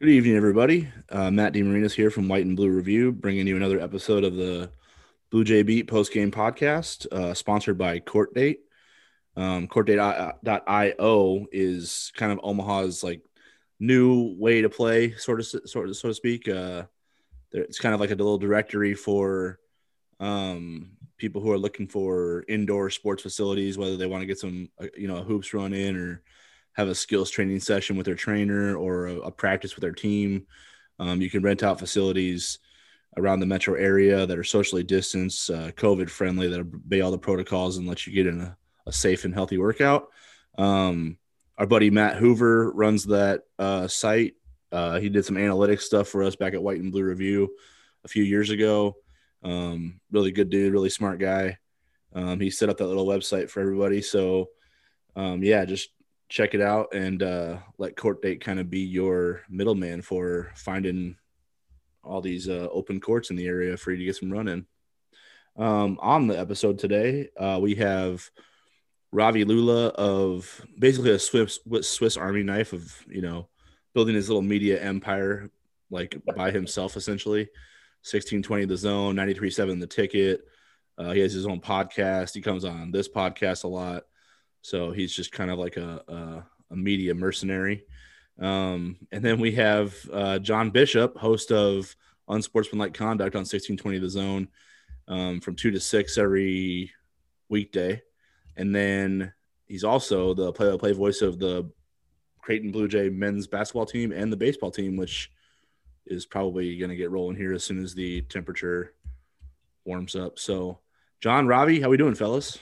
Good 0.00 0.10
evening, 0.10 0.36
everybody. 0.36 0.88
Uh, 1.10 1.28
Matt 1.28 1.54
DeMarinis 1.54 1.92
here 1.92 2.08
from 2.08 2.28
White 2.28 2.46
and 2.46 2.56
Blue 2.56 2.70
Review, 2.70 3.10
bringing 3.10 3.48
you 3.48 3.56
another 3.56 3.80
episode 3.80 4.22
of 4.22 4.36
the 4.36 4.70
Bluejay 5.32 5.66
Beat 5.66 5.88
post 5.88 6.12
game 6.12 6.30
podcast, 6.30 7.12
uh, 7.12 7.34
sponsored 7.34 7.76
by 7.76 7.98
CourtDate. 7.98 8.58
Um, 9.34 9.66
CourtDate.io 9.66 11.46
is 11.50 12.12
kind 12.14 12.30
of 12.30 12.38
Omaha's 12.44 13.02
like 13.02 13.22
new 13.80 14.36
way 14.38 14.62
to 14.62 14.68
play, 14.68 15.16
sort 15.16 15.40
of, 15.40 15.46
sort 15.68 15.88
of, 15.88 15.96
so 15.96 16.06
to 16.06 16.14
speak. 16.14 16.48
Uh, 16.48 16.84
it's 17.50 17.80
kind 17.80 17.92
of 17.92 17.98
like 17.98 18.12
a 18.12 18.14
little 18.14 18.38
directory 18.38 18.94
for 18.94 19.58
um, 20.20 20.92
people 21.16 21.42
who 21.42 21.50
are 21.50 21.58
looking 21.58 21.88
for 21.88 22.44
indoor 22.46 22.88
sports 22.90 23.24
facilities, 23.24 23.76
whether 23.76 23.96
they 23.96 24.06
want 24.06 24.22
to 24.22 24.26
get 24.26 24.38
some, 24.38 24.68
uh, 24.80 24.86
you 24.96 25.08
know, 25.08 25.24
hoops 25.24 25.52
run 25.52 25.72
in 25.72 25.96
or 25.96 26.22
have 26.78 26.88
a 26.88 26.94
skills 26.94 27.28
training 27.28 27.58
session 27.58 27.96
with 27.96 28.06
their 28.06 28.14
trainer 28.14 28.76
or 28.76 29.08
a, 29.08 29.16
a 29.16 29.30
practice 29.32 29.74
with 29.74 29.82
their 29.82 29.92
team. 29.92 30.46
Um, 31.00 31.20
you 31.20 31.28
can 31.28 31.42
rent 31.42 31.64
out 31.64 31.80
facilities 31.80 32.60
around 33.16 33.40
the 33.40 33.46
metro 33.46 33.74
area 33.74 34.24
that 34.24 34.38
are 34.38 34.44
socially 34.44 34.84
distanced, 34.84 35.50
uh, 35.50 35.72
COVID 35.72 36.08
friendly, 36.08 36.46
that 36.46 36.60
obey 36.60 37.00
all 37.00 37.10
the 37.10 37.18
protocols 37.18 37.78
and 37.78 37.88
let 37.88 38.06
you 38.06 38.12
get 38.12 38.28
in 38.28 38.40
a, 38.40 38.56
a 38.86 38.92
safe 38.92 39.24
and 39.24 39.34
healthy 39.34 39.58
workout. 39.58 40.08
Um, 40.56 41.18
our 41.58 41.66
buddy 41.66 41.90
Matt 41.90 42.16
Hoover 42.16 42.70
runs 42.70 43.06
that 43.06 43.42
uh, 43.58 43.88
site. 43.88 44.34
Uh, 44.70 45.00
he 45.00 45.08
did 45.08 45.24
some 45.24 45.36
analytics 45.36 45.80
stuff 45.80 46.06
for 46.06 46.22
us 46.22 46.36
back 46.36 46.54
at 46.54 46.62
White 46.62 46.80
and 46.80 46.92
Blue 46.92 47.02
Review 47.02 47.50
a 48.04 48.08
few 48.08 48.22
years 48.22 48.50
ago. 48.50 48.94
Um, 49.42 50.00
really 50.12 50.30
good 50.30 50.48
dude, 50.48 50.72
really 50.72 50.90
smart 50.90 51.18
guy. 51.18 51.58
Um, 52.14 52.38
he 52.38 52.50
set 52.50 52.68
up 52.68 52.76
that 52.76 52.86
little 52.86 53.06
website 53.06 53.50
for 53.50 53.60
everybody. 53.60 54.00
So, 54.00 54.50
um, 55.16 55.42
yeah, 55.42 55.64
just 55.64 55.90
check 56.28 56.54
it 56.54 56.60
out 56.60 56.94
and 56.94 57.22
uh, 57.22 57.58
let 57.78 57.96
CourtDate 57.96 58.40
kind 58.40 58.60
of 58.60 58.70
be 58.70 58.80
your 58.80 59.42
middleman 59.48 60.02
for 60.02 60.52
finding 60.54 61.16
all 62.02 62.20
these 62.20 62.48
uh, 62.48 62.68
open 62.72 63.00
courts 63.00 63.30
in 63.30 63.36
the 63.36 63.46
area 63.46 63.76
for 63.76 63.90
you 63.90 63.98
to 63.98 64.04
get 64.04 64.16
some 64.16 64.30
run 64.30 64.48
in. 64.48 64.66
Um, 65.56 65.98
on 66.00 66.26
the 66.26 66.38
episode 66.38 66.78
today, 66.78 67.30
uh, 67.36 67.58
we 67.60 67.74
have 67.76 68.30
Ravi 69.10 69.44
Lulla 69.44 69.88
of 69.88 70.64
basically 70.78 71.10
a 71.10 71.18
Swiss 71.18 71.58
Swiss 71.82 72.16
Army 72.16 72.42
knife 72.42 72.72
of 72.72 73.04
you 73.08 73.22
know 73.22 73.48
building 73.94 74.14
his 74.14 74.28
little 74.28 74.42
media 74.42 74.80
empire 74.80 75.50
like 75.90 76.20
by 76.36 76.50
himself 76.50 76.96
essentially. 76.96 77.48
1620 78.02 78.66
the 78.66 78.76
zone, 78.76 79.16
93.7 79.16 79.80
the 79.80 79.86
ticket. 79.86 80.42
Uh, 80.96 81.10
he 81.10 81.20
has 81.20 81.32
his 81.32 81.46
own 81.46 81.60
podcast. 81.60 82.32
He 82.32 82.40
comes 82.40 82.64
on 82.64 82.92
this 82.92 83.08
podcast 83.08 83.64
a 83.64 83.68
lot. 83.68 84.04
So 84.68 84.90
he's 84.90 85.14
just 85.14 85.32
kind 85.32 85.50
of 85.50 85.58
like 85.58 85.78
a, 85.78 86.02
a, 86.08 86.44
a 86.72 86.76
media 86.76 87.14
mercenary. 87.14 87.84
Um, 88.38 88.98
and 89.10 89.24
then 89.24 89.40
we 89.40 89.52
have 89.52 89.94
uh, 90.12 90.38
John 90.40 90.68
Bishop, 90.70 91.16
host 91.16 91.50
of 91.50 91.96
Unsportsmanlike 92.28 92.92
Conduct 92.92 93.34
on 93.34 93.40
1620 93.40 93.98
The 93.98 94.10
Zone 94.10 94.48
um, 95.08 95.40
from 95.40 95.56
2 95.56 95.70
to 95.70 95.80
6 95.80 96.18
every 96.18 96.92
weekday. 97.48 98.02
And 98.56 98.74
then 98.74 99.32
he's 99.66 99.84
also 99.84 100.34
the 100.34 100.52
play 100.52 100.70
by 100.70 100.76
play 100.76 100.92
voice 100.92 101.22
of 101.22 101.38
the 101.38 101.70
Creighton 102.42 102.70
Blue 102.70 102.88
Jay 102.88 103.08
men's 103.08 103.46
basketball 103.46 103.86
team 103.86 104.12
and 104.12 104.30
the 104.30 104.36
baseball 104.36 104.70
team, 104.70 104.98
which 104.98 105.32
is 106.06 106.26
probably 106.26 106.76
going 106.76 106.90
to 106.90 106.96
get 106.96 107.10
rolling 107.10 107.36
here 107.36 107.54
as 107.54 107.64
soon 107.64 107.82
as 107.82 107.94
the 107.94 108.20
temperature 108.22 108.92
warms 109.86 110.14
up. 110.14 110.38
So, 110.38 110.80
John, 111.22 111.46
Ravi, 111.46 111.80
how 111.80 111.88
we 111.88 111.96
doing, 111.96 112.14
fellas? 112.14 112.58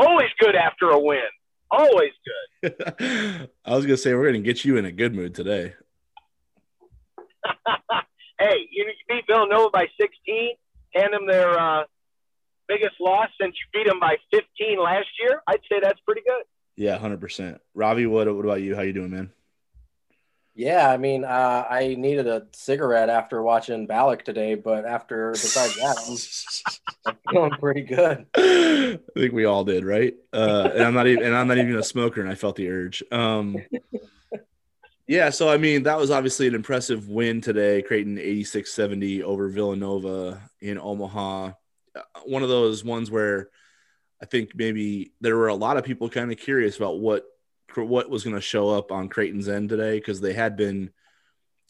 Always 0.00 0.30
good 0.38 0.56
after 0.56 0.88
a 0.88 0.98
win. 0.98 1.20
Always 1.70 2.12
good. 2.24 2.74
I 3.64 3.76
was 3.76 3.84
going 3.84 3.96
to 3.96 3.98
say 3.98 4.14
we're 4.14 4.30
going 4.30 4.42
to 4.42 4.46
get 4.46 4.64
you 4.64 4.78
in 4.78 4.86
a 4.86 4.92
good 4.92 5.14
mood 5.14 5.34
today. 5.34 5.74
hey, 8.40 8.66
you, 8.70 8.86
beat 9.08 9.24
Villanova 9.28 9.68
by 9.70 9.86
16, 10.00 10.54
hand 10.94 11.12
them 11.12 11.26
their 11.26 11.50
uh, 11.50 11.84
biggest 12.66 12.94
loss 12.98 13.28
since 13.38 13.54
you 13.54 13.78
beat 13.78 13.88
them 13.88 14.00
by 14.00 14.16
15 14.32 14.82
last 14.82 15.08
year. 15.20 15.42
I'd 15.46 15.60
say 15.70 15.80
that's 15.82 16.00
pretty 16.00 16.22
good. 16.26 16.44
Yeah, 16.76 16.98
100%. 16.98 17.58
Ravi, 17.74 18.06
what, 18.06 18.34
what 18.34 18.44
about 18.46 18.62
you? 18.62 18.74
How 18.74 18.82
you 18.82 18.94
doing, 18.94 19.10
man? 19.10 19.30
Yeah, 20.60 20.90
I 20.90 20.98
mean, 20.98 21.24
uh, 21.24 21.64
I 21.70 21.94
needed 21.94 22.26
a 22.26 22.46
cigarette 22.52 23.08
after 23.08 23.42
watching 23.42 23.86
Balak 23.86 24.26
today, 24.26 24.56
but 24.56 24.84
after 24.84 25.30
besides 25.30 25.74
that, 25.76 25.96
I'm, 27.06 27.14
feeling 27.30 27.50
pretty 27.52 27.80
good. 27.80 28.26
I 28.34 28.98
think 29.18 29.32
we 29.32 29.46
all 29.46 29.64
did, 29.64 29.86
right? 29.86 30.12
Uh, 30.34 30.68
and 30.74 30.82
I'm 30.82 30.92
not 30.92 31.06
even, 31.06 31.24
and 31.24 31.34
I'm 31.34 31.48
not 31.48 31.56
even 31.56 31.76
a 31.76 31.82
smoker, 31.82 32.20
and 32.20 32.28
I 32.28 32.34
felt 32.34 32.56
the 32.56 32.68
urge. 32.68 33.02
Um, 33.10 33.56
yeah, 35.08 35.30
so 35.30 35.48
I 35.48 35.56
mean, 35.56 35.84
that 35.84 35.96
was 35.96 36.10
obviously 36.10 36.46
an 36.46 36.54
impressive 36.54 37.08
win 37.08 37.40
today. 37.40 37.80
Creighton 37.80 38.18
86-70 38.18 39.22
over 39.22 39.48
Villanova 39.48 40.42
in 40.60 40.78
Omaha. 40.78 41.52
Uh, 41.96 42.00
one 42.26 42.42
of 42.42 42.50
those 42.50 42.84
ones 42.84 43.10
where 43.10 43.48
I 44.20 44.26
think 44.26 44.54
maybe 44.54 45.14
there 45.22 45.38
were 45.38 45.48
a 45.48 45.54
lot 45.54 45.78
of 45.78 45.84
people 45.84 46.10
kind 46.10 46.30
of 46.30 46.36
curious 46.36 46.76
about 46.76 47.00
what 47.00 47.24
what 47.76 48.10
was 48.10 48.24
going 48.24 48.36
to 48.36 48.42
show 48.42 48.70
up 48.70 48.92
on 48.92 49.08
Creighton's 49.08 49.48
end 49.48 49.68
today 49.68 49.98
because 49.98 50.20
they 50.20 50.32
had 50.32 50.56
been 50.56 50.90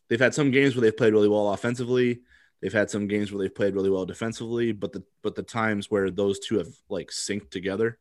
they've 0.08 0.20
had 0.20 0.34
some 0.34 0.50
games 0.50 0.74
where 0.74 0.82
they've 0.82 0.96
played 0.96 1.14
really 1.14 1.28
well 1.28 1.52
offensively. 1.52 2.20
They've 2.60 2.72
had 2.72 2.90
some 2.90 3.06
games 3.06 3.32
where 3.32 3.42
they've 3.42 3.54
played 3.54 3.74
really 3.74 3.88
well 3.88 4.04
defensively, 4.04 4.72
but 4.72 4.92
the 4.92 5.02
but 5.22 5.34
the 5.34 5.42
times 5.42 5.90
where 5.90 6.10
those 6.10 6.38
two 6.38 6.58
have 6.58 6.68
like 6.88 7.08
synced 7.08 7.50
together 7.50 7.98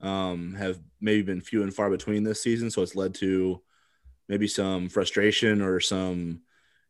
um, 0.00 0.54
have 0.54 0.78
maybe 1.00 1.22
been 1.22 1.40
few 1.40 1.62
and 1.62 1.74
far 1.74 1.88
between 1.88 2.22
this 2.22 2.42
season. 2.42 2.70
So 2.70 2.82
it's 2.82 2.94
led 2.96 3.14
to 3.16 3.62
maybe 4.28 4.46
some 4.46 4.88
frustration 4.88 5.62
or 5.62 5.80
some 5.80 6.40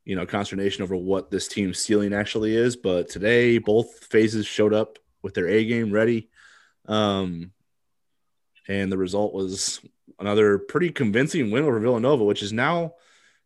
you 0.04 0.16
know 0.16 0.26
consternation 0.26 0.82
over 0.82 0.96
what 0.96 1.30
this 1.30 1.48
team's 1.48 1.78
ceiling 1.78 2.12
actually 2.12 2.56
is. 2.56 2.76
But 2.76 3.08
today, 3.08 3.58
both 3.58 4.04
phases 4.06 4.46
showed 4.46 4.74
up 4.74 4.98
with 5.22 5.34
their 5.34 5.48
A 5.48 5.64
game 5.64 5.92
ready, 5.92 6.28
um, 6.86 7.52
and 8.66 8.90
the 8.90 8.98
result 8.98 9.32
was 9.32 9.80
another 10.18 10.58
pretty 10.58 10.90
convincing 10.90 11.50
win 11.50 11.64
over 11.64 11.80
Villanova, 11.80 12.24
which 12.24 12.42
is 12.42 12.52
now 12.52 12.94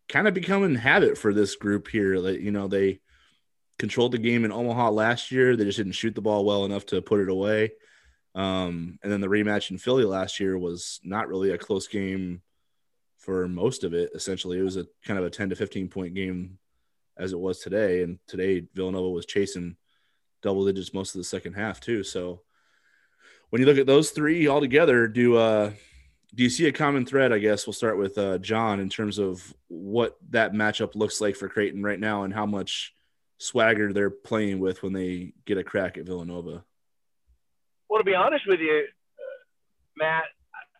kind 0.07 0.27
of 0.27 0.33
becoming 0.33 0.75
habit 0.75 1.17
for 1.17 1.33
this 1.33 1.55
group 1.55 1.87
here. 1.87 2.21
That 2.21 2.41
you 2.41 2.51
know 2.51 2.67
they 2.67 2.99
controlled 3.77 4.11
the 4.11 4.17
game 4.17 4.45
in 4.45 4.51
Omaha 4.51 4.91
last 4.91 5.31
year, 5.31 5.55
they 5.55 5.63
just 5.63 5.77
didn't 5.77 5.93
shoot 5.93 6.13
the 6.13 6.21
ball 6.21 6.45
well 6.45 6.65
enough 6.65 6.85
to 6.87 7.01
put 7.01 7.21
it 7.21 7.29
away. 7.29 7.71
Um, 8.35 8.99
and 9.01 9.11
then 9.11 9.21
the 9.21 9.27
rematch 9.27 9.71
in 9.71 9.77
Philly 9.77 10.03
last 10.03 10.39
year 10.39 10.57
was 10.57 10.99
not 11.03 11.29
really 11.29 11.51
a 11.51 11.57
close 11.57 11.87
game 11.87 12.41
for 13.17 13.47
most 13.47 13.83
of 13.83 13.93
it. 13.93 14.11
Essentially, 14.13 14.59
it 14.59 14.63
was 14.63 14.77
a 14.77 14.85
kind 15.03 15.17
of 15.17 15.25
a 15.25 15.29
10 15.29 15.49
to 15.49 15.55
15 15.55 15.87
point 15.89 16.13
game 16.13 16.59
as 17.17 17.33
it 17.33 17.39
was 17.39 17.59
today. 17.59 18.03
And 18.03 18.19
today, 18.27 18.65
Villanova 18.73 19.09
was 19.09 19.25
chasing 19.25 19.77
double 20.41 20.65
digits 20.65 20.93
most 20.93 21.15
of 21.15 21.19
the 21.19 21.25
second 21.25 21.53
half, 21.53 21.79
too. 21.79 22.03
So 22.03 22.41
when 23.49 23.61
you 23.61 23.65
look 23.65 23.77
at 23.77 23.87
those 23.87 24.11
three 24.11 24.47
all 24.47 24.61
together, 24.61 25.07
do 25.07 25.37
uh, 25.37 25.71
do 26.33 26.43
you 26.43 26.49
see 26.49 26.67
a 26.67 26.71
common 26.71 27.05
thread? 27.05 27.33
I 27.33 27.39
guess 27.39 27.65
we'll 27.65 27.73
start 27.73 27.97
with 27.97 28.17
uh, 28.17 28.37
John 28.37 28.79
in 28.79 28.89
terms 28.89 29.17
of 29.17 29.53
what 29.67 30.17
that 30.29 30.53
matchup 30.53 30.95
looks 30.95 31.19
like 31.19 31.35
for 31.35 31.49
Creighton 31.49 31.81
right 31.81 31.99
now 31.99 32.23
and 32.23 32.33
how 32.33 32.45
much 32.45 32.93
swagger 33.39 33.91
they're 33.93 34.09
playing 34.09 34.59
with 34.59 34.83
when 34.83 34.93
they 34.93 35.33
get 35.45 35.57
a 35.57 35.63
crack 35.63 35.97
at 35.97 36.05
Villanova. 36.05 36.63
Well, 37.89 37.99
to 37.99 38.05
be 38.05 38.13
honest 38.13 38.45
with 38.47 38.59
you, 38.59 38.85
uh, 38.85 39.41
Matt, 39.97 40.25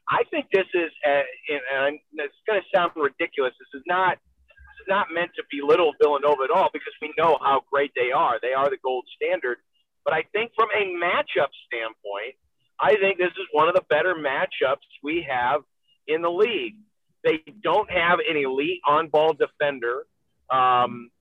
I 0.10 0.24
think 0.30 0.48
this 0.54 0.68
is, 0.74 0.92
and 1.06 2.00
it's 2.14 2.34
going 2.48 2.62
to 2.62 2.78
sound 2.78 2.92
ridiculous. 2.96 3.54
This 3.60 3.80
is 3.80 3.84
not 3.88 4.18
this 4.18 4.86
is 4.86 4.90
not 4.90 5.08
meant 5.12 5.32
to 5.36 5.44
belittle 5.52 5.94
Villanova 6.02 6.44
at 6.44 6.52
all 6.52 6.70
because 6.72 6.94
we 7.02 7.14
know 7.18 7.38
how 7.42 7.64
great 7.72 7.92
they 7.96 8.12
are. 8.12 8.40
They 8.42 8.54
are 8.54 8.70
the 8.70 8.78
gold 8.84 9.06
standard. 9.16 9.58
But 10.06 10.14
I 10.14 10.24
think 10.32 10.52
from 10.56 10.70
a 10.76 10.86
matchup 10.98 11.50
standpoint, 11.68 12.36
I 12.80 12.96
think 12.96 13.18
this 13.18 13.32
is 13.32 13.48
one 13.52 13.68
of 13.68 13.76
the 13.76 13.84
better 13.90 14.16
matchups 14.16 14.88
we 15.04 15.28
have 15.30 15.62
in 16.08 16.22
the 16.22 16.30
league. 16.30 16.76
They 17.24 17.44
don't 17.62 17.90
have 17.92 18.20
an 18.20 18.38
elite 18.38 18.82
on-ball 18.88 19.34
defender. 19.34 20.06
Um, 20.50 21.12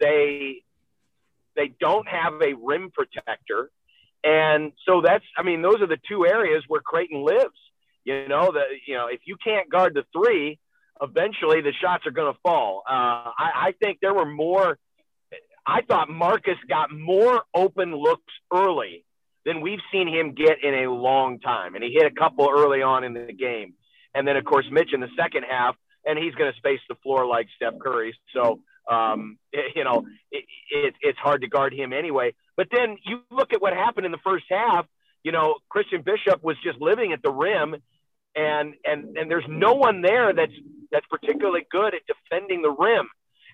they 0.00 0.62
they 1.56 1.72
don't 1.78 2.06
have 2.08 2.34
a 2.42 2.54
rim 2.54 2.90
protector, 2.90 3.70
and 4.24 4.72
so 4.86 5.00
that's 5.00 5.24
I 5.36 5.44
mean 5.44 5.62
those 5.62 5.80
are 5.80 5.86
the 5.86 6.00
two 6.08 6.26
areas 6.26 6.64
where 6.66 6.80
Creighton 6.80 7.24
lives. 7.24 7.54
You 8.04 8.26
know 8.28 8.50
that 8.52 8.66
you 8.86 8.94
know 8.94 9.06
if 9.06 9.20
you 9.24 9.36
can't 9.42 9.70
guard 9.70 9.94
the 9.94 10.04
three, 10.12 10.58
eventually 11.00 11.60
the 11.60 11.72
shots 11.80 12.04
are 12.06 12.10
going 12.10 12.32
to 12.32 12.38
fall. 12.42 12.82
Uh, 12.88 13.30
I, 13.38 13.50
I 13.68 13.74
think 13.80 13.98
there 14.02 14.14
were 14.14 14.26
more. 14.26 14.78
I 15.66 15.80
thought 15.82 16.10
Marcus 16.10 16.58
got 16.68 16.92
more 16.92 17.42
open 17.54 17.94
looks 17.94 18.32
early 18.52 19.04
than 19.44 19.60
we've 19.60 19.80
seen 19.92 20.08
him 20.08 20.32
get 20.32 20.62
in 20.62 20.84
a 20.84 20.90
long 20.90 21.38
time. 21.40 21.74
And 21.74 21.84
he 21.84 21.92
hit 21.92 22.06
a 22.10 22.14
couple 22.14 22.48
early 22.50 22.82
on 22.82 23.04
in 23.04 23.14
the 23.14 23.32
game. 23.32 23.74
And 24.14 24.26
then, 24.26 24.36
of 24.36 24.44
course, 24.44 24.66
Mitch 24.70 24.92
in 24.92 25.00
the 25.00 25.08
second 25.18 25.44
half, 25.48 25.76
and 26.06 26.18
he's 26.18 26.34
going 26.34 26.50
to 26.52 26.56
space 26.56 26.80
the 26.88 26.94
floor 27.02 27.26
like 27.26 27.48
Steph 27.56 27.78
Curry. 27.80 28.16
So, 28.34 28.60
um, 28.90 29.38
it, 29.52 29.72
you 29.74 29.84
know, 29.84 30.04
it, 30.30 30.44
it, 30.70 30.94
it's 31.00 31.18
hard 31.18 31.42
to 31.42 31.48
guard 31.48 31.72
him 31.72 31.92
anyway. 31.92 32.34
But 32.56 32.68
then 32.70 32.96
you 33.04 33.20
look 33.30 33.52
at 33.52 33.60
what 33.60 33.72
happened 33.72 34.06
in 34.06 34.12
the 34.12 34.18
first 34.24 34.44
half. 34.48 34.86
You 35.22 35.32
know, 35.32 35.56
Christian 35.68 36.02
Bishop 36.02 36.42
was 36.44 36.56
just 36.62 36.80
living 36.80 37.12
at 37.12 37.22
the 37.22 37.30
rim, 37.30 37.76
and 38.36 38.74
and 38.84 39.16
and 39.16 39.30
there's 39.30 39.46
no 39.48 39.72
one 39.72 40.02
there 40.02 40.34
that's 40.34 40.52
that's 40.92 41.06
particularly 41.06 41.62
good 41.70 41.94
at 41.94 42.02
defending 42.06 42.62
the 42.62 42.70
rim. 42.70 43.08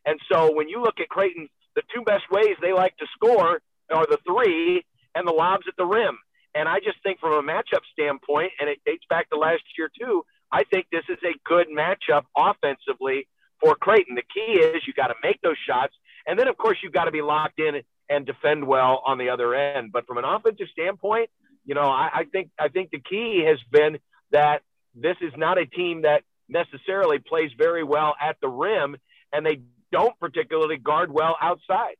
And 0.04 0.18
so 0.30 0.52
when 0.54 0.68
you 0.68 0.82
look 0.82 0.98
at 1.00 1.08
Creighton, 1.08 1.48
the 1.76 1.82
two 1.94 2.02
best 2.02 2.24
ways 2.30 2.56
they 2.60 2.72
like 2.72 2.96
to 2.96 3.06
score 3.14 3.60
are 3.92 4.06
the 4.06 4.18
three 4.26 4.84
and 5.14 5.26
the 5.26 5.32
lobs 5.32 5.64
at 5.68 5.74
the 5.76 5.86
rim. 5.86 6.18
And 6.54 6.68
I 6.68 6.78
just 6.80 7.02
think 7.02 7.20
from 7.20 7.32
a 7.32 7.42
matchup 7.42 7.82
standpoint, 7.92 8.52
and 8.60 8.68
it 8.68 8.80
dates 8.84 9.04
back 9.08 9.30
to 9.30 9.36
last 9.36 9.62
year 9.78 9.90
too, 9.98 10.24
I 10.50 10.64
think 10.64 10.86
this 10.90 11.04
is 11.08 11.18
a 11.22 11.34
good 11.44 11.68
matchup 11.68 12.24
offensively 12.36 13.28
for 13.60 13.76
Creighton. 13.76 14.16
The 14.16 14.22
key 14.22 14.58
is 14.58 14.82
you 14.86 14.92
got 14.92 15.08
to 15.08 15.14
make 15.22 15.40
those 15.42 15.56
shots, 15.66 15.94
and 16.26 16.38
then 16.38 16.48
of 16.48 16.56
course 16.56 16.78
you've 16.82 16.92
got 16.92 17.04
to 17.04 17.12
be 17.12 17.22
locked 17.22 17.60
in 17.60 17.82
and 18.08 18.26
defend 18.26 18.66
well 18.66 19.02
on 19.06 19.18
the 19.18 19.28
other 19.28 19.54
end. 19.54 19.92
But 19.92 20.06
from 20.06 20.18
an 20.18 20.24
offensive 20.24 20.66
standpoint, 20.72 21.30
you 21.64 21.74
know, 21.74 21.82
I, 21.82 22.10
I 22.12 22.24
think 22.24 22.50
I 22.58 22.68
think 22.68 22.90
the 22.90 23.00
key 23.00 23.44
has 23.46 23.58
been 23.70 23.98
that 24.32 24.62
this 24.94 25.16
is 25.20 25.32
not 25.36 25.58
a 25.58 25.66
team 25.66 26.02
that 26.02 26.24
necessarily 26.48 27.18
plays 27.18 27.50
very 27.56 27.84
well 27.84 28.16
at 28.20 28.36
the 28.40 28.48
rim, 28.48 28.96
and 29.32 29.46
they 29.46 29.60
don't 29.92 30.18
particularly 30.18 30.76
guard 30.76 31.12
well 31.12 31.36
outside. 31.40 31.94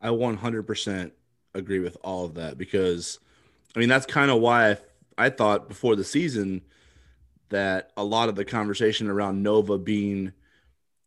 I 0.00 0.08
100% 0.08 1.10
agree 1.56 1.80
with 1.80 1.96
all 2.02 2.24
of 2.24 2.34
that 2.34 2.58
because, 2.58 3.18
I 3.74 3.78
mean, 3.78 3.88
that's 3.88 4.06
kind 4.06 4.30
of 4.30 4.40
why 4.40 4.70
I, 4.70 4.76
I 5.18 5.30
thought 5.30 5.68
before 5.68 5.96
the 5.96 6.04
season 6.04 6.62
that 7.48 7.92
a 7.96 8.04
lot 8.04 8.28
of 8.28 8.36
the 8.36 8.44
conversation 8.44 9.08
around 9.08 9.42
Nova 9.42 9.78
being 9.78 10.32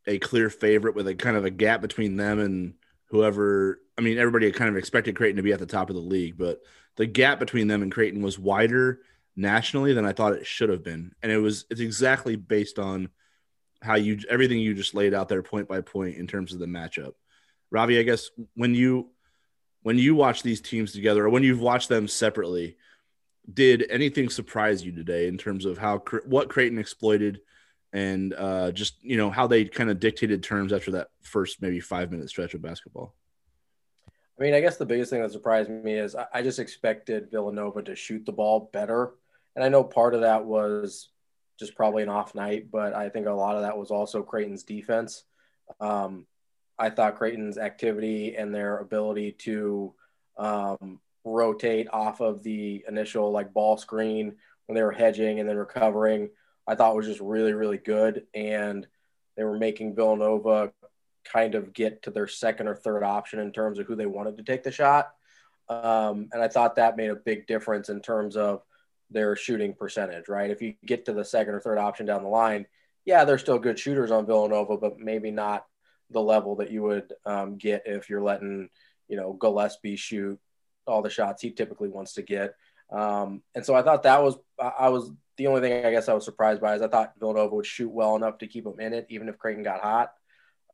a 0.08 0.20
clear 0.20 0.50
favorite 0.50 0.96
with 0.96 1.08
a 1.08 1.16
kind 1.16 1.38
of 1.38 1.46
a 1.46 1.50
gap 1.50 1.82
between 1.82 2.16
them 2.18 2.40
and 2.40 2.74
whoever. 3.06 3.80
I 3.98 4.02
mean, 4.02 4.18
everybody 4.18 4.52
kind 4.52 4.70
of 4.70 4.78
expected 4.78 5.16
Creighton 5.16 5.38
to 5.38 5.44
be 5.44 5.54
at 5.54 5.60
the 5.60 5.66
top 5.66 5.90
of 5.90 5.96
the 5.96 6.02
league, 6.02 6.38
but 6.38 6.62
the 6.96 7.06
gap 7.06 7.40
between 7.40 7.68
them 7.68 7.82
and 7.82 7.92
Creighton 7.92 8.22
was 8.22 8.40
wider 8.40 9.02
nationally 9.36 9.94
than 9.94 10.06
I 10.06 10.14
thought 10.14 10.34
it 10.34 10.46
should 10.46 10.70
have 10.70 10.84
been, 10.84 11.14
and 11.22 11.32
it 11.32 11.38
was 11.38 11.66
it's 11.70 11.80
exactly 11.80 12.36
based 12.36 12.80
on 12.80 13.10
how 13.82 13.96
you 13.96 14.20
everything 14.30 14.60
you 14.60 14.74
just 14.74 14.94
laid 14.94 15.14
out 15.14 15.30
there 15.30 15.44
point 15.44 15.68
by 15.68 15.82
point 15.82 16.18
in 16.18 16.28
terms 16.28 16.54
of 16.54 16.60
the 16.60 16.66
matchup. 16.66 17.14
Ravi, 17.72 18.00
I 18.00 18.04
guess 18.04 18.30
when 18.56 18.76
you 18.76 19.10
when 19.82 19.98
you 19.98 20.16
watch 20.16 20.44
these 20.44 20.62
teams 20.62 20.92
together 20.92 21.26
or 21.26 21.30
when 21.30 21.44
you've 21.44 21.62
watched 21.62 21.90
them 21.90 22.08
separately, 22.08 22.78
did 23.52 23.86
anything 23.90 24.30
surprise 24.30 24.84
you 24.84 24.92
today 24.92 25.28
in 25.28 25.38
terms 25.38 25.66
of 25.66 25.78
how 25.78 26.00
what 26.26 26.50
Creighton 26.50 26.78
exploited 26.78 27.42
and 27.92 28.34
uh, 28.36 28.72
just 28.72 29.04
you 29.04 29.18
know 29.18 29.30
how 29.30 29.48
they 29.48 29.66
kind 29.66 29.90
of 29.90 30.00
dictated 30.00 30.44
terms 30.44 30.74
after 30.74 30.92
that 30.92 31.08
first 31.22 31.62
maybe 31.62 31.80
five 31.80 32.12
minute 32.12 32.30
stretch 32.30 32.54
of 32.54 32.62
basketball? 32.62 33.16
I 34.40 34.44
mean, 34.44 34.54
I 34.54 34.62
guess 34.62 34.78
the 34.78 34.86
biggest 34.86 35.10
thing 35.10 35.22
that 35.22 35.32
surprised 35.32 35.70
me 35.70 35.96
is 35.96 36.16
I 36.34 36.42
just 36.42 36.60
expected 36.60 37.30
Villanova 37.32 37.82
to 37.84 37.96
shoot 37.96 38.26
the 38.26 38.32
ball 38.32 38.70
better, 38.72 39.14
and 39.56 39.64
I 39.64 39.70
know 39.70 39.84
part 39.84 40.14
of 40.14 40.22
that 40.22 40.46
was 40.46 41.10
just 41.60 41.76
probably 41.76 42.04
an 42.04 42.10
off 42.10 42.36
night, 42.36 42.72
but 42.72 42.94
I 42.94 43.10
think 43.10 43.28
a 43.28 43.32
lot 43.32 43.56
of 43.56 43.64
that 43.64 43.78
was 43.78 43.92
also 43.92 44.24
Creighton's 44.24 44.64
defense. 44.64 45.24
Um, 45.82 46.26
I 46.80 46.90
thought 46.90 47.18
Creighton's 47.18 47.58
activity 47.58 48.36
and 48.38 48.56
their 48.56 48.78
ability 48.78 49.34
to 49.40 49.94
um, 50.38 51.00
rotate 51.26 51.88
off 51.92 52.22
of 52.22 52.42
the 52.42 52.84
initial 52.88 53.32
like 53.32 53.54
ball 53.54 53.78
screen 53.78 54.38
when 54.66 54.76
they 54.76 54.84
were 54.84 54.92
hedging 54.92 55.40
and 55.40 55.50
then 55.50 55.58
recovering, 55.58 56.30
I 56.68 56.76
thought 56.76 56.96
was 56.96 57.08
just 57.08 57.20
really, 57.20 57.54
really 57.54 57.78
good. 57.78 58.28
And 58.34 58.88
they 59.36 59.44
were 59.44 59.58
making 59.58 59.96
Villanova 59.96 60.72
kind 61.26 61.56
of 61.56 61.74
get 61.74 62.04
to 62.04 62.12
their 62.12 62.28
second 62.28 62.68
or 62.68 62.76
third 62.76 63.04
option 63.04 63.40
in 63.40 63.52
terms 63.52 63.80
of 63.80 63.88
who 63.88 63.96
they 63.96 64.06
wanted 64.06 64.38
to 64.38 64.44
take 64.44 64.64
the 64.64 64.72
shot. 64.72 65.12
Um, 65.68 66.30
and 66.32 66.42
I 66.42 66.48
thought 66.48 66.76
that 66.76 66.98
made 66.98 67.10
a 67.10 67.16
big 67.16 67.46
difference 67.46 67.90
in 67.90 68.02
terms 68.02 68.38
of 68.38 68.64
their 69.12 69.36
shooting 69.36 69.74
percentage, 69.74 70.28
right? 70.28 70.50
If 70.50 70.62
you 70.62 70.76
get 70.86 71.06
to 71.06 71.14
the 71.14 71.26
second 71.26 71.56
or 71.56 71.60
third 71.60 71.78
option 71.78 72.06
down 72.06 72.24
the 72.24 72.30
line, 72.30 72.66
yeah, 73.06 73.26
they're 73.26 73.38
still 73.38 73.60
good 73.60 73.80
shooters 73.80 74.12
on 74.12 74.26
Villanova, 74.26 74.78
but 74.78 75.00
maybe 75.00 75.32
not 75.32 75.66
the 76.12 76.22
level 76.22 76.56
that 76.58 76.72
you 76.72 76.84
would 76.84 77.14
um, 77.26 77.58
get 77.58 77.84
if 77.86 78.10
you're 78.10 78.22
letting, 78.22 78.70
you 79.08 79.18
know, 79.18 79.34
Gillespie 79.34 79.96
shoot 79.96 80.40
all 80.86 81.02
the 81.02 81.10
shots 81.10 81.42
he 81.42 81.52
typically 81.52 81.90
wants 81.90 82.14
to 82.14 82.22
get. 82.22 82.56
Um, 82.92 83.44
and 83.54 83.66
so 83.66 83.76
I 83.76 83.84
thought 83.84 84.04
that 84.04 84.24
was, 84.24 84.38
I 84.60 84.90
was 84.90 85.12
the 85.38 85.48
only 85.48 85.62
thing 85.62 85.86
I 85.86 85.92
guess 85.92 86.10
I 86.10 86.14
was 86.14 86.26
surprised 86.26 86.62
by 86.62 86.76
is 86.76 86.82
I 86.82 86.88
thought 86.88 87.14
Villanova 87.20 87.56
would 87.56 87.66
shoot 87.66 87.90
well 87.90 88.16
enough 88.16 88.40
to 88.40 88.48
keep 88.48 88.66
him 88.66 88.80
in 88.80 88.94
it, 88.94 89.06
even 89.10 89.30
if 89.30 89.38
Creighton 89.38 89.64
got 89.64 89.82
hot. 89.82 90.14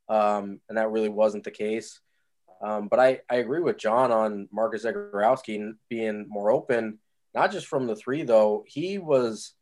Um, 0.08 0.62
and 0.70 0.78
that 0.78 0.92
really 0.92 1.10
wasn't 1.10 1.44
the 1.44 1.52
case. 1.52 2.00
Um, 2.62 2.88
but 2.88 3.00
I, 3.00 3.20
I 3.30 3.36
agree 3.36 3.60
with 3.60 3.78
John 3.78 4.12
on 4.12 4.48
Marcus 4.52 4.86
Zegarowski 4.86 5.74
being 5.90 6.26
more 6.30 6.52
open 6.52 7.00
not 7.36 7.52
just 7.52 7.68
from 7.68 7.86
the 7.86 7.96
three 7.96 8.24
though. 8.24 8.64
He 8.66 8.98
was 8.98 9.54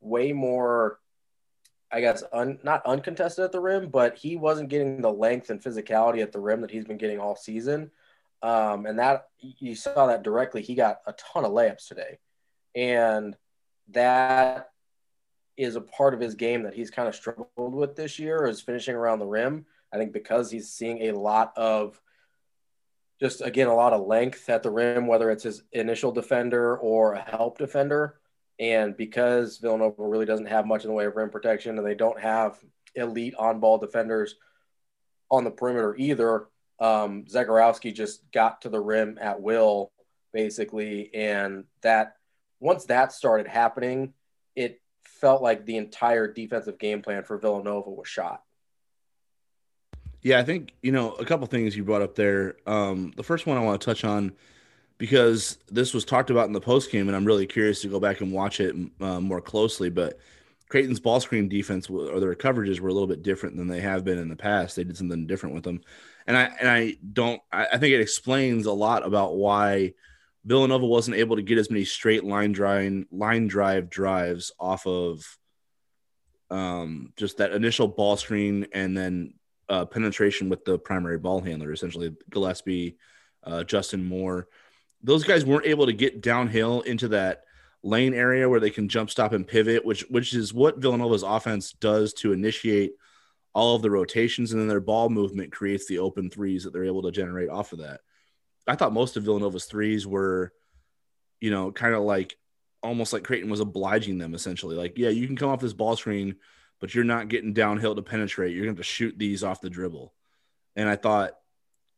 way 0.00 0.32
more, 0.32 1.00
I 1.94 2.00
guess, 2.00 2.24
un, 2.32 2.58
not 2.64 2.84
uncontested 2.84 3.44
at 3.44 3.52
the 3.52 3.60
rim, 3.60 3.88
but 3.88 4.16
he 4.16 4.34
wasn't 4.34 4.68
getting 4.68 5.00
the 5.00 5.12
length 5.12 5.50
and 5.50 5.62
physicality 5.62 6.22
at 6.22 6.32
the 6.32 6.40
rim 6.40 6.60
that 6.62 6.70
he's 6.72 6.84
been 6.84 6.98
getting 6.98 7.20
all 7.20 7.36
season. 7.36 7.92
Um, 8.42 8.84
and 8.84 8.98
that 8.98 9.28
you 9.38 9.76
saw 9.76 10.08
that 10.08 10.24
directly. 10.24 10.60
He 10.60 10.74
got 10.74 10.98
a 11.06 11.12
ton 11.12 11.44
of 11.44 11.52
layups 11.52 11.86
today, 11.86 12.18
and 12.74 13.36
that 13.90 14.70
is 15.56 15.76
a 15.76 15.80
part 15.80 16.14
of 16.14 16.20
his 16.20 16.34
game 16.34 16.64
that 16.64 16.74
he's 16.74 16.90
kind 16.90 17.06
of 17.06 17.14
struggled 17.14 17.74
with 17.74 17.94
this 17.94 18.18
year 18.18 18.44
is 18.44 18.60
finishing 18.60 18.96
around 18.96 19.20
the 19.20 19.26
rim. 19.26 19.64
I 19.92 19.98
think 19.98 20.12
because 20.12 20.50
he's 20.50 20.72
seeing 20.72 21.02
a 21.02 21.12
lot 21.12 21.52
of 21.56 22.00
just 23.20 23.40
again 23.40 23.68
a 23.68 23.74
lot 23.74 23.92
of 23.92 24.06
length 24.06 24.50
at 24.50 24.64
the 24.64 24.70
rim, 24.70 25.06
whether 25.06 25.30
it's 25.30 25.44
his 25.44 25.62
initial 25.72 26.10
defender 26.10 26.76
or 26.76 27.14
a 27.14 27.20
help 27.20 27.58
defender. 27.58 28.16
And 28.58 28.96
because 28.96 29.58
Villanova 29.58 30.06
really 30.06 30.26
doesn't 30.26 30.46
have 30.46 30.66
much 30.66 30.84
in 30.84 30.88
the 30.88 30.94
way 30.94 31.06
of 31.06 31.16
rim 31.16 31.30
protection 31.30 31.76
and 31.76 31.86
they 31.86 31.94
don't 31.94 32.20
have 32.20 32.58
elite 32.94 33.34
on 33.36 33.60
ball 33.60 33.78
defenders 33.78 34.36
on 35.30 35.44
the 35.44 35.50
perimeter 35.50 35.96
either, 35.96 36.46
um, 36.78 37.24
Zegarowski 37.24 37.92
just 37.94 38.30
got 38.32 38.62
to 38.62 38.68
the 38.68 38.80
rim 38.80 39.18
at 39.20 39.40
will, 39.40 39.92
basically. 40.32 41.12
And 41.14 41.64
that 41.82 42.14
once 42.60 42.86
that 42.86 43.12
started 43.12 43.48
happening, 43.48 44.14
it 44.54 44.80
felt 45.02 45.42
like 45.42 45.66
the 45.66 45.76
entire 45.76 46.32
defensive 46.32 46.78
game 46.78 47.02
plan 47.02 47.24
for 47.24 47.38
Villanova 47.38 47.90
was 47.90 48.08
shot. 48.08 48.42
Yeah, 50.22 50.38
I 50.38 50.42
think 50.42 50.72
you 50.82 50.90
know 50.90 51.12
a 51.12 51.24
couple 51.24 51.46
things 51.46 51.76
you 51.76 51.84
brought 51.84 52.00
up 52.00 52.14
there. 52.14 52.56
Um, 52.66 53.12
the 53.14 53.22
first 53.22 53.46
one 53.46 53.58
I 53.58 53.60
want 53.60 53.80
to 53.80 53.84
touch 53.84 54.04
on 54.04 54.32
because 55.04 55.58
this 55.70 55.92
was 55.92 56.06
talked 56.06 56.30
about 56.30 56.46
in 56.46 56.54
the 56.54 56.60
post 56.62 56.90
game, 56.90 57.08
and 57.08 57.14
I'm 57.14 57.26
really 57.26 57.46
curious 57.46 57.82
to 57.82 57.88
go 57.88 58.00
back 58.00 58.22
and 58.22 58.32
watch 58.32 58.58
it 58.58 58.74
uh, 59.02 59.20
more 59.20 59.42
closely. 59.42 59.90
But 59.90 60.18
Creighton's 60.70 60.98
ball 60.98 61.20
screen 61.20 61.46
defense 61.46 61.90
or 61.90 62.18
their 62.20 62.34
coverages 62.34 62.80
were 62.80 62.88
a 62.88 62.92
little 62.94 63.06
bit 63.06 63.22
different 63.22 63.58
than 63.58 63.68
they 63.68 63.80
have 63.80 64.02
been 64.02 64.16
in 64.16 64.30
the 64.30 64.34
past. 64.34 64.76
They 64.76 64.84
did 64.84 64.96
something 64.96 65.26
different 65.26 65.54
with 65.54 65.64
them, 65.64 65.82
and 66.26 66.38
I 66.38 66.44
and 66.58 66.70
I 66.70 66.96
don't. 67.12 67.38
I, 67.52 67.66
I 67.66 67.76
think 67.76 67.92
it 67.92 68.00
explains 68.00 68.64
a 68.64 68.72
lot 68.72 69.06
about 69.06 69.36
why 69.36 69.92
Villanova 70.42 70.86
wasn't 70.86 71.18
able 71.18 71.36
to 71.36 71.42
get 71.42 71.58
as 71.58 71.68
many 71.68 71.84
straight 71.84 72.24
line 72.24 72.52
drive 72.52 73.04
line 73.12 73.46
drive 73.46 73.90
drives 73.90 74.52
off 74.58 74.86
of 74.86 75.22
um, 76.48 77.12
just 77.18 77.36
that 77.36 77.52
initial 77.52 77.88
ball 77.88 78.16
screen 78.16 78.68
and 78.72 78.96
then 78.96 79.34
uh, 79.68 79.84
penetration 79.84 80.48
with 80.48 80.64
the 80.64 80.78
primary 80.78 81.18
ball 81.18 81.42
handler, 81.42 81.72
essentially 81.72 82.16
Gillespie, 82.30 82.96
uh, 83.44 83.64
Justin 83.64 84.02
Moore. 84.02 84.48
Those 85.04 85.24
guys 85.24 85.44
weren't 85.44 85.66
able 85.66 85.86
to 85.86 85.92
get 85.92 86.20
downhill 86.20 86.80
into 86.80 87.08
that 87.08 87.44
lane 87.82 88.14
area 88.14 88.48
where 88.48 88.60
they 88.60 88.70
can 88.70 88.88
jump 88.88 89.10
stop 89.10 89.32
and 89.32 89.46
pivot, 89.46 89.84
which 89.84 90.02
which 90.08 90.34
is 90.34 90.52
what 90.52 90.78
Villanova's 90.78 91.22
offense 91.22 91.72
does 91.72 92.12
to 92.14 92.32
initiate 92.32 92.92
all 93.54 93.76
of 93.76 93.82
the 93.82 93.90
rotations, 93.90 94.52
and 94.52 94.60
then 94.60 94.68
their 94.68 94.80
ball 94.80 95.08
movement 95.08 95.52
creates 95.52 95.86
the 95.86 95.98
open 95.98 96.28
threes 96.30 96.64
that 96.64 96.72
they're 96.72 96.86
able 96.86 97.02
to 97.02 97.12
generate 97.12 97.48
off 97.48 97.72
of 97.72 97.78
that. 97.78 98.00
I 98.66 98.74
thought 98.74 98.92
most 98.92 99.16
of 99.16 99.22
Villanova's 99.22 99.66
threes 99.66 100.06
were, 100.06 100.52
you 101.40 101.50
know, 101.50 101.70
kind 101.70 101.94
of 101.94 102.02
like 102.02 102.36
almost 102.82 103.12
like 103.12 103.22
Creighton 103.22 103.50
was 103.50 103.60
obliging 103.60 104.18
them 104.18 104.34
essentially. 104.34 104.74
Like, 104.74 104.98
yeah, 104.98 105.10
you 105.10 105.26
can 105.26 105.36
come 105.36 105.50
off 105.50 105.60
this 105.60 105.72
ball 105.72 105.96
screen 105.96 106.36
but 106.84 106.94
you're 106.94 107.02
not 107.02 107.28
getting 107.28 107.54
downhill 107.54 107.94
to 107.94 108.02
penetrate. 108.02 108.54
You're 108.54 108.66
going 108.66 108.76
to 108.76 108.82
shoot 108.82 109.18
these 109.18 109.42
off 109.42 109.62
the 109.62 109.70
dribble. 109.70 110.12
And 110.76 110.86
I 110.86 110.96
thought 110.96 111.32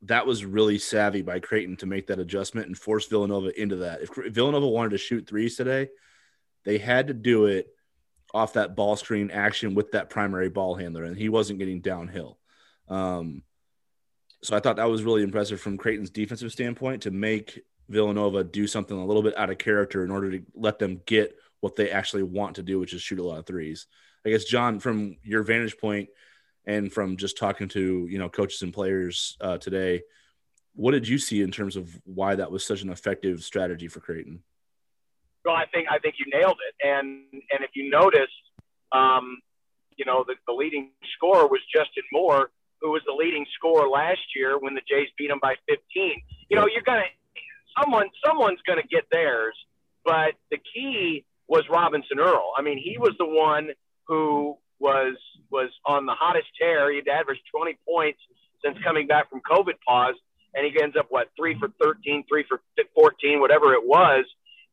that 0.02 0.26
was 0.26 0.44
really 0.44 0.78
savvy 0.78 1.22
by 1.22 1.40
Creighton 1.40 1.76
to 1.78 1.86
make 1.86 2.06
that 2.08 2.18
adjustment 2.18 2.66
and 2.66 2.76
force 2.76 3.06
Villanova 3.06 3.58
into 3.60 3.76
that. 3.76 4.02
If 4.02 4.10
Villanova 4.34 4.68
wanted 4.68 4.90
to 4.90 4.98
shoot 4.98 5.26
threes 5.26 5.56
today, 5.56 5.88
they 6.64 6.78
had 6.78 7.08
to 7.08 7.14
do 7.14 7.46
it 7.46 7.68
off 8.34 8.54
that 8.54 8.76
ball 8.76 8.96
screen 8.96 9.30
action 9.30 9.74
with 9.74 9.92
that 9.92 10.10
primary 10.10 10.48
ball 10.48 10.74
handler, 10.74 11.04
and 11.04 11.16
he 11.16 11.28
wasn't 11.28 11.58
getting 11.58 11.80
downhill. 11.80 12.38
Um, 12.88 13.42
so 14.42 14.56
I 14.56 14.60
thought 14.60 14.76
that 14.76 14.90
was 14.90 15.02
really 15.02 15.22
impressive 15.22 15.60
from 15.60 15.78
Creighton's 15.78 16.10
defensive 16.10 16.52
standpoint 16.52 17.02
to 17.02 17.10
make 17.10 17.60
Villanova 17.88 18.44
do 18.44 18.66
something 18.66 18.96
a 18.96 19.06
little 19.06 19.22
bit 19.22 19.36
out 19.38 19.50
of 19.50 19.58
character 19.58 20.04
in 20.04 20.10
order 20.10 20.30
to 20.32 20.42
let 20.54 20.78
them 20.78 21.00
get 21.06 21.34
what 21.60 21.76
they 21.76 21.90
actually 21.90 22.22
want 22.22 22.56
to 22.56 22.62
do, 22.62 22.78
which 22.78 22.92
is 22.92 23.00
shoot 23.00 23.18
a 23.18 23.24
lot 23.24 23.38
of 23.38 23.46
threes. 23.46 23.86
I 24.24 24.30
guess 24.30 24.44
John, 24.44 24.80
from 24.80 25.16
your 25.22 25.42
vantage 25.42 25.78
point 25.78 26.08
and 26.66 26.92
from 26.92 27.16
just 27.16 27.38
talking 27.38 27.68
to 27.68 28.06
you 28.11 28.18
know 28.18 28.28
coaches 28.28 28.62
and 28.62 28.73
players 28.73 29.37
uh, 29.40 29.58
today, 29.58 30.02
what 30.75 30.92
did 30.92 31.08
you 31.08 31.18
see 31.18 31.42
in 31.42 31.50
terms 31.50 31.76
of 31.76 31.99
why 32.04 32.35
that 32.35 32.50
was 32.50 32.64
such 32.64 32.82
an 32.82 32.90
effective 32.90 33.42
strategy 33.42 33.88
for 33.88 34.00
Creighton? 34.00 34.42
Well, 35.44 35.54
I 35.54 35.64
think 35.73 35.88
I 35.90 35.99
think 35.99 36.16
you 36.18 36.26
nailed 36.32 36.58
it, 36.68 36.87
and 36.87 37.25
and 37.32 37.62
if 37.62 37.70
you 37.75 37.90
notice, 37.90 38.32
um, 38.92 39.38
you 39.96 40.04
know, 40.04 40.25
the, 40.26 40.35
the 40.46 40.52
leading 40.52 40.90
scorer 41.16 41.46
was 41.46 41.61
Justin 41.73 42.02
Moore, 42.12 42.50
who 42.80 42.90
was 42.90 43.02
the 43.06 43.12
leading 43.12 43.46
scorer 43.54 43.88
last 43.88 44.20
year 44.35 44.58
when 44.58 44.75
the 44.75 44.82
Jays 44.88 45.08
beat 45.16 45.30
him 45.30 45.38
by 45.40 45.54
15. 45.68 46.20
You 46.50 46.56
know, 46.56 46.66
you're 46.66 46.82
gonna 46.82 47.04
someone 47.80 48.08
someone's 48.25 48.61
gonna 48.66 48.82
get 48.90 49.04
theirs, 49.11 49.54
but 50.04 50.35
the 50.50 50.58
key 50.75 51.25
was 51.49 51.64
Robinson 51.70 52.18
Earl. 52.18 52.52
I 52.58 52.62
mean, 52.62 52.78
he 52.78 52.99
was 52.99 53.14
the 53.18 53.26
one 53.26 53.70
who 54.08 54.58
was 54.78 55.16
was 55.50 55.71
on 55.85 56.06
the 56.06 56.14
hottest 56.14 56.49
tear. 56.61 56.92
He'd 56.92 57.09
averaged 57.09 57.42
20 57.54 57.78
points 57.87 58.18
since 58.64 58.76
coming 58.85 59.06
back 59.06 59.30
from 59.30 59.40
COVID 59.49 59.75
pause, 59.87 60.14
and 60.54 60.66
he 60.66 60.83
ends 60.83 60.97
up 60.99 61.06
what 61.09 61.28
three 61.38 61.59
for 61.59 61.68
13, 61.80 62.25
three 62.28 62.45
for 62.49 62.61
14, 62.95 63.40
whatever 63.40 63.75
it 63.75 63.87
was, 63.87 64.25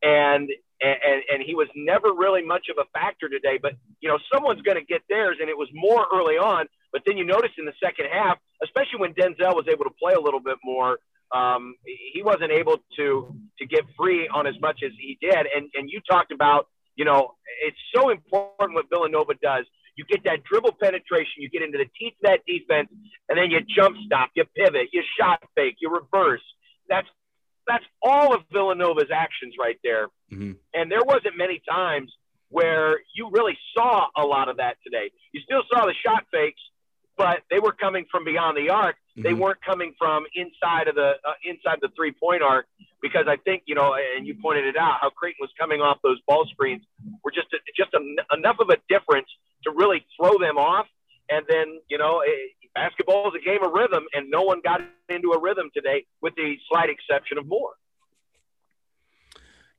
and 0.01 0.49
and 0.81 1.23
and 1.31 1.43
he 1.45 1.55
was 1.55 1.67
never 1.75 2.13
really 2.13 2.43
much 2.43 2.67
of 2.69 2.77
a 2.77 2.87
factor 2.97 3.29
today. 3.29 3.59
But 3.61 3.73
you 4.01 4.09
know, 4.09 4.17
someone's 4.33 4.61
going 4.61 4.77
to 4.77 4.83
get 4.85 5.01
theirs, 5.09 5.37
and 5.39 5.49
it 5.49 5.57
was 5.57 5.69
more 5.73 6.05
early 6.13 6.35
on. 6.35 6.67
But 6.91 7.01
then 7.05 7.17
you 7.17 7.25
notice 7.25 7.51
in 7.57 7.65
the 7.65 7.73
second 7.81 8.05
half, 8.11 8.37
especially 8.63 8.99
when 8.99 9.13
Denzel 9.13 9.55
was 9.55 9.65
able 9.71 9.85
to 9.85 9.95
play 9.99 10.13
a 10.13 10.19
little 10.19 10.39
bit 10.39 10.57
more, 10.63 10.99
um, 11.33 11.75
he 12.13 12.21
wasn't 12.21 12.51
able 12.51 12.77
to 12.97 13.35
to 13.59 13.65
get 13.65 13.81
free 13.97 14.29
on 14.33 14.45
as 14.45 14.55
much 14.61 14.81
as 14.85 14.91
he 14.99 15.17
did. 15.21 15.47
And 15.55 15.69
and 15.73 15.89
you 15.89 16.01
talked 16.09 16.31
about, 16.31 16.67
you 16.95 17.05
know, 17.05 17.33
it's 17.65 17.77
so 17.95 18.09
important 18.09 18.75
what 18.75 18.89
Villanova 18.89 19.33
does. 19.41 19.65
You 19.95 20.05
get 20.05 20.23
that 20.23 20.43
dribble 20.43 20.77
penetration, 20.81 21.37
you 21.37 21.49
get 21.49 21.61
into 21.61 21.77
the 21.77 21.89
teeth 21.99 22.13
of 22.23 22.31
that 22.31 22.41
defense, 22.47 22.89
and 23.29 23.37
then 23.37 23.51
you 23.51 23.59
jump 23.61 23.95
stop, 24.05 24.31
you 24.35 24.43
pivot, 24.55 24.89
you 24.91 25.03
shot 25.19 25.39
fake, 25.55 25.75
you 25.79 25.89
reverse. 25.89 26.41
That's 26.89 27.07
that's 27.67 27.85
all 28.01 28.33
of 28.33 28.41
Villanova's 28.51 29.11
actions 29.13 29.55
right 29.59 29.77
there. 29.83 30.07
Mm-hmm. 30.31 30.53
And 30.73 30.91
there 30.91 31.03
wasn't 31.03 31.37
many 31.37 31.61
times 31.69 32.11
where 32.49 32.99
you 33.15 33.29
really 33.31 33.57
saw 33.75 34.07
a 34.17 34.25
lot 34.25 34.49
of 34.49 34.57
that 34.57 34.77
today. 34.83 35.11
You 35.31 35.41
still 35.41 35.63
saw 35.71 35.85
the 35.85 35.93
shot 36.05 36.25
fakes, 36.31 36.61
but 37.17 37.41
they 37.49 37.59
were 37.59 37.71
coming 37.71 38.05
from 38.09 38.23
beyond 38.25 38.57
the 38.57 38.69
arc. 38.69 38.95
Mm-hmm. 38.95 39.21
They 39.23 39.33
weren't 39.33 39.63
coming 39.63 39.93
from 39.97 40.25
inside 40.35 40.87
of 40.87 40.95
the 40.95 41.13
uh, 41.25 41.33
inside 41.43 41.79
the 41.81 41.89
three 41.95 42.11
point 42.11 42.41
arc 42.41 42.65
because 43.01 43.25
I 43.27 43.37
think 43.37 43.63
you 43.65 43.75
know, 43.75 43.95
and 43.95 44.25
you 44.25 44.35
pointed 44.41 44.65
it 44.65 44.77
out, 44.77 44.97
how 45.01 45.09
Creighton 45.09 45.37
was 45.41 45.51
coming 45.59 45.81
off 45.81 45.99
those 46.03 46.19
ball 46.27 46.45
screens 46.51 46.83
were 47.23 47.31
just 47.31 47.47
a, 47.53 47.57
just 47.77 47.93
a, 47.93 48.35
enough 48.35 48.57
of 48.59 48.69
a 48.69 48.77
difference 48.89 49.27
to 49.63 49.71
really 49.71 50.05
throw 50.17 50.37
them 50.39 50.57
off. 50.57 50.87
And 51.29 51.45
then 51.47 51.79
you 51.89 51.97
know, 51.97 52.23
basketball 52.73 53.27
is 53.29 53.33
a 53.41 53.45
game 53.45 53.63
of 53.63 53.71
rhythm, 53.71 54.05
and 54.13 54.29
no 54.29 54.41
one 54.41 54.61
got 54.63 54.81
into 55.09 55.31
a 55.31 55.39
rhythm 55.39 55.69
today, 55.73 56.05
with 56.21 56.35
the 56.35 56.55
slight 56.69 56.89
exception 56.89 57.37
of 57.37 57.45
Moore. 57.45 57.73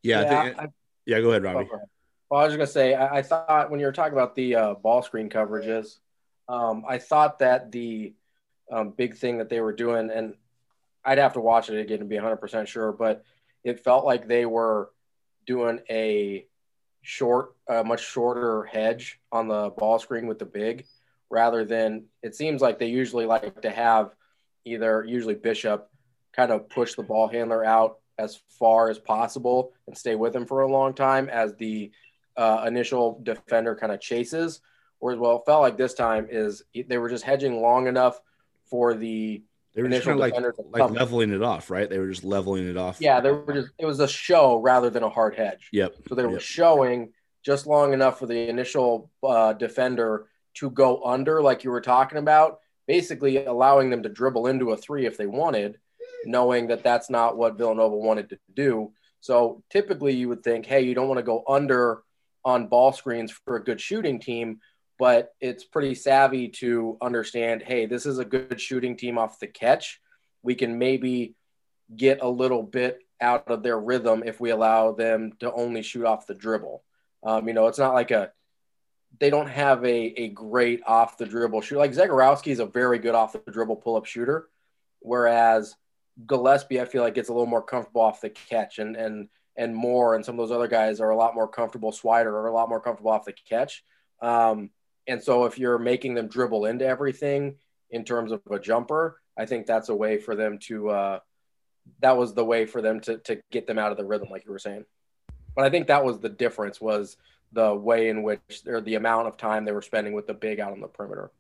Yeah, 0.03 0.21
yeah, 0.21 0.43
think, 0.43 0.59
I, 0.59 0.67
yeah 1.07 1.21
go 1.21 1.31
ahead, 1.31 1.43
Ravi. 1.43 1.69
Oh, 1.73 1.79
well, 2.31 2.41
I 2.41 2.45
was 2.45 2.53
just 2.55 2.59
gonna 2.59 2.67
say, 2.67 2.95
I, 2.95 3.19
I, 3.19 3.23
thought 3.23 3.71
when 3.71 3.81
you 3.81 3.87
were 3.87 3.93
talking 3.93 4.12
about 4.12 4.35
the 4.35 4.55
uh, 4.55 4.75
ball 4.75 5.03
screen 5.03 5.29
coverages, 5.29 5.99
um, 6.48 6.84
I 6.88 6.98
thought 6.98 7.38
that 7.40 7.72
the 7.72 8.14
um, 8.70 8.90
big 8.90 9.16
thing 9.16 9.38
that 9.38 9.48
they 9.48 9.60
were 9.60 9.72
doing, 9.72 10.10
and 10.10 10.34
I'd 11.04 11.18
have 11.18 11.34
to 11.34 11.40
watch 11.40 11.70
it 11.70 11.80
again 11.80 12.00
to 12.00 12.04
be 12.04 12.16
100% 12.16 12.66
sure, 12.66 12.92
but 12.92 13.24
it 13.62 13.84
felt 13.84 14.04
like 14.04 14.26
they 14.26 14.46
were 14.46 14.90
doing 15.46 15.80
a 15.90 16.46
short, 17.02 17.54
a 17.68 17.84
much 17.84 18.04
shorter 18.04 18.64
hedge 18.64 19.20
on 19.30 19.48
the 19.48 19.70
ball 19.76 19.98
screen 19.98 20.26
with 20.26 20.38
the 20.38 20.46
big 20.46 20.86
rather 21.30 21.64
than 21.64 22.04
it 22.22 22.34
seems 22.34 22.62
like 22.62 22.78
they 22.78 22.86
usually 22.86 23.26
like 23.26 23.60
to 23.62 23.70
have 23.70 24.14
either 24.64 25.04
usually 25.04 25.34
Bishop 25.34 25.90
kind 26.32 26.50
of 26.50 26.68
push 26.68 26.94
the 26.94 27.02
ball 27.02 27.28
handler 27.28 27.64
out 27.64 27.98
as 28.18 28.40
far 28.58 28.88
as 28.88 28.98
possible 28.98 29.72
and 29.86 29.96
stay 29.96 30.14
with 30.14 30.34
him 30.34 30.46
for 30.46 30.60
a 30.60 30.70
long 30.70 30.94
time 30.94 31.28
as 31.28 31.54
the 31.56 31.90
uh, 32.36 32.64
initial 32.66 33.20
defender 33.22 33.74
kind 33.74 33.92
of 33.92 34.00
chases. 34.00 34.60
Whereas, 35.04 35.20
well, 35.20 35.37
it 35.37 35.42
felt 35.44 35.61
like 35.61 35.76
this 35.76 35.92
time 35.92 36.28
is 36.30 36.62
they 36.75 36.96
were 36.96 37.11
just 37.11 37.25
hedging 37.25 37.61
long 37.61 37.88
enough 37.88 38.18
for 38.70 38.94
the 38.94 39.42
they 39.75 39.82
were 39.82 39.90
just 39.90 40.06
kind 40.06 40.14
of 40.14 40.20
like, 40.20 40.34
like 40.73 40.90
leveling 40.90 41.30
it 41.30 41.42
off, 41.42 41.68
right? 41.68 41.90
They 41.90 41.99
were 41.99 42.08
just 42.08 42.25
leveling 42.25 42.66
it 42.66 42.78
off. 42.78 43.02
Yeah, 43.02 43.20
they 43.20 43.30
were 43.30 43.52
just 43.52 43.68
it 43.76 43.84
was 43.84 44.00
a 44.00 44.08
show 44.08 44.56
rather 44.56 44.88
than 44.88 45.02
a 45.02 45.11
hard 45.11 45.34
hedge. 45.34 45.68
Yep. 45.73 45.96
So 46.08 46.14
they 46.14 46.25
were 46.25 46.32
yep. 46.32 46.40
showing 46.40 47.12
just 47.44 47.66
long 47.66 47.92
enough 47.92 48.18
for 48.18 48.25
the 48.25 48.49
initial 48.49 49.11
uh, 49.23 49.52
defender 49.52 50.28
to 50.54 50.70
go 50.70 51.04
under, 51.04 51.42
like 51.42 51.64
you 51.64 51.70
were 51.70 51.82
talking 51.82 52.16
about, 52.16 52.61
basically 52.87 53.44
allowing 53.44 53.90
them 53.90 54.02
to 54.04 54.08
dribble 54.08 54.46
into 54.46 54.70
a 54.70 54.76
three 54.78 55.04
if 55.04 55.18
they 55.18 55.26
wanted, 55.26 55.76
knowing 56.25 56.68
that 56.68 56.82
that's 56.82 57.11
not 57.11 57.37
what 57.37 57.58
Villanova 57.58 57.94
wanted 57.94 58.30
to 58.30 58.38
do. 58.54 58.90
So 59.20 59.62
typically 59.68 60.14
you 60.14 60.30
would 60.30 60.42
think, 60.42 60.64
hey, 60.64 60.80
you 60.80 60.94
don't 60.94 61.08
want 61.08 61.18
to 61.18 61.23
go 61.25 61.44
under 61.46 62.04
on 62.42 62.68
ball 62.68 62.92
screens 62.92 63.30
for 63.30 63.56
a 63.56 63.64
good 63.64 63.82
shooting 63.82 64.18
team, 64.18 64.61
but 65.04 65.34
it's 65.38 65.64
pretty 65.64 65.94
savvy 65.94 66.49
to 66.49 66.96
understand, 67.02 67.61
hey, 67.61 67.84
this 67.84 68.06
is 68.06 68.18
a 68.18 68.25
good 68.25 68.58
shooting 68.58 68.96
team 68.96 69.18
off 69.18 69.38
the 69.38 69.46
catch. 69.46 70.00
We 70.42 70.54
can 70.54 70.78
maybe 70.78 71.34
get 71.94 72.23
a 72.23 72.28
little 72.30 72.62
bit 72.62 73.00
out 73.20 73.49
of 73.49 73.62
their 73.62 73.78
rhythm 73.78 74.23
if 74.25 74.40
we 74.40 74.49
allow 74.49 74.92
them 74.92 75.32
to 75.40 75.52
only 75.52 75.82
shoot 75.82 76.06
off 76.06 76.26
the 76.26 76.32
dribble. 76.32 76.82
Um, 77.23 77.46
you 77.46 77.52
know, 77.52 77.66
it's 77.66 77.78
not 77.78 77.92
like 77.92 78.12
a 78.12 78.32
they 79.20 79.28
don't 79.28 79.50
have 79.50 79.84
a, 79.84 80.23
a 80.23 80.28
great 80.28 80.80
off 80.87 81.18
the 81.18 81.26
dribble 81.26 81.61
shooter. 81.61 81.80
Like 81.80 81.92
Zegarowski 81.92 82.52
is 82.52 82.58
a 82.58 82.64
very 82.64 82.99
good 82.99 83.14
off 83.14 83.34
the 83.34 83.52
dribble 83.52 83.76
pull 83.76 83.96
up 83.96 84.06
shooter, 84.06 84.49
whereas 85.00 85.76
Gillespie, 86.26 86.80
I 86.80 86.87
feel 86.87 87.02
like 87.02 87.12
gets 87.12 87.28
a 87.28 87.34
little 87.34 87.44
more 87.44 87.61
comfortable 87.62 88.00
off 88.00 88.23
the 88.23 88.30
catch, 88.30 88.78
and 88.78 88.96
and 88.96 89.28
and 89.54 89.76
more, 89.76 90.14
and 90.14 90.25
some 90.25 90.40
of 90.40 90.49
those 90.49 90.56
other 90.56 90.66
guys 90.66 90.99
are 90.99 91.11
a 91.11 91.16
lot 91.16 91.34
more 91.34 91.46
comfortable. 91.46 91.92
Swider 91.92 92.32
are 92.32 92.46
a 92.46 92.54
lot 92.54 92.70
more 92.70 92.80
comfortable 92.80 93.11
off 93.11 93.26
the 93.26 93.34
catch. 93.46 93.84
Um, 94.23 94.70
and 95.06 95.23
so 95.23 95.44
if 95.44 95.58
you're 95.58 95.78
making 95.78 96.14
them 96.14 96.28
dribble 96.28 96.66
into 96.66 96.87
everything 96.87 97.56
in 97.90 98.04
terms 98.04 98.32
of 98.32 98.40
a 98.50 98.58
jumper, 98.58 99.20
I 99.38 99.46
think 99.46 99.66
that's 99.66 99.88
a 99.88 99.94
way 99.94 100.18
for 100.18 100.34
them 100.34 100.58
to. 100.64 100.90
Uh, 100.90 101.18
that 102.00 102.16
was 102.16 102.32
the 102.32 102.44
way 102.44 102.64
for 102.66 102.80
them 102.80 103.00
to 103.00 103.18
to 103.18 103.42
get 103.50 103.66
them 103.66 103.78
out 103.78 103.92
of 103.92 103.99
the 103.99 104.04
rhythm, 104.04 104.28
like 104.30 104.44
you 104.44 104.52
were 104.52 104.58
saying. 104.58 104.84
But 105.54 105.64
I 105.64 105.70
think 105.70 105.88
that 105.88 106.04
was 106.04 106.18
the 106.18 106.28
difference 106.28 106.80
was 106.80 107.16
the 107.52 107.75
way 107.75 108.08
in 108.08 108.23
which 108.23 108.62
or 108.66 108.80
the 108.80 108.96
amount 108.96 109.28
of 109.28 109.37
time 109.37 109.64
they 109.64 109.73
were 109.73 109.82
spending 109.82 110.12
with 110.12 110.26
the 110.26 110.34
big 110.34 110.61
out 110.61 110.73
on 110.73 110.80
the 110.80 110.88
perimeter. 110.88 111.30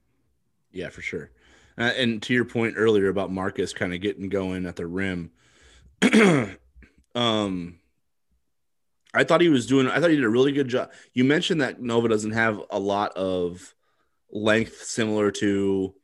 Yeah, 0.70 0.90
for 0.90 1.02
sure. 1.02 1.30
Uh, 1.76 1.92
and 1.96 2.22
to 2.22 2.32
your 2.32 2.44
point 2.44 2.74
earlier 2.76 3.08
about 3.08 3.32
Marcus 3.32 3.72
kind 3.72 3.92
of 3.92 4.00
getting 4.00 4.28
going 4.28 4.66
at 4.66 4.76
the 4.76 4.86
rim, 4.86 5.32
um, 7.14 7.78
I 9.14 9.24
thought 9.24 9.40
he 9.40 9.48
was 9.48 9.66
doing. 9.66 9.88
I 9.88 10.00
thought 10.00 10.10
he 10.10 10.16
did 10.16 10.24
a 10.24 10.28
really 10.28 10.52
good 10.52 10.68
job. 10.68 10.90
You 11.12 11.24
mentioned 11.24 11.60
that 11.60 11.80
Nova 11.80 12.08
doesn't 12.08 12.32
have 12.32 12.60
a 12.70 12.78
lot 12.78 13.16
of 13.16 13.74
length 14.30 14.82
similar 14.82 15.30
to 15.30 15.94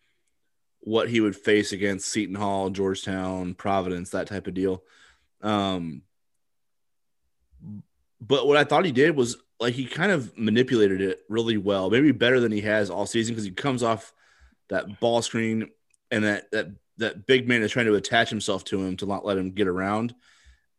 what 0.81 1.11
he 1.11 1.21
would 1.21 1.37
face 1.37 1.73
against 1.73 2.09
Seton 2.09 2.35
Hall, 2.35 2.71
Georgetown, 2.71 3.55
Providence, 3.55 4.11
that 4.11 4.29
type 4.29 4.47
of 4.47 4.55
deal. 4.55 4.83
Um, 5.43 6.03
but 8.21 8.47
what 8.47 8.57
I 8.57 8.65
thought 8.65 8.85
he 8.85 8.93
did 8.93 9.17
was 9.17 9.37
like 9.59 9.75
he 9.75 9.85
kind 9.85 10.13
of 10.13 10.37
manipulated 10.39 11.01
it 11.01 11.21
really 11.29 11.57
well, 11.57 11.91
maybe 11.91 12.13
better 12.13 12.41
than 12.41 12.53
he 12.53 12.63
has 12.63 12.91
all 12.91 13.07
season 13.07 13.35
because 13.35 13.45
he 13.45 13.51
comes 13.51 13.83
off 13.83 14.13
that 14.69 15.01
ball 15.01 15.21
screen 15.21 15.69
and 16.11 16.25
that 16.25 16.51
that 16.53 16.69
that 16.99 17.27
big 17.27 17.49
man 17.49 17.63
is 17.63 17.73
trying 17.73 17.87
to 17.87 17.95
attach 17.95 18.31
himself 18.31 18.63
to 18.65 18.83
him 18.83 18.97
to 18.99 19.07
not 19.07 19.25
let 19.25 19.39
him 19.39 19.51
get 19.51 19.67
around. 19.67 20.15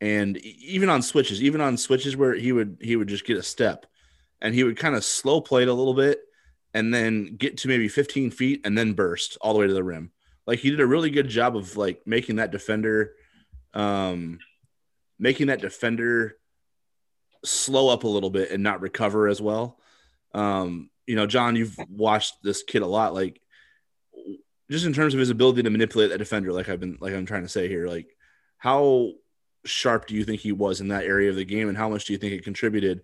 And 0.02 0.38
even 0.38 0.90
on 0.90 1.02
switches, 1.02 1.42
even 1.42 1.62
on 1.62 1.78
switches 1.78 2.18
where 2.18 2.34
he 2.34 2.52
would 2.52 2.78
he 2.82 2.96
would 2.96 3.08
just 3.08 3.26
get 3.26 3.38
a 3.38 3.44
step 3.44 3.86
and 4.42 4.54
he 4.54 4.64
would 4.64 4.78
kind 4.78 4.96
of 4.96 5.06
slow 5.06 5.40
play 5.40 5.62
it 5.62 5.68
a 5.68 5.74
little 5.74 5.94
bit 5.94 6.20
and 6.74 6.94
then 6.94 7.36
get 7.38 7.58
to 7.58 7.68
maybe 7.68 7.88
15 7.88 8.32
feet 8.32 8.62
and 8.66 8.78
then 8.78 8.94
burst 8.94 9.38
all 9.42 9.54
the 9.54 9.60
way 9.60 9.68
to 9.68 9.74
the 9.74 9.84
rim. 9.84 10.12
Like 10.48 10.60
he 10.60 10.72
did 10.72 10.80
a 10.80 10.88
really 10.88 11.12
good 11.12 11.30
job 11.30 11.56
of 11.56 11.78
like 11.78 12.02
making 12.06 12.38
that 12.38 12.52
defender 12.52 13.14
um 13.74 14.40
making 15.20 15.48
that 15.48 15.62
defender 15.62 16.36
slow 17.46 17.90
up 17.90 18.04
a 18.04 18.08
little 18.08 18.30
bit 18.30 18.52
and 18.52 18.64
not 18.64 18.82
recover 18.82 19.28
as 19.28 19.42
well. 19.42 19.80
Um, 20.34 20.90
you 21.06 21.16
know, 21.16 21.28
John, 21.28 21.56
you've 21.56 21.78
watched 21.90 22.36
this 22.44 22.64
kid 22.64 22.82
a 22.82 22.88
lot. 22.88 23.14
Like, 23.14 23.40
just 24.70 24.86
in 24.86 24.94
terms 24.94 25.14
of 25.14 25.20
his 25.20 25.30
ability 25.30 25.64
to 25.64 25.70
manipulate 25.70 26.10
that 26.10 26.18
defender, 26.18 26.54
like 26.54 26.70
I've 26.70 26.80
been, 26.80 26.98
like 27.02 27.14
I'm 27.14 27.26
trying 27.26 27.44
to 27.44 27.50
say 27.50 27.68
here, 27.68 27.88
like, 27.88 28.08
how 28.58 29.12
sharp 29.66 30.08
do 30.08 30.16
you 30.16 30.24
think 30.24 30.42
he 30.42 30.52
was 30.52 30.82
in 30.82 30.90
that 30.90 31.06
area 31.06 31.30
of 31.30 31.36
the 31.36 31.46
game, 31.46 31.70
and 31.70 31.78
how 31.78 31.90
much 31.90 32.06
do 32.06 32.14
you 32.14 32.20
think 32.20 32.34
it 32.34 32.44
contributed 32.44 33.02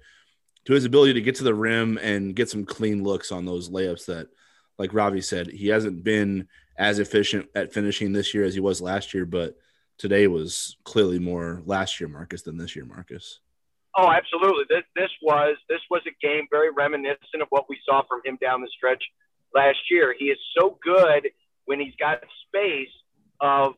to 0.66 0.74
his 0.74 0.86
ability 0.86 1.14
to 1.14 1.22
get 1.22 1.36
to 1.36 1.44
the 1.44 1.54
rim 1.54 1.98
and 2.02 2.36
get 2.36 2.50
some 2.50 2.66
clean 2.66 3.04
looks 3.04 3.32
on 3.32 3.46
those 3.46 3.70
layups 3.70 4.06
that, 4.06 4.28
like 4.78 4.94
Ravi 4.94 5.22
said, 5.22 5.48
he 5.48 5.68
hasn't 5.68 6.04
been 6.04 6.48
as 6.78 7.00
efficient 7.00 7.48
at 7.56 7.74
finishing 7.74 8.12
this 8.12 8.34
year 8.34 8.44
as 8.44 8.54
he 8.54 8.60
was 8.60 8.82
last 8.82 9.14
year, 9.14 9.26
but 9.26 9.58
today 9.98 10.28
was 10.28 10.78
clearly 10.84 11.20
more 11.20 11.62
last 11.66 12.00
year 12.00 12.08
Marcus 12.08 12.44
than 12.44 12.58
this 12.58 12.76
year 12.76 12.86
Marcus. 12.86 13.40
Oh, 13.96 14.12
absolutely. 14.12 14.66
This 14.70 14.84
this 14.96 15.10
was 15.24 15.58
this 15.70 15.82
was 15.90 16.02
a 16.06 16.26
game 16.26 16.46
very 16.52 16.70
reminiscent 16.70 17.42
of 17.42 17.48
what 17.50 17.66
we 17.68 17.80
saw 17.84 18.04
from 18.08 18.22
him 18.24 18.38
down 18.40 18.62
the 18.62 18.70
stretch 18.76 19.04
last 19.56 19.80
year. 19.90 20.14
He 20.18 20.26
is 20.26 20.38
so 20.56 20.78
good 20.84 21.30
when 21.66 21.80
he's 21.80 21.96
got 22.00 22.20
space 22.48 22.94
of 23.42 23.74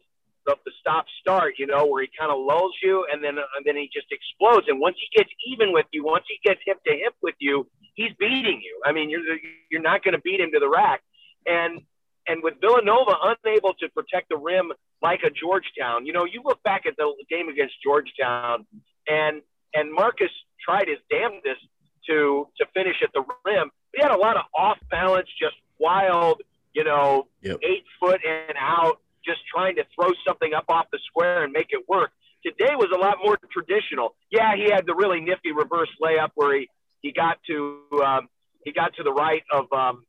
the, 0.50 0.56
the 0.66 0.72
stop 0.80 1.06
start, 1.22 1.54
you 1.58 1.68
know, 1.68 1.86
where 1.86 2.02
he 2.02 2.10
kind 2.18 2.32
of 2.32 2.40
lulls 2.40 2.74
you 2.82 3.06
and 3.12 3.24
then 3.24 3.38
and 3.38 3.64
then 3.66 3.76
he 3.76 3.90
just 3.94 4.08
explodes. 4.12 4.68
And 4.68 4.80
once 4.80 4.98
he 5.00 5.08
gets 5.18 5.30
even 5.48 5.72
with 5.72 5.86
you, 5.92 6.04
once 6.04 6.26
he 6.28 6.40
gets 6.44 6.60
hip 6.66 6.78
to 6.88 6.94
hip 6.94 7.14
with 7.22 7.36
you, 7.40 7.68
he's 7.94 8.12
beating 8.20 8.62
you. 8.64 8.82
I 8.86 8.92
mean, 8.92 9.10
you're 9.10 9.22
you're 9.70 9.82
not 9.82 10.04
going 10.04 10.14
to 10.14 10.22
beat 10.22 10.40
him 10.40 10.52
to 10.54 10.60
the 10.60 10.70
rack. 10.70 11.02
And 11.46 11.82
and 12.28 12.44
with 12.44 12.56
Villanova 12.62 13.14
unable 13.24 13.74
to 13.76 13.90
protect 13.90 14.30
the 14.30 14.38
rim 14.38 14.72
like 15.02 15.22
a 15.24 15.30
Georgetown, 15.30 16.06
you 16.06 16.14
know, 16.14 16.26
you 16.26 16.42
look 16.44 16.62
back 16.64 16.86
at 16.86 16.96
the 16.98 17.14
game 17.30 17.48
against 17.50 17.76
Georgetown, 17.84 18.66
and 19.08 19.42
and 19.74 19.94
Marcus 19.94 20.32
tried 20.66 20.88
his 20.88 20.98
damnedest 21.10 21.62
to 22.08 22.48
to 22.58 22.66
finish 22.74 22.98
at 23.04 23.10
the 23.14 23.24
rim. 23.46 23.70
He 23.96 24.02
had 24.02 24.12
a 24.12 24.18
lot 24.18 24.38
of 24.38 24.44
off 24.58 24.78
balance, 24.90 25.28
just 25.40 25.56
wild, 25.80 26.42
you 26.74 26.84
know, 26.84 27.28
yep. 27.42 27.58
eight 27.64 27.84
foot 28.00 28.22
and 28.26 28.58
out, 28.60 29.00
just 29.30 29.42
trying 29.54 29.76
to 29.76 29.86
throw 29.94 30.10
something 30.26 30.54
up 30.54 30.66
off 30.70 30.88
the 30.92 31.00
square 31.06 31.44
and 31.44 31.54
make 31.54 31.68
it 31.70 31.88
work. 31.88 32.12
Today 32.44 32.74
was 32.74 32.90
a 32.96 32.98
lot 32.98 33.18
more 33.24 33.38
traditional. 33.52 34.16
Yeah, 34.32 34.56
he 34.56 34.72
had 34.72 34.86
the 34.86 34.96
really 34.96 35.22
nifty 35.22 35.52
reverse 35.52 35.92
layup 36.02 36.32
where 36.36 36.58
he 36.58 36.70
he 37.02 37.12
got 37.12 37.38
to 37.48 37.82
um, 38.04 38.30
he 38.66 38.72
got 38.72 38.94
to 38.96 39.04
the 39.04 39.14
right 39.14 39.44
of 39.52 39.72
um, 39.72 40.06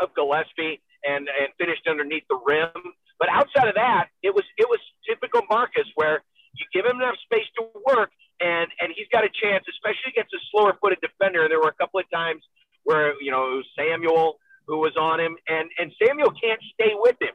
of 0.00 0.14
Gillespie 0.14 0.80
and 1.04 1.28
and 1.28 1.48
finished 1.58 1.86
underneath 1.86 2.24
the 2.28 2.40
rim. 2.44 2.82
But 3.18 3.28
outside 3.30 3.68
of 3.68 3.74
that, 3.74 4.08
it 4.22 4.34
was 4.34 4.44
it 4.56 4.68
was 4.68 4.80
typical 5.08 5.42
Marcus 5.50 5.86
where 5.94 6.22
you 6.54 6.64
give 6.72 6.86
him 6.86 7.00
enough 7.00 7.16
space 7.26 7.46
to 7.58 7.68
work 7.86 8.10
and 8.40 8.68
and 8.80 8.92
he's 8.94 9.08
got 9.12 9.24
a 9.24 9.32
chance, 9.42 9.64
especially 9.68 10.14
against 10.14 10.32
a 10.34 10.40
slower 10.50 10.76
footed 10.80 10.98
defender. 11.00 11.42
And 11.42 11.50
there 11.50 11.60
were 11.60 11.74
a 11.74 11.78
couple 11.78 12.00
of 12.00 12.06
times 12.10 12.42
where 12.84 13.14
you 13.20 13.30
know 13.30 13.52
it 13.52 13.56
was 13.62 13.68
Samuel 13.76 14.38
who 14.66 14.78
was 14.78 14.94
on 14.98 15.20
him, 15.20 15.36
and 15.48 15.70
and 15.78 15.92
Samuel 15.98 16.32
can't 16.32 16.60
stay 16.74 16.94
with 16.94 17.16
him. 17.20 17.34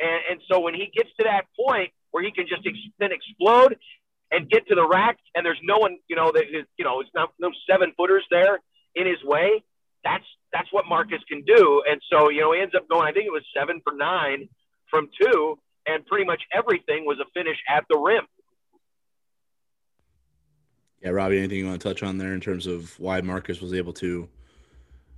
And 0.00 0.20
and 0.30 0.40
so 0.50 0.60
when 0.60 0.74
he 0.74 0.90
gets 0.94 1.10
to 1.18 1.24
that 1.24 1.46
point 1.58 1.90
where 2.10 2.22
he 2.22 2.30
can 2.30 2.46
just 2.48 2.66
ex- 2.66 2.94
then 2.98 3.10
explode 3.12 3.76
and 4.30 4.50
get 4.50 4.66
to 4.68 4.74
the 4.74 4.86
rack, 4.86 5.18
and 5.34 5.46
there's 5.46 5.60
no 5.62 5.78
one, 5.78 5.98
you 6.08 6.16
know, 6.16 6.32
that 6.32 6.44
you 6.50 6.84
know, 6.84 7.00
it's 7.00 7.10
not 7.14 7.30
no 7.38 7.50
seven 7.68 7.92
footers 7.96 8.24
there 8.30 8.58
in 8.94 9.06
his 9.06 9.22
way. 9.24 9.62
That's 10.04 10.24
that's 10.52 10.68
what 10.72 10.86
Marcus 10.88 11.20
can 11.28 11.42
do. 11.42 11.82
And 11.88 12.00
so 12.10 12.30
you 12.30 12.40
know, 12.40 12.52
he 12.52 12.60
ends 12.60 12.74
up 12.74 12.88
going. 12.88 13.06
I 13.06 13.12
think 13.12 13.26
it 13.26 13.32
was 13.32 13.44
seven 13.56 13.80
for 13.84 13.94
nine 13.94 14.48
from 14.90 15.08
two, 15.20 15.58
and 15.86 16.04
pretty 16.06 16.24
much 16.24 16.42
everything 16.52 17.04
was 17.04 17.18
a 17.20 17.26
finish 17.34 17.56
at 17.68 17.84
the 17.88 17.98
rim. 17.98 18.24
Yeah, 21.02 21.10
Ravi, 21.10 21.38
anything 21.38 21.58
you 21.58 21.66
want 21.66 21.80
to 21.80 21.88
touch 21.88 22.02
on 22.02 22.18
there 22.18 22.32
in 22.32 22.40
terms 22.40 22.66
of 22.66 22.98
why 22.98 23.20
Marcus 23.20 23.60
was 23.60 23.72
able 23.72 23.92
to? 23.94 24.28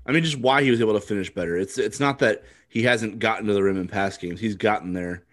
I 0.09 0.13
mean, 0.13 0.25
just 0.25 0.39
why 0.39 0.63
he 0.63 0.71
was 0.71 0.81
able 0.81 0.95
to 0.95 1.01
finish 1.01 1.33
better. 1.33 1.57
It's 1.57 1.77
it's 1.77 2.01
not 2.01 2.19
that 2.21 2.43
he 2.69 2.83
hasn't 2.83 3.19
gotten 3.19 3.47
to 3.47 3.53
the 3.53 3.63
rim 3.63 3.79
in 3.79 3.89
past 3.89 4.21
games; 4.21 4.41
he's 4.41 4.57
gotten 4.57 4.95
there. 4.95 5.25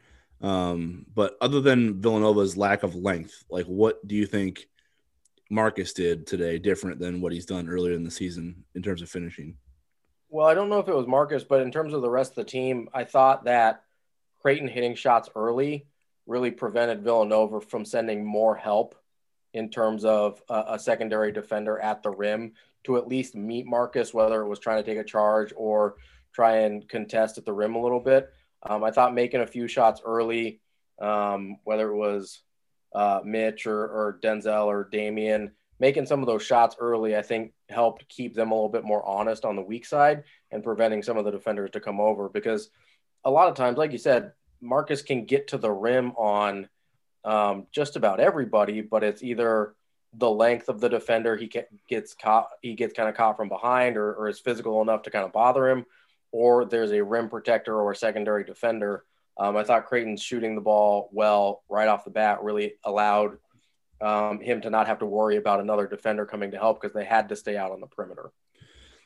Um, 0.41 1.05
but 1.15 1.37
other 1.39 1.61
than 1.61 2.01
Villanova's 2.01 2.57
lack 2.57 2.83
of 2.83 2.93
length, 2.93 3.45
like 3.49 3.65
what 3.65 4.05
do 4.05 4.15
you 4.15 4.25
think 4.25 4.67
Marcus 5.49 5.93
did 5.93 6.27
today 6.27 6.59
different 6.59 6.99
than 6.99 7.21
what 7.21 7.31
he's 7.31 7.45
done 7.45 7.69
earlier 7.69 7.93
in 7.93 8.03
the 8.03 8.11
season 8.11 8.65
in 8.75 8.83
terms 8.83 9.01
of 9.01 9.09
finishing? 9.09 9.55
Well, 10.29 10.45
I 10.45 10.53
don't 10.53 10.69
know 10.69 10.79
if 10.79 10.89
it 10.89 10.95
was 10.95 11.07
Marcus, 11.07 11.45
but 11.45 11.61
in 11.61 11.71
terms 11.71 11.93
of 11.93 12.01
the 12.01 12.09
rest 12.09 12.31
of 12.31 12.35
the 12.35 12.43
team, 12.43 12.89
I 12.93 13.05
thought 13.05 13.45
that 13.45 13.83
Creighton 14.41 14.67
hitting 14.67 14.95
shots 14.95 15.29
early 15.35 15.87
really 16.27 16.51
prevented 16.51 17.03
Villanova 17.03 17.61
from 17.61 17.85
sending 17.85 18.25
more 18.25 18.55
help 18.55 18.95
in 19.53 19.69
terms 19.69 20.03
of 20.03 20.41
a, 20.49 20.63
a, 20.69 20.79
secondary 20.79 21.31
defender 21.31 21.79
at 21.79 22.03
the 22.03 22.09
rim 22.09 22.53
to 22.85 22.97
at 22.97 23.07
least 23.07 23.35
meet 23.35 23.65
Marcus, 23.65 24.13
whether 24.13 24.41
it 24.41 24.47
was 24.47 24.59
trying 24.59 24.83
to 24.83 24.89
take 24.89 24.99
a 24.99 25.03
charge 25.03 25.53
or 25.55 25.95
try 26.33 26.57
and 26.57 26.87
contest 26.89 27.37
at 27.37 27.45
the 27.45 27.53
rim 27.53 27.75
a 27.75 27.81
little 27.81 27.99
bit. 27.99 28.31
Um, 28.63 28.83
I 28.83 28.91
thought 28.91 29.13
making 29.13 29.41
a 29.41 29.47
few 29.47 29.67
shots 29.67 30.01
early, 30.05 30.59
um, 30.99 31.57
whether 31.63 31.89
it 31.89 31.95
was 31.95 32.41
uh, 32.93 33.21
Mitch 33.23 33.67
or, 33.67 33.79
or 33.79 34.19
Denzel 34.23 34.65
or 34.65 34.89
Damien, 34.91 35.51
making 35.79 36.05
some 36.05 36.21
of 36.21 36.27
those 36.27 36.43
shots 36.43 36.75
early, 36.79 37.15
I 37.15 37.21
think 37.21 37.53
helped 37.69 38.07
keep 38.07 38.33
them 38.33 38.51
a 38.51 38.55
little 38.55 38.69
bit 38.69 38.83
more 38.83 39.05
honest 39.05 39.45
on 39.45 39.55
the 39.55 39.61
weak 39.61 39.85
side 39.85 40.23
and 40.51 40.63
preventing 40.63 41.03
some 41.03 41.17
of 41.17 41.25
the 41.25 41.31
defenders 41.31 41.71
to 41.71 41.79
come 41.79 41.99
over 41.99 42.29
because 42.29 42.69
a 43.23 43.31
lot 43.31 43.49
of 43.49 43.55
times, 43.55 43.77
like 43.77 43.91
you 43.91 43.97
said, 43.97 44.31
Marcus 44.61 45.01
can 45.01 45.25
get 45.25 45.49
to 45.49 45.57
the 45.57 45.71
rim 45.71 46.11
on 46.11 46.69
um, 47.23 47.67
just 47.71 47.95
about 47.95 48.19
everybody, 48.19 48.81
but 48.81 49.03
it's 49.03 49.23
either 49.23 49.75
the 50.17 50.29
length 50.29 50.69
of 50.69 50.79
the 50.79 50.89
defender 50.89 51.35
he 51.35 51.51
gets 51.89 52.13
caught, 52.13 52.47
he 52.61 52.75
gets 52.75 52.93
kind 52.93 53.09
of 53.09 53.15
caught 53.15 53.37
from 53.37 53.49
behind, 53.49 53.97
or, 53.97 54.13
or 54.13 54.29
is 54.29 54.39
physical 54.39 54.81
enough 54.81 55.03
to 55.03 55.11
kind 55.11 55.25
of 55.25 55.33
bother 55.33 55.69
him, 55.69 55.85
or 56.31 56.65
there's 56.65 56.91
a 56.91 57.03
rim 57.03 57.29
protector 57.29 57.75
or 57.75 57.91
a 57.91 57.95
secondary 57.95 58.43
defender. 58.43 59.03
Um, 59.37 59.57
I 59.57 59.63
thought 59.63 59.85
Creighton's 59.85 60.21
shooting 60.21 60.55
the 60.55 60.61
ball 60.61 61.09
well 61.11 61.63
right 61.69 61.87
off 61.87 62.05
the 62.05 62.11
bat 62.11 62.43
really 62.43 62.75
allowed 62.83 63.37
um, 64.01 64.39
him 64.39 64.61
to 64.61 64.69
not 64.69 64.87
have 64.87 64.99
to 64.99 65.05
worry 65.05 65.37
about 65.37 65.59
another 65.59 65.87
defender 65.87 66.25
coming 66.25 66.51
to 66.51 66.57
help 66.57 66.81
because 66.81 66.93
they 66.93 67.05
had 67.05 67.29
to 67.29 67.35
stay 67.35 67.57
out 67.57 67.71
on 67.71 67.81
the 67.81 67.87
perimeter. 67.87 68.31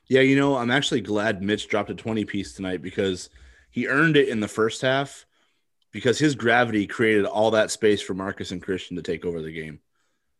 Yeah, 0.07 0.21
you 0.21 0.35
know, 0.35 0.55
I'm 0.55 0.71
actually 0.71 1.01
glad 1.01 1.41
Mitch 1.41 1.67
dropped 1.67 1.91
a 1.91 1.95
20 1.95 2.25
piece 2.25 2.53
tonight 2.53 2.81
because 2.81 3.29
he 3.71 3.87
earned 3.87 4.17
it 4.17 4.29
in 4.29 4.39
the 4.39 4.47
first 4.47 4.81
half 4.81 5.25
because 5.91 6.17
his 6.17 6.35
gravity 6.35 6.87
created 6.87 7.25
all 7.25 7.51
that 7.51 7.71
space 7.71 8.01
for 8.01 8.13
Marcus 8.13 8.51
and 8.51 8.61
Christian 8.61 8.95
to 8.97 9.03
take 9.03 9.25
over 9.25 9.41
the 9.41 9.51
game. 9.51 9.79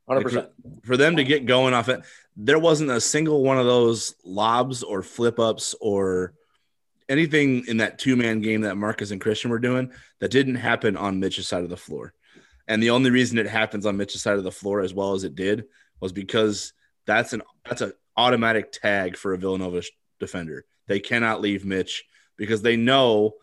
100%. 0.10 0.24
Like 0.24 0.34
for, 0.34 0.50
for, 0.84 0.98
them 0.98 1.18
to 1.18 1.24
get 1.24 1.46
going 1.46 1.74
off 1.74 1.90
it, 1.90 2.02
there 2.36 2.60
wasn't 2.60 2.90
a 2.90 3.02
single 3.02 3.44
one 3.44 3.60
of 3.60 3.66
those 3.66 4.16
lobs 4.24 4.84
or 4.84 5.04
flip 5.04 5.40
ups 5.40 5.76
or 5.80 6.34
anything 7.08 7.66
in 7.68 7.78
that 7.78 8.00
two 8.00 8.16
man 8.16 8.42
game 8.42 8.62
that 8.62 8.78
Marcus 8.78 9.12
and 9.12 9.22
Christian 9.22 9.52
were 9.52 9.60
doing 9.60 9.92
that 10.20 10.32
didn't 10.32 10.56
happen 10.56 10.96
on 10.96 11.20
Mitch's 11.20 11.48
side 11.48 11.64
of 11.64 11.70
the 11.70 11.78
floor. 11.78 12.14
And 12.68 12.82
the 12.82 12.92
only 12.92 13.10
reason 13.10 13.38
it 13.38 13.48
happens 13.48 13.86
on 13.86 13.98
Mitch's 13.98 14.22
side 14.22 14.38
of 14.38 14.44
the 14.44 14.52
floor 14.52 14.82
as 14.82 14.94
well 14.94 15.14
as 15.14 15.24
it 15.24 15.36
did 15.36 15.66
was 16.00 16.12
because 16.12 16.74
that's 17.06 17.34
an 17.34 17.42
that's 17.68 17.82
an 17.82 17.94
automatic 18.16 18.72
tag 18.72 19.18
for 19.18 19.34
a 19.34 19.38
Villanova 19.38 19.82
defender. 20.20 20.66
They 20.88 21.00
cannot 21.00 21.42
leave 21.42 21.66
Mitch 21.66 22.06
because 22.38 22.62
they 22.62 22.78
know 22.78 23.36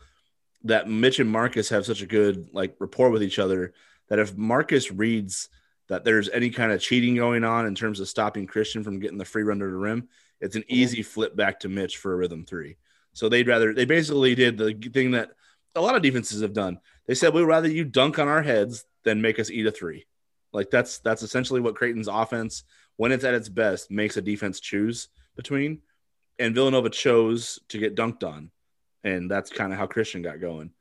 that 0.64 0.88
Mitch 0.88 1.18
and 1.18 1.31
Marcus 1.31 1.68
have 1.68 1.87
such 1.87 2.02
a 2.02 2.07
good 2.07 2.48
like 2.52 2.76
rapport 2.79 3.11
with 3.11 3.22
each 3.22 3.38
other 3.38 3.74
that 4.09 4.18
if 4.18 4.37
Marcus 4.37 4.90
reads 4.90 5.48
that 5.88 6.05
there's 6.05 6.29
any 6.29 6.51
kind 6.51 6.72
of 6.72 6.81
cheating 6.81 7.16
going 7.16 7.44
on 7.44 7.66
in 7.66 7.75
terms 7.75 8.01
of 8.01 8.09
stopping 8.09 8.46
Christian 8.46 8.83
from 8.83 8.99
getting 8.99 9.18
the 9.18 9.25
free 9.25 9.42
run 9.42 9.59
to 9.59 9.66
the 9.66 9.72
rim, 9.72 10.09
it's 10.40 10.57
an 10.57 10.62
mm-hmm. 10.62 10.75
easy 10.75 11.03
flip 11.03 11.37
back 11.37 11.61
to 11.61 11.68
Mitch 11.68 11.96
for 11.96 12.12
a 12.12 12.16
rhythm 12.16 12.44
three. 12.44 12.77
So 13.12 13.29
they'd 13.29 13.49
rather 13.49 13.72
they 13.72 13.85
basically 13.85 14.35
did 14.35 14.59
the 14.59 14.75
thing 14.92 15.12
that 15.12 15.31
a 15.75 15.81
lot 15.81 15.96
of 15.96 16.03
defenses 16.03 16.42
have 16.42 16.53
done. 16.53 16.81
They 17.07 17.14
said 17.14 17.33
we'd 17.33 17.42
rather 17.42 17.68
you 17.68 17.85
dunk 17.85 18.18
on 18.18 18.29
our 18.29 18.42
heads 18.42 18.85
than 19.05 19.22
make 19.22 19.38
us 19.38 19.51
eat 19.51 19.66
a 19.66 19.70
three. 19.70 20.07
Like 20.53 20.70
that's 20.70 20.99
that's 20.99 21.22
essentially 21.22 21.61
what 21.61 21.77
Creighton's 21.77 22.09
offense, 22.09 22.64
when 22.96 23.12
it's 23.12 23.25
at 23.25 23.35
its 23.35 23.49
best, 23.49 23.90
makes 23.90 24.16
a 24.16 24.22
defense 24.22 24.61
choose 24.61 25.09
between. 25.35 25.81
And 26.38 26.55
Villanova 26.55 26.90
chose 26.90 27.59
to 27.68 27.79
get 27.79 27.96
dunked 27.96 28.22
on 28.22 28.51
and 29.07 29.31
that's 29.31 29.51
kind 29.51 29.72
of 29.72 29.79
how 29.79 29.87
Christian 29.87 30.20
got 30.20 30.40
going. 30.40 30.72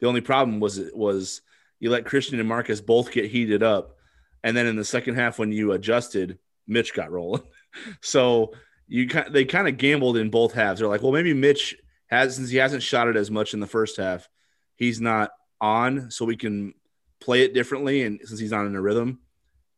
The 0.00 0.06
only 0.06 0.20
problem 0.20 0.60
was 0.60 0.78
it 0.78 0.94
was 0.94 1.40
you 1.80 1.90
let 1.90 2.04
Christian 2.04 2.38
and 2.38 2.48
Marcus 2.48 2.82
both 2.82 3.10
get 3.10 3.30
heated 3.30 3.62
up, 3.62 3.96
and 4.42 4.56
then 4.56 4.66
in 4.66 4.76
the 4.76 4.84
second 4.84 5.14
half 5.14 5.38
when 5.38 5.52
you 5.52 5.72
adjusted, 5.72 6.38
Mitch 6.66 6.94
got 6.94 7.10
rolling. 7.10 7.42
so 8.00 8.52
you 8.88 9.08
they 9.30 9.44
kind 9.44 9.68
of 9.68 9.76
gambled 9.76 10.16
in 10.16 10.30
both 10.30 10.52
halves. 10.52 10.80
They're 10.80 10.88
like, 10.88 11.02
well, 11.02 11.12
maybe 11.12 11.34
Mitch 11.34 11.76
has 12.08 12.36
since 12.36 12.50
he 12.50 12.56
hasn't 12.56 12.82
shot 12.82 13.08
it 13.08 13.16
as 13.16 13.30
much 13.30 13.54
in 13.54 13.60
the 13.60 13.66
first 13.66 13.96
half, 13.96 14.28
he's 14.76 15.00
not 15.00 15.30
on, 15.60 16.10
so 16.10 16.24
we 16.24 16.36
can 16.36 16.74
play 17.20 17.42
it 17.42 17.54
differently. 17.54 18.02
And 18.02 18.20
since 18.24 18.40
he's 18.40 18.50
not 18.50 18.66
in 18.66 18.74
a 18.74 18.80
rhythm, 18.80 19.20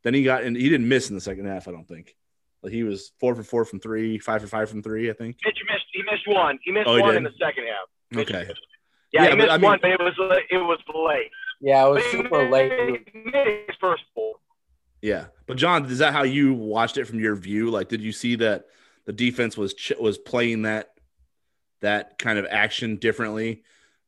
then 0.02 0.14
he 0.14 0.24
got 0.24 0.44
and 0.44 0.56
he 0.56 0.68
didn't 0.68 0.88
miss 0.88 1.10
in 1.10 1.14
the 1.14 1.20
second 1.20 1.46
half. 1.46 1.68
I 1.68 1.72
don't 1.72 1.86
think. 1.86 2.14
Like 2.62 2.72
he 2.72 2.84
was 2.84 3.12
four 3.18 3.34
for 3.34 3.42
four 3.42 3.64
from 3.64 3.80
three, 3.80 4.18
five 4.18 4.40
for 4.40 4.46
five 4.46 4.70
from 4.70 4.82
three. 4.82 5.10
I 5.10 5.12
think. 5.12 5.36
Mitch 5.44 5.58
missed. 5.68 5.84
He 5.92 6.02
missed 6.10 6.26
one. 6.26 6.58
He 6.62 6.72
missed 6.72 6.88
oh, 6.88 6.96
he 6.96 7.02
one 7.02 7.10
did? 7.10 7.18
in 7.18 7.24
the 7.24 7.32
second 7.38 7.64
half. 7.64 7.88
Mitch 8.10 8.30
okay. 8.30 8.46
Missed. 8.46 8.60
Yeah, 9.12 9.24
yeah, 9.24 9.30
he 9.30 9.36
missed 9.36 9.50
I 9.50 9.56
mean, 9.58 9.64
one, 9.64 9.78
but 9.82 9.90
it 9.90 10.00
was 10.00 10.14
it 10.50 10.56
was 10.56 10.78
late. 10.94 11.30
Yeah, 11.60 11.86
it 11.86 11.90
was 11.90 12.04
super 12.06 12.48
late. 12.48 12.72
his 13.12 13.76
first 13.80 14.02
four. 14.14 14.34
Yeah, 15.02 15.26
but 15.46 15.56
John, 15.56 15.84
is 15.86 15.98
that 15.98 16.12
how 16.12 16.22
you 16.22 16.54
watched 16.54 16.96
it 16.96 17.06
from 17.06 17.18
your 17.18 17.34
view? 17.34 17.70
Like, 17.70 17.88
did 17.88 18.00
you 18.00 18.12
see 18.12 18.36
that 18.36 18.66
the 19.04 19.12
defense 19.12 19.56
was 19.56 19.74
ch- 19.74 19.98
was 20.00 20.16
playing 20.16 20.62
that 20.62 20.94
that 21.80 22.18
kind 22.18 22.38
of 22.38 22.46
action 22.48 22.96
differently, 22.96 23.64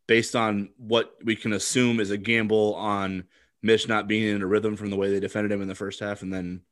based 0.06 0.36
on 0.36 0.70
what 0.76 1.16
we 1.24 1.34
can 1.34 1.52
assume 1.52 1.98
is 1.98 2.12
a 2.12 2.16
gamble 2.16 2.76
on 2.76 3.24
Mitch 3.60 3.88
not 3.88 4.06
being 4.06 4.36
in 4.36 4.42
a 4.42 4.46
rhythm 4.46 4.76
from 4.76 4.90
the 4.90 4.96
way 4.96 5.10
they 5.10 5.18
defended 5.18 5.50
him 5.50 5.60
in 5.60 5.68
the 5.68 5.74
first 5.74 5.98
half, 5.98 6.22
and 6.22 6.32
then 6.32 6.62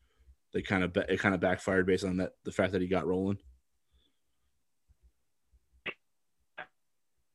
they 0.53 0.63
kind 0.63 0.85
of 0.85 0.97
it 0.97 1.19
kind 1.19 1.35
of 1.35 1.41
backfired 1.41 1.87
based 1.87 2.05
on 2.05 2.19
that 2.19 2.35
the 2.45 2.53
fact 2.53 2.73
that 2.73 2.81
he 2.81 2.87
got 2.87 3.07
rolling. 3.07 3.39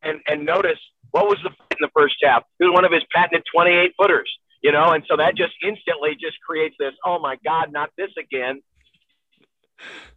And 0.04 0.21
and 0.26 0.45
notice 0.45 0.80
what 1.12 1.26
was 1.26 1.38
the 1.43 1.50
in 1.50 1.78
the 1.82 1.89
first 1.93 2.15
half? 2.23 2.43
It 2.60 2.65
was 2.65 2.73
one 2.73 2.86
of 2.86 2.93
his 2.93 3.04
patented 3.13 3.43
28 3.54 3.91
footers, 3.97 4.30
you 4.62 4.72
know, 4.72 4.91
and 4.91 5.04
so 5.10 5.17
that 5.17 5.36
just 5.36 5.54
instantly 5.63 6.12
just 6.20 6.38
creates 6.46 6.76
this. 6.80 6.93
Oh 7.06 7.20
my 7.20 7.38
God, 7.43 7.72
not 7.72 7.89
this 7.98 8.12
again! 8.17 8.62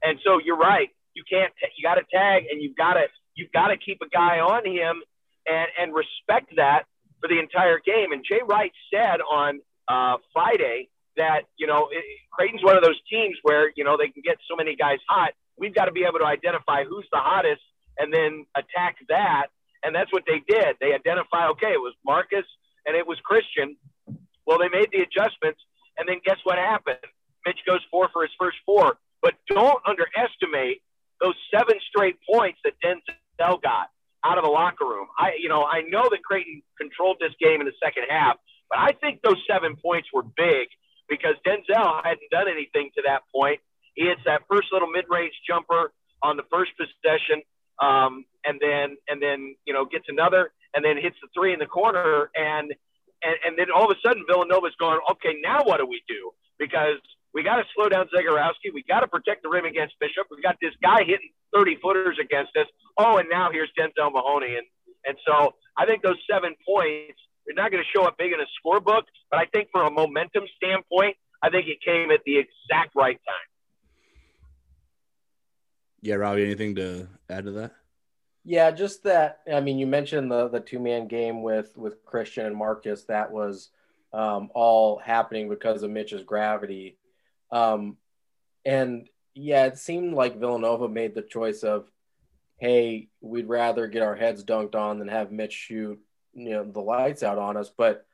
And 0.03 0.19
so 0.25 0.41
you're 0.45 0.57
right. 0.57 0.89
You 1.15 1.25
can't. 1.29 1.53
You 1.77 1.83
got 1.83 1.97
to 1.97 2.05
tag, 2.13 2.45
and 2.51 2.63
you've 2.63 2.77
got 2.77 2.95
to 2.95 3.07
you've 3.35 3.53
got 3.53 3.69
to 3.69 3.77
keep 3.77 3.99
a 4.03 4.09
guy 4.09 4.41
on 4.41 4.67
him, 4.67 5.03
and 5.47 5.69
and 5.79 5.95
respect 5.95 6.57
that 6.57 6.85
for 7.21 7.29
the 7.29 7.39
entire 7.39 7.79
game. 7.79 8.13
And 8.13 8.25
Jay 8.25 8.41
Wright 8.47 8.73
said 8.93 9.21
on 9.21 9.61
uh, 9.89 10.17
Friday 10.33 10.89
that, 11.17 11.43
you 11.57 11.67
know, 11.67 11.89
it, 11.93 12.05
Creighton's 12.33 12.65
one 12.65 12.77
of 12.77 12.83
those 12.83 12.99
teams 13.11 13.37
where, 13.43 13.71
you 13.77 13.85
know, 13.85 13.97
they 13.97 14.09
can 14.09 14.23
get 14.25 14.39
so 14.49 14.57
many 14.57 14.75
guys 14.75 14.99
hot. 15.09 15.33
We've 15.59 15.75
got 15.75 15.85
to 15.87 15.93
be 15.93 16.05
able 16.09 16.19
to 16.21 16.27
identify 16.27 16.85
who's 16.85 17.07
the 17.13 17.19
hottest 17.19 17.63
and 17.99 18.13
then 18.13 18.47
attack 18.57 18.97
that. 19.09 19.49
And 19.83 19.95
that's 19.95 20.13
what 20.13 20.25
they 20.27 20.41
did. 20.49 20.77
They 20.81 20.93
identify, 20.95 21.49
okay, 21.49 21.73
it 21.73 21.81
was 21.81 21.95
Marcus 22.05 22.45
and 22.87 22.97
it 22.97 23.07
was 23.07 23.19
Christian. 23.25 23.77
Well, 24.51 24.59
they 24.59 24.69
made 24.69 24.91
the 24.91 25.07
adjustments. 25.07 25.63
And 25.97 26.09
then 26.09 26.19
guess 26.27 26.39
what 26.43 26.59
happened? 26.59 26.99
Mitch 27.47 27.63
goes 27.65 27.79
four 27.89 28.11
for 28.13 28.23
his 28.23 28.33
first 28.37 28.59
four. 28.67 28.99
But 29.23 29.35
don't 29.47 29.79
underestimate 29.87 30.83
those 31.21 31.35
seven 31.55 31.79
straight 31.89 32.17
points 32.29 32.59
that 32.65 32.75
Denzel 32.83 33.63
got 33.63 33.95
out 34.25 34.39
of 34.39 34.45
the 34.45 34.51
locker 34.51 34.85
room. 34.85 35.07
I, 35.17 35.39
you 35.39 35.49
know, 35.49 35.63
I 35.63 35.83
know 35.83 36.03
that 36.11 36.25
Creighton 36.25 36.63
controlled 36.77 37.19
this 37.21 37.33
game 37.41 37.61
in 37.61 37.67
the 37.67 37.79
second 37.83 38.05
half, 38.11 38.37
but 38.69 38.81
I 38.81 38.91
think 39.01 39.21
those 39.23 39.39
seven 39.49 39.77
points 39.77 40.09
were 40.13 40.25
big 40.25 40.67
because 41.09 41.35
Denzel 41.47 42.03
hadn't 42.03 42.31
done 42.33 42.49
anything 42.51 42.91
to 42.97 43.03
that 43.07 43.23
point. 43.33 43.61
He 43.95 44.07
hits 44.07 44.21
that 44.25 44.43
first 44.51 44.69
little 44.73 44.89
mid-range 44.89 45.35
jumper 45.47 45.93
on 46.23 46.37
the 46.37 46.45
first 46.51 46.73
possession, 46.77 47.43
um, 47.81 48.25
and 48.45 48.59
then 48.61 48.97
and 49.09 49.23
then 49.23 49.55
you 49.65 49.73
know 49.73 49.85
gets 49.85 50.07
another, 50.09 50.53
and 50.75 50.85
then 50.85 50.97
hits 50.97 51.17
the 51.23 51.29
three 51.35 51.53
in 51.53 51.59
the 51.59 51.67
corner, 51.67 52.31
and 52.35 52.73
and, 53.23 53.37
and 53.47 53.59
then 53.59 53.67
all 53.75 53.91
of 53.91 53.97
a 53.97 54.01
sudden 54.07 54.25
Villanova's 54.29 54.75
going, 54.79 54.99
okay, 55.13 55.37
now 55.43 55.63
what 55.65 55.79
do 55.79 55.87
we 55.87 56.03
do? 56.09 56.31
Because 56.59 57.01
we 57.33 57.43
got 57.43 57.57
to 57.57 57.65
slow 57.75 57.89
down 57.89 58.09
Zegarowski. 58.15 58.73
We 58.75 58.83
got 58.89 59.01
to 59.01 59.09
protect 59.09 59.43
the 59.43 59.49
rim 59.49 59.65
against 59.65 59.95
Bishop. 60.01 60.27
We 60.31 60.43
got 60.43 60.57
this 60.61 60.75
guy 60.83 61.05
hitting 61.05 61.31
30 61.55 61.77
footers 61.83 62.19
against 62.21 62.57
us. 62.57 62.67
Oh, 62.99 63.19
and 63.19 63.29
now 63.31 63.51
here's 63.53 63.71
Denzel 63.79 64.13
Mahoney. 64.13 64.57
And, 64.57 64.67
and 65.05 65.17
so 65.27 65.55
I 65.77 65.87
think 65.87 66.03
those 66.03 66.19
seven 66.31 66.55
points, 66.67 67.19
they're 67.47 67.55
not 67.55 67.71
going 67.71 67.83
to 67.83 67.91
show 67.97 68.05
up 68.05 68.19
big 68.19 68.33
in 68.33 68.41
a 68.41 68.49
scorebook, 68.59 69.03
but 69.31 69.39
I 69.39 69.47
think 69.47 69.69
from 69.73 69.87
a 69.87 69.91
momentum 69.91 70.45
standpoint, 70.57 71.17
I 71.43 71.51
think 71.51 71.69
it 71.69 71.79
came 71.85 72.11
at 72.11 72.21
the 72.27 72.39
exact 72.39 72.95
right 72.95 73.19
time. 73.27 73.49
Yeah, 76.03 76.17
Ravi, 76.17 76.45
anything 76.45 76.75
to 76.77 77.09
add 77.29 77.45
to 77.45 77.51
that? 77.53 77.73
Yeah, 78.45 78.71
just 78.71 79.05
that. 79.05 79.41
I 79.53 79.61
mean, 79.61 79.79
you 79.79 79.87
mentioned 79.87 80.31
the 80.31 80.49
the 80.49 80.61
two 80.61 80.79
man 80.79 81.09
game 81.09 81.43
with 81.43 81.77
with 81.77 82.05
Christian 82.05 82.47
and 82.47 82.57
Marcus. 82.57 83.05
That 83.05 83.31
was 83.31 83.71
um, 84.13 84.51
all 84.55 84.99
happening 84.99 85.49
because 85.49 85.83
of 85.83 85.91
Mitch's 85.91 86.23
gravity. 86.23 86.97
Um, 87.51 87.97
and 88.65 89.09
yeah, 89.35 89.67
it 89.67 89.79
seemed 89.79 90.15
like 90.15 90.39
Villanova 90.39 90.89
made 90.89 91.15
the 91.15 91.23
choice 91.23 91.63
of, 91.63 91.91
hey, 92.59 93.09
we'd 93.21 93.49
rather 93.49 93.87
get 93.87 94.03
our 94.03 94.17
heads 94.17 94.45
dunked 94.45 94.75
on 94.75 94.99
than 94.99 95.09
have 95.09 95.33
Mitch 95.33 95.53
shoot, 95.53 95.99
you 96.35 96.51
know, 96.51 96.65
the 96.65 96.81
lights 96.81 97.23
out 97.23 97.39
on 97.39 97.57
us. 97.57 97.71
But 97.71 98.07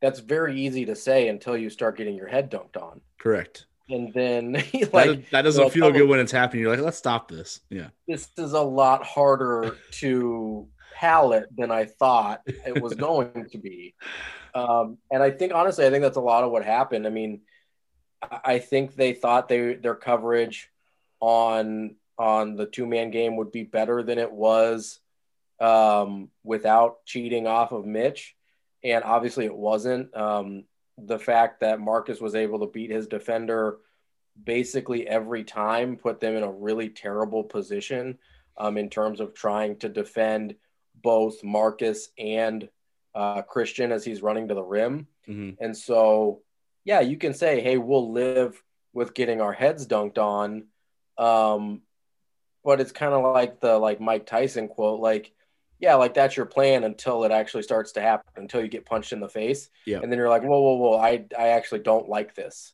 that's 0.00 0.20
very 0.20 0.60
easy 0.60 0.86
to 0.86 0.96
say 0.96 1.28
until 1.28 1.56
you 1.56 1.70
start 1.70 1.96
getting 1.96 2.16
your 2.16 2.28
head 2.28 2.50
dunked 2.50 2.80
on. 2.80 3.00
Correct. 3.18 3.66
And 3.90 4.12
then 4.12 4.52
like 4.92 4.92
that, 4.92 5.30
that 5.30 5.42
doesn't 5.42 5.62
know, 5.62 5.70
feel 5.70 5.90
good 5.90 6.08
when 6.08 6.20
it's 6.20 6.32
happening. 6.32 6.62
You're 6.62 6.76
like, 6.76 6.84
let's 6.84 6.98
stop 6.98 7.28
this. 7.28 7.60
Yeah. 7.68 7.88
This 8.06 8.28
is 8.36 8.52
a 8.52 8.60
lot 8.60 9.04
harder 9.04 9.76
to 9.92 10.68
palate 10.94 11.46
than 11.56 11.70
I 11.70 11.86
thought 11.86 12.42
it 12.46 12.80
was 12.80 12.94
going 13.06 13.48
to 13.50 13.58
be. 13.58 13.94
Um, 14.54 14.98
and 15.10 15.22
I 15.22 15.30
think 15.30 15.54
honestly, 15.54 15.86
I 15.86 15.90
think 15.90 16.02
that's 16.02 16.16
a 16.16 16.22
lot 16.22 16.44
of 16.44 16.50
what 16.50 16.64
happened. 16.64 17.06
I 17.06 17.10
mean, 17.10 17.40
I 18.22 18.58
think 18.58 18.94
they 18.94 19.14
thought 19.14 19.48
they 19.48 19.74
their 19.74 19.94
coverage 19.94 20.70
on 21.20 21.96
on 22.18 22.56
the 22.56 22.66
two 22.66 22.86
man 22.86 23.10
game 23.10 23.36
would 23.36 23.50
be 23.50 23.62
better 23.62 24.02
than 24.02 24.18
it 24.18 24.30
was 24.30 25.00
um, 25.58 26.28
without 26.44 27.04
cheating 27.06 27.46
off 27.46 27.72
of 27.72 27.86
Mitch, 27.86 28.36
and 28.84 29.04
obviously 29.04 29.46
it 29.46 29.56
wasn't. 29.56 30.14
Um, 30.14 30.64
the 31.06 31.18
fact 31.18 31.60
that 31.60 31.80
Marcus 31.80 32.20
was 32.20 32.34
able 32.34 32.60
to 32.60 32.66
beat 32.66 32.90
his 32.90 33.06
defender 33.06 33.78
basically 34.42 35.06
every 35.06 35.44
time 35.44 35.96
put 35.96 36.20
them 36.20 36.36
in 36.36 36.42
a 36.42 36.50
really 36.50 36.88
terrible 36.88 37.44
position 37.44 38.18
um, 38.56 38.76
in 38.76 38.88
terms 38.88 39.20
of 39.20 39.34
trying 39.34 39.76
to 39.76 39.88
defend 39.88 40.54
both 41.02 41.42
Marcus 41.42 42.08
and 42.18 42.68
uh, 43.14 43.42
Christian 43.42 43.92
as 43.92 44.04
he's 44.04 44.22
running 44.22 44.48
to 44.48 44.54
the 44.54 44.62
rim. 44.62 45.06
Mm-hmm. 45.28 45.62
And 45.62 45.76
so 45.76 46.42
yeah, 46.84 47.00
you 47.00 47.16
can 47.16 47.34
say, 47.34 47.60
hey, 47.60 47.76
we'll 47.76 48.12
live 48.12 48.62
with 48.92 49.14
getting 49.14 49.40
our 49.40 49.52
heads 49.52 49.86
dunked 49.86 50.18
on. 50.18 50.64
Um, 51.18 51.82
but 52.64 52.80
it's 52.80 52.92
kind 52.92 53.12
of 53.12 53.22
like 53.22 53.60
the 53.60 53.78
like 53.78 54.00
Mike 54.00 54.26
Tyson 54.26 54.68
quote, 54.68 55.00
like, 55.00 55.32
yeah, 55.80 55.94
like 55.94 56.14
that's 56.14 56.36
your 56.36 56.46
plan 56.46 56.84
until 56.84 57.24
it 57.24 57.32
actually 57.32 57.62
starts 57.62 57.92
to 57.92 58.00
happen, 58.00 58.30
until 58.36 58.62
you 58.62 58.68
get 58.68 58.86
punched 58.86 59.12
in 59.12 59.20
the 59.20 59.28
face. 59.28 59.70
Yeah. 59.86 60.00
And 60.02 60.12
then 60.12 60.18
you're 60.18 60.28
like, 60.28 60.42
whoa, 60.42 60.60
whoa, 60.60 60.74
whoa, 60.74 60.98
I 60.98 61.24
I 61.36 61.48
actually 61.48 61.80
don't 61.80 62.08
like 62.08 62.34
this. 62.34 62.72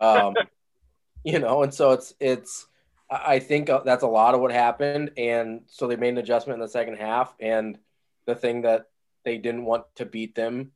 Um, 0.00 0.34
you 1.24 1.38
know, 1.38 1.62
and 1.62 1.72
so 1.72 1.92
it's 1.92 2.14
it's 2.18 2.66
I 3.10 3.40
think 3.40 3.68
that's 3.84 4.04
a 4.04 4.08
lot 4.08 4.34
of 4.34 4.40
what 4.40 4.52
happened. 4.52 5.12
And 5.16 5.62
so 5.66 5.88
they 5.88 5.96
made 5.96 6.10
an 6.10 6.18
adjustment 6.18 6.56
in 6.56 6.60
the 6.60 6.68
second 6.68 6.96
half. 6.96 7.34
And 7.40 7.76
the 8.24 8.36
thing 8.36 8.62
that 8.62 8.86
they 9.24 9.36
didn't 9.36 9.64
want 9.64 9.84
to 9.96 10.06
beat 10.06 10.36
them 10.36 10.70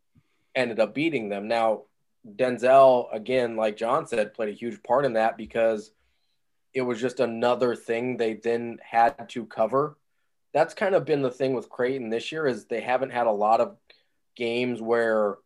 ended 0.54 0.80
up 0.80 0.94
beating 0.94 1.28
them. 1.28 1.46
Now, 1.46 1.82
Denzel, 2.28 3.06
again, 3.12 3.56
like 3.56 3.76
John 3.76 4.06
said, 4.06 4.34
played 4.34 4.48
a 4.48 4.52
huge 4.52 4.82
part 4.82 5.04
in 5.04 5.12
that 5.12 5.36
because 5.36 5.92
it 6.72 6.82
was 6.82 7.00
just 7.00 7.20
another 7.20 7.76
thing 7.76 8.16
they 8.16 8.34
then 8.34 8.78
had 8.82 9.28
to 9.30 9.46
cover. 9.46 9.96
That's 10.54 10.72
kind 10.72 10.94
of 10.94 11.04
been 11.04 11.20
the 11.20 11.30
thing 11.30 11.52
with 11.52 11.68
Creighton 11.68 12.08
this 12.08 12.32
year 12.32 12.46
is 12.46 12.64
they 12.64 12.80
haven't 12.80 13.10
had 13.10 13.26
a 13.26 13.32
lot 13.32 13.60
of 13.60 13.76
games 14.36 14.80
where 14.80 15.36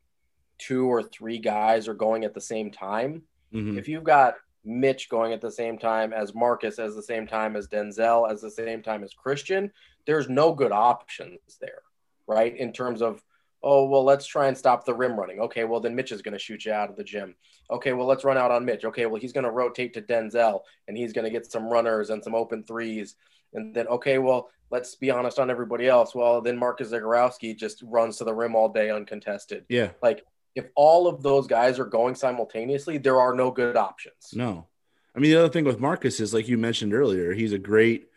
two 0.58 0.86
or 0.86 1.02
three 1.02 1.38
guys 1.38 1.88
are 1.88 1.94
going 1.94 2.24
at 2.24 2.34
the 2.34 2.40
same 2.40 2.70
time. 2.70 3.22
Mm-hmm. 3.52 3.78
If 3.78 3.88
you've 3.88 4.04
got 4.04 4.34
Mitch 4.64 5.08
going 5.08 5.32
at 5.32 5.40
the 5.40 5.50
same 5.50 5.78
time 5.78 6.12
as 6.12 6.34
Marcus, 6.34 6.78
as 6.78 6.94
the 6.94 7.02
same 7.02 7.26
time 7.26 7.56
as 7.56 7.66
Denzel, 7.66 8.30
as 8.30 8.40
the 8.40 8.50
same 8.50 8.82
time 8.82 9.02
as 9.02 9.14
Christian, 9.14 9.72
there's 10.06 10.28
no 10.28 10.52
good 10.52 10.72
options 10.72 11.40
there, 11.60 11.82
right? 12.26 12.56
In 12.56 12.72
terms 12.72 13.02
of 13.02 13.22
oh 13.62 13.86
well 13.86 14.04
let's 14.04 14.26
try 14.26 14.46
and 14.46 14.56
stop 14.56 14.84
the 14.84 14.94
rim 14.94 15.18
running 15.18 15.40
okay 15.40 15.64
well 15.64 15.80
then 15.80 15.94
mitch 15.94 16.12
is 16.12 16.22
going 16.22 16.32
to 16.32 16.38
shoot 16.38 16.64
you 16.64 16.72
out 16.72 16.90
of 16.90 16.96
the 16.96 17.02
gym 17.02 17.34
okay 17.70 17.92
well 17.92 18.06
let's 18.06 18.24
run 18.24 18.38
out 18.38 18.50
on 18.50 18.64
mitch 18.64 18.84
okay 18.84 19.06
well 19.06 19.20
he's 19.20 19.32
going 19.32 19.44
to 19.44 19.50
rotate 19.50 19.92
to 19.92 20.02
denzel 20.02 20.60
and 20.86 20.96
he's 20.96 21.12
going 21.12 21.24
to 21.24 21.30
get 21.30 21.50
some 21.50 21.68
runners 21.68 22.10
and 22.10 22.22
some 22.22 22.34
open 22.34 22.62
threes 22.62 23.16
and 23.54 23.74
then 23.74 23.86
okay 23.88 24.18
well 24.18 24.50
let's 24.70 24.94
be 24.94 25.10
honest 25.10 25.38
on 25.38 25.50
everybody 25.50 25.86
else. 25.88 26.14
Well 26.14 26.40
then 26.40 26.56
marcus 26.56 26.92
Zegarowski 26.92 27.56
just 27.56 27.82
runs 27.82 28.18
to 28.18 28.24
the 28.24 28.34
rim 28.34 28.54
all 28.54 28.68
day 28.68 28.90
uncontested. 28.90 29.64
Yeah. 29.68 29.90
Like 30.02 30.24
if 30.54 30.66
all 30.74 31.06
of 31.06 31.22
those 31.22 31.46
guys 31.46 31.78
are 31.78 31.86
going 31.86 32.14
simultaneously 32.14 32.98
there 32.98 33.20
are 33.20 33.34
no 33.34 33.50
good 33.50 33.76
options. 33.76 34.30
No. 34.34 34.66
I 35.14 35.20
mean 35.20 35.30
the 35.30 35.38
other 35.38 35.48
thing 35.48 35.64
with 35.64 35.80
marcus 35.80 36.20
is 36.20 36.34
like 36.34 36.48
you 36.48 36.58
mentioned 36.58 36.94
earlier 36.94 37.32
he's 37.32 37.52
a 37.52 37.58
great 37.58 38.08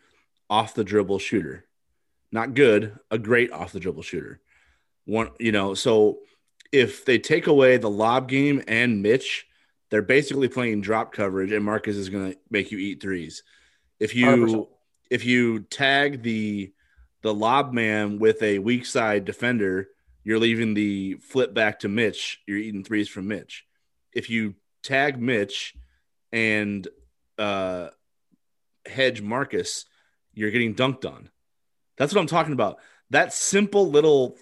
off 0.50 0.74
the 0.74 0.84
dribble 0.84 1.18
shooter. 1.18 1.64
Not 2.30 2.54
good 2.54 2.98
a 3.10 3.18
great 3.18 3.52
off 3.52 3.72
the 3.72 3.80
dribble 3.80 4.02
shooter. 4.02 4.40
One, 5.04 5.30
you 5.38 5.52
know, 5.52 5.74
so 5.74 6.18
if 6.72 7.04
they 7.04 7.18
take 7.18 7.46
away 7.46 7.76
the 7.76 7.90
lob 7.90 8.28
game 8.28 8.62
and 8.66 9.02
Mitch, 9.02 9.46
they're 9.90 10.02
basically 10.02 10.48
playing 10.48 10.80
drop 10.80 11.12
coverage, 11.12 11.52
and 11.52 11.64
Marcus 11.64 11.96
is 11.96 12.08
going 12.08 12.32
to 12.32 12.38
make 12.50 12.70
you 12.70 12.78
eat 12.78 13.02
threes. 13.02 13.42
If 14.00 14.14
you 14.14 14.26
100%. 14.26 14.68
If 15.12 15.26
you 15.26 15.60
tag 15.60 16.22
the 16.22 16.72
the 17.20 17.34
lob 17.34 17.74
man 17.74 18.18
with 18.18 18.42
a 18.42 18.58
weak 18.60 18.86
side 18.86 19.26
defender, 19.26 19.88
you're 20.24 20.38
leaving 20.38 20.72
the 20.72 21.16
flip 21.16 21.52
back 21.52 21.80
to 21.80 21.88
Mitch. 21.88 22.40
You're 22.46 22.56
eating 22.56 22.82
threes 22.82 23.10
from 23.10 23.28
Mitch. 23.28 23.66
If 24.14 24.30
you 24.30 24.54
tag 24.82 25.20
Mitch 25.20 25.74
and 26.32 26.88
uh, 27.38 27.88
hedge 28.86 29.20
Marcus, 29.20 29.84
you're 30.32 30.50
getting 30.50 30.74
dunked 30.74 31.04
on. 31.04 31.28
That's 31.98 32.14
what 32.14 32.22
I'm 32.22 32.26
talking 32.26 32.54
about. 32.54 32.78
That 33.10 33.34
simple 33.34 33.90
little 33.90 34.36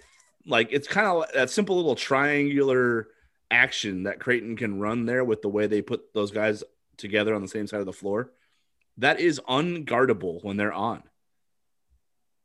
like 0.46 0.68
it's 0.70 0.86
kind 0.86 1.08
of 1.08 1.24
that 1.34 1.50
simple 1.50 1.74
little 1.74 1.96
triangular 1.96 3.08
action 3.50 4.04
that 4.04 4.20
Creighton 4.20 4.56
can 4.56 4.78
run 4.78 5.04
there 5.04 5.24
with 5.24 5.42
the 5.42 5.48
way 5.48 5.66
they 5.66 5.82
put 5.82 6.14
those 6.14 6.30
guys 6.30 6.62
together 6.96 7.34
on 7.34 7.42
the 7.42 7.48
same 7.48 7.66
side 7.66 7.80
of 7.80 7.86
the 7.86 7.92
floor. 7.92 8.30
That 9.00 9.18
is 9.18 9.40
unguardable 9.48 10.44
when 10.44 10.56
they're 10.56 10.72
on. 10.72 11.02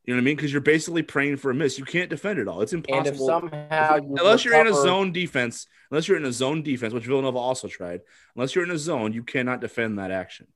You 0.06 0.13
know 0.13 0.18
what 0.18 0.22
I 0.22 0.26
mean? 0.26 0.36
Because 0.36 0.52
you're 0.52 0.62
basically 0.62 1.02
praying 1.02 1.38
for 1.38 1.52
a 1.52 1.54
miss. 1.54 1.80
You 1.80 1.86
can't 1.86 2.10
defend 2.10 2.39
it 2.39 2.48
all. 2.48 2.62
It's 2.62 2.74
impossible. 2.74 3.26
somehow 3.26 3.96
you 3.98 4.15
unless 4.18 4.46
recover... 4.46 4.63
you're 4.63 4.68
in 4.68 4.74
a 4.74 4.82
zone 4.82 5.12
defense, 5.12 5.68
unless 5.89 6.08
you're 6.08 6.18
in 6.18 6.26
a 6.26 6.32
zone 6.32 6.62
defense, 6.62 6.94
which 6.94 7.06
Villanova 7.06 7.38
also 7.38 7.68
tried, 7.68 8.02
unless 8.36 8.54
you're 8.54 8.63
in 8.63 8.72
a 8.72 8.78
zone, 8.78 9.13
you 9.13 9.24
cannot 9.24 9.62
defend 9.62 10.00
that 10.00 10.12
action. 10.12 10.48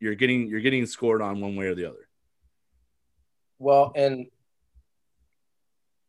You're 0.00 0.14
getting 0.14 0.48
you're 0.48 0.60
getting 0.60 0.86
scored 0.86 1.22
on 1.22 1.40
one 1.40 1.54
way 1.54 1.66
or 1.66 1.74
the 1.74 1.84
other. 1.84 2.08
Well, 3.58 3.92
and 3.94 4.26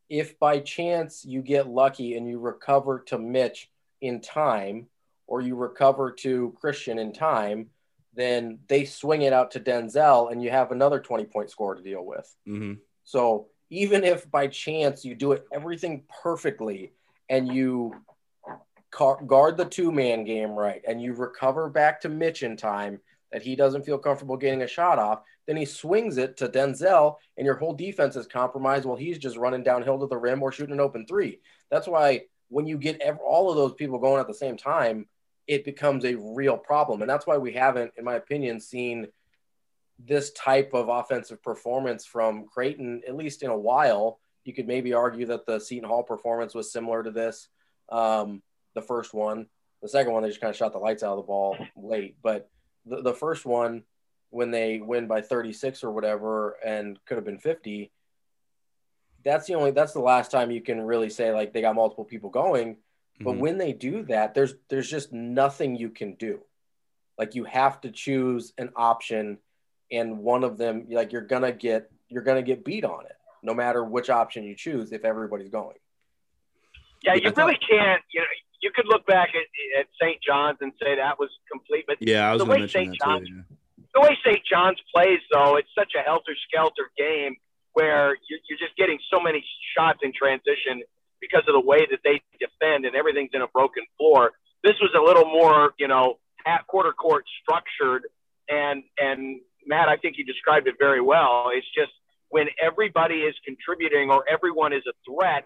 if 0.09 0.39
by 0.39 0.59
chance 0.59 1.25
you 1.25 1.41
get 1.41 1.67
lucky 1.67 2.15
and 2.15 2.27
you 2.27 2.39
recover 2.39 2.99
to 3.07 3.19
Mitch 3.19 3.69
in 4.01 4.21
time, 4.21 4.87
or 5.27 5.41
you 5.41 5.55
recover 5.55 6.11
to 6.11 6.55
Christian 6.59 6.97
in 6.97 7.11
time, 7.11 7.67
then 8.19 8.59
they 8.67 8.85
swing 8.85 9.21
it 9.21 9.33
out 9.33 9.51
to 9.51 9.59
Denzel 9.59 10.31
and 10.31 10.43
you 10.43 10.49
have 10.49 10.71
another 10.71 10.99
20 10.99 11.25
point 11.25 11.49
score 11.49 11.75
to 11.75 11.81
deal 11.81 12.05
with. 12.05 12.35
Mm-hmm. 12.47 12.73
So 13.03 13.47
even 13.69 14.03
if 14.03 14.29
by 14.29 14.47
chance 14.47 15.05
you 15.05 15.15
do 15.15 15.31
it 15.31 15.45
everything 15.53 16.03
perfectly 16.21 16.93
and 17.29 17.47
you 17.47 17.95
guard 19.27 19.55
the 19.55 19.65
two 19.65 19.91
man 19.91 20.23
game 20.23 20.51
right 20.51 20.81
and 20.87 21.01
you 21.01 21.13
recover 21.13 21.69
back 21.69 22.01
to 22.01 22.09
Mitch 22.09 22.43
in 22.43 22.57
time 22.57 22.99
that 23.31 23.43
he 23.43 23.55
doesn't 23.55 23.85
feel 23.85 23.99
comfortable 23.99 24.35
getting 24.35 24.63
a 24.63 24.67
shot 24.67 24.97
off, 24.97 25.21
then 25.45 25.55
he 25.55 25.65
swings 25.65 26.17
it 26.17 26.35
to 26.37 26.49
Denzel 26.49 27.15
and 27.37 27.45
your 27.45 27.55
whole 27.55 27.73
defense 27.73 28.15
is 28.15 28.27
compromised 28.27 28.85
while 28.85 28.97
he's 28.97 29.19
just 29.19 29.37
running 29.37 29.63
downhill 29.63 29.99
to 29.99 30.07
the 30.07 30.17
rim 30.17 30.41
or 30.41 30.51
shooting 30.51 30.73
an 30.73 30.79
open 30.79 31.05
three. 31.05 31.39
That's 31.69 31.87
why 31.87 32.23
when 32.49 32.65
you 32.65 32.77
get 32.77 33.01
all 33.23 33.49
of 33.49 33.55
those 33.55 33.73
people 33.73 33.99
going 33.99 34.19
at 34.19 34.27
the 34.27 34.33
same 34.33 34.57
time, 34.57 35.07
it 35.49 35.65
becomes 35.65 36.05
a 36.05 36.13
real 36.13 36.55
problem. 36.55 37.01
And 37.01 37.09
that's 37.09 37.25
why 37.25 37.37
we 37.37 37.51
haven't, 37.51 37.93
in 37.97 38.05
my 38.05 38.13
opinion, 38.13 38.59
seen 38.59 39.07
this 39.97 40.31
type 40.33 40.75
of 40.75 40.89
offensive 40.89 41.41
performance 41.41 42.05
from 42.05 42.45
Creighton, 42.45 43.01
at 43.07 43.17
least 43.17 43.41
in 43.41 43.49
a 43.49 43.57
while. 43.57 44.19
You 44.45 44.53
could 44.53 44.67
maybe 44.67 44.93
argue 44.93 45.25
that 45.25 45.47
the 45.47 45.59
Seton 45.59 45.89
Hall 45.89 46.03
performance 46.03 46.53
was 46.53 46.71
similar 46.71 47.01
to 47.01 47.09
this. 47.09 47.49
Um, 47.91 48.43
the 48.75 48.83
first 48.83 49.11
one. 49.11 49.47
The 49.81 49.89
second 49.89 50.13
one, 50.13 50.21
they 50.21 50.29
just 50.29 50.39
kind 50.39 50.51
of 50.51 50.55
shot 50.55 50.71
the 50.71 50.77
lights 50.77 51.01
out 51.01 51.13
of 51.13 51.17
the 51.17 51.27
ball 51.27 51.57
late. 51.75 52.17
But 52.21 52.47
the, 52.85 53.01
the 53.01 53.13
first 53.13 53.43
one, 53.43 53.83
when 54.29 54.51
they 54.51 54.77
win 54.77 55.07
by 55.07 55.21
36 55.21 55.83
or 55.83 55.89
whatever 55.89 56.57
and 56.63 57.03
could 57.05 57.17
have 57.17 57.25
been 57.25 57.39
50, 57.39 57.91
that's 59.23 59.47
the 59.47 59.55
only 59.55 59.71
that's 59.71 59.93
the 59.93 59.99
last 59.99 60.29
time 60.29 60.51
you 60.51 60.61
can 60.61 60.79
really 60.79 61.09
say 61.09 61.33
like 61.33 61.53
they 61.53 61.61
got 61.61 61.73
multiple 61.73 62.05
people 62.05 62.29
going. 62.29 62.77
But 63.19 63.31
mm-hmm. 63.31 63.39
when 63.39 63.57
they 63.57 63.73
do 63.73 64.03
that, 64.03 64.33
there's 64.33 64.53
there's 64.69 64.89
just 64.89 65.11
nothing 65.11 65.75
you 65.75 65.89
can 65.89 66.13
do. 66.15 66.39
Like 67.17 67.35
you 67.35 67.43
have 67.43 67.81
to 67.81 67.91
choose 67.91 68.53
an 68.57 68.69
option 68.75 69.39
and 69.91 70.19
one 70.19 70.43
of 70.43 70.57
them 70.57 70.87
like 70.89 71.11
you're 71.11 71.21
gonna 71.21 71.51
get 71.51 71.91
you're 72.07 72.23
gonna 72.23 72.41
get 72.41 72.63
beat 72.63 72.85
on 72.85 73.05
it 73.05 73.15
no 73.41 73.53
matter 73.53 73.83
which 73.83 74.09
option 74.09 74.43
you 74.43 74.55
choose 74.55 74.91
if 74.91 75.03
everybody's 75.05 75.49
going. 75.49 75.77
Yeah, 77.03 77.15
you 77.15 77.31
really 77.35 77.57
can't. 77.57 78.01
You 78.13 78.21
know, 78.21 78.27
you 78.61 78.71
could 78.75 78.85
look 78.87 79.05
back 79.05 79.29
at, 79.29 79.79
at 79.79 79.87
St. 80.01 80.21
John's 80.21 80.57
and 80.61 80.73
say 80.81 80.95
that 80.95 81.17
was 81.17 81.29
complete, 81.51 81.85
but 81.87 81.97
yeah, 82.01 82.29
I 82.29 82.33
was 82.33 82.43
the 82.43 82.45
way 82.45 82.67
St. 82.67 82.93
John's 83.01 83.27
too, 83.27 83.35
yeah. 83.35 83.41
the 83.93 84.01
way 84.01 84.17
St. 84.25 84.41
John's 84.49 84.79
plays 84.93 85.19
though, 85.31 85.55
it's 85.55 85.69
such 85.77 85.93
a 85.97 86.01
helter 86.01 86.35
skelter 86.47 86.91
game 86.97 87.35
where 87.73 88.17
you're, 88.29 88.39
you're 88.49 88.59
just 88.59 88.75
getting 88.77 88.99
so 89.11 89.19
many 89.19 89.43
shots 89.77 89.99
in 90.03 90.11
transition 90.11 90.83
because 91.21 91.43
of 91.47 91.53
the 91.53 91.65
way 91.65 91.79
that 91.89 91.99
they 92.03 92.21
defend 92.39 92.85
and 92.85 92.95
everything's 92.95 93.31
in 93.33 93.41
a 93.41 93.47
broken 93.47 93.83
floor. 93.97 94.31
This 94.63 94.75
was 94.81 94.91
a 94.95 95.01
little 95.01 95.25
more, 95.25 95.73
you 95.77 95.87
know, 95.87 96.19
at 96.45 96.65
quarter 96.67 96.93
court 96.93 97.25
structured 97.41 98.03
and 98.49 98.83
and 98.97 99.41
Matt, 99.65 99.89
I 99.89 99.97
think 99.97 100.15
you 100.17 100.25
described 100.25 100.67
it 100.67 100.75
very 100.79 101.01
well. 101.01 101.49
It's 101.53 101.67
just 101.75 101.91
when 102.29 102.47
everybody 102.61 103.15
is 103.15 103.35
contributing 103.45 104.09
or 104.09 104.23
everyone 104.29 104.73
is 104.73 104.83
a 104.87 104.93
threat, 105.05 105.45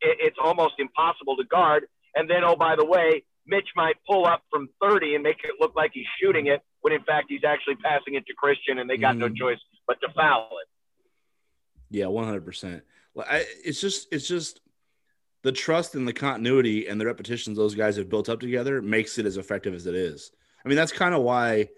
it, 0.00 0.18
it's 0.20 0.36
almost 0.42 0.74
impossible 0.78 1.36
to 1.36 1.44
guard. 1.44 1.86
And 2.14 2.28
then, 2.28 2.44
oh, 2.44 2.56
by 2.56 2.76
the 2.76 2.84
way, 2.84 3.24
Mitch 3.46 3.68
might 3.76 3.96
pull 4.08 4.26
up 4.26 4.42
from 4.50 4.68
30 4.80 5.14
and 5.14 5.22
make 5.22 5.38
it 5.44 5.52
look 5.60 5.74
like 5.74 5.90
he's 5.92 6.06
shooting 6.20 6.46
it 6.46 6.62
when 6.80 6.92
in 6.92 7.02
fact 7.02 7.26
he's 7.28 7.44
actually 7.44 7.76
passing 7.76 8.14
it 8.14 8.26
to 8.26 8.34
Christian 8.34 8.78
and 8.78 8.88
they 8.88 8.96
got 8.96 9.16
mm. 9.16 9.20
no 9.20 9.28
choice 9.28 9.58
but 9.86 10.00
to 10.00 10.08
foul 10.14 10.50
it. 10.62 10.68
Yeah, 11.90 12.06
100%. 12.06 12.82
It's 13.64 13.80
just, 13.80 14.08
it's 14.12 14.26
just 14.26 14.60
the 15.44 15.52
trust 15.52 15.94
and 15.94 16.08
the 16.08 16.12
continuity 16.12 16.88
and 16.88 17.00
the 17.00 17.06
repetitions 17.06 17.56
those 17.56 17.76
guys 17.76 17.96
have 17.96 18.08
built 18.08 18.28
up 18.28 18.40
together 18.40 18.82
makes 18.82 19.16
it 19.18 19.26
as 19.26 19.36
effective 19.36 19.74
as 19.74 19.86
it 19.86 19.94
is. 19.94 20.32
I 20.64 20.68
mean, 20.68 20.76
that's 20.76 20.90
kind 20.90 21.14
of 21.14 21.22
why 21.22 21.68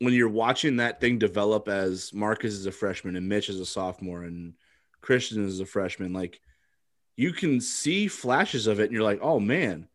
when 0.00 0.12
you're 0.14 0.28
watching 0.28 0.78
that 0.78 1.00
thing 1.00 1.18
develop 1.18 1.68
as 1.68 2.12
Marcus 2.12 2.54
is 2.54 2.66
a 2.66 2.72
freshman 2.72 3.14
and 3.14 3.28
Mitch 3.28 3.48
is 3.48 3.60
a 3.60 3.66
sophomore 3.66 4.24
and 4.24 4.54
Christian 5.00 5.46
is 5.46 5.60
a 5.60 5.66
freshman, 5.66 6.12
like– 6.12 6.40
you 7.16 7.32
can 7.32 7.60
see 7.60 8.08
flashes 8.08 8.66
of 8.66 8.80
it 8.80 8.84
and 8.84 8.92
you're 8.92 9.02
like, 9.02 9.20
oh 9.22 9.38
man, 9.38 9.88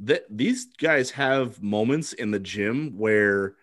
that 0.00 0.24
these 0.30 0.66
guys 0.78 1.10
have 1.10 1.62
moments 1.62 2.12
in 2.12 2.30
the 2.30 2.38
gym 2.38 2.96
where 2.96 3.54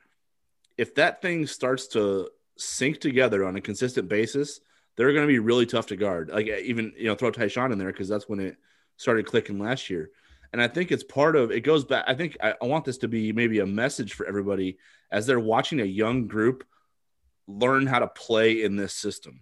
if 0.78 0.96
that 0.96 1.22
thing 1.22 1.48
starts 1.48 1.88
to 1.88 2.30
sync 2.58 3.00
together 3.00 3.46
on 3.46 3.56
a 3.56 3.62
consistent 3.62 4.10
basis, 4.10 4.60
they're 4.96 5.14
going 5.14 5.28
to 5.28 5.32
be 5.32 5.40
really 5.40 5.66
tough 5.66 5.88
to 5.88 5.96
guard. 5.96 6.30
Like 6.30 6.48
even 6.48 6.94
you 6.98 7.06
know 7.06 7.16
throw 7.16 7.32
Ty-Shon 7.32 7.72
in 7.72 7.78
there 7.78 7.92
because 7.92 8.10
that's 8.10 8.30
when 8.30 8.40
it 8.40 8.58
started 8.98 9.26
clicking 9.26 9.60
last 9.60 9.90
year. 9.90 10.12
And 10.54 10.62
I 10.62 10.68
think 10.68 10.92
it's 10.92 11.04
part 11.04 11.36
of 11.36 11.52
it 11.52 11.62
goes 11.62 11.86
back. 11.86 12.06
I 12.08 12.14
think 12.14 12.38
I, 12.42 12.56
I 12.62 12.66
want 12.66 12.86
this 12.86 13.00
to 13.00 13.08
be 13.08 13.34
maybe 13.34 13.60
a 13.60 13.66
message 13.66 14.14
for 14.14 14.26
everybody 14.26 14.78
as 15.12 15.26
they're 15.26 15.40
watching 15.40 15.82
a 15.82 15.86
young 15.86 16.28
group 16.28 16.64
learn 17.48 17.86
how 17.88 18.00
to 18.00 18.08
play 18.08 18.64
in 18.64 18.76
this 18.76 18.94
system 18.94 19.42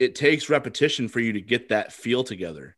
it 0.00 0.14
takes 0.14 0.48
repetition 0.48 1.08
for 1.08 1.20
you 1.20 1.34
to 1.34 1.40
get 1.40 1.68
that 1.68 1.92
feel 1.92 2.24
together 2.24 2.74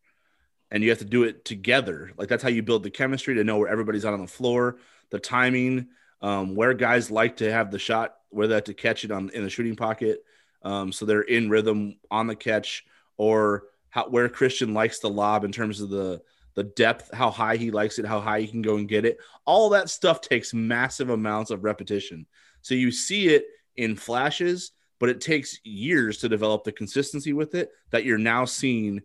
and 0.71 0.83
you 0.83 0.91
have 0.91 0.99
to 0.99 1.05
do 1.05 1.23
it 1.23 1.45
together 1.45 2.11
like 2.19 2.29
that's 2.29 2.43
how 2.43 2.49
you 2.49 2.63
build 2.63 2.83
the 2.83 2.91
chemistry 2.91 3.37
to 3.37 3.45
know 3.45 3.57
where 3.57 3.69
everybody's 3.69 4.05
out 4.05 4.13
on 4.13 4.21
the 4.21 4.27
floor 4.27 4.77
the 5.11 5.19
timing 5.19 5.89
um, 6.21 6.55
where 6.55 6.75
guys 6.75 7.11
like 7.11 7.37
to 7.37 7.51
have 7.51 7.71
the 7.71 7.79
shot 7.79 8.17
where 8.31 8.47
they 8.47 8.55
have 8.57 8.65
to 8.65 8.75
catch 8.75 9.05
it 9.05 9.11
on 9.11 9.31
in 9.31 9.45
the 9.45 9.51
shooting 9.51 9.77
pocket 9.77 10.25
um, 10.65 10.93
so 10.93 11.05
they're 11.05 11.23
in 11.23 11.51
rhythm 11.51 11.97
on 12.11 12.27
the 12.27 12.37
catch 12.37 12.85
or 13.17 13.65
how, 13.91 14.09
where 14.09 14.29
christian 14.29 14.75
likes 14.75 15.01
the 15.01 15.09
lob 15.09 15.45
in 15.45 15.53
terms 15.53 15.81
of 15.81 15.91
the 15.91 16.21
the 16.55 16.65
depth 16.65 17.13
how 17.15 17.31
high 17.31 17.57
he 17.57 17.71
likes 17.71 17.99
it 17.99 18.05
how 18.05 18.21
high 18.21 18.41
he 18.41 18.47
can 18.47 18.61
go 18.61 18.77
and 18.77 18.89
get 18.89 19.07
it. 19.07 19.17
All 19.47 19.71
that 19.71 19.89
stuff 19.89 20.21
takes 20.21 20.53
massive 20.53 21.09
amounts 21.09 21.51
of 21.51 21.65
repetition. 21.65 22.27
So 22.61 22.75
you 22.75 22.91
see 22.93 23.29
it 23.29 23.47
in 23.77 23.97
flashes 23.97 24.73
but 25.03 25.09
it 25.09 25.21
takes 25.21 25.59
years 25.65 26.19
to 26.19 26.29
develop 26.29 26.63
the 26.63 26.71
consistency 26.71 27.33
with 27.33 27.57
it 27.57 27.73
that 27.91 28.05
you're 28.05 28.19
now 28.19 28.45
seeing 28.45 29.03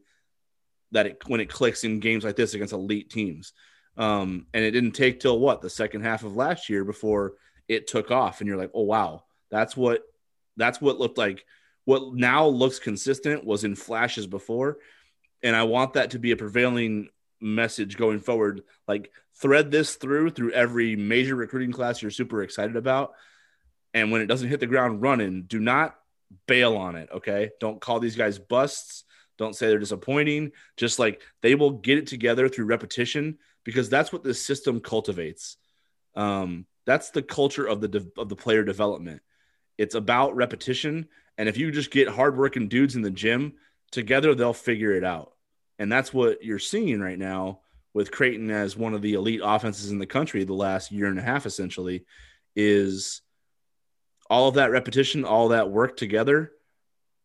that 0.91 1.07
it 1.07 1.23
when 1.25 1.41
it 1.41 1.49
clicks 1.49 1.83
in 1.83 1.99
games 1.99 2.23
like 2.23 2.35
this 2.35 2.53
against 2.53 2.71
elite 2.71 3.09
teams. 3.09 3.53
Um, 3.97 4.45
and 4.53 4.63
it 4.63 4.69
didn't 4.69 4.91
take 4.91 5.19
till 5.19 5.39
what? 5.39 5.59
The 5.59 5.71
second 5.71 6.03
half 6.03 6.23
of 6.23 6.35
last 6.35 6.69
year 6.69 6.83
before 6.83 7.33
it 7.67 7.87
took 7.87 8.11
off, 8.11 8.41
and 8.41 8.47
you're 8.47 8.59
like, 8.59 8.69
oh 8.75 8.83
wow, 8.83 9.23
that's 9.49 9.75
what 9.75 10.03
that's 10.57 10.81
what 10.81 10.99
looked 10.99 11.17
like. 11.17 11.45
What 11.85 12.13
now 12.13 12.47
looks 12.47 12.79
consistent 12.79 13.45
was 13.45 13.63
in 13.63 13.75
flashes 13.75 14.27
before, 14.27 14.77
and 15.41 15.55
I 15.55 15.63
want 15.63 15.93
that 15.93 16.11
to 16.11 16.19
be 16.19 16.31
a 16.31 16.37
prevailing 16.37 17.09
message 17.39 17.97
going 17.97 18.19
forward. 18.19 18.63
Like 18.87 19.11
thread 19.35 19.71
this 19.71 19.95
through 19.95 20.31
through 20.31 20.51
every 20.51 20.95
major 20.95 21.35
recruiting 21.35 21.71
class 21.71 22.01
you're 22.01 22.11
super 22.11 22.43
excited 22.43 22.75
about, 22.75 23.13
and 23.93 24.11
when 24.11 24.21
it 24.21 24.27
doesn't 24.27 24.49
hit 24.49 24.59
the 24.59 24.67
ground 24.67 25.01
running, 25.01 25.43
do 25.43 25.59
not 25.59 25.95
bail 26.47 26.75
on 26.75 26.95
it. 26.95 27.09
Okay. 27.11 27.51
Don't 27.59 27.81
call 27.81 27.99
these 27.99 28.15
guys 28.15 28.39
busts. 28.39 29.03
Don't 29.37 29.55
say 29.55 29.67
they're 29.67 29.79
disappointing. 29.79 30.51
Just 30.75 30.99
like 30.99 31.21
they 31.41 31.55
will 31.55 31.71
get 31.71 31.97
it 31.97 32.07
together 32.07 32.49
through 32.49 32.65
repetition 32.65 33.37
because 33.63 33.89
that's 33.89 34.11
what 34.11 34.23
this 34.23 34.45
system 34.45 34.79
cultivates. 34.79 35.57
Um, 36.15 36.65
that's 36.85 37.11
the 37.11 37.21
culture 37.21 37.65
of 37.65 37.81
the 37.81 37.87
de- 37.87 38.11
of 38.17 38.29
the 38.29 38.35
player 38.35 38.63
development. 38.63 39.21
It's 39.77 39.95
about 39.95 40.35
repetition, 40.35 41.07
and 41.37 41.47
if 41.47 41.57
you 41.57 41.71
just 41.71 41.91
get 41.91 42.07
hardworking 42.07 42.67
dudes 42.67 42.95
in 42.95 43.01
the 43.01 43.11
gym 43.11 43.53
together, 43.91 44.33
they'll 44.33 44.53
figure 44.53 44.93
it 44.93 45.03
out. 45.03 45.33
And 45.79 45.91
that's 45.91 46.13
what 46.13 46.43
you're 46.43 46.59
seeing 46.59 46.99
right 46.99 47.19
now 47.19 47.59
with 47.93 48.11
Creighton 48.11 48.49
as 48.51 48.75
one 48.75 48.93
of 48.93 49.01
the 49.01 49.13
elite 49.13 49.41
offenses 49.43 49.91
in 49.91 49.99
the 49.99 50.05
country 50.05 50.43
the 50.43 50.53
last 50.53 50.91
year 50.91 51.07
and 51.07 51.19
a 51.19 51.21
half, 51.21 51.45
essentially, 51.45 52.05
is 52.55 53.21
all 54.29 54.47
of 54.47 54.55
that 54.55 54.71
repetition, 54.71 55.25
all 55.25 55.49
that 55.49 55.69
work 55.69 55.97
together, 55.97 56.51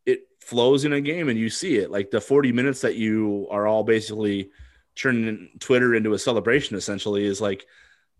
it 0.05 0.21
flows 0.39 0.85
in 0.85 0.93
a 0.93 1.01
game 1.01 1.29
and 1.29 1.39
you 1.39 1.49
see 1.49 1.77
it. 1.77 1.91
Like 1.91 2.11
the 2.11 2.21
40 2.21 2.51
minutes 2.51 2.81
that 2.81 2.95
you 2.95 3.47
are 3.51 3.67
all 3.67 3.83
basically 3.83 4.51
turning 4.95 5.49
Twitter 5.59 5.95
into 5.95 6.13
a 6.13 6.19
celebration 6.19 6.77
essentially 6.77 7.25
is 7.25 7.41
like 7.41 7.65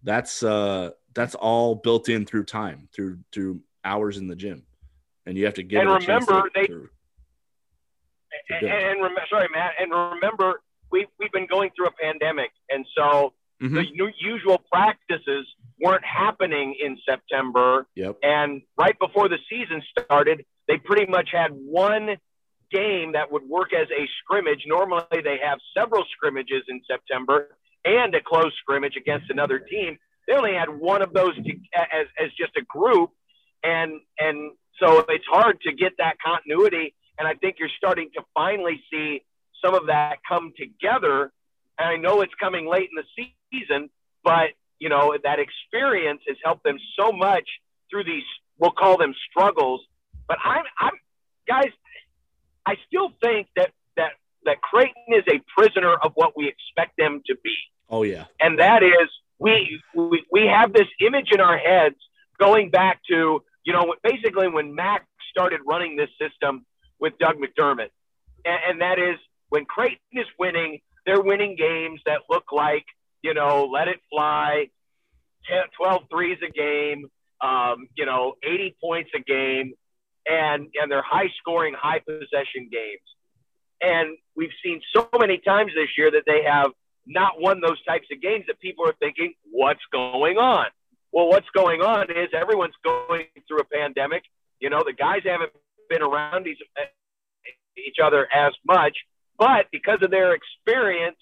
that's 0.02 0.44
uh 0.44 0.90
that's 1.14 1.36
all 1.36 1.76
built 1.76 2.10
in 2.10 2.26
through 2.26 2.46
time, 2.46 2.90
through 2.94 3.20
through 3.32 3.62
hours 3.84 4.18
in 4.18 4.28
the 4.28 4.36
gym. 4.36 4.64
And 5.26 5.38
you 5.38 5.46
have 5.46 5.54
to 5.56 5.64
get 5.64 5.82
and 5.82 5.90
remember 5.90 6.50
they 6.54 6.68
to, 6.68 6.90
to 8.50 8.56
and, 8.60 8.68
and 8.68 9.02
rem- 9.02 9.16
sorry 9.30 9.48
Matt 9.54 9.72
and 9.80 9.92
remember 9.92 10.62
we 10.92 11.08
we've 11.18 11.32
been 11.32 11.48
going 11.48 11.70
through 11.76 11.88
a 11.88 11.92
pandemic 11.92 12.52
and 12.70 12.86
so 12.98 13.34
mm-hmm. 13.62 13.76
the 13.76 14.12
usual 14.20 14.62
practices 14.72 15.48
weren't 15.80 16.04
happening 16.06 16.76
in 16.84 16.98
September. 17.08 17.88
Yep. 17.96 18.18
And 18.24 18.62
right 18.78 18.98
before 19.00 19.30
the 19.30 19.38
season 19.50 19.82
started, 19.92 20.46
they 20.68 20.78
pretty 20.78 21.06
much 21.06 21.30
had 21.32 21.52
one 21.52 22.18
game 22.72 23.14
that 23.14 23.32
would 23.32 23.44
work 23.44 23.74
as 23.74 23.88
a 23.92 24.08
scrimmage. 24.20 24.64
Normally, 24.66 25.22
they 25.24 25.38
have 25.44 25.60
several 25.78 26.04
scrimmages 26.16 26.64
in 26.68 26.82
September 26.90 27.56
and 27.86 28.16
a 28.16 28.22
close 28.22 28.54
scrimmage 28.60 28.96
against 28.98 29.30
another 29.30 29.60
team. 29.60 29.98
They 30.28 30.34
only 30.34 30.54
had 30.54 30.70
one 30.70 31.02
of 31.02 31.14
those 31.14 31.36
to, 31.36 31.52
as, 31.76 32.08
as 32.18 32.30
just 32.38 32.56
a 32.58 32.62
group, 32.62 33.12
and 33.64 34.02
and 34.20 34.52
so 34.80 35.06
it's 35.10 35.26
hard 35.30 35.62
to 35.62 35.74
get 35.74 35.94
that 35.98 36.18
continuity. 36.24 36.94
And 37.18 37.28
I 37.28 37.36
think 37.36 37.58
you're 37.60 37.70
starting 37.78 38.10
to 38.16 38.24
finally 38.34 38.82
see 38.92 39.24
some 39.64 39.76
of 39.76 39.88
that 39.88 40.18
come 40.28 40.52
together. 40.58 41.32
And 41.78 41.88
I 41.88 41.96
know 41.96 42.22
it's 42.22 42.34
coming 42.40 42.68
late 42.68 42.90
in 42.90 42.96
the 42.96 43.30
season, 43.52 43.90
but 44.24 44.50
you 44.80 44.90
know, 44.90 45.16
that 45.24 45.40
experience 45.40 46.22
has 46.28 46.38
helped 46.44 46.64
them 46.64 46.78
so 47.00 47.12
much 47.12 47.48
through 47.90 48.04
these, 48.04 48.24
we'll 48.58 48.72
call 48.72 48.98
them 48.98 49.14
struggles. 49.30 49.82
But 50.28 50.38
I'm, 50.44 50.64
I'm, 50.80 50.92
guys, 51.48 51.72
I 52.66 52.76
still 52.88 53.10
think 53.22 53.48
that 53.56 53.72
that 53.96 54.12
that 54.46 54.62
Creighton 54.62 54.94
is 55.10 55.24
a 55.30 55.40
prisoner 55.56 55.94
of 55.94 56.12
what 56.16 56.36
we 56.36 56.48
expect 56.48 56.98
them 56.98 57.22
to 57.28 57.36
be. 57.44 57.56
Oh 57.90 58.04
yeah, 58.04 58.26
and 58.40 58.60
that 58.60 58.84
is 58.84 59.10
we 59.40 59.82
we, 59.96 60.26
we 60.32 60.48
have 60.48 60.74
this 60.74 60.88
image 61.00 61.30
in 61.32 61.40
our 61.40 61.58
heads 61.58 61.96
going 62.40 62.70
back 62.70 63.00
to 63.10 63.44
you 63.66 63.74
know 63.74 63.96
basically 64.04 64.48
when 64.48 64.74
Mac 64.76 65.06
started 65.32 65.62
running 65.66 65.96
this 65.96 66.10
system 66.20 66.66
with 67.00 67.18
Doug 67.20 67.36
McDermott, 67.38 67.90
and, 68.46 68.60
and 68.70 68.82
that 68.82 69.00
is 69.00 69.18
when 69.50 69.66
Creighton 69.66 69.98
is 70.14 70.26
winning, 70.40 70.80
they're 71.06 71.22
winning 71.22 71.56
games 71.56 72.02
that 72.06 72.22
look 72.30 72.52
like 72.52 72.86
you 73.22 73.34
know 73.34 73.70
let 73.72 73.88
it 73.88 74.00
fly, 74.10 74.70
10, 75.50 75.64
12 75.78 76.04
threes 76.10 76.38
a 76.48 76.52
game, 76.52 77.08
um, 77.42 77.88
you 77.96 78.06
know 78.06 78.34
80 78.44 78.76
points 78.82 79.12
a 79.16 79.20
game, 79.20 79.74
and 80.28 80.68
and 80.82 80.92
they're 80.92 81.04
high 81.04 81.30
scoring, 81.40 81.74
high 81.78 82.00
possession 82.00 82.70
games. 82.72 83.02
And 83.82 84.18
we've 84.36 84.54
seen 84.64 84.82
so 84.96 85.10
many 85.20 85.40
times 85.40 85.72
this 85.76 85.90
year 85.98 86.10
that 86.12 86.24
they 86.26 86.44
have 86.44 86.72
not 87.06 87.40
won 87.40 87.60
those 87.62 87.84
types 87.84 88.08
of 88.12 88.22
games 88.22 88.46
that 88.48 88.60
people 88.60 88.88
are 88.88 88.96
thinking, 89.00 89.34
what's 89.52 89.82
going 89.92 90.38
on? 90.38 90.68
Well, 91.14 91.28
what's 91.28 91.48
going 91.56 91.82
on 91.82 92.10
is 92.10 92.30
everyone's 92.34 92.74
going 92.84 93.28
through 93.48 93.60
a 93.60 93.66
pandemic. 93.66 94.24
You 94.60 94.72
know, 94.72 94.82
the 94.84 94.94
guys 94.94 95.22
haven't 95.24 95.52
been 95.88 96.02
around 96.02 96.48
each, 96.48 96.58
other 98.04 98.28
as 98.34 98.54
much, 98.66 98.98
but 99.38 99.68
because 99.72 100.00
of 100.02 100.10
their 100.10 100.34
experience, 100.34 101.18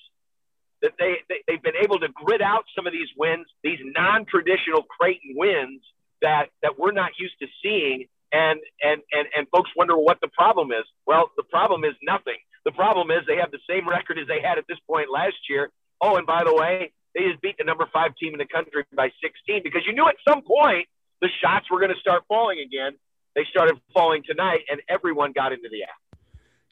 that 0.81 0.93
they, 0.97 1.15
they 1.27 1.43
they've 1.47 1.61
been 1.61 1.75
able 1.83 1.99
to 1.99 2.07
grit 2.07 2.41
out 2.41 2.63
some 2.75 2.87
of 2.87 2.93
these 2.93 3.09
wins, 3.17 3.45
these 3.63 3.79
non-traditional 3.83 4.83
Creighton 4.83 5.35
wins 5.35 5.81
that 6.21 6.47
that 6.63 6.79
we're 6.79 6.93
not 6.93 7.11
used 7.19 7.35
to 7.41 7.47
seeing, 7.61 8.07
and 8.31 8.59
and 8.81 9.01
and 9.11 9.27
and 9.35 9.47
folks 9.49 9.69
wonder 9.75 9.97
what 9.97 10.19
the 10.21 10.29
problem 10.29 10.71
is. 10.71 10.85
Well, 11.05 11.31
the 11.35 11.43
problem 11.43 11.83
is 11.83 11.93
nothing. 12.01 12.39
The 12.63 12.71
problem 12.71 13.11
is 13.11 13.19
they 13.27 13.37
have 13.37 13.51
the 13.51 13.63
same 13.69 13.87
record 13.89 14.17
as 14.19 14.27
they 14.27 14.41
had 14.41 14.57
at 14.57 14.65
this 14.69 14.79
point 14.87 15.09
last 15.11 15.37
year. 15.49 15.69
Oh, 15.99 16.15
and 16.15 16.25
by 16.25 16.43
the 16.43 16.55
way, 16.55 16.93
they 17.15 17.21
just 17.29 17.41
beat 17.41 17.57
the 17.57 17.63
number 17.63 17.87
five 17.91 18.15
team 18.15 18.33
in 18.33 18.39
the 18.39 18.45
country 18.45 18.83
by 18.95 19.11
16 19.21 19.61
because 19.63 19.81
you 19.85 19.93
knew 19.93 20.07
at 20.07 20.15
some 20.27 20.41
point 20.41 20.87
the 21.21 21.29
shots 21.41 21.69
were 21.69 21.79
going 21.79 21.93
to 21.93 21.99
start 21.99 22.23
falling 22.27 22.59
again. 22.59 22.93
They 23.35 23.45
started 23.49 23.79
falling 23.93 24.23
tonight, 24.25 24.61
and 24.69 24.81
everyone 24.89 25.31
got 25.31 25.53
into 25.53 25.69
the 25.69 25.83
app. 25.83 26.19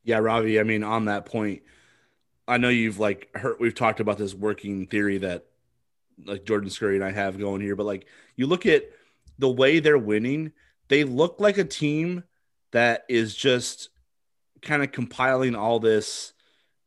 Yeah, 0.04 0.18
Ravi. 0.18 0.60
I 0.60 0.64
mean, 0.64 0.84
on 0.84 1.06
that 1.06 1.26
point, 1.26 1.62
I 2.48 2.58
know 2.58 2.70
you've 2.70 3.00
like 3.00 3.30
heard 3.36 3.58
we've 3.60 3.76
talked 3.76 4.00
about 4.00 4.18
this 4.18 4.34
working 4.34 4.88
theory 4.88 5.20
that 5.20 5.46
like 6.26 6.46
Jordan 6.46 6.70
Scurry 6.70 6.96
and 6.96 7.04
I 7.04 7.12
have 7.12 7.40
going 7.40 7.62
here, 7.62 7.76
but 7.76 7.86
like 7.86 8.08
you 8.36 8.48
look 8.48 8.66
at 8.66 8.90
the 9.38 9.50
way 9.50 9.80
they're 9.80 9.98
winning, 9.98 10.52
they 10.90 11.04
look 11.04 11.40
like 11.40 11.58
a 11.58 11.64
team 11.64 12.24
that 12.72 13.06
is 13.08 13.36
just 13.36 13.90
kind 14.62 14.84
of 14.84 14.92
compiling 14.92 15.56
all 15.56 15.80
this 15.80 16.34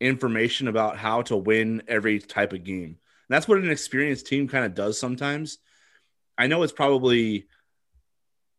information 0.00 0.68
about 0.68 0.96
how 0.96 1.22
to 1.22 1.36
win 1.36 1.82
every 1.88 2.18
type 2.18 2.52
of 2.52 2.64
game. 2.64 2.98
That's 3.32 3.48
what 3.48 3.58
an 3.58 3.70
experienced 3.70 4.26
team 4.26 4.48
kind 4.48 4.64
of 4.64 4.74
does 4.74 4.98
sometimes. 4.98 5.58
I 6.36 6.46
know 6.46 6.62
it's 6.62 6.72
probably 6.72 7.46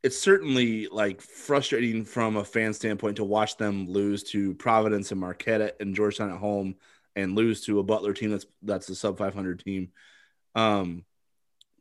it's 0.04 0.20
certainly 0.20 0.88
like 0.88 1.22
frustrating 1.22 2.04
from 2.04 2.36
a 2.36 2.44
fan 2.44 2.74
standpoint 2.74 3.18
to 3.18 3.24
watch 3.24 3.58
them 3.58 3.88
lose 3.88 4.24
to 4.24 4.54
Providence 4.56 5.12
and 5.12 5.22
Marquette 5.22 5.78
and 5.80 5.96
Georgetown 5.96 6.32
at 6.32 6.38
home 6.38 6.76
and 7.16 7.36
lose 7.36 7.66
to 7.66 7.80
a 7.80 7.84
Butler 7.84 8.14
team 8.14 8.32
that's 8.32 8.46
that's 8.62 8.90
a 8.90 8.96
sub 8.96 9.18
500 9.18 9.64
team. 9.64 9.92
Um, 10.56 11.06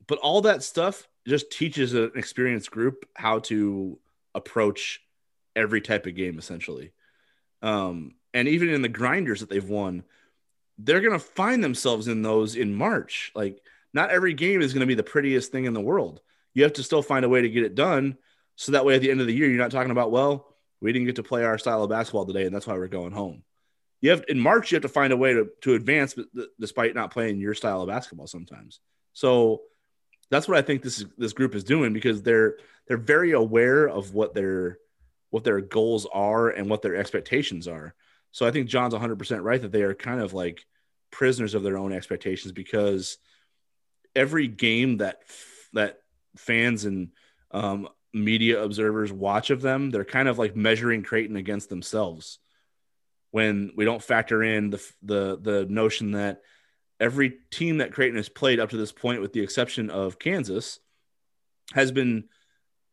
but 0.07 0.19
all 0.19 0.43
that 0.43 0.63
stuff 0.63 1.09
just 1.27 1.51
teaches 1.51 1.95
an 1.95 2.13
experienced 2.15 2.71
group 2.71 3.09
how 3.15 3.41
to 3.41 3.99
approach 4.35 5.01
every 5.57 5.81
type 5.81 6.07
of 6.07 6.15
game 6.15 6.39
essentially. 6.39 6.93
Um, 7.61 8.15
and 8.35 8.49
even 8.49 8.69
in 8.69 8.83
the 8.83 8.89
grinders 8.89 9.41
that 9.41 9.49
they've 9.49 9.69
won, 9.69 10.05
they're 10.79 11.01
going 11.01 11.13
to 11.13 11.19
find 11.19 11.63
themselves 11.63 12.09
in 12.09 12.23
those 12.23 12.57
in 12.57 12.75
March. 12.75 13.33
Like, 13.35 13.63
not 13.93 14.11
every 14.11 14.35
game 14.35 14.63
is 14.63 14.73
going 14.73 14.81
to 14.81 14.87
be 14.87 14.95
the 14.95 15.03
prettiest 15.03 15.53
thing 15.53 15.67
in 15.67 15.75
the 15.75 15.81
world. 15.81 16.21
You 16.55 16.63
have 16.65 16.75
to 16.75 16.83
still 16.83 17.03
find 17.03 17.25
a 17.25 17.29
way 17.29 17.43
to 17.43 17.49
get 17.49 17.65
it 17.65 17.75
done. 17.75 18.17
So 18.57 18.73
that 18.73 18.85
way, 18.85 18.95
at 18.95 19.01
the 19.01 19.11
end 19.11 19.21
of 19.21 19.27
the 19.27 19.35
year, 19.35 19.49
you're 19.49 19.59
not 19.59 19.71
talking 19.71 19.91
about, 19.91 20.11
well, 20.11 20.55
we 20.81 20.93
didn't 20.93 21.07
get 21.07 21.17
to 21.17 21.23
play 21.23 21.45
our 21.45 21.59
style 21.59 21.83
of 21.83 21.91
basketball 21.91 22.27
today, 22.27 22.45
and 22.45 22.55
that's 22.55 22.67
why 22.67 22.75
we're 22.75 22.89
going 22.89 23.13
home. 23.13 23.43
You 24.01 24.11
have 24.11 24.25
in 24.29 24.41
March, 24.41 24.73
you 24.73 24.77
have 24.77 24.83
to 24.83 24.89
find 24.89 25.13
a 25.13 25.17
way 25.17 25.33
to, 25.33 25.49
to 25.63 25.75
advance, 25.75 26.17
despite 26.59 26.95
not 26.95 27.13
playing 27.13 27.39
your 27.39 27.55
style 27.55 27.83
of 27.83 27.89
basketball 27.89 28.27
sometimes. 28.27 28.81
So 29.13 29.63
that's 30.29 30.49
what 30.49 30.59
I 30.59 30.63
think 30.63 30.83
this 30.83 31.05
this 31.17 31.33
group 31.33 31.55
is 31.55 31.63
doing 31.63 31.93
because 31.93 32.23
they're 32.23 32.57
they're 32.89 32.97
very 32.97 33.33
aware 33.33 33.87
of 33.87 34.13
what 34.13 34.35
their 34.35 34.79
what 35.31 35.45
their 35.45 35.61
goals 35.61 36.07
are 36.13 36.49
and 36.49 36.69
what 36.69 36.83
their 36.83 36.97
expectations 36.97 37.69
are. 37.69 37.95
So 38.33 38.47
I 38.47 38.51
think 38.51 38.69
John's 38.69 38.95
100% 38.95 39.43
right 39.43 39.61
that 39.61 39.73
they 39.73 39.83
are 39.83 39.95
kind 39.95 40.21
of 40.21 40.33
like 40.33 40.65
prisoners 41.11 41.55
of 41.55 41.63
their 41.63 41.79
own 41.79 41.93
expectations 41.93 42.53
because 42.53 43.19
every 44.17 44.49
game 44.49 44.99
that 44.99 45.19
that 45.75 46.01
fans 46.37 46.85
and 46.85 47.11
um, 47.51 47.89
media 48.13 48.63
observers 48.63 49.13
watch 49.13 49.51
of 49.51 49.63
them, 49.63 49.91
they're 49.91 50.05
kind 50.05 50.29
of 50.29 50.39
like 50.39 50.57
measuring 50.57 51.03
Creighton 51.03 51.37
against 51.37 51.69
themselves. 51.69 52.39
When 53.31 53.73
we 53.77 53.85
don't 53.85 54.03
factor 54.03 54.43
in 54.43 54.71
the 54.71 54.93
the 55.03 55.39
the 55.41 55.67
notion 55.69 56.13
that 56.13 56.43
every 57.01 57.35
team 57.51 57.79
that 57.79 57.93
Creighton 57.93 58.17
has 58.17 58.29
played 58.29 58.61
up 58.61 58.71
to 58.71 58.77
this 58.77 58.93
point, 58.93 59.23
with 59.23 59.33
the 59.33 59.41
exception 59.41 59.91
of 59.91 60.19
Kansas, 60.19 60.79
has 61.73 61.93
been 61.93 62.25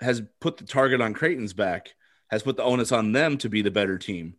has 0.01 0.21
put 0.39 0.57
the 0.57 0.65
target 0.65 1.01
on 1.01 1.13
Creighton's 1.13 1.53
back 1.53 1.93
has 2.29 2.43
put 2.43 2.57
the 2.57 2.63
onus 2.63 2.91
on 2.91 3.11
them 3.11 3.37
to 3.39 3.49
be 3.49 3.61
the 3.61 3.71
better 3.71 3.97
team. 3.97 4.35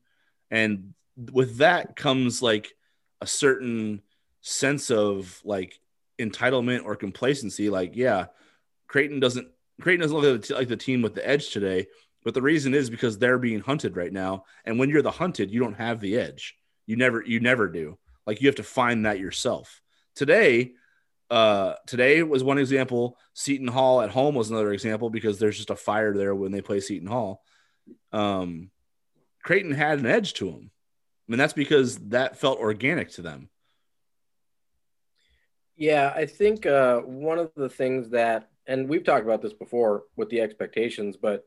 And 0.50 0.94
with 1.32 1.58
that 1.58 1.96
comes 1.96 2.42
like 2.42 2.72
a 3.20 3.26
certain 3.26 4.02
sense 4.40 4.90
of 4.90 5.40
like 5.44 5.78
entitlement 6.18 6.84
or 6.84 6.96
complacency. 6.96 7.70
Like, 7.70 7.96
yeah, 7.96 8.26
Creighton 8.88 9.20
doesn't 9.20 9.48
Creighton 9.80 10.02
doesn't 10.02 10.16
look 10.16 10.50
like 10.50 10.68
the 10.68 10.76
team 10.76 11.02
with 11.02 11.14
the 11.14 11.26
edge 11.26 11.50
today, 11.50 11.86
but 12.24 12.34
the 12.34 12.42
reason 12.42 12.74
is 12.74 12.90
because 12.90 13.18
they're 13.18 13.38
being 13.38 13.60
hunted 13.60 13.96
right 13.96 14.12
now. 14.12 14.44
And 14.64 14.78
when 14.78 14.90
you're 14.90 15.02
the 15.02 15.10
hunted, 15.10 15.50
you 15.50 15.60
don't 15.60 15.74
have 15.74 16.00
the 16.00 16.16
edge. 16.16 16.56
You 16.86 16.96
never 16.96 17.22
you 17.24 17.40
never 17.40 17.68
do. 17.68 17.98
Like 18.26 18.40
you 18.40 18.48
have 18.48 18.56
to 18.56 18.62
find 18.62 19.06
that 19.06 19.18
yourself. 19.18 19.80
Today, 20.14 20.72
uh, 21.30 21.74
today 21.86 22.22
was 22.22 22.44
one 22.44 22.58
example. 22.58 23.16
Seton 23.32 23.68
Hall 23.68 24.02
at 24.02 24.10
home 24.10 24.34
was 24.34 24.50
another 24.50 24.72
example 24.72 25.08
because 25.08 25.38
there's 25.38 25.56
just 25.56 25.70
a 25.70 25.76
fire 25.76 26.12
there 26.14 26.34
when 26.34 26.52
they 26.52 26.60
play 26.60 26.80
Seton 26.80 27.08
Hall 27.08 27.42
um, 28.12 28.70
Creighton 29.42 29.72
had 29.72 29.98
an 29.98 30.07
edge 30.07 30.35
to 30.35 30.46
them. 30.46 30.70
I 31.29 31.33
mean, 31.33 31.38
that's 31.38 31.53
because 31.53 31.96
that 32.09 32.37
felt 32.37 32.59
organic 32.59 33.11
to 33.12 33.22
them. 33.22 33.48
Yeah, 35.76 36.12
I 36.14 36.26
think 36.26 36.66
uh, 36.66 36.98
one 37.00 37.38
of 37.38 37.53
the 37.57 37.68
things 37.68 38.11
that, 38.11 38.50
and 38.66 38.88
we've 38.88 39.05
talked 39.05 39.24
about 39.24 39.40
this 39.40 39.55
before 39.55 40.05
with 40.16 40.29
the 40.29 40.40
expectations, 40.40 41.16
but 41.16 41.46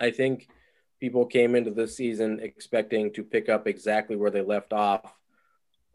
I 0.00 0.10
think 0.10 0.48
people 1.00 1.26
came 1.26 1.54
into 1.54 1.70
this 1.70 1.96
season 1.96 2.40
expecting 2.40 3.12
to 3.12 3.22
pick 3.22 3.48
up 3.48 3.66
exactly 3.66 4.16
where 4.16 4.30
they 4.30 4.40
left 4.40 4.72
off 4.72 5.12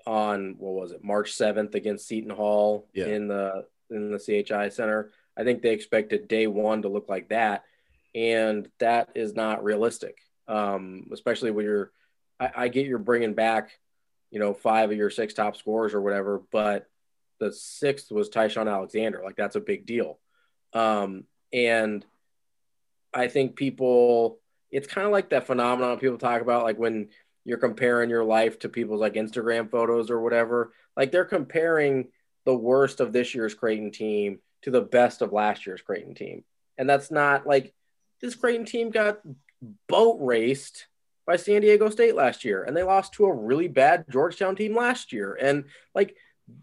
on 0.06 0.56
what 0.58 0.74
was 0.74 0.92
it, 0.92 1.04
March 1.04 1.32
seventh 1.34 1.76
against 1.76 2.08
Seton 2.08 2.30
Hall 2.30 2.88
yeah. 2.94 3.06
in 3.06 3.28
the 3.28 3.66
in 3.90 4.12
the 4.12 4.20
CHI 4.20 4.70
Center. 4.70 5.12
I 5.38 5.44
think 5.44 5.62
they 5.62 5.72
expected 5.72 6.28
day 6.28 6.48
one 6.48 6.82
to 6.82 6.90
look 6.90 7.10
like 7.10 7.30
that, 7.30 7.64
and 8.14 8.70
that 8.80 9.10
is 9.16 9.34
not 9.34 9.64
realistic. 9.64 10.18
Um, 10.48 11.08
especially 11.14 11.52
when 11.52 11.66
you're, 11.66 11.92
I, 12.40 12.52
I, 12.56 12.68
get 12.68 12.86
you're 12.86 13.00
bringing 13.00 13.34
back, 13.34 13.80
you 14.30 14.40
know, 14.40 14.54
five 14.54 14.92
of 14.92 14.98
your 14.98 15.10
six 15.10 15.34
top 15.34 15.56
scorers 15.56 15.94
or 15.94 16.02
whatever, 16.02 16.42
but 16.52 16.88
the 17.40 17.52
sixth 17.54 18.12
was 18.12 18.30
Ty-Shon 18.30 18.68
Alexander. 18.68 19.22
Like 19.24 19.38
that's 19.38 19.56
a 19.56 19.62
big 19.62 19.86
deal. 19.86 20.20
Um, 20.74 21.26
and 21.54 22.06
I 23.14 23.28
think 23.28 23.56
people, 23.56 24.40
it's 24.72 24.88
kind 24.88 25.06
of 25.06 25.14
like 25.14 25.30
that 25.30 25.48
phenomenon 25.48 26.00
people 26.00 26.18
talk 26.18 26.42
about, 26.42 26.64
like 26.64 26.78
when 26.78 27.10
you're 27.46 27.58
comparing 27.58 28.10
your 28.10 28.24
life 28.24 28.60
to 28.60 28.70
people's 28.70 29.02
like 29.02 29.14
Instagram 29.14 29.70
photos 29.70 30.10
or 30.10 30.22
whatever. 30.22 30.74
Like 30.96 31.12
they're 31.12 31.26
comparing 31.26 32.10
the 32.46 32.56
worst 32.56 33.00
of 33.00 33.14
this 33.14 33.36
year's 33.36 33.54
Creighton 33.54 33.92
team 33.92 34.40
to 34.64 34.72
the 34.72 34.82
best 34.82 35.22
of 35.22 35.34
last 35.34 35.66
year's 35.66 35.82
Creighton 35.82 36.16
team. 36.16 36.44
And 36.78 36.90
that's 36.90 37.12
not 37.12 37.46
like 37.46 37.74
this 38.22 38.36
Creighton 38.36 38.66
team 38.66 38.90
got 38.90 39.20
boat 39.88 40.18
raced 40.22 40.88
by 41.26 41.36
San 41.38 41.62
Diego 41.62 41.90
State 41.90 42.16
last 42.16 42.44
year, 42.44 42.64
and 42.64 42.76
they 42.76 42.84
lost 42.84 43.14
to 43.14 43.26
a 43.26 43.34
really 43.34 43.68
bad 43.68 44.06
Georgetown 44.10 44.56
team 44.56 44.76
last 44.76 45.14
year. 45.14 45.38
And 45.40 45.66
like 45.96 46.16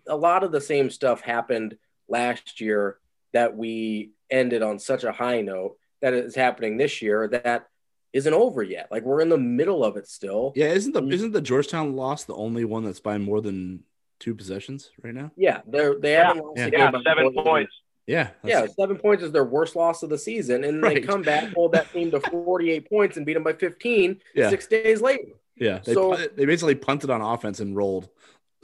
a 0.06 0.16
lot 0.16 0.44
of 0.44 0.52
the 0.52 0.60
same 0.60 0.90
stuff 0.90 1.20
happened 1.20 1.76
last 2.08 2.60
year 2.60 2.98
that 3.32 3.56
we 3.56 4.10
ended 4.30 4.62
on 4.62 4.78
such 4.78 5.04
a 5.04 5.12
high 5.12 5.40
note 5.40 5.76
that 6.02 6.14
is 6.14 6.34
happening 6.34 6.76
this 6.76 7.02
year 7.02 7.28
that 7.28 7.66
isn't 8.12 8.34
over 8.34 8.62
yet. 8.62 8.88
Like 8.90 9.04
we're 9.04 9.20
in 9.20 9.28
the 9.28 9.38
middle 9.38 9.84
of 9.84 9.96
it 9.96 10.08
still. 10.08 10.52
Yeah, 10.56 10.68
isn't 10.68 10.92
the 10.92 11.02
mm. 11.02 11.12
isn't 11.12 11.32
the 11.32 11.40
Georgetown 11.40 11.94
loss 11.94 12.24
the 12.24 12.34
only 12.34 12.64
one 12.64 12.84
that's 12.84 13.00
by 13.00 13.18
more 13.18 13.40
than 13.40 13.84
two 14.18 14.34
possessions 14.34 14.90
right 15.02 15.14
now? 15.14 15.30
Yeah, 15.36 15.60
they're 15.66 15.98
they 15.98 16.12
yeah. 16.12 16.28
haven't 16.28 16.44
lost 16.44 16.58
yeah. 16.58 16.68
yeah 16.72 16.90
seven 17.06 17.32
points. 17.34 17.72
Yeah, 18.10 18.30
yeah, 18.42 18.66
seven 18.66 18.98
points 18.98 19.22
is 19.22 19.30
their 19.30 19.44
worst 19.44 19.76
loss 19.76 20.02
of 20.02 20.10
the 20.10 20.18
season, 20.18 20.64
and 20.64 20.82
right. 20.82 20.96
they 20.96 21.00
come 21.00 21.22
back, 21.22 21.52
hold 21.52 21.70
that 21.72 21.92
team 21.92 22.10
to 22.10 22.18
48 22.30 22.88
points, 22.90 23.16
and 23.16 23.24
beat 23.24 23.34
them 23.34 23.44
by 23.44 23.52
15 23.52 24.20
yeah. 24.34 24.50
six 24.50 24.66
days 24.66 25.00
later. 25.00 25.28
Yeah, 25.54 25.78
they, 25.84 25.94
so, 25.94 26.16
they 26.16 26.44
basically 26.44 26.74
punted 26.74 27.08
on 27.08 27.20
offense 27.20 27.60
and 27.60 27.76
rolled 27.76 28.08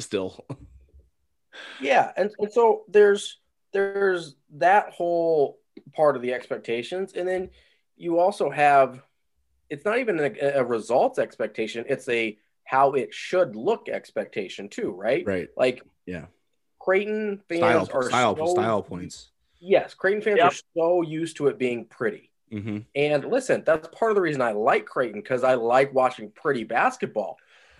still. 0.01 0.45
yeah, 1.81 2.11
and, 2.17 2.33
and 2.41 2.53
so 2.53 2.83
there's 2.89 3.39
there's 3.73 4.35
that 4.55 4.93
whole 4.93 5.61
part 5.93 6.17
of 6.17 6.23
the 6.23 6.35
expectations, 6.35 7.13
and 7.13 7.29
then 7.29 7.51
you 7.97 8.19
also 8.19 8.51
have 8.51 9.01
it's 9.71 9.85
not 9.85 9.99
even 9.99 10.19
a, 10.19 10.33
a 10.57 10.65
results 10.65 11.21
expectation; 11.21 11.85
it's 11.89 12.09
a 12.09 12.37
how 12.65 12.95
it 12.95 13.15
should 13.15 13.55
look 13.55 13.89
expectation 13.89 14.69
too, 14.69 14.91
right? 14.91 15.25
Right. 15.25 15.49
Like 15.57 15.83
yeah, 16.05 16.25
Creighton 16.81 17.43
fans 17.49 17.61
style, 17.61 17.89
are 17.93 18.09
style 18.09 18.37
so, 18.37 18.47
style 18.47 18.83
points. 18.83 19.31
Yes, 19.61 19.95
Creighton 19.95 20.23
fans 20.23 20.39
yep. 20.39 20.53
are 20.53 20.57
so 20.77 21.03
used 21.03 21.37
to 21.39 21.49
it 21.49 21.59
being 21.59 21.85
pretty. 21.87 22.31
Mm-hmm. 22.53 22.79
And 22.95 23.25
listen, 23.25 23.63
that's 23.67 23.89
part 23.89 24.13
of 24.13 24.15
the 24.15 24.21
reason 24.21 24.41
I 24.41 24.53
like 24.53 24.87
Creighton 24.87 25.21
because 25.21 25.43
I 25.43 25.55
like 25.55 25.93
watching 25.93 26.31
pretty 26.31 26.65
basketball. 26.65 27.39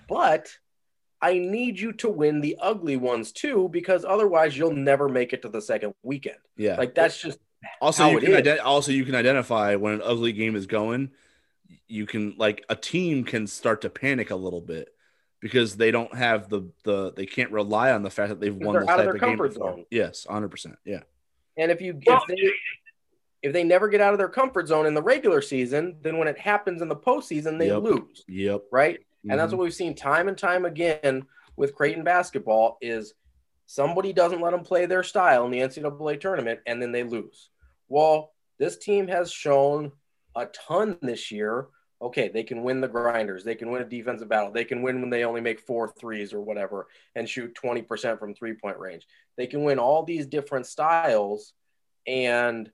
But 0.09 0.57
I 1.21 1.39
need 1.39 1.79
you 1.79 1.93
to 1.95 2.09
win 2.09 2.41
the 2.41 2.57
ugly 2.61 2.97
ones 2.97 3.33
too, 3.33 3.69
because 3.71 4.05
otherwise 4.05 4.57
you'll 4.57 4.73
never 4.73 5.09
make 5.09 5.33
it 5.33 5.43
to 5.43 5.49
the 5.49 5.61
second 5.61 5.95
weekend. 6.03 6.39
Yeah, 6.57 6.77
like 6.77 6.95
that's 6.95 7.21
just 7.21 7.39
also 7.81 8.09
you 8.11 8.21
can 8.21 8.33
ident- 8.33 8.65
also 8.65 8.93
you 8.93 9.05
can 9.05 9.15
identify 9.15 9.77
when 9.77 9.95
an 9.95 10.03
ugly 10.05 10.33
game 10.33 10.57
is 10.57 10.67
going. 10.67 11.11
You 11.89 12.07
can 12.07 12.35
like 12.37 12.65
a 12.69 12.77
team 12.77 13.25
can 13.25 13.47
start 13.47 13.83
to 13.83 13.91
panic 13.91 14.31
a 14.31 14.37
little 14.37 14.61
bit 14.61 14.89
because 15.41 15.77
they 15.77 15.91
don't 15.91 16.15
have 16.15 16.49
the 16.49 16.69
the 16.85 17.13
they 17.13 17.27
can't 17.27 17.51
rely 17.51 17.93
on 17.93 18.03
the 18.03 18.11
fact 18.11 18.29
that 18.31 18.41
they've 18.41 18.55
won 18.55 18.77
this 18.77 18.87
type 18.87 19.09
of, 19.09 19.15
of 19.15 19.21
game 19.21 19.39
before. 19.39 19.53
Zone. 19.53 19.85
Yes, 19.91 20.27
hundred 20.29 20.51
percent. 20.51 20.77
Yeah. 20.85 21.01
And 21.57 21.71
if 21.71 21.81
you 21.81 21.99
if 22.01 22.23
they 22.29 22.51
if 23.43 23.53
they 23.53 23.65
never 23.65 23.89
get 23.89 24.01
out 24.01 24.13
of 24.13 24.19
their 24.19 24.29
comfort 24.29 24.69
zone 24.69 24.87
in 24.87 24.95
the 24.95 25.03
regular 25.03 25.41
season, 25.41 25.97
then 26.03 26.19
when 26.19 26.29
it 26.29 26.39
happens 26.39 26.83
in 26.83 26.89
the 26.89 26.97
postseason, 26.97 27.59
they 27.59 27.69
yep. 27.69 27.83
lose. 27.83 28.25
Yep. 28.29 28.63
Right. 28.73 28.99
Mm-hmm. 28.99 29.31
And 29.31 29.41
that's 29.41 29.51
mm-hmm. 29.51 29.59
what 29.59 29.65
we've 29.65 29.75
seen 29.75 29.95
time 29.95 30.29
and 30.29 30.37
time 30.37 30.65
again 30.65 31.25
with 31.57 31.75
Creighton 31.75 32.05
basketball 32.05 32.79
is 32.81 33.15
somebody 33.67 34.13
doesn't 34.13 34.41
let 34.41 34.53
them 34.53 34.63
play 34.63 34.87
their 34.87 35.03
style 35.03 35.45
in 35.45 35.51
the 35.51 35.61
NCAA 35.61 36.21
tournament 36.21 36.61
and 36.67 36.81
then 36.81 36.93
they 36.93 37.03
lose. 37.03 37.51
Well, 37.89 38.33
this 38.59 38.79
team 38.79 39.09
has 39.09 39.31
shown 39.31 39.93
a 40.35 40.47
ton 40.47 40.99
this 41.03 41.31
year. 41.31 41.69
Okay, 42.03 42.29
they 42.29 42.43
can 42.43 42.63
win 42.63 42.81
the 42.81 42.89
grinders. 42.89 43.43
They 43.43 43.55
can 43.55 43.71
win 43.71 43.81
a 43.81 43.87
defensive 43.87 44.29
battle. 44.29 44.51
They 44.51 44.65
can 44.65 44.83
win 44.83 45.01
when 45.01 45.09
they 45.09 45.25
only 45.25 45.41
make 45.41 45.61
four 45.61 45.89
threes 45.89 46.35
or 46.35 46.43
whatever 46.43 46.89
and 47.15 47.29
shoot 47.29 47.57
20% 47.61 48.19
from 48.19 48.35
three 48.35 48.53
point 48.55 48.79
range. 48.79 49.07
They 49.37 49.47
can 49.47 49.65
win 49.65 49.79
all 49.79 50.03
these 50.03 50.27
different 50.27 50.67
styles 50.67 51.55
and 52.07 52.71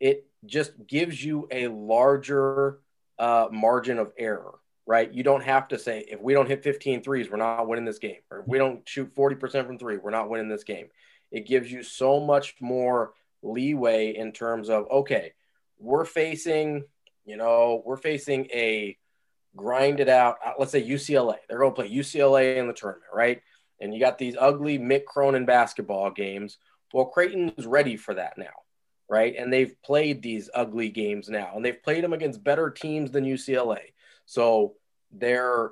it 0.00 0.26
just 0.46 0.72
gives 0.86 1.22
you 1.22 1.46
a 1.50 1.68
larger 1.68 2.80
uh, 3.18 3.48
margin 3.52 3.98
of 3.98 4.12
error, 4.18 4.58
right? 4.86 5.12
You 5.12 5.22
don't 5.22 5.44
have 5.44 5.68
to 5.68 5.78
say, 5.78 6.06
if 6.08 6.20
we 6.20 6.32
don't 6.32 6.48
hit 6.48 6.64
15 6.64 7.02
threes, 7.02 7.30
we're 7.30 7.36
not 7.36 7.68
winning 7.68 7.84
this 7.84 7.98
game. 7.98 8.20
Or 8.30 8.40
if 8.40 8.48
we 8.48 8.58
don't 8.58 8.88
shoot 8.88 9.14
40% 9.14 9.66
from 9.66 9.78
three, 9.78 9.98
we're 9.98 10.10
not 10.10 10.30
winning 10.30 10.48
this 10.48 10.64
game. 10.64 10.88
It 11.30 11.46
gives 11.46 11.70
you 11.70 11.82
so 11.82 12.18
much 12.18 12.56
more 12.60 13.12
leeway 13.42 14.16
in 14.16 14.32
terms 14.32 14.70
of, 14.70 14.90
okay, 14.90 15.34
we're 15.78 16.04
facing, 16.04 16.84
you 17.30 17.36
know, 17.36 17.82
we're 17.86 17.96
facing 17.96 18.46
a 18.46 18.98
grinded 19.56 20.08
out, 20.08 20.36
uh, 20.44 20.52
let's 20.58 20.72
say 20.72 20.86
UCLA. 20.86 21.36
They're 21.48 21.58
going 21.58 21.72
to 21.72 21.82
play 21.82 21.90
UCLA 21.90 22.56
in 22.56 22.66
the 22.66 22.74
tournament, 22.74 23.10
right? 23.14 23.40
And 23.80 23.94
you 23.94 24.00
got 24.00 24.18
these 24.18 24.36
ugly 24.38 24.78
Mick 24.78 25.04
Cronin 25.06 25.46
basketball 25.46 26.10
games. 26.10 26.58
Well, 26.92 27.06
Creighton's 27.06 27.66
ready 27.66 27.96
for 27.96 28.14
that 28.14 28.36
now 28.36 28.50
right? 29.10 29.34
And 29.36 29.52
they've 29.52 29.74
played 29.82 30.22
these 30.22 30.48
ugly 30.54 30.88
games 30.88 31.28
now, 31.28 31.52
and 31.56 31.64
they've 31.64 31.82
played 31.82 32.04
them 32.04 32.12
against 32.12 32.44
better 32.44 32.70
teams 32.70 33.10
than 33.10 33.24
UCLA. 33.24 33.80
So 34.24 34.74
they're 35.10 35.70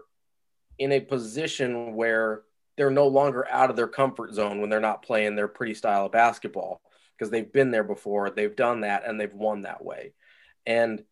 in 0.79 0.91
a 0.91 1.01
position 1.01 1.95
where 1.95 2.43
they're 2.77 2.91
no 2.91 3.07
longer 3.07 3.47
out 3.49 3.71
of 3.71 3.77
their 3.77 3.87
comfort 3.87 4.35
zone 4.35 4.61
when 4.61 4.69
they're 4.71 4.81
not 4.81 5.05
playing 5.05 5.37
their 5.37 5.47
pretty 5.47 5.75
style 5.75 6.07
of 6.07 6.13
basketball 6.13 6.83
because 7.17 7.31
they've 7.31 7.53
been 7.53 7.71
there 7.71 7.85
before, 7.85 8.31
they've 8.31 8.57
done 8.57 8.81
that, 8.81 9.07
and 9.07 9.21
they've 9.21 9.33
won 9.33 9.63
that 9.63 9.85
way. 9.85 10.13
And 10.67 11.03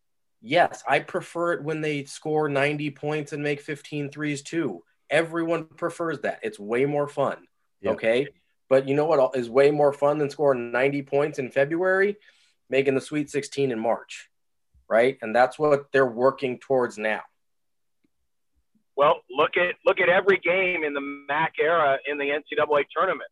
yes, 0.41 0.82
I 0.89 1.01
prefer 1.01 1.53
it 1.55 1.62
when 1.62 1.80
they 1.80 2.05
score 2.05 2.49
90 2.49 2.91
points 2.93 3.32
and 3.32 3.43
make 3.43 3.61
15 3.61 4.11
threes 4.11 4.43
too. 4.43 4.82
Everyone 5.11 5.64
prefers 5.64 6.20
that. 6.20 6.41
It's 6.43 6.59
way 6.59 6.84
more 6.84 7.09
fun. 7.09 7.39
Yep. 7.80 7.95
Okay. 7.95 8.28
But 8.68 8.89
you 8.89 8.95
know 8.95 9.05
what 9.05 9.37
is 9.37 9.49
way 9.49 9.70
more 9.70 9.93
fun 9.93 10.18
than 10.18 10.30
scoring 10.30 10.72
90 10.72 11.03
points 11.03 11.39
in 11.39 11.51
February? 11.51 12.16
Making 12.68 12.97
the 12.97 13.01
Sweet 13.01 13.30
16 13.30 13.70
in 13.70 13.78
March, 13.78 14.28
right? 14.89 15.16
And 15.22 15.34
that's 15.34 15.59
what 15.59 15.93
they're 15.93 16.05
working 16.05 16.59
towards 16.59 16.99
now. 16.99 17.22
Well, 18.97 19.20
look 19.30 19.57
at 19.57 19.74
look 19.84 20.01
at 20.01 20.09
every 20.09 20.39
game 20.39 20.82
in 20.82 20.95
the 20.95 21.01
Mac 21.01 21.55
era 21.61 21.99
in 22.09 22.18
the 22.18 22.24
NCAA 22.24 22.84
tournament. 22.93 23.30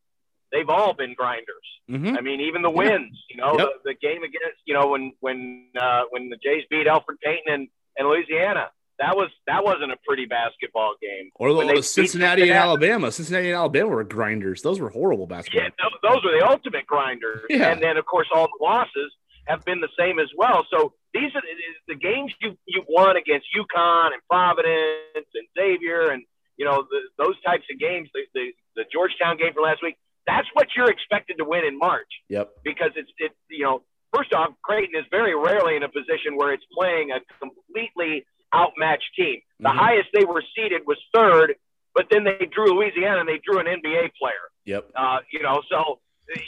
They've 0.54 0.70
all 0.70 0.94
been 0.94 1.14
grinders. 1.14 1.66
Mm-hmm. 1.90 2.16
I 2.16 2.20
mean, 2.22 2.40
even 2.40 2.62
the 2.62 2.70
wins. 2.70 3.18
You 3.28 3.36
know, 3.36 3.58
yep. 3.58 3.68
the, 3.84 3.90
the, 3.90 3.94
game 3.94 4.22
against 4.22 4.62
you 4.64 4.72
know 4.72 4.88
when 4.88 5.12
when 5.20 5.66
uh, 5.78 6.02
when 6.10 6.30
the 6.30 6.36
Jays 6.36 6.64
beat 6.70 6.86
Elfrid 6.86 7.20
Payton 7.22 7.52
and, 7.52 7.68
and 7.98 8.08
Louisiana 8.08 8.70
that 8.98 9.16
was 9.16 9.28
that 9.46 9.64
wasn't 9.64 9.92
a 9.92 9.96
pretty 10.06 10.26
basketball 10.26 10.94
game. 11.00 11.30
Or 11.36 11.52
the, 11.52 11.58
Cincinnati, 11.58 11.82
Cincinnati, 11.82 12.42
and 12.42 12.52
Alabama. 12.52 13.10
Cincinnati 13.10 13.48
and 13.48 13.56
Alabama 13.56 13.88
were 13.88 14.04
grinders. 14.04 14.62
Those 14.62 14.80
were 14.80 14.88
horrible 14.88 15.26
basketball. 15.26 15.64
Yeah, 15.64 15.88
those 16.02 16.22
were 16.24 16.38
the 16.38 16.46
ultimate 16.46 16.86
grinders. 16.86 17.42
Yeah. 17.50 17.72
And 17.72 17.82
then 17.82 17.96
of 17.96 18.06
course 18.06 18.28
all 18.34 18.46
the 18.46 18.64
losses 18.64 19.12
have 19.46 19.64
been 19.64 19.80
the 19.80 19.88
same 19.98 20.18
as 20.18 20.28
well. 20.36 20.66
So 20.70 20.92
these 21.12 21.34
are 21.34 21.42
the 21.88 21.96
games 21.96 22.32
you 22.40 22.56
you 22.66 22.84
won 22.88 23.16
against 23.16 23.46
UConn 23.56 24.12
and 24.12 24.22
Providence 24.30 25.28
and 25.34 25.46
Xavier 25.58 26.10
and 26.10 26.22
you 26.56 26.64
know 26.64 26.86
the, 26.88 27.00
those 27.22 27.40
types 27.42 27.64
of 27.72 27.78
games. 27.78 28.08
The, 28.14 28.22
the 28.34 28.52
the 28.76 28.84
Georgetown 28.92 29.36
game 29.36 29.52
for 29.54 29.62
last 29.62 29.82
week. 29.82 29.96
That's 30.26 30.48
what 30.54 30.68
you're 30.76 30.90
expected 30.90 31.38
to 31.38 31.44
win 31.44 31.64
in 31.64 31.78
March. 31.78 32.08
Yep. 32.28 32.50
Because 32.64 32.90
it's 32.96 33.10
it 33.18 33.32
you 33.50 33.64
know 33.64 33.82
first 34.14 34.32
off 34.32 34.50
Creighton 34.62 34.98
is 34.98 35.06
very 35.10 35.34
rarely 35.34 35.76
in 35.76 35.82
a 35.82 35.88
position 35.88 36.36
where 36.36 36.52
it's 36.52 36.64
playing 36.76 37.10
a 37.10 37.20
completely 37.40 38.24
outmatched 38.54 39.14
team. 39.16 39.40
The 39.60 39.68
mm-hmm. 39.68 39.78
highest 39.78 40.08
they 40.14 40.24
were 40.24 40.42
seeded 40.56 40.82
was 40.86 40.98
third, 41.14 41.56
but 41.94 42.06
then 42.10 42.24
they 42.24 42.46
drew 42.46 42.74
Louisiana 42.74 43.20
and 43.20 43.28
they 43.28 43.40
drew 43.44 43.58
an 43.58 43.66
NBA 43.66 44.12
player. 44.20 44.44
Yep. 44.64 44.90
Uh, 44.96 45.18
you 45.32 45.42
know, 45.42 45.62
so 45.70 46.00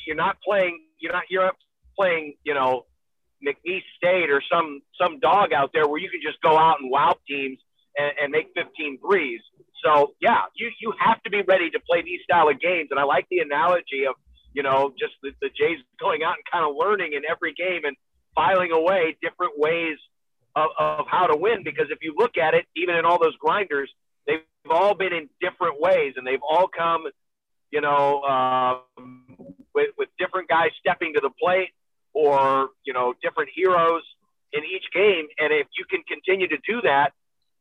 you're 0.06 0.16
not 0.16 0.36
playing. 0.46 0.80
You're 1.00 1.12
not. 1.12 1.24
You're 1.28 1.44
not 1.44 1.56
playing. 1.98 2.34
You 2.44 2.54
know, 2.54 2.86
McNeese 3.46 3.82
State 3.96 4.30
or 4.30 4.42
some 4.50 4.82
some 5.00 5.18
dog 5.20 5.52
out 5.52 5.70
there 5.72 5.86
where 5.86 6.00
you 6.00 6.10
can 6.10 6.20
just 6.22 6.40
go 6.40 6.56
out 6.56 6.80
and 6.80 6.90
wow 6.90 7.16
teams 7.28 7.58
and, 7.96 8.12
and 8.22 8.32
make 8.32 8.48
15 8.54 8.98
threes. 9.00 9.40
So 9.84 10.14
yeah, 10.20 10.42
you 10.54 10.70
you 10.80 10.92
have 10.98 11.22
to 11.22 11.30
be 11.30 11.42
ready 11.42 11.70
to 11.70 11.80
play 11.88 12.02
these 12.02 12.20
style 12.24 12.48
of 12.48 12.60
games. 12.60 12.88
And 12.90 13.00
I 13.00 13.04
like 13.04 13.26
the 13.30 13.38
analogy 13.38 14.06
of 14.08 14.14
you 14.52 14.62
know 14.62 14.92
just 14.98 15.14
the, 15.22 15.30
the 15.40 15.48
Jays 15.48 15.78
going 16.00 16.22
out 16.22 16.34
and 16.34 16.44
kind 16.50 16.64
of 16.68 16.74
learning 16.76 17.12
in 17.12 17.22
every 17.28 17.54
game 17.54 17.84
and 17.84 17.96
filing 18.34 18.72
away 18.72 19.16
different 19.22 19.58
ways 19.58 19.96
of, 20.56 20.70
of 20.78 21.06
how 21.08 21.26
to 21.26 21.36
win 21.36 21.62
because 21.64 21.86
if 21.90 21.98
you 22.02 22.14
look 22.16 22.36
at 22.36 22.54
it, 22.54 22.66
even 22.76 22.94
in 22.94 23.04
all 23.04 23.18
those 23.20 23.36
grinders, 23.36 23.90
they've 24.26 24.40
all 24.70 24.94
been 24.94 25.12
in 25.12 25.28
different 25.40 25.80
ways 25.80 26.14
and 26.16 26.26
they've 26.26 26.42
all 26.48 26.68
come, 26.68 27.04
you 27.70 27.80
know, 27.80 28.20
uh, 28.20 28.78
with, 29.74 29.90
with 29.98 30.08
different 30.18 30.48
guys 30.48 30.70
stepping 30.80 31.14
to 31.14 31.20
the 31.20 31.30
plate 31.42 31.70
or, 32.14 32.70
you 32.84 32.92
know, 32.92 33.14
different 33.22 33.50
heroes 33.54 34.02
in 34.52 34.62
each 34.64 34.84
game. 34.94 35.26
And 35.38 35.52
if 35.52 35.66
you 35.76 35.84
can 35.88 36.02
continue 36.08 36.48
to 36.48 36.58
do 36.66 36.80
that, 36.82 37.12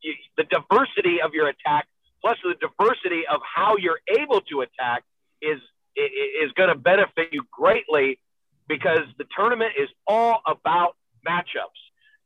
you, 0.02 0.14
the 0.36 0.44
diversity 0.44 1.20
of 1.22 1.32
your 1.34 1.48
attack 1.48 1.86
plus 2.26 2.38
the 2.42 2.54
diversity 2.60 3.22
of 3.30 3.40
how 3.42 3.76
you're 3.76 4.00
able 4.18 4.40
to 4.40 4.62
attack 4.62 5.04
is 5.40 5.60
is 5.96 6.52
going 6.56 6.68
to 6.68 6.74
benefit 6.74 7.28
you 7.32 7.42
greatly 7.50 8.18
because 8.68 9.06
the 9.16 9.24
tournament 9.34 9.72
is 9.78 9.88
all 10.06 10.40
about 10.46 10.94
matchups 11.26 11.80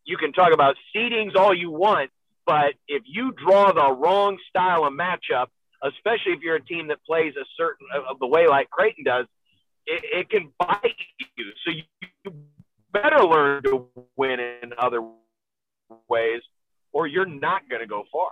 you 0.04 0.16
can 0.16 0.32
talk 0.32 0.52
about 0.52 0.76
seedings 0.94 1.36
all 1.36 1.54
you 1.54 1.70
want, 1.70 2.10
but 2.46 2.74
if 2.88 3.02
you 3.06 3.32
draw 3.32 3.72
the 3.72 3.92
wrong 3.92 4.38
style 4.48 4.84
of 4.84 4.92
matchup, 4.92 5.46
especially 5.82 6.32
if 6.32 6.40
you're 6.40 6.56
a 6.56 6.64
team 6.64 6.88
that 6.88 6.98
plays 7.04 7.34
a 7.36 7.44
certain 7.56 7.86
of 8.08 8.18
the 8.18 8.26
way 8.26 8.48
like 8.48 8.68
Creighton 8.70 9.04
does, 9.04 9.26
it, 9.86 10.02
it 10.12 10.30
can 10.30 10.52
bite 10.58 10.96
you. 11.36 11.44
So 11.64 11.72
you, 11.72 11.82
you 12.24 12.32
better 12.92 13.24
learn 13.24 13.62
to 13.64 13.86
win 14.16 14.40
in 14.40 14.72
other 14.78 15.00
ways, 16.08 16.42
or 16.92 17.06
you're 17.06 17.26
not 17.26 17.68
going 17.68 17.80
to 17.80 17.86
go 17.86 18.04
far. 18.12 18.30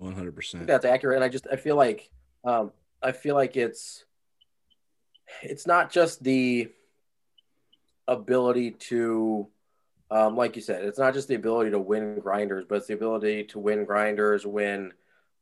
One 0.00 0.14
hundred 0.14 0.34
percent. 0.34 0.66
That's 0.66 0.86
accurate. 0.86 1.16
And 1.16 1.24
I 1.24 1.28
just 1.28 1.46
I 1.52 1.56
feel 1.56 1.76
like 1.76 2.10
um, 2.42 2.72
I 3.02 3.12
feel 3.12 3.34
like 3.34 3.54
it's 3.56 4.06
it's 5.42 5.66
not 5.66 5.92
just 5.92 6.24
the 6.24 6.70
ability 8.08 8.70
to 8.88 9.46
um, 10.10 10.36
like 10.36 10.56
you 10.56 10.62
said, 10.62 10.84
it's 10.84 10.98
not 10.98 11.14
just 11.14 11.28
the 11.28 11.34
ability 11.34 11.70
to 11.70 11.78
win 11.78 12.18
grinders, 12.18 12.64
but 12.68 12.76
it's 12.76 12.86
the 12.86 12.94
ability 12.94 13.44
to 13.44 13.58
win 13.58 13.84
grinders 13.84 14.44
when, 14.44 14.92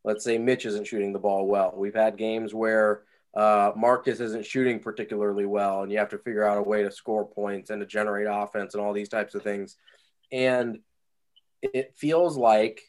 let's 0.05 0.25
say, 0.25 0.39
Mitch 0.39 0.67
isn't 0.67 0.87
shooting 0.87 1.13
the 1.13 1.19
ball 1.19 1.47
well. 1.47 1.73
We've 1.75 1.95
had 1.95 2.19
games 2.19 2.53
where 2.53 3.03
uh, 3.35 3.73
Marcus 3.77 4.21
isn't 4.21 4.45
shooting 4.45 4.81
particularly 4.81 5.47
well, 5.47 5.83
and 5.83 5.93
you 5.93 5.99
have 5.99 6.11
to 6.11 6.19
figure 6.19 6.45
out 6.45 6.59
a 6.59 6.63
way 6.63 6.83
to 6.83 6.91
score 6.91 7.27
points 7.27 7.71
and 7.71 7.81
to 7.81 7.87
generate 7.87 8.27
offense 8.29 8.75
and 8.75 8.83
all 8.83 8.93
these 8.93 9.09
types 9.09 9.35
of 9.35 9.43
things. 9.43 9.77
And 10.33 10.81
it 11.63 11.95
feels 11.97 12.37
like, 12.37 12.83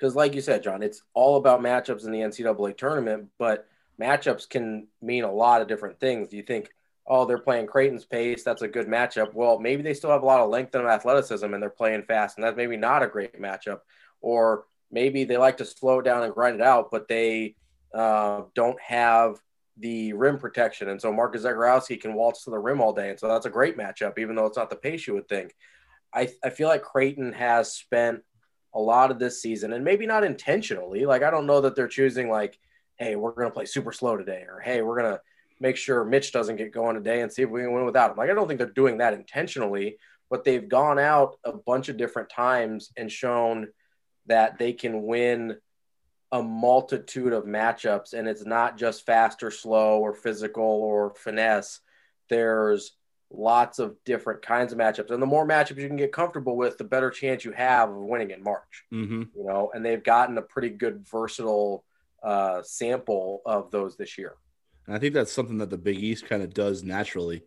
because 0.00 0.16
like 0.16 0.34
you 0.34 0.40
said, 0.40 0.62
John, 0.62 0.82
it's 0.82 1.02
all 1.12 1.36
about 1.36 1.60
matchups 1.60 2.06
in 2.06 2.12
the 2.12 2.20
NCAA 2.20 2.76
tournament, 2.76 3.28
but 3.38 3.68
matchups 4.00 4.48
can 4.48 4.88
mean 5.02 5.24
a 5.24 5.32
lot 5.32 5.60
of 5.60 5.68
different 5.68 6.00
things. 6.00 6.32
You 6.32 6.42
think, 6.42 6.70
oh, 7.06 7.26
they're 7.26 7.38
playing 7.38 7.66
Creighton's 7.66 8.06
pace, 8.06 8.42
that's 8.42 8.62
a 8.62 8.68
good 8.68 8.86
matchup? 8.86 9.34
Well, 9.34 9.58
maybe 9.58 9.82
they 9.82 9.92
still 9.92 10.10
have 10.10 10.22
a 10.22 10.26
lot 10.26 10.40
of 10.40 10.48
length 10.48 10.74
and 10.74 10.86
athleticism, 10.86 11.52
and 11.52 11.62
they're 11.62 11.68
playing 11.68 12.04
fast, 12.04 12.38
and 12.38 12.44
that's 12.44 12.56
maybe 12.56 12.78
not 12.78 13.02
a 13.02 13.08
great 13.08 13.40
matchup. 13.40 13.80
Or 14.22 14.64
maybe 14.90 15.24
they 15.24 15.36
like 15.36 15.58
to 15.58 15.66
slow 15.66 15.98
it 15.98 16.04
down 16.04 16.22
and 16.22 16.32
grind 16.32 16.56
it 16.56 16.62
out, 16.62 16.90
but 16.90 17.06
they 17.06 17.56
uh, 17.92 18.42
don't 18.54 18.80
have 18.80 19.36
the 19.76 20.14
rim 20.14 20.38
protection. 20.38 20.88
And 20.88 21.00
so 21.00 21.12
Marcus 21.12 21.42
Zegarowski 21.42 22.00
can 22.00 22.14
waltz 22.14 22.44
to 22.44 22.50
the 22.50 22.58
rim 22.58 22.80
all 22.80 22.92
day. 22.92 23.10
And 23.10 23.20
so 23.20 23.28
that's 23.28 23.46
a 23.46 23.50
great 23.50 23.76
matchup, 23.76 24.18
even 24.18 24.34
though 24.34 24.46
it's 24.46 24.56
not 24.56 24.70
the 24.70 24.76
pace 24.76 25.06
you 25.06 25.14
would 25.14 25.28
think. 25.28 25.54
I, 26.12 26.28
I 26.42 26.50
feel 26.50 26.68
like 26.68 26.82
Creighton 26.82 27.32
has 27.32 27.72
spent 27.72 28.22
a 28.74 28.80
lot 28.80 29.10
of 29.10 29.18
this 29.18 29.42
season, 29.42 29.72
and 29.72 29.84
maybe 29.84 30.06
not 30.06 30.24
intentionally. 30.24 31.04
Like, 31.06 31.22
I 31.22 31.30
don't 31.30 31.46
know 31.46 31.60
that 31.62 31.74
they're 31.74 31.88
choosing, 31.88 32.28
like, 32.28 32.58
hey, 32.96 33.16
we're 33.16 33.32
to 33.32 33.50
play 33.50 33.64
super 33.64 33.92
slow 33.92 34.16
today, 34.16 34.44
or 34.48 34.60
hey, 34.60 34.82
we're 34.82 34.96
to 35.02 35.20
make 35.58 35.76
sure 35.76 36.04
Mitch 36.04 36.32
doesn't 36.32 36.56
get 36.56 36.72
going 36.72 36.96
today 36.96 37.20
and 37.20 37.32
see 37.32 37.42
if 37.42 37.50
we 37.50 37.62
can 37.62 37.72
win 37.72 37.84
without 37.84 38.10
him. 38.10 38.16
Like, 38.16 38.30
I 38.30 38.34
don't 38.34 38.46
think 38.48 38.58
they're 38.58 38.68
doing 38.70 38.98
that 38.98 39.14
intentionally, 39.14 39.96
but 40.30 40.44
they've 40.44 40.68
gone 40.68 40.98
out 40.98 41.36
a 41.44 41.52
bunch 41.52 41.88
of 41.88 41.96
different 41.96 42.30
times 42.30 42.92
and 42.96 43.10
shown 43.10 43.68
that 44.26 44.58
they 44.58 44.72
can 44.72 45.02
win 45.02 45.56
a 46.32 46.42
multitude 46.42 47.32
of 47.32 47.44
matchups 47.44 48.12
and 48.12 48.28
it's 48.28 48.46
not 48.46 48.78
just 48.78 49.04
fast 49.04 49.42
or 49.42 49.50
slow 49.50 49.98
or 49.98 50.14
physical 50.14 50.62
or 50.62 51.12
finesse 51.16 51.80
there's 52.28 52.92
lots 53.30 53.78
of 53.78 53.96
different 54.04 54.42
kinds 54.42 54.72
of 54.72 54.78
matchups. 54.78 55.10
And 55.10 55.22
the 55.22 55.26
more 55.26 55.46
matchups 55.46 55.76
you 55.76 55.86
can 55.86 55.96
get 55.96 56.12
comfortable 56.12 56.56
with 56.56 56.78
the 56.78 56.84
better 56.84 57.10
chance 57.10 57.44
you 57.44 57.52
have 57.52 57.88
of 57.88 57.96
winning 57.96 58.30
in 58.30 58.42
march 58.42 58.84
mm-hmm. 58.92 59.22
you 59.34 59.44
know? 59.44 59.70
And 59.72 59.84
they've 59.84 60.02
gotten 60.02 60.36
a 60.38 60.42
pretty 60.42 60.70
good 60.70 61.06
versatile 61.08 61.84
uh, 62.22 62.62
sample 62.62 63.42
of 63.46 63.70
those 63.70 63.96
this 63.96 64.18
year. 64.18 64.34
And 64.86 64.96
i 64.96 64.98
think 64.98 65.14
that's 65.14 65.32
something 65.32 65.58
that 65.58 65.70
the 65.70 65.78
big 65.78 65.98
east 65.98 66.26
kind 66.26 66.42
of 66.42 66.52
does 66.52 66.82
naturally 66.82 67.44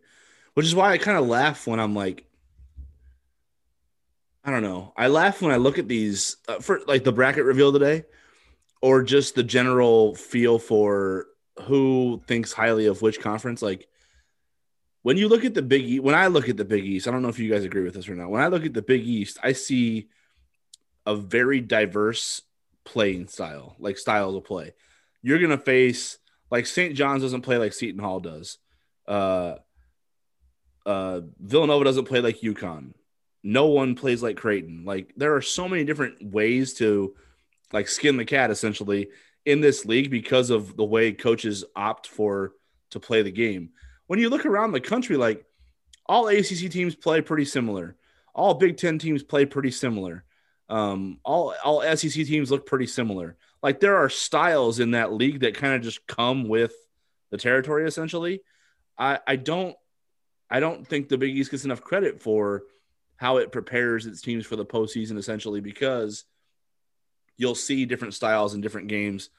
which 0.54 0.64
is 0.64 0.74
why 0.74 0.92
i 0.92 0.98
kind 0.98 1.18
of 1.18 1.26
laugh 1.26 1.66
when 1.66 1.78
i'm 1.80 1.94
like 1.94 2.26
i 4.44 4.50
don't 4.50 4.62
know. 4.62 4.92
I 4.96 5.08
laugh 5.08 5.42
when 5.42 5.52
i 5.52 5.56
look 5.56 5.78
at 5.78 5.88
these 5.88 6.36
uh, 6.48 6.60
for 6.60 6.80
like 6.86 7.04
the 7.04 7.12
bracket 7.12 7.44
reveal 7.44 7.72
today 7.72 8.04
or 8.84 9.02
just 9.02 9.34
the 9.34 9.42
general 9.42 10.14
feel 10.14 10.58
for 10.58 11.28
who 11.62 12.22
thinks 12.26 12.52
highly 12.52 12.84
of 12.84 13.00
which 13.00 13.18
conference. 13.18 13.62
Like 13.62 13.88
when 15.04 15.18
you 15.18 15.28
look 15.28 15.44
at 15.44 15.52
the 15.52 15.62
big 15.62 15.82
east 15.82 16.02
when 16.02 16.14
i 16.14 16.26
look 16.26 16.48
at 16.48 16.56
the 16.56 16.64
big 16.64 16.84
east 16.84 17.06
i 17.06 17.10
don't 17.10 17.22
know 17.22 17.28
if 17.28 17.38
you 17.38 17.50
guys 17.52 17.64
agree 17.64 17.82
with 17.82 17.94
this 17.94 18.08
or 18.08 18.16
not. 18.16 18.30
When 18.30 18.42
i 18.42 18.48
look 18.48 18.64
at 18.64 18.74
the 18.74 18.82
big 18.82 19.06
east 19.06 19.38
i 19.42 19.52
see 19.52 20.08
a 21.06 21.14
very 21.14 21.60
diverse 21.60 22.40
playing 22.84 23.28
style 23.28 23.76
like 23.78 23.98
style 23.98 24.34
of 24.34 24.44
play. 24.44 24.72
You're 25.22 25.38
gonna 25.38 25.58
face 25.58 26.18
like 26.50 26.66
st 26.66 26.96
john's 26.96 27.22
doesn't 27.22 27.42
play 27.42 27.58
like 27.58 27.72
seton 27.72 28.00
hall 28.00 28.18
does. 28.18 28.58
Uh 29.06 29.56
uh 30.86 31.20
villanova 31.38 31.84
doesn't 31.84 32.06
play 32.06 32.20
like 32.20 32.40
UConn. 32.40 32.94
No 33.42 33.66
one 33.66 33.94
plays 33.94 34.22
like 34.22 34.38
creighton. 34.38 34.84
Like 34.86 35.12
there 35.16 35.36
are 35.36 35.42
so 35.42 35.68
many 35.68 35.84
different 35.84 36.32
ways 36.32 36.74
to 36.74 37.14
like 37.72 37.88
skin 37.88 38.16
the 38.16 38.24
cat 38.24 38.50
essentially 38.50 39.08
in 39.44 39.60
this 39.60 39.84
league 39.84 40.10
because 40.10 40.48
of 40.48 40.76
the 40.76 40.84
way 40.84 41.12
coaches 41.12 41.62
opt 41.76 42.06
for 42.06 42.52
to 42.90 43.00
play 43.00 43.20
the 43.20 43.30
game. 43.30 43.70
When 44.06 44.18
you 44.18 44.28
look 44.30 44.46
around 44.46 44.72
the 44.72 44.80
country, 44.80 45.16
like 45.16 45.44
all 46.06 46.28
ACC 46.28 46.70
teams 46.70 46.94
play 46.94 47.20
pretty 47.20 47.44
similar. 47.44 47.96
All 48.34 48.54
Big 48.54 48.76
Ten 48.76 48.98
teams 48.98 49.22
play 49.22 49.46
pretty 49.46 49.70
similar. 49.70 50.24
Um, 50.68 51.18
all 51.24 51.54
all 51.62 51.82
SEC 51.82 52.26
teams 52.26 52.50
look 52.50 52.66
pretty 52.66 52.86
similar. 52.86 53.36
Like 53.62 53.80
there 53.80 53.96
are 53.96 54.08
styles 54.08 54.80
in 54.80 54.92
that 54.92 55.12
league 55.12 55.40
that 55.40 55.54
kind 55.54 55.74
of 55.74 55.82
just 55.82 56.06
come 56.06 56.48
with 56.48 56.72
the 57.30 57.38
territory. 57.38 57.86
Essentially, 57.86 58.42
I 58.98 59.20
I 59.26 59.36
don't 59.36 59.76
I 60.50 60.60
don't 60.60 60.86
think 60.86 61.08
the 61.08 61.18
Big 61.18 61.36
East 61.36 61.50
gets 61.50 61.64
enough 61.64 61.82
credit 61.82 62.20
for 62.20 62.64
how 63.16 63.36
it 63.38 63.52
prepares 63.52 64.06
its 64.06 64.20
teams 64.20 64.44
for 64.44 64.56
the 64.56 64.66
postseason. 64.66 65.16
Essentially, 65.16 65.60
because 65.60 66.24
you'll 67.36 67.54
see 67.54 67.84
different 67.84 68.14
styles 68.14 68.54
in 68.54 68.60
different 68.60 68.88
games 68.88 69.30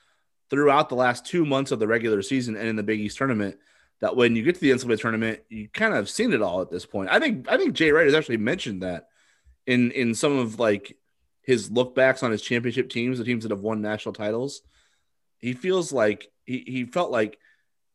throughout 0.50 0.90
the 0.90 0.96
last 0.96 1.26
two 1.26 1.46
months 1.46 1.72
of 1.72 1.80
the 1.80 1.88
regular 1.88 2.22
season 2.22 2.56
and 2.56 2.68
in 2.68 2.76
the 2.76 2.84
Big 2.84 3.00
East 3.00 3.18
tournament. 3.18 3.58
That 4.02 4.16
when 4.16 4.36
you 4.36 4.44
get 4.44 4.56
to 4.56 4.62
the 4.62 4.72
NCAA 4.72 5.00
tournament, 5.00 5.40
you 5.50 5.70
kind 5.70 5.94
of 5.94 5.98
have 5.98 6.10
seen 6.10 6.34
it 6.34 6.42
all 6.42 6.62
at 6.62 6.70
this 6.70 6.86
point. 6.86 7.10
I 7.10 7.20
think 7.20 7.50
I 7.50 7.58
think 7.58 7.74
Jay 7.74 7.92
Wright 7.92 8.06
has 8.06 8.14
actually 8.14 8.38
mentioned 8.38 8.84
that 8.84 9.08
in 9.66 9.92
in 9.92 10.14
some 10.14 10.38
of 10.38 10.60
like 10.60 10.98
his 11.42 11.72
look 11.72 11.96
backs 11.96 12.24
on 12.24 12.32
his 12.32 12.42
championship 12.42 12.90
teams, 12.90 13.18
the 13.18 13.24
teams 13.24 13.44
that 13.44 13.52
have 13.52 13.62
won 13.62 13.82
national 13.82 14.14
titles. 14.14 14.62
He 15.38 15.54
feels 15.54 15.94
like 15.94 16.28
he, 16.46 16.64
he 16.66 16.86
felt 16.86 17.12
like 17.12 17.38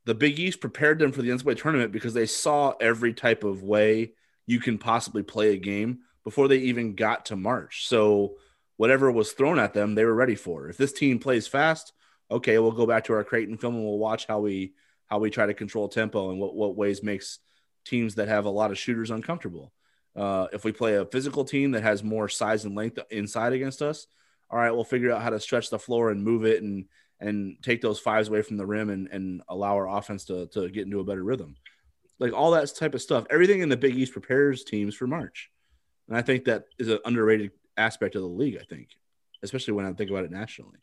the 0.05 0.15
Big 0.15 0.39
East 0.39 0.61
prepared 0.61 0.99
them 0.99 1.13
for 1.13 1.23
the 1.23 1.31
NCAA 1.31 1.61
tournament 1.61 1.93
because 1.93 2.15
they 2.15 2.27
saw 2.27 2.75
every 2.81 3.13
type 3.13 3.45
of 3.45 3.63
way 3.63 4.13
you 4.47 4.61
can 4.61 4.79
possibly 4.79 5.23
play 5.23 5.53
a 5.53 5.59
game 5.59 6.01
before 6.25 6.49
they 6.49 6.59
even 6.59 6.95
got 6.95 7.27
to 7.27 7.37
March. 7.37 7.87
So 7.87 8.37
whatever 8.77 9.11
was 9.11 9.33
thrown 9.33 9.59
at 9.59 9.75
them, 9.75 9.95
they 9.95 10.05
were 10.05 10.15
ready 10.15 10.35
for. 10.35 10.69
If 10.69 10.77
this 10.77 10.93
team 10.93 11.19
plays 11.19 11.47
fast, 11.47 11.93
okay, 12.31 12.59
we'll 12.59 12.73
go 12.73 12.87
back 12.87 13.05
to 13.05 13.13
our 13.13 13.25
Creighton 13.25 13.59
film 13.59 13.75
and 13.75 13.85
we'll 13.85 13.99
watch 13.99 14.27
how 14.27 14.41
we 14.41 14.73
how 15.11 15.19
we 15.19 15.29
try 15.29 15.47
to 15.47 15.55
control 15.55 15.89
tempo 15.89 16.31
and 16.31 16.39
what, 16.39 16.55
what 16.55 16.77
ways 16.77 17.03
makes 17.03 17.41
teams 17.85 18.15
that 18.15 18.29
have 18.29 18.45
a 18.45 18.51
lot 18.51 18.71
of 18.71 18.79
shooters 18.79 19.11
uncomfortable. 19.11 19.73
Uh, 20.15 20.47
if 20.53 20.65
we 20.65 20.73
play 20.73 20.95
a 20.97 21.05
physical 21.05 21.45
team 21.45 21.73
that 21.73 21.83
has 21.83 22.05
more 22.05 22.29
size 22.29 22.65
and 22.65 22.77
length 22.77 22.99
inside 23.11 23.53
against 23.53 23.83
us, 23.83 24.07
all 24.51 24.59
right, 24.59 24.71
we'll 24.71 24.85
figure 24.85 25.13
out 25.13 25.23
how 25.23 25.31
to 25.31 25.41
stretch 25.41 25.71
the 25.71 25.79
floor 25.79 26.11
and 26.11 26.23
move 26.23 26.45
it 26.45 26.63
and 26.63 26.87
and 27.21 27.57
take 27.63 27.83
those 27.83 27.99
fives 27.99 28.29
away 28.29 28.41
from 28.41 28.57
the 28.57 28.65
rim 28.65 28.89
and, 28.89 29.09
and 29.09 29.43
allow 29.47 29.75
our 29.75 29.99
offense 29.99 30.25
to, 30.25 30.47
to 30.47 30.71
get 30.71 30.87
into 30.87 31.01
a 31.01 31.05
better 31.05 31.23
rhythm. 31.23 31.55
Like 32.19 32.33
all 32.33 32.53
that 32.53 32.75
type 32.75 32.95
of 32.95 33.03
stuff. 33.03 33.27
Everything 33.29 33.61
in 33.61 33.69
the 33.69 33.77
Big 33.77 33.95
East 33.95 34.13
prepares 34.13 34.65
teams 34.65 34.95
for 34.95 35.07
March. 35.07 35.51
And 36.09 36.17
I 36.17 36.23
think 36.23 36.45
that 36.45 36.65
is 36.79 36.89
an 36.89 36.99
underrated 37.05 37.51
aspect 37.77 38.15
of 38.15 38.23
the 38.23 38.29
league. 38.29 38.57
I 38.59 38.65
think, 38.65 38.89
especially 39.43 39.75
when 39.75 39.85
I 39.85 39.93
think 39.93 40.11
about 40.11 40.25
it 40.25 40.31
nationally. 40.31 40.79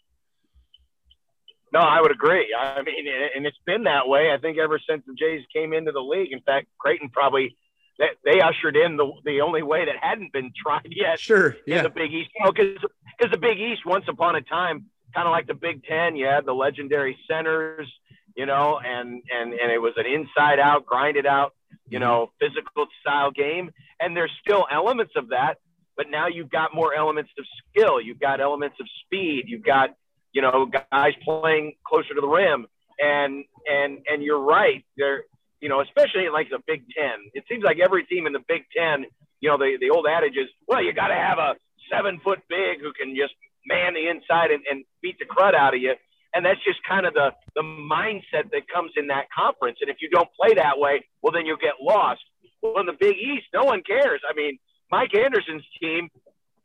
No, 1.74 1.80
I 1.80 2.02
would 2.02 2.12
agree. 2.12 2.56
I 2.58 2.82
mean, 2.82 3.06
and 3.36 3.46
it's 3.46 3.58
been 3.66 3.84
that 3.84 4.08
way. 4.08 4.32
I 4.32 4.38
think 4.38 4.58
ever 4.58 4.80
since 4.90 5.04
the 5.06 5.14
Jays 5.14 5.44
came 5.54 5.74
into 5.74 5.92
the 5.92 6.00
league. 6.00 6.32
In 6.32 6.42
fact, 6.42 6.68
Creighton 6.80 7.10
probably 7.10 7.58
they, 8.00 8.10
they 8.24 8.42
ushered 8.42 8.78
in 8.78 8.98
the 8.98 9.12
the 9.26 9.42
only 9.42 9.64
way 9.64 9.86
that 9.86 9.96
hadn't 10.00 10.32
been 10.32 10.52
tried 10.62 10.88
yet. 10.90 11.20
Sure, 11.20 11.58
yeah. 11.66 11.78
In 11.80 11.84
the 11.84 11.90
Big 11.90 12.14
East, 12.14 12.30
because 12.46 12.82
know, 12.82 12.90
because 13.18 13.32
the 13.32 13.38
Big 13.38 13.60
East 13.60 13.86
once 13.86 14.06
upon 14.08 14.36
a 14.36 14.42
time, 14.42 14.86
kind 15.14 15.28
of 15.28 15.32
like 15.32 15.48
the 15.48 15.56
Big 15.56 15.84
Ten, 15.84 16.16
you 16.16 16.26
had 16.26 16.46
the 16.46 16.54
legendary 16.54 17.18
centers, 17.30 17.92
you 18.36 18.46
know, 18.46 18.80
and 18.80 19.24
and 19.32 19.54
and 19.54 19.72
it 19.72 19.82
was 19.82 19.94
an 19.98 20.06
inside 20.06 20.60
out, 20.60 20.86
grinded 20.86 21.26
out, 21.26 21.54
you 21.90 22.00
mm-hmm. 22.00 22.08
know, 22.08 22.32
physical 22.40 22.88
style 23.02 23.32
game, 23.32 23.72
and 24.00 24.16
there's 24.16 24.32
still 24.42 24.66
elements 24.72 25.14
of 25.16 25.30
that, 25.30 25.58
but 25.96 26.10
now 26.10 26.28
you've 26.28 26.52
got 26.52 26.74
more 26.74 26.94
elements 26.94 27.32
of 27.38 27.46
skill. 27.70 28.00
You've 28.00 28.20
got 28.20 28.40
elements 28.40 28.78
of 28.80 28.88
speed. 29.04 29.46
You've 29.48 29.64
got, 29.64 29.90
you 30.38 30.44
know, 30.44 30.70
guys 30.92 31.14
playing 31.26 31.74
closer 31.84 32.14
to 32.14 32.22
the 32.22 32.28
rim. 32.28 32.68
And 33.00 33.44
and 33.68 34.06
and 34.08 34.22
you're 34.22 34.40
right. 34.40 34.86
They're, 34.96 35.24
you 35.62 35.70
know, 35.70 35.82
especially 35.82 36.30
like 36.32 36.50
the 36.50 36.60
Big 36.68 36.84
Ten. 36.96 37.18
It 37.34 37.44
seems 37.50 37.64
like 37.64 37.78
every 37.84 38.06
team 38.06 38.28
in 38.28 38.34
the 38.34 38.46
Big 38.48 38.66
Ten, 38.76 39.06
you 39.42 39.50
know, 39.50 39.58
the 39.58 39.78
the 39.82 39.90
old 39.90 40.06
adage 40.06 40.38
is, 40.38 40.48
well, 40.68 40.84
you 40.84 40.94
got 40.94 41.08
to 41.08 41.16
have 41.16 41.40
a 41.40 41.56
seven 41.92 42.20
foot 42.24 42.40
big 42.50 42.82
who 42.82 42.94
can 42.94 43.16
just 43.16 43.34
man 43.66 43.96
the 43.96 44.10
inside 44.10 44.52
and, 44.52 44.64
and 44.70 44.86
beat 45.02 45.18
the 45.18 45.26
crud 45.26 45.56
out 45.56 45.74
of 45.74 45.82
you. 45.82 45.94
And 46.34 46.46
that's 46.46 46.64
just 46.64 46.80
kind 46.88 47.08
of 47.08 47.16
the 47.16 47.32
the 47.56 47.64
mindset 47.64 48.52
that 48.52 48.70
comes 48.72 48.92
in 48.96 49.08
that 49.08 49.26
conference. 49.36 49.80
And 49.82 49.90
if 49.90 49.98
you 50.02 50.10
don't 50.10 50.30
play 50.40 50.54
that 50.54 50.78
way, 50.78 51.06
well, 51.24 51.34
then 51.34 51.48
you'll 51.48 51.58
get 51.58 51.82
lost. 51.82 52.22
Well, 52.62 52.80
in 52.80 52.86
the 52.86 52.98
Big 53.00 53.18
East, 53.18 53.46
no 53.54 53.64
one 53.64 53.82
cares. 53.82 54.22
I 54.28 54.34
mean, 54.36 54.60
Mike 54.92 55.16
Anderson's 55.16 55.66
team, 55.82 56.10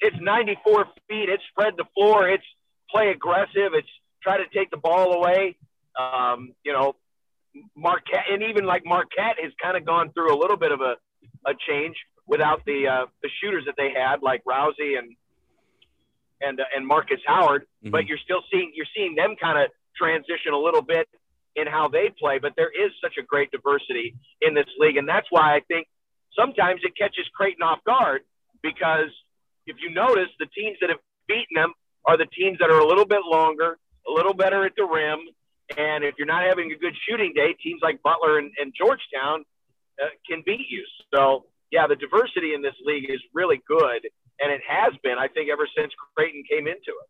it's 0.01 0.17
94 0.21 0.87
feet. 1.09 1.29
It's 1.29 1.43
spread 1.51 1.75
the 1.77 1.85
floor. 1.95 2.29
It's 2.29 2.45
play 2.93 3.11
aggressive. 3.11 3.73
It's 3.75 3.89
try 4.23 4.37
to 4.37 4.45
take 4.55 4.71
the 4.71 4.77
ball 4.77 5.15
away. 5.15 5.57
Um, 5.99 6.53
you 6.65 6.73
know, 6.73 6.95
Marquette, 7.77 8.25
and 8.31 8.43
even 8.43 8.65
like 8.65 8.83
Marquette 8.85 9.37
has 9.43 9.53
kind 9.63 9.77
of 9.77 9.85
gone 9.85 10.13
through 10.13 10.35
a 10.35 10.39
little 10.39 10.57
bit 10.57 10.73
of 10.73 10.81
a, 10.81 10.95
a 11.47 11.55
change 11.69 11.97
without 12.27 12.65
the 12.65 12.87
uh, 12.89 13.07
the 13.23 13.29
shooters 13.43 13.65
that 13.67 13.75
they 13.77 13.91
had, 13.91 14.23
like 14.23 14.43
Rousey 14.45 14.99
and 14.99 15.15
and 16.41 16.61
uh, 16.61 16.65
and 16.75 16.87
Markus 16.87 17.21
Howard. 17.27 17.63
Mm-hmm. 17.63 17.91
But 17.91 18.07
you're 18.07 18.23
still 18.25 18.43
seeing 18.53 18.73
you're 18.75 18.87
seeing 18.95 19.15
them 19.15 19.35
kind 19.41 19.59
of 19.59 19.71
transition 19.97 20.53
a 20.55 20.59
little 20.59 20.83
bit 20.83 21.09
in 21.57 21.67
how 21.67 21.89
they 21.89 22.11
play. 22.19 22.39
But 22.39 22.55
there 22.57 22.71
is 22.71 22.93
such 23.03 23.15
a 23.19 23.23
great 23.23 23.51
diversity 23.51 24.15
in 24.41 24.55
this 24.55 24.69
league, 24.79 24.97
and 24.97 25.09
that's 25.09 25.27
why 25.31 25.55
I 25.57 25.61
think 25.69 25.89
sometimes 26.39 26.81
it 26.85 26.97
catches 26.97 27.27
Creighton 27.35 27.63
off 27.63 27.85
guard 27.85 28.23
because 28.63 29.11
if 29.67 29.77
you 29.81 29.95
notice, 29.95 30.29
the 30.39 30.47
teams 30.47 30.79
that 30.81 30.91
have 30.91 30.99
beaten 31.29 31.55
them 31.55 31.73
are 32.05 32.17
the 32.17 32.27
teams 32.27 32.59
that 32.59 32.71
are 32.71 32.81
a 32.81 32.87
little 32.87 33.05
bit 33.05 33.21
longer, 33.25 33.79
a 34.09 34.13
little 34.13 34.35
better 34.35 34.65
at 34.65 34.73
the 34.77 34.85
rim, 34.85 35.21
And 35.79 36.05
if 36.05 36.15
you're 36.19 36.27
not 36.27 36.45
having 36.45 36.73
a 36.73 36.77
good 36.77 36.95
shooting 37.09 37.33
day, 37.35 37.55
teams 37.63 37.81
like 37.83 38.03
Butler 38.03 38.39
and, 38.39 38.51
and 38.61 38.73
Georgetown 38.77 39.45
uh, 40.03 40.09
can 40.29 40.43
beat 40.45 40.67
you. 40.69 40.85
So, 41.15 41.47
yeah, 41.71 41.87
the 41.87 41.97
diversity 41.97 42.55
in 42.55 42.63
this 42.63 42.75
league 42.85 43.09
is 43.09 43.21
really 43.33 43.61
good. 43.67 44.07
And 44.41 44.53
it 44.53 44.61
has 44.69 44.93
been, 45.03 45.19
I 45.19 45.29
think, 45.29 45.51
ever 45.51 45.67
since 45.77 45.93
Creighton 46.17 46.43
came 46.51 46.67
into 46.67 46.77
it. 46.89 47.09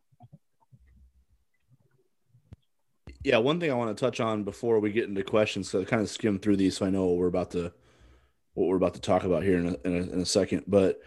Yeah, 3.24 3.38
one 3.38 3.60
thing 3.60 3.70
I 3.70 3.74
want 3.74 3.96
to 3.96 4.00
touch 4.00 4.20
on 4.20 4.42
before 4.42 4.80
we 4.80 4.90
get 4.90 5.08
into 5.08 5.22
questions, 5.22 5.70
so 5.70 5.80
I 5.80 5.84
kind 5.84 6.02
of 6.02 6.10
skim 6.10 6.40
through 6.40 6.56
these 6.56 6.76
so 6.76 6.86
I 6.86 6.90
know 6.90 7.06
what 7.06 7.18
we're 7.18 7.28
about 7.28 7.52
to 7.52 7.72
what 8.54 8.66
we're 8.66 8.76
about 8.76 8.94
to 8.94 9.00
talk 9.00 9.22
about 9.22 9.44
here 9.44 9.58
in 9.58 9.68
a, 9.68 9.76
in 9.86 9.96
a, 9.96 10.12
in 10.12 10.20
a 10.20 10.26
second. 10.26 10.64
But 10.66 11.00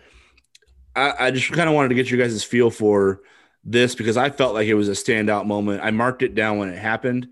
I, 0.95 1.27
I 1.27 1.31
just 1.31 1.51
kind 1.51 1.67
of 1.67 1.75
wanted 1.75 1.89
to 1.89 1.95
get 1.95 2.09
you 2.09 2.17
guys' 2.17 2.41
feel 2.41 2.71
for 2.71 3.21
this 3.65 3.95
because 3.95 4.15
I 4.15 4.29
felt 4.29 4.53
like 4.53 4.67
it 4.67 4.75
was 4.75 4.87
a 4.87 4.93
standout 4.93 5.47
moment. 5.47 5.81
I 5.83 5.91
marked 5.91 6.21
it 6.21 6.35
down 6.35 6.59
when 6.59 6.69
it 6.69 6.77
happened, 6.77 7.27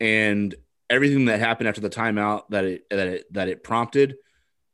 and 0.00 0.54
everything 0.88 1.26
that 1.26 1.40
happened 1.40 1.68
after 1.68 1.82
the 1.82 1.90
timeout 1.90 2.44
that 2.48 2.64
it 2.64 2.90
that 2.90 3.06
it 3.06 3.32
that 3.32 3.48
it 3.48 3.62
prompted, 3.62 4.16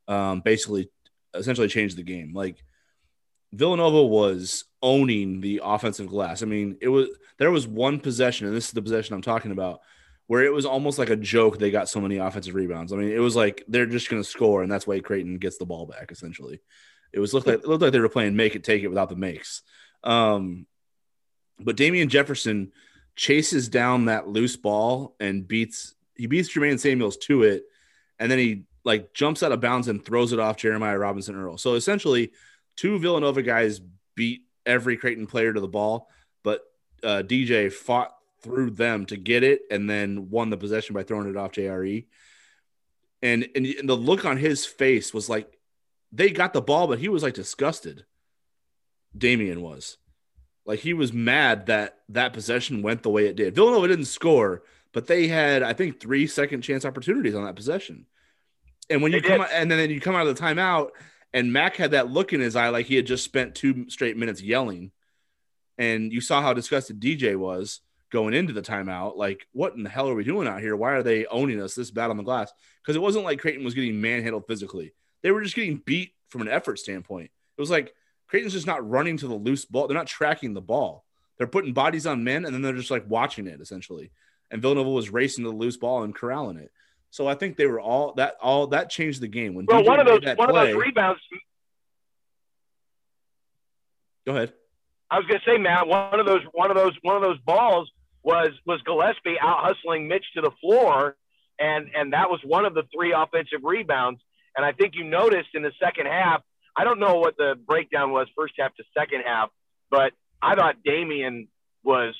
um, 0.09 0.41
basically, 0.41 0.89
essentially 1.35 1.69
changed 1.69 1.97
the 1.97 2.05
game. 2.05 2.33
Like 2.33 2.63
Villanova 3.53 4.05
was 4.05 4.65
owning 4.83 5.41
the 5.41 5.61
offensive 5.65 6.07
glass. 6.07 6.43
I 6.43 6.47
mean, 6.47 6.79
it 6.81 6.89
was 6.89 7.09
there 7.39 7.51
was 7.51 7.67
one 7.67 7.99
possession, 7.99 8.47
and 8.47 8.57
this 8.57 8.67
is 8.67 8.73
the 8.73 8.83
possession 8.83 9.15
I'm 9.15 9.23
talking 9.23 9.51
about, 9.51 9.81
where 10.29 10.45
it 10.45 10.53
was 10.53 10.65
almost 10.65 10.99
like 10.99 11.11
a 11.11 11.17
joke 11.17 11.59
they 11.59 11.73
got 11.73 11.89
so 11.89 12.01
many 12.01 12.19
offensive 12.19 12.55
rebounds. 12.55 12.93
I 12.93 12.97
mean, 12.97 13.11
it 13.11 13.19
was 13.19 13.35
like 13.35 13.65
they're 13.67 13.87
just 13.87 14.09
going 14.09 14.23
to 14.23 14.29
score, 14.29 14.63
and 14.63 14.71
that's 14.71 14.87
why 14.87 15.01
Creighton 15.01 15.39
gets 15.39 15.59
the 15.59 15.67
ball 15.67 15.87
back. 15.87 16.13
Essentially, 16.13 16.61
it 17.13 17.19
was 17.19 17.35
looked 17.35 17.49
like 17.49 17.61
it 17.61 17.67
looked 17.69 17.83
like 17.83 17.93
they 17.93 17.99
were 17.99 18.09
playing 18.09 18.37
make 18.37 18.55
it 18.55 18.63
take 18.63 18.85
it 18.85 18.89
without 18.89 19.09
the 19.09 19.17
makes. 19.17 19.63
Um, 20.05 20.67
but 21.63 21.77
Damien 21.77 22.09
Jefferson 22.09 22.73
chases 23.17 23.69
down 23.69 24.07
that 24.07 24.29
loose 24.29 24.57
ball 24.57 25.15
and 25.21 25.47
beats 25.47 25.95
he 26.15 26.27
beats 26.27 26.55
Jermaine 26.55 26.79
Samuels 26.79 27.17
to 27.19 27.43
it, 27.43 27.65
and 28.19 28.31
then 28.31 28.39
he 28.39 28.65
like 28.85 29.15
jumps 29.15 29.43
out 29.43 29.53
of 29.53 29.61
bounds 29.61 29.89
and 29.89 30.05
throws 30.05 30.33
it 30.33 30.39
off 30.39 30.57
Jeremiah 30.57 30.99
Robinson 30.99 31.37
Earl. 31.37 31.59
So 31.59 31.75
essentially, 31.75 32.33
two 32.77 32.99
Villanova 32.99 33.43
guys 33.43 33.81
beat 34.15 34.43
every 34.67 34.97
Creighton 34.97 35.27
player 35.27 35.53
to 35.53 35.61
the 35.61 35.69
ball, 35.69 36.09
but 36.43 36.63
uh, 37.03 37.23
DJ 37.25 37.73
fought 37.73 38.15
through 38.43 38.71
them 38.71 39.07
to 39.07 39.17
get 39.17 39.43
it 39.43 39.63
and 39.71 39.89
then 39.89 40.31
won 40.31 40.51
the 40.51 40.57
possession 40.57 40.95
by 40.95 41.03
throwing 41.03 41.29
it 41.29 41.37
off 41.37 41.53
JRE. 41.53 42.07
And, 43.23 43.49
and 43.55 43.67
and 43.67 43.89
the 43.89 43.97
look 43.97 44.25
on 44.25 44.39
his 44.39 44.65
face 44.65 45.13
was 45.13 45.29
like 45.29 45.59
they 46.13 46.31
got 46.31 46.53
the 46.53 46.63
ball, 46.63 46.87
but 46.87 46.99
he 46.99 47.09
was 47.09 47.23
like 47.23 47.35
disgusted. 47.35 48.05
Damien 49.17 49.61
was 49.61 49.99
like 50.71 50.79
he 50.79 50.95
was 50.95 51.13
mad 51.13 51.67
that 51.67 51.99
that 52.11 52.33
possession 52.33 52.81
went 52.81 53.03
the 53.03 53.11
way 53.11 53.27
it 53.27 53.35
did. 53.35 53.57
Villanova 53.57 53.89
didn't 53.89 54.05
score, 54.05 54.63
but 54.93 55.09
they 55.09 55.27
had 55.27 55.65
I 55.65 55.73
think 55.73 55.99
three 55.99 56.29
second 56.29 56.63
chance 56.63 56.85
opportunities 56.85 57.35
on 57.35 57.45
that 57.45 57.57
possession. 57.57 58.07
And 58.89 59.03
when 59.03 59.11
they 59.11 59.19
you 59.19 59.23
did. 59.23 59.29
come 59.29 59.41
out, 59.41 59.49
and 59.53 59.69
then 59.69 59.91
you 59.91 60.01
come 60.01 60.15
out 60.15 60.29
of 60.29 60.37
the 60.37 60.41
timeout 60.41 60.91
and 61.33 61.53
Mac 61.53 61.77
had 61.77 61.91
that 61.91 62.09
look 62.09 62.33
in 62.33 62.41
his 62.41 62.55
eye 62.55 62.69
like 62.69 62.87
he 62.87 62.95
had 62.95 63.07
just 63.07 63.25
spent 63.25 63.57
two 63.57 63.91
straight 63.91 64.17
minutes 64.17 64.41
yelling. 64.41 64.93
And 65.77 66.13
you 66.13 66.21
saw 66.21 66.41
how 66.41 66.53
disgusted 66.53 67.01
DJ 67.01 67.37
was 67.37 67.81
going 68.13 68.35
into 68.35 68.53
the 68.53 68.63
timeout. 68.63 69.17
Like, 69.17 69.47
what 69.53 69.75
in 69.75 69.83
the 69.83 69.91
hell 69.91 70.09
are 70.09 70.15
we 70.15 70.25
doing 70.25 70.47
out 70.47 70.61
here? 70.61 70.77
Why 70.77 70.93
are 70.93 71.03
they 71.03 71.27
owning 71.27 71.61
us 71.61 71.75
this 71.75 71.91
bad 71.91 72.11
on 72.11 72.17
the 72.17 72.23
glass? 72.23 72.53
Because 72.81 72.97
it 72.97 73.03
wasn't 73.03 73.25
like 73.25 73.41
Creighton 73.41 73.65
was 73.65 73.75
getting 73.75 74.01
manhandled 74.01 74.47
physically. 74.47 74.93
They 75.23 75.33
were 75.33 75.43
just 75.43 75.57
getting 75.57 75.83
beat 75.85 76.13
from 76.29 76.43
an 76.43 76.49
effort 76.49 76.79
standpoint. 76.79 77.31
It 77.57 77.61
was 77.61 77.71
like 77.71 77.93
Creighton's 78.31 78.53
just 78.53 78.67
not 78.67 78.89
running 78.89 79.17
to 79.17 79.27
the 79.27 79.35
loose 79.35 79.65
ball. 79.65 79.89
They're 79.89 79.97
not 79.97 80.07
tracking 80.07 80.55
the 80.55 80.61
ball. 80.61 81.05
They're 81.37 81.49
putting 81.49 81.73
bodies 81.73 82.07
on 82.07 82.23
men 82.23 82.45
and 82.45 82.55
then 82.55 82.63
they're 82.63 82.75
just 82.75 82.91
like 82.91 83.05
watching 83.09 83.49
it 83.49 83.61
essentially. 83.61 84.13
And 84.53 84.63
Villanova 84.63 84.89
was 84.89 85.11
racing 85.11 85.43
to 85.45 85.51
the 85.51 85.57
loose 85.57 85.77
ball 85.77 86.05
and 86.05 86.15
corralling 86.15 86.57
it. 86.57 86.71
So 87.11 87.27
I 87.27 87.35
think 87.35 87.57
they 87.57 87.67
were 87.67 87.81
all 87.81 88.15
that 88.15 88.37
all 88.41 88.69
that 88.69 88.89
changed 88.89 89.21
the 89.21 89.27
game 89.27 89.55
when. 89.55 89.67
Well, 89.67 89.83
DJ 89.83 89.87
one 89.87 89.99
of 90.01 90.07
those 90.07 90.37
one 90.37 90.49
play, 90.49 90.61
of 90.61 90.67
those 90.69 90.77
rebounds. 90.77 91.21
Go 94.25 94.37
ahead. 94.37 94.53
I 95.11 95.19
was 95.19 95.27
going 95.27 95.41
to 95.41 95.51
say, 95.51 95.59
Matt, 95.59 95.89
one 95.89 96.21
of 96.21 96.27
those 96.27 96.43
one 96.53 96.71
of 96.71 96.77
those 96.77 96.93
one 97.03 97.17
of 97.17 97.23
those 97.23 97.39
balls 97.41 97.91
was 98.23 98.51
was 98.65 98.81
Gillespie 98.83 99.41
out 99.41 99.59
hustling 99.65 100.07
Mitch 100.07 100.25
to 100.37 100.41
the 100.41 100.53
floor, 100.61 101.17
and 101.59 101.91
and 101.97 102.13
that 102.13 102.31
was 102.31 102.39
one 102.45 102.65
of 102.65 102.75
the 102.75 102.85
three 102.95 103.13
offensive 103.13 103.65
rebounds. 103.65 104.21
And 104.57 104.65
I 104.65 104.71
think 104.71 104.95
you 104.95 105.03
noticed 105.03 105.49
in 105.55 105.63
the 105.63 105.73
second 105.83 106.07
half. 106.07 106.43
I 106.77 106.85
don't 106.85 106.99
know 107.01 107.17
what 107.17 107.37
the 107.37 107.55
breakdown 107.67 108.13
was 108.13 108.29
first 108.37 108.55
half 108.59 108.75
to 108.77 108.85
second 108.97 109.23
half, 109.27 109.51
but 109.91 110.13
I 110.43 110.55
thought 110.55 110.77
Damien 110.85 111.49
was. 111.83 112.15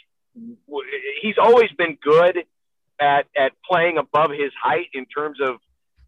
He's 1.23 1.37
always 1.39 1.71
been 1.77 1.97
good 2.01 2.39
at 3.01 3.27
at 3.37 3.53
playing 3.69 3.99
above 3.99 4.31
his 4.31 4.53
height 4.63 4.89
in 4.93 5.07
terms 5.07 5.39
of 5.41 5.57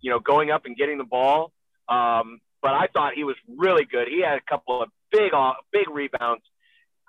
you 0.01 0.11
know 0.11 0.19
going 0.19 0.51
up 0.51 0.67
and 0.67 0.77
getting 0.77 0.99
the 0.99 1.05
ball. 1.05 1.53
Um, 1.89 2.41
but 2.61 2.73
I 2.73 2.87
thought 2.93 3.15
he 3.15 3.25
was 3.25 3.37
really 3.49 3.85
good. 3.85 4.09
He 4.09 4.23
had 4.23 4.39
a 4.39 4.43
couple 4.49 4.83
of 4.83 4.91
big 5.11 5.33
big 5.73 5.89
rebounds 5.91 6.45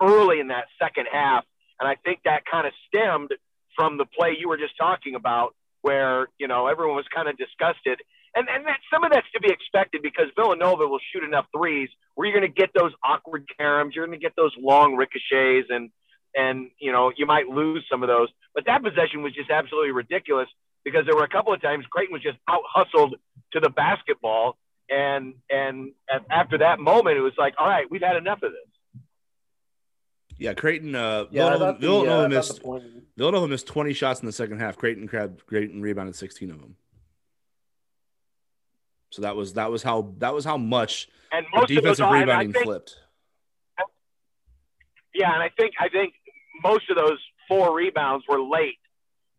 early 0.02 0.40
in 0.40 0.48
that 0.48 0.64
second 0.82 1.06
half, 1.12 1.44
and 1.78 1.88
I 1.88 1.96
think 1.96 2.20
that 2.24 2.42
kind 2.50 2.66
of 2.66 2.72
stemmed 2.88 3.30
from 3.76 3.98
the 3.98 4.04
play 4.04 4.36
you 4.38 4.48
were 4.48 4.56
just 4.56 4.76
talking 4.76 5.14
about, 5.14 5.54
where 5.82 6.28
you 6.38 6.48
know 6.48 6.66
everyone 6.66 6.96
was 6.96 7.06
kind 7.14 7.28
of 7.28 7.36
disgusted. 7.36 8.00
And, 8.36 8.48
and 8.48 8.66
that, 8.66 8.78
some 8.92 9.04
of 9.04 9.12
that's 9.12 9.26
to 9.34 9.40
be 9.40 9.48
expected 9.48 10.02
because 10.02 10.26
Villanova 10.34 10.86
will 10.86 10.98
shoot 11.12 11.22
enough 11.22 11.46
threes 11.56 11.88
where 12.14 12.26
you're 12.26 12.38
going 12.38 12.50
to 12.50 12.60
get 12.60 12.70
those 12.74 12.92
awkward 13.04 13.46
caroms, 13.58 13.94
you're 13.94 14.06
going 14.06 14.18
to 14.18 14.22
get 14.22 14.34
those 14.36 14.52
long 14.58 14.96
ricochets, 14.96 15.68
and 15.70 15.90
and 16.34 16.70
you 16.78 16.90
know 16.90 17.12
you 17.16 17.26
might 17.26 17.46
lose 17.46 17.84
some 17.90 18.02
of 18.02 18.08
those. 18.08 18.28
But 18.54 18.66
that 18.66 18.82
possession 18.82 19.22
was 19.22 19.32
just 19.34 19.50
absolutely 19.50 19.92
ridiculous 19.92 20.48
because 20.84 21.04
there 21.06 21.14
were 21.14 21.24
a 21.24 21.28
couple 21.28 21.52
of 21.52 21.62
times 21.62 21.84
Creighton 21.90 22.12
was 22.12 22.22
just 22.22 22.38
out 22.48 22.62
hustled 22.66 23.16
to 23.52 23.60
the 23.60 23.70
basketball, 23.70 24.56
and 24.90 25.34
and 25.48 25.92
after 26.30 26.58
that 26.58 26.80
moment, 26.80 27.16
it 27.16 27.22
was 27.22 27.34
like, 27.38 27.54
all 27.58 27.68
right, 27.68 27.86
we've 27.90 28.02
had 28.02 28.16
enough 28.16 28.42
of 28.42 28.52
this. 28.52 29.02
Yeah, 30.38 30.54
Creighton. 30.54 30.94
Uh, 30.94 31.26
yeah, 31.30 31.50
Villanova, 31.50 31.72
the, 31.72 31.78
Villanova 31.86 32.24
uh, 32.24 32.28
missed 32.28 32.60
Villanova 33.16 33.48
missed 33.48 33.66
twenty 33.66 33.92
shots 33.92 34.20
in 34.20 34.26
the 34.26 34.32
second 34.32 34.58
half. 34.58 34.76
Creighton 34.76 35.06
grabbed 35.06 35.46
Creighton 35.46 35.80
rebounded 35.80 36.16
sixteen 36.16 36.50
of 36.50 36.60
them. 36.60 36.76
So 39.14 39.22
that 39.22 39.36
was 39.36 39.52
that 39.52 39.70
was 39.70 39.84
how 39.84 40.12
that 40.18 40.34
was 40.34 40.44
how 40.44 40.56
much 40.56 41.08
and 41.30 41.46
most 41.54 41.68
defensive 41.68 41.98
those, 41.98 42.20
rebounding 42.20 42.52
think, 42.52 42.64
flipped. 42.64 42.96
Yeah, 45.14 45.32
and 45.32 45.40
I 45.40 45.50
think 45.56 45.74
I 45.78 45.88
think 45.88 46.14
most 46.64 46.90
of 46.90 46.96
those 46.96 47.18
four 47.46 47.72
rebounds 47.72 48.24
were 48.28 48.42
late. 48.42 48.78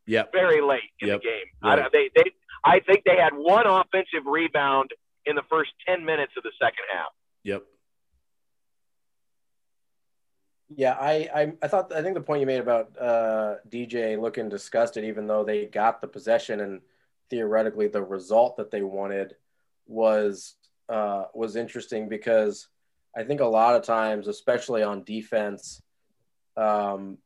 Yep. 0.08 0.32
Very 0.32 0.62
late 0.62 0.92
in 1.02 1.10
yep. 1.10 1.22
the 1.22 1.28
game. 1.28 1.46
Right. 1.62 1.80
I, 1.80 1.90
they, 1.92 2.10
they, 2.16 2.32
I 2.64 2.80
think 2.80 3.04
they 3.06 3.18
had 3.18 3.34
one 3.34 3.68
offensive 3.68 4.26
rebound 4.26 4.92
in 5.26 5.36
the 5.36 5.42
first 5.50 5.72
10 5.88 6.06
minutes 6.06 6.34
of 6.38 6.44
the 6.44 6.52
second 6.62 6.86
half. 6.94 7.08
Yep. 7.44 7.64
Yeah, 10.70 10.94
I, 10.94 11.30
I, 11.34 11.54
I 11.64 11.68
thought 11.68 11.92
I 11.92 12.04
think 12.04 12.14
the 12.14 12.22
point 12.22 12.42
you 12.42 12.46
made 12.46 12.60
about 12.60 12.92
uh, 13.02 13.56
DJ 13.68 14.22
looking 14.22 14.48
disgusted, 14.48 15.04
even 15.04 15.26
though 15.28 15.44
they 15.44 15.66
got 15.66 16.02
the 16.02 16.08
possession 16.08 16.60
and 16.60 16.82
theoretically 17.32 17.88
the 17.88 18.04
result 18.04 18.58
that 18.58 18.70
they 18.70 18.84
wanted 18.84 19.36
was 19.88 20.56
uh, 20.90 21.26
was 21.34 21.56
interesting 21.56 22.10
because 22.10 22.68
I 23.16 23.24
think 23.24 23.40
a 23.40 23.46
lot 23.46 23.76
of 23.76 23.84
times, 23.84 24.28
especially 24.28 24.84
on 24.84 25.04
defense, 25.04 25.82
um, 26.58 27.18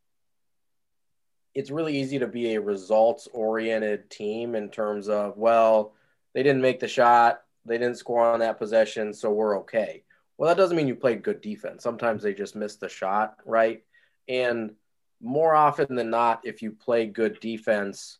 it's 1.55 1.71
really 1.71 1.99
easy 1.99 2.19
to 2.19 2.27
be 2.27 2.53
a 2.53 2.61
results 2.61 3.27
oriented 3.33 4.09
team 4.09 4.55
in 4.55 4.69
terms 4.69 5.09
of, 5.09 5.37
well, 5.37 5.93
they 6.33 6.43
didn't 6.43 6.61
make 6.61 6.79
the 6.79 6.87
shot, 6.87 7.41
they 7.65 7.77
didn't 7.77 7.97
score 7.97 8.23
on 8.23 8.39
that 8.39 8.59
possession, 8.59 9.13
so 9.13 9.31
we're 9.31 9.59
okay. 9.59 10.03
Well, 10.37 10.47
that 10.47 10.57
doesn't 10.57 10.77
mean 10.77 10.87
you 10.87 10.95
played 10.95 11.23
good 11.23 11.41
defense. 11.41 11.83
Sometimes 11.83 12.23
they 12.23 12.33
just 12.33 12.55
missed 12.55 12.79
the 12.79 12.87
shot, 12.87 13.37
right? 13.45 13.83
And 14.27 14.75
more 15.21 15.53
often 15.53 15.95
than 15.95 16.09
not, 16.09 16.41
if 16.45 16.61
you 16.61 16.71
play 16.71 17.07
good 17.07 17.39
defense, 17.39 18.19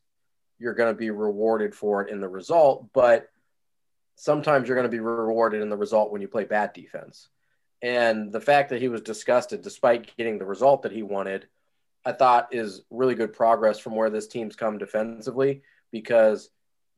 you're 0.57 0.73
going 0.73 0.93
to 0.93 0.97
be 0.97 1.11
rewarded 1.11 1.73
for 1.73 2.01
it 2.01 2.11
in 2.11 2.19
the 2.19 2.27
result. 2.27 2.89
But 2.93 3.29
sometimes 4.20 4.67
you're 4.67 4.76
going 4.76 4.89
to 4.89 4.91
be 4.91 4.99
rewarded 4.99 5.61
in 5.61 5.70
the 5.70 5.78
result 5.78 6.11
when 6.11 6.22
you 6.22 6.28
play 6.28 6.43
bad 6.43 6.74
defense. 6.74 7.30
And 7.82 8.34
the 8.34 8.41
fact 8.41 8.70
that 8.70 8.82
he 8.82 8.89
was 8.89 9.01
disgusted 9.01 9.61
despite 9.61 10.15
getting 10.17 10.38
the 10.38 10.45
result 10.45 10.82
that 10.84 10.91
he 10.91 11.03
wanted, 11.03 11.47
I 12.03 12.11
thought 12.11 12.53
is 12.53 12.82
really 12.89 13.15
good 13.15 13.32
progress 13.32 13.80
from 13.80 13.95
where 13.95 14.09
this 14.09 14.28
team's 14.28 14.57
come 14.57 14.78
defensively 14.78 15.61
because 15.91 16.49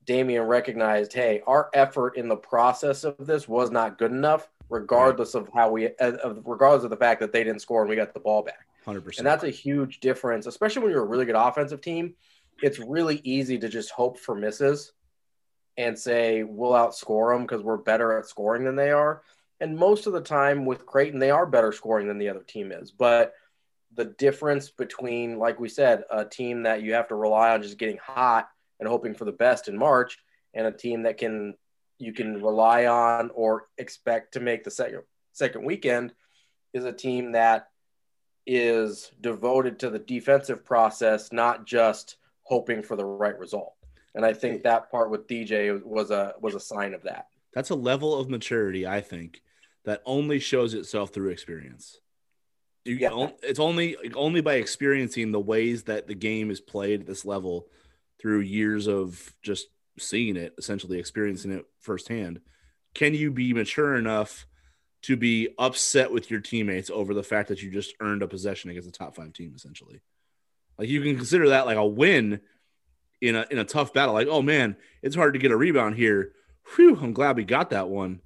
Damien 0.03 0.43
recognized, 0.43 1.13
hey, 1.13 1.43
our 1.45 1.69
effort 1.75 2.17
in 2.17 2.27
the 2.27 2.35
process 2.35 3.03
of 3.03 3.15
this 3.19 3.47
was 3.47 3.69
not 3.69 3.99
good 3.99 4.11
enough, 4.11 4.49
regardless 4.69 5.35
of 5.35 5.47
how 5.53 5.69
we, 5.69 5.87
uh, 5.87 6.13
of, 6.23 6.41
regardless 6.45 6.83
of 6.83 6.89
the 6.89 6.97
fact 6.97 7.19
that 7.19 7.31
they 7.31 7.43
didn't 7.43 7.61
score 7.61 7.81
and 7.81 7.89
we 7.89 7.95
got 7.95 8.15
the 8.15 8.19
ball 8.19 8.41
back. 8.41 8.65
100%. 8.87 9.19
And 9.19 9.27
that's 9.27 9.43
a 9.43 9.51
huge 9.51 9.99
difference, 9.99 10.47
especially 10.47 10.81
when 10.81 10.91
you're 10.91 11.03
a 11.03 11.07
really 11.07 11.25
good 11.25 11.35
offensive 11.35 11.81
team. 11.81 12.15
It's 12.63 12.79
really 12.79 13.21
easy 13.23 13.59
to 13.59 13.69
just 13.69 13.91
hope 13.91 14.17
for 14.17 14.33
misses 14.33 14.93
and 15.81 15.97
say 15.97 16.43
we'll 16.43 16.71
outscore 16.71 17.33
them 17.33 17.43
because 17.43 17.63
we're 17.63 17.77
better 17.77 18.17
at 18.17 18.27
scoring 18.27 18.63
than 18.63 18.75
they 18.75 18.91
are. 18.91 19.23
And 19.59 19.77
most 19.77 20.07
of 20.07 20.13
the 20.13 20.21
time 20.21 20.65
with 20.65 20.85
Creighton, 20.85 21.19
they 21.19 21.31
are 21.31 21.45
better 21.45 21.71
scoring 21.71 22.07
than 22.07 22.17
the 22.17 22.29
other 22.29 22.43
team 22.43 22.71
is. 22.71 22.91
But 22.91 23.33
the 23.95 24.05
difference 24.05 24.69
between, 24.69 25.37
like 25.37 25.59
we 25.59 25.69
said, 25.69 26.03
a 26.09 26.23
team 26.23 26.63
that 26.63 26.81
you 26.81 26.93
have 26.93 27.07
to 27.09 27.15
rely 27.15 27.51
on 27.51 27.61
just 27.61 27.77
getting 27.77 27.97
hot 27.97 28.47
and 28.79 28.87
hoping 28.87 29.13
for 29.13 29.25
the 29.25 29.31
best 29.31 29.67
in 29.67 29.77
March, 29.77 30.17
and 30.53 30.65
a 30.65 30.71
team 30.71 31.03
that 31.03 31.17
can 31.17 31.55
you 31.99 32.13
can 32.13 32.41
rely 32.41 32.87
on 32.87 33.29
or 33.35 33.67
expect 33.77 34.33
to 34.33 34.39
make 34.39 34.63
the 34.63 34.71
second 34.71 35.03
second 35.33 35.63
weekend 35.63 36.13
is 36.73 36.85
a 36.85 36.93
team 36.93 37.33
that 37.33 37.67
is 38.47 39.11
devoted 39.21 39.79
to 39.79 39.89
the 39.89 39.99
defensive 39.99 40.65
process, 40.65 41.31
not 41.31 41.65
just 41.65 42.17
hoping 42.43 42.81
for 42.81 42.95
the 42.95 43.05
right 43.05 43.37
result. 43.37 43.73
And 44.13 44.25
I 44.25 44.33
think 44.33 44.63
that 44.63 44.91
part 44.91 45.09
with 45.09 45.27
DJ 45.27 45.81
was 45.83 46.11
a 46.11 46.33
was 46.39 46.55
a 46.55 46.59
sign 46.59 46.93
of 46.93 47.03
that. 47.03 47.27
That's 47.53 47.69
a 47.69 47.75
level 47.75 48.17
of 48.17 48.29
maturity, 48.29 48.87
I 48.87 49.01
think, 49.01 49.41
that 49.85 50.01
only 50.05 50.39
shows 50.39 50.73
itself 50.73 51.11
through 51.11 51.29
experience. 51.29 51.99
You, 52.83 52.95
yeah. 52.95 53.27
It's 53.43 53.59
only 53.59 53.95
only 54.15 54.41
by 54.41 54.55
experiencing 54.55 55.31
the 55.31 55.39
ways 55.39 55.83
that 55.83 56.07
the 56.07 56.15
game 56.15 56.49
is 56.51 56.59
played 56.59 57.01
at 57.01 57.07
this 57.07 57.25
level 57.25 57.67
through 58.19 58.39
years 58.41 58.87
of 58.87 59.33
just 59.41 59.67
seeing 59.99 60.35
it, 60.35 60.53
essentially 60.57 60.99
experiencing 60.99 61.51
it 61.51 61.65
firsthand, 61.79 62.39
can 62.93 63.13
you 63.13 63.31
be 63.31 63.53
mature 63.53 63.95
enough 63.95 64.45
to 65.03 65.17
be 65.17 65.49
upset 65.57 66.11
with 66.11 66.29
your 66.29 66.39
teammates 66.39 66.89
over 66.89 67.13
the 67.13 67.23
fact 67.23 67.49
that 67.49 67.61
you 67.61 67.71
just 67.71 67.95
earned 67.99 68.21
a 68.21 68.27
possession 68.27 68.69
against 68.69 68.87
a 68.87 68.91
top 68.91 69.15
five 69.15 69.33
team, 69.33 69.53
essentially? 69.55 70.01
Like 70.77 70.89
you 70.89 71.01
can 71.01 71.15
consider 71.15 71.49
that 71.49 71.65
like 71.65 71.77
a 71.77 71.85
win 71.85 72.41
in 73.21 73.35
a 73.35 73.45
in 73.49 73.59
a 73.59 73.65
tough 73.65 73.93
battle. 73.93 74.13
Like, 74.13 74.27
oh 74.27 74.41
man, 74.41 74.75
it's 75.01 75.15
hard 75.15 75.33
to 75.33 75.39
get 75.39 75.51
a 75.51 75.57
rebound 75.57 75.95
here. 75.95 76.33
Whew, 76.75 76.97
I'm 77.01 77.13
glad 77.13 77.37
we 77.37 77.45
got 77.45 77.69
that 77.69 77.87
one. 77.87 78.21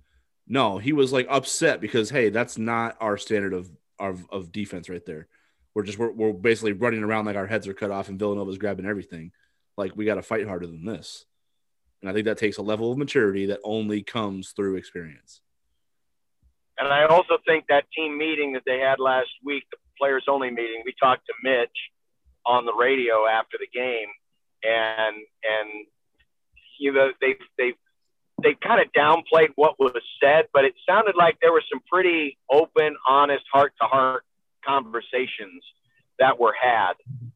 No, 0.48 0.78
he 0.78 0.94
was 0.94 1.12
like 1.12 1.28
upset 1.30 1.82
because 1.82 2.10
hey, 2.10 2.30
that's 2.30 2.58
not 2.58 2.96
our 3.00 3.18
standard 3.18 3.54
of 3.54 3.70
of, 4.00 4.26
of 4.32 4.52
defense 4.52 4.90
right 4.90 5.06
there. 5.06 5.28
We're 5.74 5.84
just 5.84 6.00
we're, 6.00 6.12
we're 6.12 6.34
basically 6.34 6.74
running 6.74 7.04
around 7.04 7.26
like 7.26 7.36
our 7.36 7.48
heads 7.48 7.68
are 7.68 7.74
cut 7.74 7.92
off 7.92 8.10
and 8.10 8.18
Villanova's 8.18 8.58
grabbing 8.58 8.86
everything. 8.86 9.32
Like 9.78 9.96
we 9.96 10.06
got 10.06 10.16
to 10.16 10.22
fight 10.22 10.48
harder 10.48 10.68
than 10.68 10.86
this. 10.86 11.26
And 12.02 12.10
I 12.10 12.14
think 12.14 12.26
that 12.26 12.38
takes 12.38 12.58
a 12.58 12.62
level 12.62 12.92
of 12.92 12.98
maturity 12.98 13.48
that 13.48 13.60
only 13.64 14.04
comes 14.04 14.52
through 14.52 14.76
experience. 14.76 15.42
And 16.78 16.90
I 16.90 17.06
also 17.06 17.38
think 17.48 17.66
that 17.70 17.86
team 17.96 18.18
meeting 18.18 18.54
that 18.54 18.64
they 18.66 18.80
had 18.80 19.00
last 19.00 19.30
week, 19.44 19.64
the 19.72 19.78
players 19.98 20.26
only 20.30 20.50
meeting, 20.50 20.84
we 20.86 20.94
talked 21.02 21.26
to 21.26 21.34
Mitch 21.42 21.70
on 22.46 22.66
the 22.66 22.74
radio 22.74 23.26
after 23.28 23.58
the 23.58 23.68
game 23.74 24.08
and 24.66 25.16
and 25.16 25.86
you 26.80 26.94
know 26.94 27.12
they 27.22 27.36
they 27.58 27.74
they 28.42 28.56
kind 28.62 28.82
of 28.82 28.92
downplayed 28.92 29.50
what 29.56 29.80
was 29.80 29.94
said, 30.22 30.46
but 30.54 30.66
it 30.66 30.74
sounded 30.88 31.16
like 31.16 31.38
there 31.42 31.54
were 31.54 31.64
some 31.72 31.82
pretty 31.90 32.38
open, 32.52 32.96
honest, 33.08 33.44
heart 33.52 33.74
to 33.82 33.88
heart 33.88 34.24
conversations 34.66 35.64
that 36.20 36.40
were 36.40 36.54
had. 36.60 36.94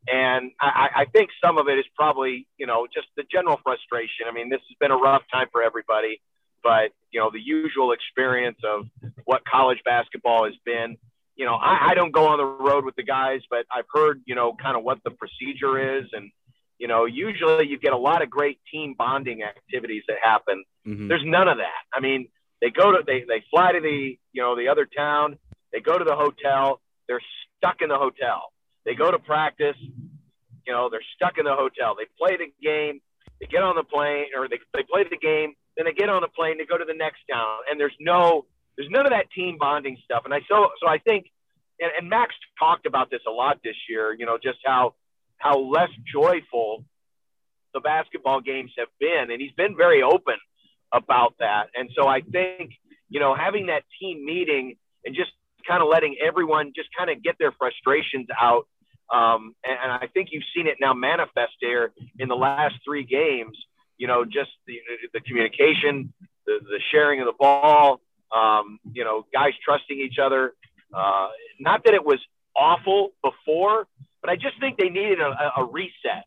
And 0.08 0.52
I, 0.60 0.90
I 0.96 1.06
think 1.06 1.30
some 1.44 1.58
of 1.58 1.68
it 1.68 1.78
is 1.78 1.86
probably, 1.96 2.48
you 2.58 2.66
know, 2.66 2.88
just 2.94 3.08
the 3.16 3.24
general 3.32 3.60
frustration. 3.64 4.26
I 4.28 4.34
mean, 4.34 4.50
this 4.50 4.62
has 4.70 4.78
been 4.80 4.92
a 4.92 4.98
rough 4.98 5.24
time 5.32 5.48
for 5.52 5.62
everybody, 5.62 6.22
but, 6.64 6.92
you 7.12 7.20
know, 7.20 7.30
the 7.32 7.42
usual 7.42 7.92
experience 7.92 8.58
of 8.64 8.88
what 9.26 9.46
college 9.46 9.80
basketball 9.86 10.46
has 10.46 10.56
been. 10.66 10.98
You 11.36 11.46
know, 11.46 11.56
I, 11.56 11.92
I 11.92 11.94
don't 11.94 12.12
go 12.12 12.28
on 12.28 12.38
the 12.38 12.46
road 12.46 12.84
with 12.84 12.96
the 12.96 13.04
guys, 13.04 13.42
but 13.50 13.66
I've 13.74 13.86
heard, 13.94 14.22
you 14.26 14.36
know, 14.36 14.54
kind 14.62 14.76
of 14.76 14.84
what 14.84 15.00
the 15.04 15.12
procedure 15.12 15.98
is. 16.00 16.06
And, 16.12 16.32
you 16.80 16.88
know, 16.88 17.06
usually 17.06 17.68
you 17.68 17.78
get 17.78 17.94
a 17.94 17.98
lot 17.98 18.24
of 18.24 18.30
great 18.30 18.60
team 18.72 18.96
bonding 18.98 19.44
activities 19.44 20.04
that 20.08 20.18
happen. 20.24 20.64
Mm-hmm. 20.88 21.08
There's 21.08 21.24
none 21.26 21.48
of 21.48 21.58
that. 21.58 21.84
I 21.94 22.00
mean, 22.00 22.30
they 22.62 22.72
go 22.72 22.92
to, 22.92 23.04
they, 23.06 23.26
they 23.28 23.44
fly 23.52 23.74
to 23.74 23.80
the, 23.80 24.18
you 24.32 24.42
know, 24.42 24.56
the 24.56 24.70
other 24.70 24.86
town, 24.86 25.38
they 25.72 25.82
go 25.82 25.98
to 25.98 26.06
the 26.06 26.16
hotel, 26.16 26.82
they're 27.08 27.22
stuck 27.58 27.82
in 27.82 27.90
the 27.90 27.98
hotel 27.98 28.52
they 28.86 28.96
go 28.96 29.12
to 29.12 29.20
practice. 29.20 29.78
You 30.66 30.74
know, 30.74 30.90
they're 30.90 31.06
stuck 31.16 31.38
in 31.38 31.46
the 31.46 31.54
hotel. 31.54 31.96
They 31.98 32.06
play 32.18 32.38
the 32.38 32.52
game. 32.62 33.02
They 33.40 33.48
get 33.48 33.64
on 33.64 33.76
the 33.76 33.84
plane, 33.84 34.28
or 34.36 34.50
they, 34.50 34.60
they 34.74 34.84
play 34.84 35.04
the 35.10 35.18
game. 35.18 35.54
Then 35.78 35.86
they 35.86 35.94
get 35.94 36.10
on 36.10 36.22
the 36.22 36.28
plane. 36.28 36.58
They 36.58 36.66
go 36.66 36.78
to 36.78 36.86
the 36.86 36.98
next 36.98 37.22
town, 37.32 37.70
and 37.70 37.80
there's 37.80 37.96
no 38.00 38.46
there's 38.76 38.90
none 38.90 39.06
of 39.06 39.12
that 39.12 39.32
team 39.32 39.58
bonding 39.60 39.98
stuff. 40.04 40.24
And 40.26 40.34
I 40.34 40.40
so 40.50 40.70
so 40.82 40.88
I 40.88 40.98
think, 40.98 41.28
and, 41.80 41.92
and 41.98 42.10
Max 42.10 42.36
talked 42.58 42.86
about 42.86 43.10
this 43.10 43.22
a 43.28 43.32
lot 43.32 43.60
this 43.64 43.76
year. 43.88 44.14
You 44.18 44.26
know, 44.26 44.38
just 44.42 44.60
how 44.66 44.96
how 45.40 45.60
less 45.60 45.90
joyful 46.12 46.86
the 47.74 47.80
basketball 47.80 48.42
games 48.42 48.72
have 48.78 48.88
been, 49.00 49.32
and 49.32 49.42
he's 49.42 49.52
been 49.54 49.76
very 49.76 50.02
open 50.02 50.36
about 50.94 51.36
that. 51.40 51.68
And 51.76 51.90
so 51.96 52.08
I 52.08 52.22
think 52.22 52.72
you 53.10 53.20
know 53.20 53.36
having 53.36 53.68
that 53.68 53.84
team 54.00 54.26
meeting 54.26 54.76
and 55.06 55.16
just 55.16 55.32
kind 55.68 55.82
of 55.82 55.90
letting 55.90 56.16
everyone 56.26 56.72
just 56.76 56.90
kind 56.98 57.10
of 57.10 57.22
get 57.24 57.36
their 57.40 57.52
frustrations 57.52 58.28
out. 58.40 58.68
Um, 59.12 59.56
and, 59.66 59.78
and, 59.84 59.92
I 59.92 60.08
think 60.14 60.30
you've 60.32 60.44
seen 60.56 60.68
it 60.68 60.78
now 60.80 60.94
manifest 60.94 61.54
there 61.62 61.92
in 62.20 62.28
the 62.28 62.36
last 62.36 62.76
three 62.86 63.04
games. 63.04 63.58
You 63.98 64.08
know, 64.08 64.24
just 64.24 64.52
the, 64.68 64.76
the 65.14 65.20
communication, 65.22 66.14
the, 66.46 66.60
the 66.62 66.80
sharing 66.92 67.20
of 67.20 67.26
the 67.26 67.34
ball, 67.38 68.02
um, 68.32 68.80
you 68.94 69.04
know, 69.04 69.26
guys 69.34 69.54
trusting 69.66 70.00
each 70.00 70.20
other. 70.22 70.54
Uh, 70.94 71.30
not 71.60 71.84
that 71.86 71.96
it 71.96 72.06
was 72.06 72.20
awful 72.56 73.12
before, 73.24 73.88
but 74.22 74.30
I 74.30 74.36
just 74.36 74.60
think 74.60 74.78
they 74.78 74.90
needed 74.90 75.20
a, 75.20 75.62
a 75.62 75.66
reset. 75.66 76.26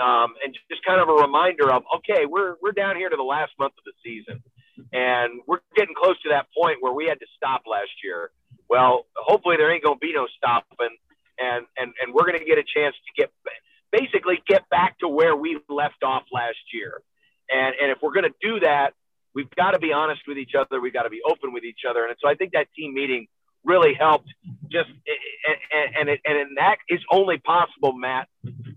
Um, 0.00 0.34
and 0.42 0.54
just 0.70 0.84
kind 0.86 1.00
of 1.00 1.08
a 1.08 1.12
reminder 1.12 1.70
of, 1.70 1.82
okay, 1.98 2.24
we're, 2.24 2.54
we're 2.62 2.72
down 2.72 2.96
here 2.96 3.10
to 3.10 3.16
the 3.16 3.26
last 3.26 3.52
month 3.58 3.74
of 3.76 3.84
the 3.84 3.92
season 4.02 4.40
and 4.92 5.40
we're 5.46 5.60
getting 5.76 5.94
close 5.94 6.20
to 6.22 6.30
that 6.30 6.46
point 6.56 6.78
where 6.80 6.92
we 6.92 7.06
had 7.06 7.20
to 7.20 7.26
stop 7.36 7.62
last 7.70 7.90
year. 8.02 8.30
Well, 8.68 9.06
hopefully 9.16 9.56
there 9.56 9.72
ain't 9.72 9.82
to 9.98 10.00
be 10.00 10.12
no 10.14 10.26
stopping, 10.36 10.96
and 11.38 11.66
and 11.76 11.92
and 12.00 12.14
we're 12.14 12.24
to 12.38 12.44
get 12.44 12.58
a 12.58 12.64
chance 12.64 12.94
to 12.94 13.22
get 13.22 13.30
basically 13.92 14.42
get 14.46 14.68
back 14.70 14.98
to 15.00 15.08
where 15.08 15.34
we 15.36 15.58
left 15.68 16.02
off 16.02 16.24
last 16.32 16.62
year. 16.72 17.02
And 17.50 17.74
and 17.80 17.90
if 17.90 17.98
we're 18.02 18.12
to 18.30 18.36
do 18.40 18.60
that, 18.60 18.94
we've 19.34 19.50
got 19.50 19.72
to 19.72 19.78
be 19.78 19.92
honest 19.92 20.22
with 20.26 20.38
each 20.38 20.54
other. 20.58 20.80
We've 20.80 20.92
got 20.92 21.04
to 21.04 21.10
be 21.10 21.20
open 21.28 21.52
with 21.52 21.64
each 21.64 21.82
other. 21.88 22.06
And 22.06 22.14
so 22.20 22.28
I 22.28 22.34
think 22.34 22.52
that 22.52 22.66
team 22.76 22.94
meeting 22.94 23.26
really 23.64 23.94
helped. 23.94 24.28
Just 24.70 24.90
and 25.72 25.96
and 25.98 26.08
it, 26.08 26.20
and 26.24 26.56
that 26.56 26.76
is 26.88 27.00
only 27.10 27.38
possible, 27.38 27.92
Matt, 27.92 28.28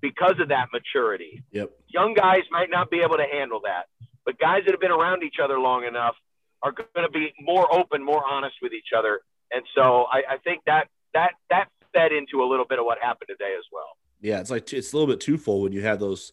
because 0.01 0.35
of 0.39 0.49
that 0.49 0.69
maturity. 0.71 1.43
Yep. 1.51 1.71
Young 1.89 2.13
guys 2.13 2.41
might 2.51 2.69
not 2.69 2.89
be 2.89 3.01
able 3.01 3.17
to 3.17 3.25
handle 3.31 3.61
that, 3.63 3.87
but 4.25 4.37
guys 4.39 4.61
that 4.65 4.71
have 4.71 4.81
been 4.81 4.91
around 4.91 5.23
each 5.23 5.37
other 5.43 5.59
long 5.59 5.85
enough 5.85 6.15
are 6.61 6.71
going 6.71 7.05
to 7.05 7.09
be 7.09 7.33
more 7.41 7.73
open, 7.73 8.03
more 8.03 8.23
honest 8.25 8.55
with 8.61 8.73
each 8.73 8.89
other, 8.97 9.21
and 9.51 9.63
so 9.75 10.05
I, 10.11 10.23
I 10.33 10.37
think 10.43 10.63
that 10.65 10.87
that 11.13 11.31
that 11.49 11.69
fed 11.93 12.11
into 12.11 12.43
a 12.43 12.47
little 12.47 12.65
bit 12.65 12.79
of 12.79 12.85
what 12.85 12.97
happened 12.99 13.29
today 13.29 13.53
as 13.57 13.65
well. 13.71 13.97
Yeah, 14.21 14.39
it's 14.39 14.49
like 14.49 14.71
it's 14.73 14.93
a 14.93 14.97
little 14.97 15.11
bit 15.13 15.19
twofold 15.19 15.63
when 15.63 15.73
you 15.73 15.81
have 15.81 15.99
those 15.99 16.31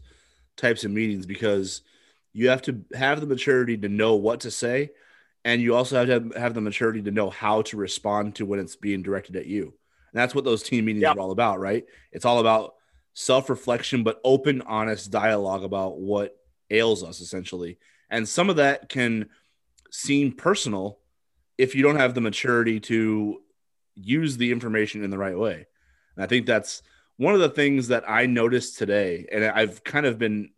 types 0.57 0.84
of 0.84 0.91
meetings 0.91 1.26
because 1.26 1.82
you 2.32 2.49
have 2.49 2.62
to 2.62 2.84
have 2.95 3.20
the 3.20 3.26
maturity 3.26 3.76
to 3.78 3.88
know 3.88 4.14
what 4.14 4.41
to 4.41 4.51
say, 4.51 4.91
and 5.45 5.61
you 5.61 5.74
also 5.74 5.97
have 5.97 6.07
to 6.07 6.12
have, 6.12 6.36
have 6.36 6.55
the 6.55 6.61
maturity 6.61 7.03
to 7.03 7.11
know 7.11 7.30
how 7.30 7.62
to 7.62 7.76
respond 7.76 8.36
to 8.36 8.47
when 8.47 8.61
it's 8.61 8.76
being 8.76 9.03
directed 9.03 9.36
at 9.36 9.47
you. 9.47 9.74
And 10.13 10.21
that's 10.21 10.35
what 10.35 10.45
those 10.45 10.63
team 10.63 10.85
meetings 10.85 11.03
yep. 11.03 11.17
are 11.17 11.21
all 11.21 11.31
about, 11.31 11.61
right? 11.61 11.85
It's 12.13 12.25
all 12.25 12.39
about 12.41 12.75
self 13.15 13.51
reflection, 13.51 14.03
but 14.03 14.21
open, 14.25 14.63
honest 14.63 15.11
dialogue 15.11 15.65
about 15.65 15.99
what 15.99 16.37
ails 16.71 17.03
us, 17.03 17.21
essentially. 17.21 17.79
And 18.11 18.29
some 18.29 18.51
of 18.51 18.57
that 18.57 18.89
can 18.89 19.29
seem 19.91 20.33
personal 20.33 20.99
if 21.59 21.75
you 21.75 21.83
don't 21.83 21.97
have 21.97 22.15
the 22.15 22.21
maturity 22.21 22.81
to 22.81 23.41
use 23.95 24.37
the 24.37 24.51
information 24.51 25.05
in 25.05 25.11
the 25.11 25.19
right 25.19 25.39
way. 25.39 25.67
And 26.17 26.25
I 26.25 26.27
think 26.27 26.47
that's 26.47 26.83
one 27.17 27.35
of 27.35 27.41
the 27.41 27.51
things 27.51 27.89
that 27.89 28.09
I 28.09 28.27
noticed 28.27 28.79
today, 28.79 29.27
and 29.31 29.45
I've 29.45 29.85
kind 29.85 30.07
of 30.07 30.19
been, 30.19 30.51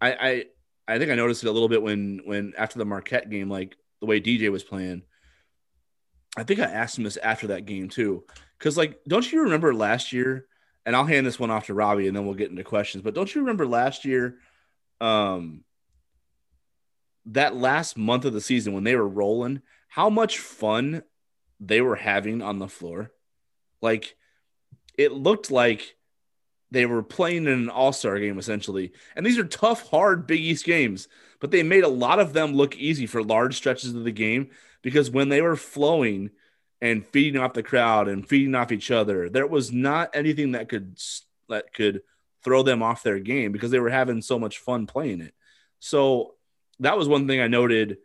I, 0.00 0.12
I, 0.12 0.44
I 0.86 0.98
think 0.98 1.10
I 1.10 1.14
noticed 1.14 1.42
it 1.42 1.48
a 1.48 1.52
little 1.52 1.68
bit 1.68 1.82
when, 1.82 2.20
when 2.24 2.52
after 2.58 2.78
the 2.78 2.84
Marquette 2.84 3.30
game, 3.30 3.48
like 3.48 3.76
the 4.00 4.06
way 4.06 4.20
DJ 4.20 4.50
was 4.50 4.62
playing. 4.62 5.02
I 6.36 6.44
think 6.44 6.60
I 6.60 6.64
asked 6.64 6.98
him 6.98 7.04
this 7.04 7.16
after 7.16 7.48
that 7.48 7.66
game 7.66 7.88
too, 7.88 8.24
because 8.62 8.76
like, 8.76 9.00
don't 9.08 9.30
you 9.32 9.42
remember 9.42 9.74
last 9.74 10.12
year? 10.12 10.46
And 10.86 10.94
I'll 10.94 11.04
hand 11.04 11.26
this 11.26 11.38
one 11.38 11.50
off 11.50 11.66
to 11.66 11.74
Ravi, 11.74 12.06
and 12.06 12.16
then 12.16 12.24
we'll 12.24 12.36
get 12.36 12.50
into 12.50 12.62
questions. 12.62 13.02
But 13.02 13.14
don't 13.14 13.32
you 13.34 13.40
remember 13.40 13.66
last 13.66 14.04
year? 14.04 14.38
Um, 15.00 15.64
that 17.26 17.56
last 17.56 17.98
month 17.98 18.24
of 18.24 18.32
the 18.32 18.40
season 18.40 18.72
when 18.72 18.84
they 18.84 18.94
were 18.94 19.08
rolling, 19.08 19.62
how 19.88 20.10
much 20.10 20.38
fun 20.38 21.02
they 21.58 21.80
were 21.80 21.96
having 21.96 22.40
on 22.40 22.60
the 22.60 22.68
floor. 22.68 23.10
Like 23.80 24.14
it 24.96 25.10
looked 25.10 25.50
like 25.50 25.96
they 26.70 26.86
were 26.86 27.02
playing 27.02 27.46
in 27.46 27.52
an 27.52 27.68
all-star 27.68 28.18
game 28.20 28.38
essentially. 28.38 28.92
And 29.16 29.26
these 29.26 29.38
are 29.38 29.44
tough, 29.44 29.88
hard 29.90 30.26
Big 30.26 30.40
East 30.40 30.64
games, 30.64 31.08
but 31.40 31.50
they 31.50 31.64
made 31.64 31.84
a 31.84 31.88
lot 31.88 32.20
of 32.20 32.32
them 32.32 32.54
look 32.54 32.76
easy 32.76 33.06
for 33.06 33.24
large 33.24 33.56
stretches 33.56 33.94
of 33.94 34.04
the 34.04 34.12
game 34.12 34.50
because 34.82 35.10
when 35.10 35.28
they 35.28 35.42
were 35.42 35.56
flowing 35.56 36.30
and 36.82 37.06
feeding 37.06 37.40
off 37.40 37.54
the 37.54 37.62
crowd 37.62 38.08
and 38.08 38.28
feeding 38.28 38.56
off 38.56 38.72
each 38.72 38.90
other, 38.90 39.30
there 39.30 39.46
was 39.46 39.72
not 39.72 40.10
anything 40.14 40.52
that 40.52 40.68
could 40.68 40.98
that 41.48 41.72
could 41.72 42.02
throw 42.42 42.64
them 42.64 42.82
off 42.82 43.04
their 43.04 43.20
game 43.20 43.52
because 43.52 43.70
they 43.70 43.78
were 43.78 43.88
having 43.88 44.20
so 44.20 44.36
much 44.36 44.58
fun 44.58 44.86
playing 44.86 45.20
it. 45.20 45.32
So 45.78 46.34
that 46.80 46.98
was 46.98 47.06
one 47.06 47.28
thing 47.28 47.40
I 47.40 47.46
noted 47.46 47.98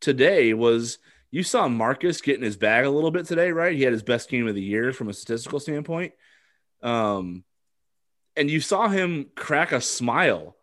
today 0.00 0.52
was 0.52 0.98
you 1.30 1.42
saw 1.42 1.68
Marcus 1.68 2.20
getting 2.20 2.44
his 2.44 2.58
bag 2.58 2.84
a 2.84 2.90
little 2.90 3.10
bit 3.10 3.24
today, 3.24 3.50
right? 3.50 3.74
He 3.74 3.82
had 3.82 3.94
his 3.94 4.02
best 4.02 4.28
game 4.28 4.46
of 4.46 4.54
the 4.54 4.62
year 4.62 4.92
from 4.92 5.08
a 5.08 5.14
statistical 5.14 5.58
standpoint. 5.58 6.12
Um, 6.82 7.44
and 8.36 8.50
you 8.50 8.60
saw 8.60 8.88
him 8.88 9.30
crack 9.34 9.72
a 9.72 9.80
smile, 9.80 10.54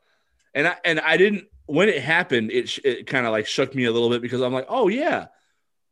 and 0.54 0.68
I 0.68 0.76
and 0.86 1.00
I 1.00 1.18
didn't 1.18 1.46
when 1.66 1.90
it 1.90 2.02
happened. 2.02 2.52
It 2.52 2.78
it 2.86 3.08
kind 3.08 3.26
of 3.26 3.32
like 3.32 3.48
shook 3.48 3.74
me 3.74 3.86
a 3.86 3.92
little 3.92 4.10
bit 4.10 4.22
because 4.22 4.42
I'm 4.42 4.54
like, 4.54 4.68
oh 4.70 4.88
yeah, 4.88 5.28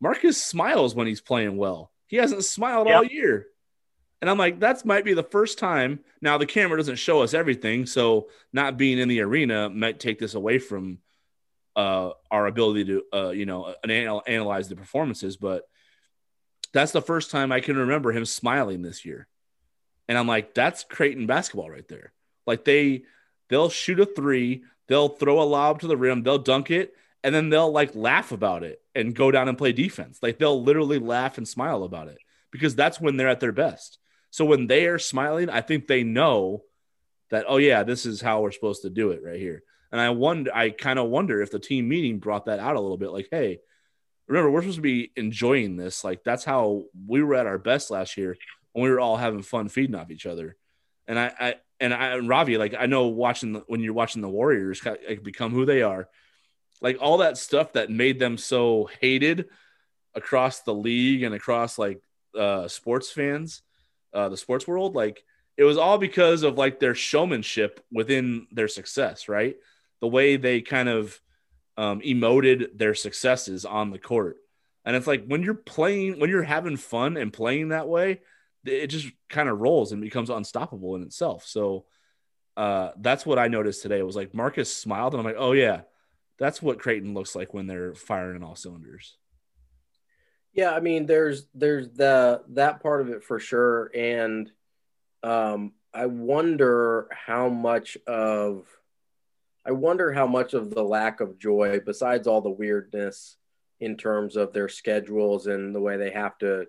Marcus 0.04 0.44
smiles 0.44 0.94
when 0.94 1.08
he's 1.08 1.22
playing 1.22 1.56
well. 1.56 1.90
He 2.08 2.18
hasn't 2.18 2.44
smiled 2.44 2.88
yep. 2.88 2.98
all 2.98 3.06
year. 3.06 3.48
And 4.22 4.30
I'm 4.30 4.38
like, 4.38 4.60
that 4.60 4.84
might 4.86 5.06
be 5.06 5.14
the 5.14 5.24
first 5.24 5.58
time. 5.58 6.02
Now 6.22 6.38
the 6.38 6.46
camera 6.46 6.78
doesn't 6.78 6.98
show 6.98 7.22
us 7.22 7.34
everything, 7.34 7.86
so 7.86 8.28
not 8.52 8.78
being 8.78 9.00
in 9.00 9.08
the 9.08 9.22
arena 9.22 9.70
might 9.70 10.02
take 10.02 10.20
this 10.20 10.34
away 10.34 10.60
from 10.60 10.98
uh, 11.78 12.12
our 12.30 12.48
ability 12.48 12.84
to, 12.86 13.04
uh, 13.14 13.30
you 13.30 13.46
know, 13.46 13.74
anal- 13.88 14.24
analyze 14.28 14.68
the 14.68 14.76
performances. 14.76 15.38
But 15.38 15.70
that's 16.74 16.92
the 16.92 17.02
first 17.02 17.32
time 17.32 17.54
I 17.54 17.62
can 17.62 17.78
remember 17.78 18.12
him 18.12 18.26
smiling 18.26 18.82
this 18.82 19.06
year. 19.06 19.30
And 20.10 20.18
I'm 20.18 20.28
like, 20.28 20.54
that's 20.54 20.84
Creighton 20.84 21.28
basketball 21.28 21.70
right 21.70 21.88
there. 21.88 22.12
Like 22.46 22.66
they, 22.66 23.04
they'll 23.48 23.70
shoot 23.70 24.02
a 24.02 24.06
three, 24.06 24.64
they'll 24.88 25.08
throw 25.08 25.42
a 25.42 25.44
lob 25.44 25.80
to 25.80 25.88
the 25.88 25.96
rim, 25.96 26.24
they'll 26.24 26.40
dunk 26.40 26.72
it, 26.72 26.94
and 27.24 27.34
then 27.34 27.50
they'll 27.50 27.72
like 27.72 27.96
laugh 27.96 28.32
about 28.32 28.64
it 28.64 28.82
and 28.94 29.16
go 29.16 29.32
down 29.32 29.48
and 29.48 29.58
play 29.58 29.72
defense. 29.72 30.20
Like 30.22 30.38
they'll 30.38 30.62
literally 30.62 31.00
laugh 31.00 31.38
and 31.38 31.48
smile 31.48 31.84
about 31.84 32.10
it 32.10 32.18
because 32.52 32.76
that's 32.76 33.00
when 33.00 33.18
they're 33.18 33.30
at 33.30 33.40
their 33.40 33.52
best. 33.52 33.98
So 34.30 34.46
when 34.46 34.68
they 34.68 34.88
are 34.88 35.00
smiling, 35.00 35.50
I 35.50 35.62
think 35.62 35.88
they 35.88 36.04
know 36.04 36.64
that, 37.30 37.46
oh, 37.48 37.58
yeah, 37.58 37.84
this 37.84 38.06
is 38.06 38.20
how 38.20 38.42
we're 38.42 38.52
supposed 38.52 38.82
to 38.82 38.90
do 38.90 39.12
it 39.12 39.24
right 39.24 39.40
here. 39.40 39.64
And 39.92 40.02
I 40.02 40.10
wonder, 40.10 40.52
I 40.54 40.72
kind 40.72 41.00
of 41.00 41.10
wonder 41.10 41.42
if 41.42 41.52
the 41.52 41.60
team 41.60 41.88
meeting 41.88 42.20
brought 42.20 42.46
that 42.46 42.60
out 42.60 42.76
a 42.76 42.80
little 42.82 42.98
bit 42.98 43.12
like, 43.12 43.28
hey, 43.32 43.60
remember, 44.28 44.50
we're 44.50 44.62
supposed 44.62 44.78
to 44.78 44.82
be 44.82 45.12
enjoying 45.16 45.78
this. 45.78 46.04
Like, 46.04 46.24
that's 46.24 46.44
how 46.44 46.86
we 47.08 47.22
were 47.22 47.36
at 47.36 47.46
our 47.46 47.60
best 47.60 47.92
last 47.92 48.18
year 48.18 48.36
when 48.72 48.84
we 48.84 48.90
were 48.90 49.00
all 49.00 49.18
having 49.18 49.44
fun 49.44 49.70
feeding 49.70 49.96
off 49.96 50.12
each 50.12 50.26
other. 50.26 50.56
And 51.08 51.20
I, 51.20 51.32
I 51.40 51.56
and 51.80 51.94
I, 51.94 52.16
and 52.16 52.28
Ravi, 52.28 52.58
like, 52.58 52.74
I 52.78 52.88
know 52.88 53.08
watching 53.08 53.54
the, 53.54 53.64
when 53.68 53.82
you're 53.82 53.94
watching 53.94 54.22
the 54.22 54.30
Warriors 54.30 54.82
become 55.22 55.52
who 55.52 55.66
they 55.66 55.82
are, 55.82 56.08
like 56.84 56.98
all 57.02 57.18
that 57.18 57.38
stuff 57.38 57.74
that 57.74 57.90
made 57.90 58.20
them 58.20 58.38
so 58.38 58.88
hated 59.02 59.50
across 60.14 60.62
the 60.62 60.74
league 60.74 61.24
and 61.24 61.34
across 61.34 61.80
like 61.80 62.02
uh, 62.38 62.68
sports 62.68 63.10
fans 63.10 63.64
uh, 64.14 64.30
the 64.30 64.38
sports 64.38 64.68
world, 64.68 64.96
like 64.96 65.24
it 65.58 65.64
was 65.64 65.78
all 65.78 65.98
because 65.98 66.44
of 66.44 66.58
like 66.58 66.80
their 66.80 66.96
showmanship 66.96 67.84
within 67.92 68.48
their 68.52 68.68
success, 68.68 69.28
right? 69.28 69.56
The 70.02 70.08
way 70.08 70.38
they 70.38 70.62
kind 70.62 70.90
of 70.90 71.20
um, 71.78 72.02
emoted 72.02 72.78
their 72.78 72.94
successes 72.94 73.66
on 73.66 73.90
the 73.90 74.00
court. 74.00 74.38
And 74.86 74.96
it's 74.96 75.08
like 75.08 75.26
when 75.26 75.44
you're 75.44 75.54
playing, 75.54 76.20
when 76.20 76.30
you're 76.30 76.44
having 76.44 76.78
fun 76.78 77.18
and 77.18 77.34
playing 77.34 77.70
that 77.70 77.88
way, 77.88 78.22
it 78.66 78.88
just 78.88 79.08
kind 79.30 79.50
of 79.50 79.60
rolls 79.60 79.92
and 79.92 80.02
becomes 80.02 80.30
unstoppable 80.30 80.96
in 80.96 81.04
itself. 81.04 81.46
So 81.48 81.86
uh, 82.56 82.92
that's 82.98 83.26
what 83.26 83.40
I 83.40 83.48
noticed 83.48 83.82
today. 83.82 84.00
It 84.00 84.06
was 84.06 84.16
like 84.16 84.34
Marcus 84.34 84.74
smiled, 84.74 85.14
and 85.14 85.20
I'm 85.20 85.26
like, 85.26 85.36
oh 85.40 85.54
yeah, 85.54 85.82
that's 86.40 86.62
what 86.62 86.80
Creighton 86.80 87.14
looks 87.14 87.36
like 87.36 87.54
when 87.54 87.68
they're 87.68 87.94
firing 87.94 88.36
in 88.36 88.44
all 88.44 88.56
cylinders. 88.56 89.18
Yeah, 90.54 90.72
I 90.72 90.80
mean, 90.80 91.06
there's 91.06 91.48
there's 91.54 91.90
the 91.90 92.44
that 92.50 92.82
part 92.82 93.02
of 93.02 93.10
it 93.10 93.24
for 93.24 93.40
sure, 93.40 93.90
and 93.96 94.52
um, 95.24 95.74
I 95.94 96.06
wonder 96.06 97.08
how 97.12 97.50
much 97.50 97.98
of 98.06 98.68
I 99.66 99.72
wonder 99.72 100.12
how 100.12 100.28
much 100.28 100.54
of 100.54 100.70
the 100.70 100.84
lack 100.84 101.22
of 101.22 101.40
joy, 101.40 101.80
besides 101.84 102.28
all 102.28 102.42
the 102.42 102.50
weirdness 102.50 103.38
in 103.80 103.98
terms 103.98 104.36
of 104.36 104.54
their 104.54 104.70
schedules 104.70 105.48
and 105.48 105.74
the 105.74 105.82
way 105.82 105.98
they 105.98 106.12
have 106.12 106.38
to, 106.40 106.68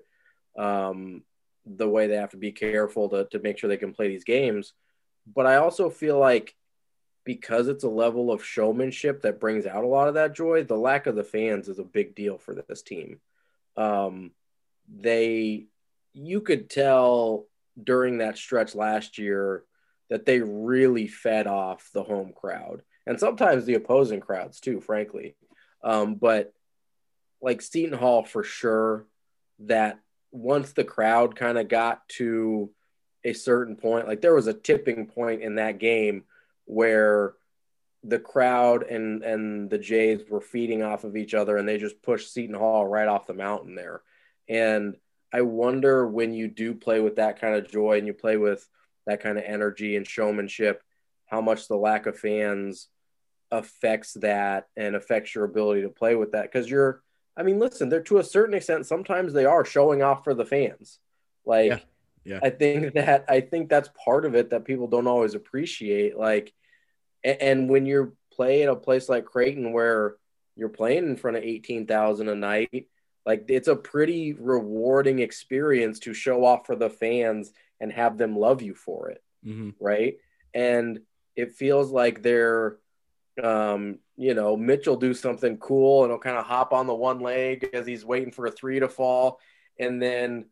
um, 0.57 1.23
the 1.67 1.89
way 1.89 2.07
they 2.07 2.17
have 2.17 2.31
to 2.31 2.37
be 2.37 2.53
careful 2.53 3.09
to 3.11 3.27
to 3.33 3.39
make 3.39 3.59
sure 3.59 3.69
they 3.69 3.77
can 3.77 3.93
play 3.93 4.09
these 4.09 4.25
games. 4.25 4.73
But 5.27 5.47
I 5.47 5.57
also 5.57 5.91
feel 5.91 6.19
like 6.19 6.55
because 7.25 7.69
it's 7.69 7.85
a 7.85 7.89
level 7.89 8.31
of 8.31 8.45
showmanship 8.45 9.23
that 9.23 9.41
brings 9.41 9.67
out 9.67 9.85
a 9.85 9.89
lot 9.89 10.09
of 10.09 10.15
that 10.15 10.35
joy, 10.35 10.63
the 10.63 10.77
lack 10.77 11.07
of 11.07 11.17
the 11.17 11.25
fans 11.25 11.69
is 11.69 11.79
a 11.79 11.85
big 11.85 12.15
deal 12.15 12.39
for 12.39 12.55
this 12.55 12.83
team 12.83 13.21
um, 13.77 14.33
they 14.89 15.67
you 16.13 16.41
could 16.41 16.71
tell 16.71 17.47
during 17.83 18.19
that 18.19 18.39
stretch 18.39 18.75
last 18.75 19.19
year 19.19 19.65
that 20.11 20.27
they 20.27 20.41
really 20.41 21.09
fed 21.09 21.47
off 21.47 21.91
the 21.93 22.05
home 22.05 22.33
crowd 22.35 22.83
and 23.07 23.19
sometimes 23.19 23.65
the 23.65 23.75
opposing 23.75 24.21
crowds 24.21 24.61
too, 24.61 24.81
frankly. 24.81 25.35
Um, 25.83 26.15
but 26.15 26.53
like 27.43 27.61
Seton 27.61 27.99
Hall 27.99 28.23
for 28.25 28.45
sure, 28.45 29.07
that 29.61 29.99
once 30.31 30.73
the 30.73 30.85
crowd 30.85 31.37
kind 31.37 31.59
of 31.59 31.69
got 31.69 32.09
to 32.09 32.71
a 33.25 33.33
certain 33.33 33.77
point, 33.77 34.07
like 34.07 34.21
there 34.21 34.35
was 34.35 34.47
a 34.47 34.55
tipping 34.55 35.07
point 35.07 35.43
in 35.43 35.57
that 35.57 35.79
game 35.79 36.25
where 36.67 37.35
the 38.03 38.19
crowd 38.19 38.83
and 38.83 39.23
and 39.23 39.71
the 39.71 39.79
Jays 39.79 40.23
were 40.29 40.41
feeding 40.41 40.83
off 40.83 41.05
of 41.05 41.17
each 41.17 41.35
other, 41.35 41.57
and 41.57 41.69
they 41.69 41.79
just 41.79 42.03
pushed 42.03 42.33
Seton 42.33 42.55
Hall 42.55 42.87
right 42.87 43.09
off 43.09 43.27
the 43.27 43.35
mountain 43.35 43.75
there. 43.75 44.03
And 44.49 44.97
I 45.33 45.41
wonder 45.41 46.07
when 46.07 46.33
you 46.33 46.49
do 46.49 46.75
play 46.75 47.01
with 47.01 47.17
that 47.17 47.41
kind 47.41 47.57
of 47.57 47.71
joy 47.71 47.99
and 47.99 48.07
you 48.07 48.15
play 48.15 48.37
with 48.37 48.69
that 49.07 49.21
kind 49.21 49.37
of 49.37 49.45
energy 49.45 49.97
and 49.97 50.07
showmanship, 50.07 50.83
how 51.27 51.41
much 51.41 51.67
the 51.67 51.77
lack 51.77 52.07
of 52.07 52.19
fans 52.19 52.89
affects 53.51 54.15
that 54.15 54.69
and 54.77 54.95
affects 54.95 55.35
your 55.35 55.45
ability 55.45 55.83
to 55.83 55.89
play 55.89 56.15
with 56.15 56.33
that. 56.33 56.43
Because 56.43 56.71
you're, 56.71 57.03
I 57.37 57.43
mean, 57.43 57.59
listen, 57.59 57.89
they're 57.89 58.03
to 58.03 58.19
a 58.19 58.25
certain 58.25 58.55
extent, 58.55 58.87
sometimes 58.87 59.33
they 59.33 59.45
are 59.45 59.65
showing 59.65 60.03
off 60.03 60.25
for 60.25 60.35
the 60.35 60.47
fans. 60.47 60.99
Like, 61.45 61.71
yeah. 61.71 61.79
Yeah. 62.25 62.41
I 62.43 62.51
think 62.51 62.95
that 62.95 63.27
I 63.29 63.41
think 63.41 63.69
that's 63.69 63.91
part 64.05 64.25
of 64.25 64.35
it 64.35 64.51
that 64.51 64.65
people 64.65 64.87
don't 64.87 65.07
always 65.07 65.35
appreciate. 65.35 66.17
Like, 66.17 66.53
and, 67.23 67.43
and 67.43 67.71
when 67.71 67.87
you're 67.87 68.15
playing 68.33 68.69
a 68.69 68.77
place 68.77 69.09
like 69.09 69.25
Creighton 69.25 69.73
where 69.73 70.17
you're 70.57 70.69
playing 70.69 71.05
in 71.05 71.17
front 71.17 71.37
of 71.37 71.43
18,000 71.43 72.29
a 72.29 72.35
night, 72.35 72.89
like 73.27 73.45
it's 73.49 73.69
a 73.69 73.77
pretty 73.77 74.35
rewarding 74.35 75.19
experience 75.19 76.01
to 76.01 76.15
show 76.15 76.45
off 76.45 76.67
for 76.67 76.77
the 76.77 76.91
fans 76.91 77.53
and 77.81 77.93
have 77.93 78.19
them 78.19 78.37
love 78.37 78.63
you 78.63 78.75
for 78.75 79.11
it. 79.11 79.23
Mm-hmm. 79.47 79.71
Right. 79.81 80.19
And 80.53 81.01
it 81.37 81.55
feels 81.55 81.91
like 81.91 82.23
they're, 82.23 82.79
um, 83.43 83.99
you 84.17 84.35
know, 84.35 84.57
Mitchell 84.57 84.97
do 84.97 85.13
something 85.13 85.57
cool 85.59 86.05
and 86.05 86.13
he'll 86.13 86.21
kind 86.21 86.37
of 86.37 86.47
hop 86.47 86.73
on 86.73 86.87
the 86.87 86.95
one 86.95 87.21
leg 87.21 87.69
as 87.75 87.87
he's 87.87 88.05
waiting 88.05 88.31
for 88.31 88.47
a 88.47 88.53
three 88.53 88.79
to 88.81 88.89
fall. 88.89 89.41
And 89.79 90.01
then 90.01 90.47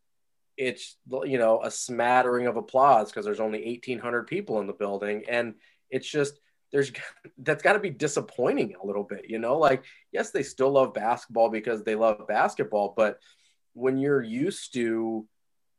it's, 0.57 0.97
you 1.25 1.39
know, 1.39 1.63
a 1.63 1.71
smattering 1.71 2.47
of 2.47 2.57
applause 2.57 3.11
because 3.11 3.25
there's 3.25 3.41
only 3.41 3.65
1,800 3.65 4.27
people 4.27 4.61
in 4.61 4.67
the 4.67 4.73
building. 4.73 5.25
And 5.29 5.55
it's 5.91 6.09
just, 6.09 6.41
there's 6.73 6.93
that's 7.39 7.63
got 7.63 7.75
to 7.75 7.79
be 7.79 7.91
disappointing 7.91 8.75
a 8.83 8.87
little 8.87 9.05
bit, 9.05 9.27
you 9.29 9.39
know? 9.39 9.59
Like, 9.59 9.85
yes, 10.13 10.31
they 10.31 10.43
still 10.43 10.71
love 10.71 10.95
basketball 10.95 11.51
because 11.51 11.83
they 11.83 11.95
love 11.95 12.27
basketball, 12.29 12.95
but 12.97 13.19
when 13.75 13.99
you're 13.99 14.23
used 14.23 14.75
to 14.75 15.27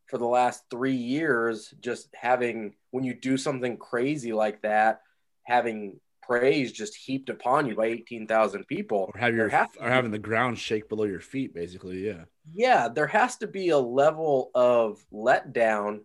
for 0.08 0.18
the 0.18 0.26
last 0.26 0.64
three 0.70 0.96
years, 0.96 1.74
just 1.80 2.10
having 2.14 2.76
when 2.92 3.04
you 3.04 3.14
do 3.14 3.38
something 3.38 3.78
crazy 3.78 4.34
like 4.34 4.62
that, 4.62 5.02
having 5.44 6.00
praise 6.26 6.72
just 6.72 6.96
heaped 6.96 7.30
upon 7.30 7.68
you 7.68 7.76
by 7.76 7.86
18,000 7.88 8.66
people. 8.68 9.12
Or 9.14 9.20
have 9.20 9.36
your 9.36 9.48
or 9.48 9.90
having 9.90 10.12
the 10.12 10.20
ground 10.20 10.58
shake 10.60 10.90
below 10.90 11.06
your 11.06 11.20
feet, 11.20 11.54
basically. 11.54 12.06
Yeah. 12.06 12.26
Yeah. 12.54 12.90
There 12.90 13.08
has 13.08 13.38
to 13.38 13.48
be 13.48 13.70
a 13.70 13.78
level 13.78 14.52
of 14.54 15.04
letdown 15.12 16.02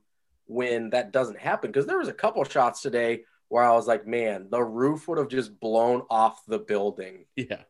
when 0.46 0.90
that 0.90 1.12
doesn't 1.12 1.38
happen. 1.38 1.70
Because 1.70 1.86
there 1.86 1.98
was 1.98 2.08
a 2.08 2.14
couple 2.14 2.44
shots 2.44 2.82
today 2.82 3.22
where 3.48 3.64
I 3.64 3.72
was 3.72 3.86
like, 3.86 4.06
man, 4.06 4.48
the 4.50 4.62
roof 4.62 5.08
would 5.08 5.18
have 5.18 5.28
just 5.28 5.58
blown 5.58 6.02
off 6.10 6.44
the 6.46 6.58
building. 6.58 7.24
Yeah. 7.36 7.62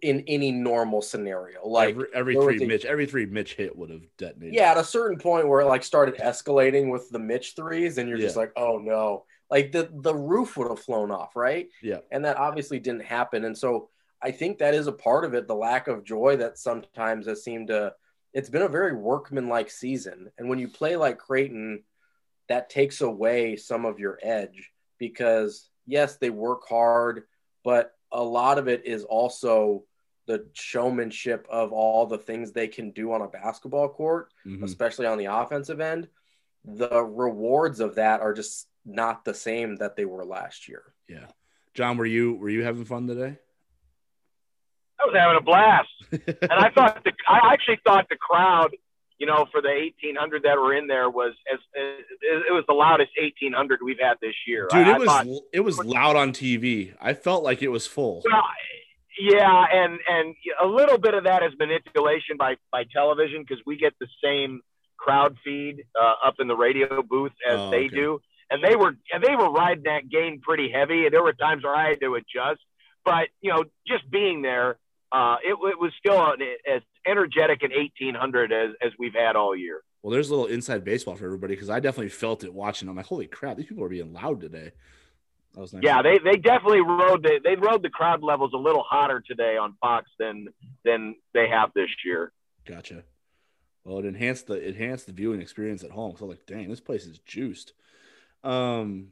In 0.00 0.24
any 0.26 0.52
normal 0.52 1.02
scenario, 1.02 1.66
like 1.66 1.90
every, 1.90 2.06
every 2.14 2.34
three 2.34 2.64
a, 2.64 2.66
Mitch, 2.66 2.86
every 2.86 3.04
three 3.04 3.26
Mitch 3.26 3.54
hit 3.54 3.76
would 3.76 3.90
have 3.90 4.00
detonated. 4.16 4.54
Yeah, 4.54 4.70
at 4.70 4.78
a 4.78 4.84
certain 4.84 5.18
point 5.18 5.46
where 5.46 5.60
it 5.60 5.66
like 5.66 5.84
started 5.84 6.16
escalating 6.16 6.90
with 6.90 7.10
the 7.10 7.18
Mitch 7.18 7.52
threes, 7.54 7.98
and 7.98 8.08
you're 8.08 8.16
yeah. 8.16 8.24
just 8.24 8.38
like, 8.38 8.52
oh 8.56 8.78
no, 8.78 9.26
like 9.50 9.72
the 9.72 9.88
the 9.92 10.14
roof 10.14 10.56
would 10.56 10.68
have 10.68 10.80
flown 10.80 11.10
off, 11.10 11.36
right? 11.36 11.68
Yeah, 11.82 12.00
and 12.10 12.24
that 12.24 12.36
obviously 12.36 12.78
didn't 12.78 13.04
happen, 13.04 13.44
and 13.44 13.56
so 13.56 13.90
I 14.22 14.30
think 14.30 14.58
that 14.58 14.74
is 14.74 14.86
a 14.86 14.92
part 14.92 15.24
of 15.24 15.34
it. 15.34 15.46
The 15.46 15.54
lack 15.54 15.88
of 15.88 16.04
joy 16.04 16.36
that 16.36 16.58
sometimes 16.58 17.26
has 17.26 17.44
seemed 17.44 17.68
to. 17.68 17.94
It's 18.32 18.50
been 18.50 18.62
a 18.62 18.68
very 18.68 18.94
workmanlike 18.94 19.70
season, 19.70 20.30
and 20.38 20.48
when 20.48 20.58
you 20.58 20.68
play 20.68 20.96
like 20.96 21.18
Creighton, 21.18 21.84
that 22.48 22.70
takes 22.70 23.00
away 23.00 23.56
some 23.56 23.84
of 23.84 23.98
your 23.98 24.18
edge 24.22 24.70
because 24.98 25.68
yes, 25.86 26.16
they 26.16 26.30
work 26.30 26.68
hard, 26.68 27.24
but 27.64 27.92
a 28.12 28.22
lot 28.22 28.58
of 28.58 28.68
it 28.68 28.84
is 28.84 29.04
also 29.04 29.84
the 30.26 30.46
showmanship 30.54 31.46
of 31.50 31.72
all 31.72 32.06
the 32.06 32.18
things 32.18 32.52
they 32.52 32.68
can 32.68 32.90
do 32.90 33.12
on 33.12 33.22
a 33.22 33.28
basketball 33.28 33.88
court, 33.88 34.32
mm-hmm. 34.44 34.64
especially 34.64 35.06
on 35.06 35.18
the 35.18 35.26
offensive 35.26 35.80
end. 35.80 36.08
The 36.64 37.02
rewards 37.02 37.78
of 37.80 37.94
that 37.94 38.20
are 38.20 38.34
just 38.34 38.66
not 38.86 39.24
the 39.24 39.34
same 39.34 39.76
that 39.76 39.96
they 39.96 40.04
were 40.04 40.24
last 40.24 40.68
year. 40.68 40.82
Yeah. 41.08 41.26
John, 41.74 41.98
were 41.98 42.06
you 42.06 42.34
were 42.34 42.48
you 42.48 42.64
having 42.64 42.84
fun 42.84 43.06
today? 43.06 43.38
I 44.98 45.04
was 45.04 45.14
having 45.14 45.36
a 45.36 45.42
blast. 45.42 45.88
and 46.42 46.52
I 46.52 46.70
thought 46.70 47.04
the 47.04 47.12
I 47.28 47.52
actually 47.52 47.80
thought 47.84 48.06
the 48.08 48.16
crowd 48.16 48.70
you 49.18 49.26
know, 49.26 49.46
for 49.50 49.62
the 49.62 49.68
1800 49.68 50.42
that 50.42 50.56
were 50.58 50.74
in 50.74 50.86
there 50.86 51.08
was 51.08 51.32
as, 51.50 51.58
as 51.74 52.42
it 52.48 52.52
was 52.52 52.64
the 52.68 52.74
loudest 52.74 53.10
1800 53.18 53.80
we've 53.82 53.98
had 54.00 54.14
this 54.20 54.34
year. 54.46 54.68
Dude, 54.70 54.86
I, 54.86 54.94
it 54.94 54.98
was 54.98 55.08
thought, 55.08 55.26
it 55.52 55.60
was 55.60 55.78
loud 55.78 56.16
on 56.16 56.32
TV. 56.32 56.94
I 57.00 57.14
felt 57.14 57.42
like 57.42 57.62
it 57.62 57.68
was 57.68 57.86
full. 57.86 58.22
Well, 58.30 58.42
yeah, 59.18 59.64
and 59.72 59.98
and 60.08 60.34
a 60.62 60.66
little 60.66 60.98
bit 60.98 61.14
of 61.14 61.24
that 61.24 61.42
is 61.42 61.52
manipulation 61.58 62.36
by 62.38 62.56
by 62.70 62.84
television 62.92 63.42
because 63.42 63.62
we 63.64 63.78
get 63.78 63.94
the 63.98 64.08
same 64.22 64.60
crowd 64.98 65.36
feed 65.42 65.84
uh, 65.98 66.14
up 66.26 66.34
in 66.38 66.48
the 66.48 66.56
radio 66.56 67.02
booth 67.02 67.32
as 67.48 67.58
oh, 67.58 67.70
they 67.70 67.86
okay. 67.86 67.94
do, 67.94 68.20
and 68.50 68.62
they 68.62 68.76
were 68.76 68.96
and 69.12 69.22
they 69.22 69.34
were 69.36 69.50
riding 69.50 69.84
that 69.84 70.08
game 70.08 70.40
pretty 70.40 70.70
heavy. 70.70 71.04
And 71.04 71.12
there 71.12 71.22
were 71.22 71.32
times 71.32 71.64
where 71.64 71.74
I 71.74 71.90
had 71.90 72.00
to 72.00 72.14
adjust, 72.14 72.60
but 73.04 73.28
you 73.40 73.50
know, 73.52 73.64
just 73.86 74.10
being 74.10 74.42
there, 74.42 74.78
uh, 75.12 75.36
it, 75.44 75.52
it 75.52 75.78
was 75.78 75.92
still 75.98 76.32
an, 76.32 76.40
as 76.70 76.82
energetic 77.06 77.62
an 77.62 77.70
1800 77.70 78.52
as, 78.52 78.70
as 78.82 78.92
we've 78.98 79.14
had 79.14 79.36
all 79.36 79.56
year. 79.56 79.82
Well, 80.02 80.12
there's 80.12 80.30
a 80.30 80.34
little 80.34 80.46
inside 80.46 80.84
baseball 80.84 81.16
for 81.16 81.24
everybody 81.24 81.54
because 81.54 81.70
I 81.70 81.80
definitely 81.80 82.10
felt 82.10 82.44
it 82.44 82.52
watching. 82.52 82.88
I'm 82.88 82.96
like, 82.96 83.06
holy 83.06 83.26
crap, 83.26 83.56
these 83.56 83.66
people 83.66 83.84
are 83.84 83.88
being 83.88 84.12
loud 84.12 84.40
today. 84.40 84.72
Was 85.56 85.72
nice. 85.72 85.82
Yeah, 85.82 86.02
they, 86.02 86.18
they 86.18 86.36
definitely 86.36 86.82
rode 86.82 87.22
the, 87.22 87.40
they 87.42 87.56
rode 87.56 87.82
the 87.82 87.88
crowd 87.88 88.22
levels 88.22 88.52
a 88.52 88.58
little 88.58 88.84
hotter 88.86 89.22
today 89.26 89.56
on 89.56 89.74
Fox 89.80 90.10
than 90.18 90.48
than 90.84 91.14
they 91.32 91.48
have 91.48 91.70
this 91.74 91.88
year. 92.04 92.30
Gotcha. 92.66 93.04
Well, 93.82 93.98
it 94.00 94.04
enhanced 94.04 94.48
the 94.48 94.54
it 94.54 94.76
enhanced 94.76 95.06
the 95.06 95.12
viewing 95.12 95.40
experience 95.40 95.82
at 95.82 95.92
home. 95.92 96.14
So 96.18 96.26
like, 96.26 96.44
dang, 96.46 96.68
this 96.68 96.80
place 96.80 97.06
is 97.06 97.20
juiced. 97.20 97.72
Um, 98.46 99.08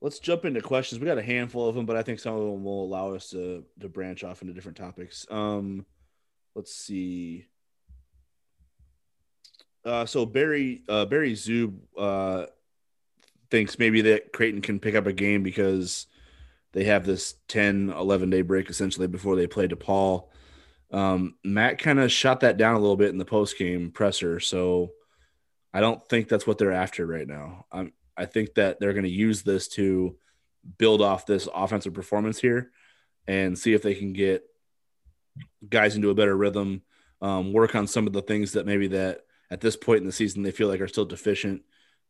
let's 0.00 0.18
jump 0.18 0.44
into 0.44 0.60
questions. 0.60 1.00
We 1.00 1.06
got 1.06 1.18
a 1.18 1.22
handful 1.22 1.68
of 1.68 1.74
them, 1.74 1.86
but 1.86 1.96
I 1.96 2.02
think 2.02 2.18
some 2.18 2.34
of 2.34 2.40
them 2.40 2.64
will 2.64 2.84
allow 2.84 3.14
us 3.14 3.30
to 3.30 3.64
to 3.80 3.88
branch 3.88 4.24
off 4.24 4.42
into 4.42 4.54
different 4.54 4.78
topics. 4.78 5.26
Um, 5.30 5.84
let's 6.54 6.74
see. 6.74 7.46
Uh, 9.84 10.06
so 10.06 10.24
Barry 10.24 10.82
uh, 10.88 11.04
Barry 11.04 11.34
Zub 11.34 11.74
uh, 11.96 12.46
thinks 13.50 13.78
maybe 13.78 14.00
that 14.02 14.32
Creighton 14.32 14.62
can 14.62 14.80
pick 14.80 14.94
up 14.94 15.06
a 15.06 15.12
game 15.12 15.42
because 15.42 16.06
they 16.72 16.84
have 16.84 17.04
this 17.04 17.34
10, 17.48 17.90
11 17.90 18.30
day 18.30 18.42
break 18.42 18.70
essentially 18.70 19.06
before 19.06 19.36
they 19.36 19.46
play 19.46 19.68
DePaul. 19.68 20.28
Um, 20.90 21.34
Matt 21.44 21.78
kind 21.78 22.00
of 22.00 22.10
shot 22.10 22.40
that 22.40 22.56
down 22.56 22.74
a 22.76 22.78
little 22.78 22.96
bit 22.96 23.10
in 23.10 23.18
the 23.18 23.24
post 23.24 23.58
game 23.58 23.90
presser, 23.90 24.40
so 24.40 24.92
I 25.74 25.80
don't 25.80 26.06
think 26.08 26.28
that's 26.28 26.46
what 26.46 26.56
they're 26.56 26.72
after 26.72 27.04
right 27.04 27.26
now. 27.26 27.66
I'm, 27.72 27.92
I 28.16 28.26
think 28.26 28.54
that 28.54 28.78
they're 28.78 28.92
going 28.92 29.04
to 29.04 29.10
use 29.10 29.42
this 29.42 29.66
to 29.70 30.16
build 30.78 31.02
off 31.02 31.26
this 31.26 31.48
offensive 31.52 31.92
performance 31.92 32.38
here 32.38 32.70
and 33.26 33.58
see 33.58 33.74
if 33.74 33.82
they 33.82 33.94
can 33.94 34.12
get 34.12 34.44
guys 35.68 35.96
into 35.96 36.10
a 36.10 36.14
better 36.14 36.36
rhythm, 36.36 36.82
um, 37.20 37.52
work 37.52 37.74
on 37.74 37.88
some 37.88 38.06
of 38.06 38.12
the 38.12 38.22
things 38.22 38.52
that 38.52 38.66
maybe 38.66 38.86
that 38.86 39.22
at 39.50 39.60
this 39.60 39.76
point 39.76 39.98
in 40.00 40.06
the 40.06 40.12
season 40.12 40.42
they 40.42 40.52
feel 40.52 40.68
like 40.68 40.80
are 40.80 40.88
still 40.88 41.04
deficient. 41.04 41.62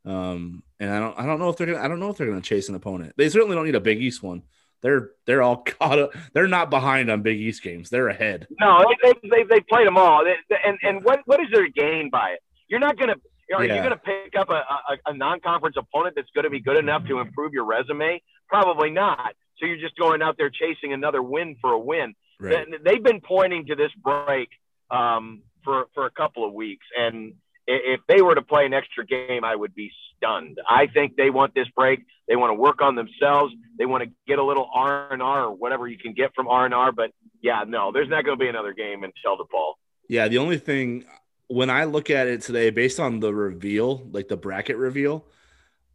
Um, 0.05 0.62
and 0.79 0.91
I 0.91 1.01
don't, 1.01 1.19
I 1.19 1.25
don't 1.25 1.39
know 1.39 1.49
if 1.49 1.57
they're 1.57 1.69
gonna, 1.69 1.81
I 1.81 1.89
don't 1.89 2.01
know 2.01 2.11
if 2.11 2.19
they're 2.19 2.27
gonna 2.27 2.43
chase 2.43 2.69
an 2.69 2.75
opponent. 2.75 3.15
They 3.17 3.31
certainly 3.31 3.57
don't 3.57 3.65
need 3.65 3.75
a 3.75 3.81
Big 3.81 4.03
East 4.03 4.23
one. 4.23 4.43
They're, 4.83 5.12
they're 5.25 5.43
all 5.43 5.57
caught 5.65 5.99
up. 5.99 6.15
They're 6.35 6.49
not 6.49 6.69
behind 6.69 7.11
on 7.11 7.23
Big 7.23 7.41
East 7.41 7.62
games. 7.62 7.89
They're 7.89 8.09
ahead. 8.09 8.47
No, 8.61 8.85
they, 9.03 9.12
they, 9.31 9.45
they 9.45 9.61
played 9.61 9.87
them 9.87 9.97
all. 9.97 10.25
and, 10.67 10.79
and 10.83 11.03
what, 11.03 11.21
what 11.25 11.41
is 11.41 11.47
their 11.51 11.69
gain 11.69 12.11
by 12.11 12.33
it? 12.33 12.41
You're 12.69 12.81
not 12.81 12.99
gonna, 12.99 13.15
you 13.49 13.57
know, 13.57 13.62
yeah. 13.62 13.72
Are 13.72 13.76
you 13.76 13.82
going 13.82 13.90
to 13.90 13.97
pick 13.97 14.34
up 14.38 14.51
a, 14.51 14.53
a, 14.55 15.12
a 15.12 15.16
non-conference 15.16 15.76
opponent 15.78 16.14
that's 16.16 16.30
going 16.34 16.45
to 16.45 16.51
be 16.51 16.61
good 16.61 16.78
enough 16.78 17.07
to 17.07 17.20
improve 17.20 17.53
your 17.53 17.64
resume? 17.64 18.22
Probably 18.49 18.90
not. 18.90 19.34
So 19.59 19.66
you're 19.66 19.78
just 19.78 19.97
going 19.97 20.22
out 20.22 20.36
there 20.36 20.51
chasing 20.51 20.92
another 20.92 21.22
win 21.22 21.57
for 21.61 21.72
a 21.72 21.78
win. 21.78 22.14
Right. 22.40 22.66
They've 22.84 23.03
been 23.03 23.20
pointing 23.20 23.66
to 23.66 23.76
this 23.76 23.92
break 24.03 24.49
um, 24.90 25.42
for 25.62 25.86
for 25.95 26.07
a 26.07 26.11
couple 26.11 26.47
of 26.47 26.53
weeks, 26.53 26.86
and 26.99 27.34
if 27.66 28.01
they 28.09 28.20
were 28.20 28.34
to 28.34 28.42
play 28.42 28.66
an 28.66 28.74
extra 28.74 29.07
game, 29.07 29.45
I 29.45 29.55
would 29.55 29.74
be 29.74 29.90
stunned. 30.16 30.59
I 30.68 30.86
think 30.86 31.16
they 31.16 31.30
want 31.30 31.55
this 31.55 31.68
break. 31.74 32.01
They 32.28 32.36
want 32.36 32.51
to 32.51 32.55
work 32.55 32.82
on 32.82 32.95
themselves. 32.95 33.55
They 33.78 33.86
want 33.86 34.05
to 34.05 34.11
get 34.26 34.38
a 34.38 34.45
little 34.45 34.68
R 34.74 35.12
and 35.12 35.22
R 35.22 35.45
or 35.45 35.55
whatever 35.55 35.88
you 35.88 35.99
can 35.99 36.12
get 36.12 36.34
from 36.34 36.49
R 36.49 36.64
and 36.64 36.74
R. 36.74 36.92
But 36.92 37.12
yeah, 37.40 37.64
no, 37.66 37.92
there's 37.92 38.09
not 38.09 38.24
going 38.24 38.38
to 38.38 38.42
be 38.42 38.49
another 38.49 38.72
game 38.72 39.05
until 39.05 39.36
the 39.36 39.45
fall. 39.51 39.78
Yeah, 40.09 40.28
the 40.28 40.38
only 40.38 40.59
thing 40.59 41.05
when 41.49 41.70
I 41.70 41.84
look 41.84 42.11
at 42.11 42.26
it 42.26 42.42
today, 42.42 42.70
based 42.70 43.01
on 43.01 43.20
the 43.20 43.34
reveal, 43.34 44.07
like 44.11 44.28
the 44.28 44.36
bracket 44.36 44.76
reveal, 44.76 45.26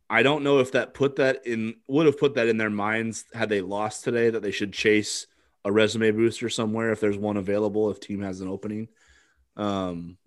I 0.09 0.23
don't 0.23 0.43
know 0.43 0.59
if 0.59 0.71
that 0.71 0.93
put 0.93 1.17
that 1.17 1.45
in 1.45 1.75
would 1.87 2.05
have 2.05 2.19
put 2.19 2.35
that 2.35 2.47
in 2.47 2.57
their 2.57 2.69
minds 2.69 3.25
had 3.33 3.49
they 3.49 3.61
lost 3.61 4.03
today 4.03 4.29
that 4.29 4.41
they 4.41 4.51
should 4.51 4.73
chase 4.73 5.27
a 5.65 5.71
resume 5.71 6.11
booster 6.11 6.49
somewhere 6.49 6.91
if 6.91 6.99
there's 6.99 7.17
one 7.17 7.37
available 7.37 7.91
if 7.91 7.99
team 7.99 8.21
has 8.21 8.41
an 8.41 8.47
opening. 8.47 8.87
Um, 9.55 10.17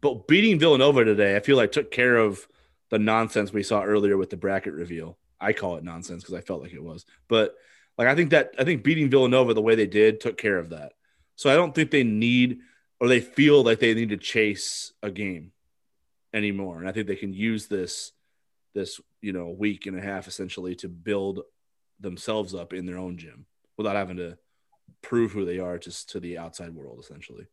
but 0.00 0.26
beating 0.26 0.58
Villanova 0.58 1.04
today, 1.04 1.36
I 1.36 1.40
feel 1.40 1.56
like 1.56 1.70
took 1.70 1.90
care 1.90 2.16
of 2.16 2.46
the 2.90 2.98
nonsense 2.98 3.52
we 3.52 3.62
saw 3.62 3.82
earlier 3.82 4.16
with 4.16 4.30
the 4.30 4.36
bracket 4.36 4.72
reveal. 4.72 5.16
I 5.40 5.52
call 5.52 5.76
it 5.76 5.84
nonsense 5.84 6.22
because 6.22 6.34
I 6.34 6.40
felt 6.40 6.62
like 6.62 6.72
it 6.72 6.82
was, 6.82 7.04
but 7.28 7.54
like 7.98 8.08
I 8.08 8.14
think 8.14 8.30
that 8.30 8.54
I 8.58 8.64
think 8.64 8.82
beating 8.82 9.10
Villanova 9.10 9.54
the 9.54 9.62
way 9.62 9.74
they 9.74 9.86
did 9.86 10.20
took 10.20 10.38
care 10.38 10.58
of 10.58 10.70
that. 10.70 10.92
So 11.36 11.50
I 11.50 11.54
don't 11.54 11.74
think 11.74 11.90
they 11.90 12.04
need 12.04 12.60
or 13.02 13.08
they 13.08 13.20
feel 13.20 13.64
like 13.64 13.80
they 13.80 13.94
need 13.94 14.10
to 14.10 14.16
chase 14.16 14.92
a 15.02 15.10
game 15.10 15.50
anymore. 16.32 16.78
And 16.78 16.88
I 16.88 16.92
think 16.92 17.08
they 17.08 17.16
can 17.16 17.34
use 17.34 17.66
this 17.66 18.12
this 18.74 19.00
you 19.20 19.32
know 19.32 19.48
week 19.48 19.86
and 19.86 19.98
a 19.98 20.00
half 20.00 20.28
essentially 20.28 20.76
to 20.76 20.88
build 20.88 21.40
themselves 21.98 22.54
up 22.54 22.72
in 22.72 22.86
their 22.86 22.98
own 22.98 23.18
gym 23.18 23.44
without 23.76 23.96
having 23.96 24.18
to 24.18 24.38
prove 25.02 25.32
who 25.32 25.44
they 25.44 25.58
are 25.58 25.78
just 25.78 26.10
to 26.10 26.20
the 26.20 26.38
outside 26.38 26.72
world 26.76 27.00
essentially. 27.00 27.48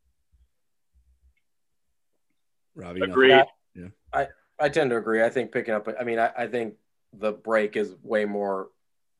Ravi, 2.76 3.02
agree. 3.02 3.30
Yeah, 3.30 3.88
I 4.14 4.28
I 4.60 4.70
tend 4.70 4.92
to 4.92 4.98
agree. 4.98 5.24
I 5.24 5.30
think 5.30 5.52
picking 5.52 5.74
up. 5.74 5.90
I 6.00 6.04
mean, 6.04 6.20
I, 6.20 6.32
I 6.38 6.46
think 6.46 6.76
the 7.12 7.32
break 7.32 7.76
is 7.76 7.96
way 8.04 8.24
more 8.24 8.70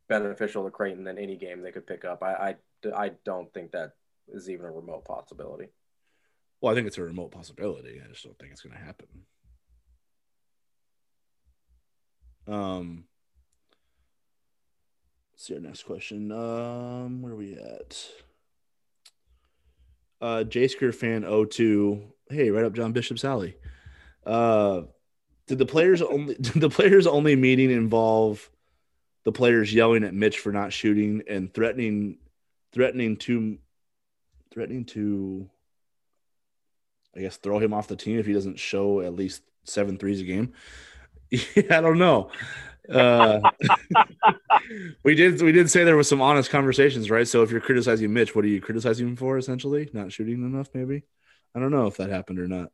beneficial 0.08 0.64
to 0.64 0.70
Creighton 0.70 1.06
than 1.06 1.18
any 1.18 1.38
game 1.38 1.62
they 1.62 1.72
could 1.72 1.88
pick 1.88 2.06
up. 2.06 2.22
I, 2.22 2.56
I, 2.86 2.92
I 2.96 3.12
don't 3.26 3.52
think 3.52 3.72
that 3.72 3.94
is 4.32 4.48
even 4.48 4.68
a 4.68 4.72
remote 4.72 5.06
possibility. 5.06 5.70
Well, 6.62 6.72
I 6.72 6.76
think 6.76 6.88
it's 6.88 6.98
a 6.98 7.04
remote 7.04 7.32
possibility. 7.32 8.02
I 8.04 8.08
just 8.08 8.24
don't 8.24 8.38
think 8.38 8.52
it's 8.52 8.62
going 8.62 8.76
to 8.76 8.84
happen. 8.84 9.08
Um, 12.48 13.06
let's 15.32 15.46
see 15.46 15.54
our 15.54 15.60
next 15.60 15.84
question. 15.84 16.32
Um, 16.32 17.22
where 17.22 17.34
are 17.34 17.36
we 17.36 17.54
at? 17.54 18.06
Uh, 20.22 20.44
J 20.44 20.68
fan 20.68 21.26
02. 21.50 22.02
Hey, 22.30 22.50
right 22.50 22.66
up 22.66 22.74
John 22.74 22.92
Bishop's 22.92 23.24
alley. 23.24 23.56
Uh, 24.26 24.82
did 25.48 25.58
the 25.58 25.66
players 25.66 26.02
only 26.02 26.36
did 26.42 26.62
the 26.62 26.70
players 26.70 27.08
only 27.08 27.36
meeting 27.36 27.72
involve 27.72 28.50
the 29.24 29.32
players 29.32 29.74
yelling 29.74 30.04
at 30.04 30.14
Mitch 30.14 30.40
for 30.40 30.52
not 30.52 30.74
shooting 30.74 31.24
and 31.28 31.54
threatening 31.54 32.18
threatening 32.74 33.18
to 33.18 33.58
threatening 34.52 34.86
to 34.86 35.50
I 37.16 37.22
guess 37.22 37.38
throw 37.38 37.60
him 37.60 37.74
off 37.74 37.88
the 37.88 37.96
team 37.96 38.20
if 38.20 38.26
he 38.26 38.34
doesn't 38.34 38.60
show 38.60 39.02
at 39.02 39.14
least 39.14 39.42
seven 39.64 39.98
threes 39.98 40.22
a 40.22 40.24
game. 40.24 40.54
I 41.34 41.82
don't 41.82 42.00
know. 42.00 42.32
Uh, 42.90 43.40
we 45.04 45.16
did 45.16 45.42
we 45.42 45.52
did 45.52 45.70
say 45.70 45.84
there 45.84 45.98
was 45.98 46.10
some 46.10 46.22
honest 46.22 46.50
conversations, 46.50 47.12
right? 47.12 47.28
So 47.28 47.44
if 47.44 47.52
you're 47.52 47.62
criticizing 47.62 48.12
Mitch, 48.14 48.36
what 48.36 48.46
are 48.46 48.50
you 48.50 48.62
criticizing 48.62 49.08
him 49.08 49.16
for? 49.16 49.38
Essentially, 49.38 49.90
not 49.94 50.12
shooting 50.12 50.44
enough, 50.44 50.70
maybe. 50.74 51.04
I 51.56 51.60
don't 51.60 51.72
know 51.72 51.88
if 51.88 51.98
that 51.98 52.10
happened 52.10 52.40
or 52.40 52.48
not. 52.48 52.72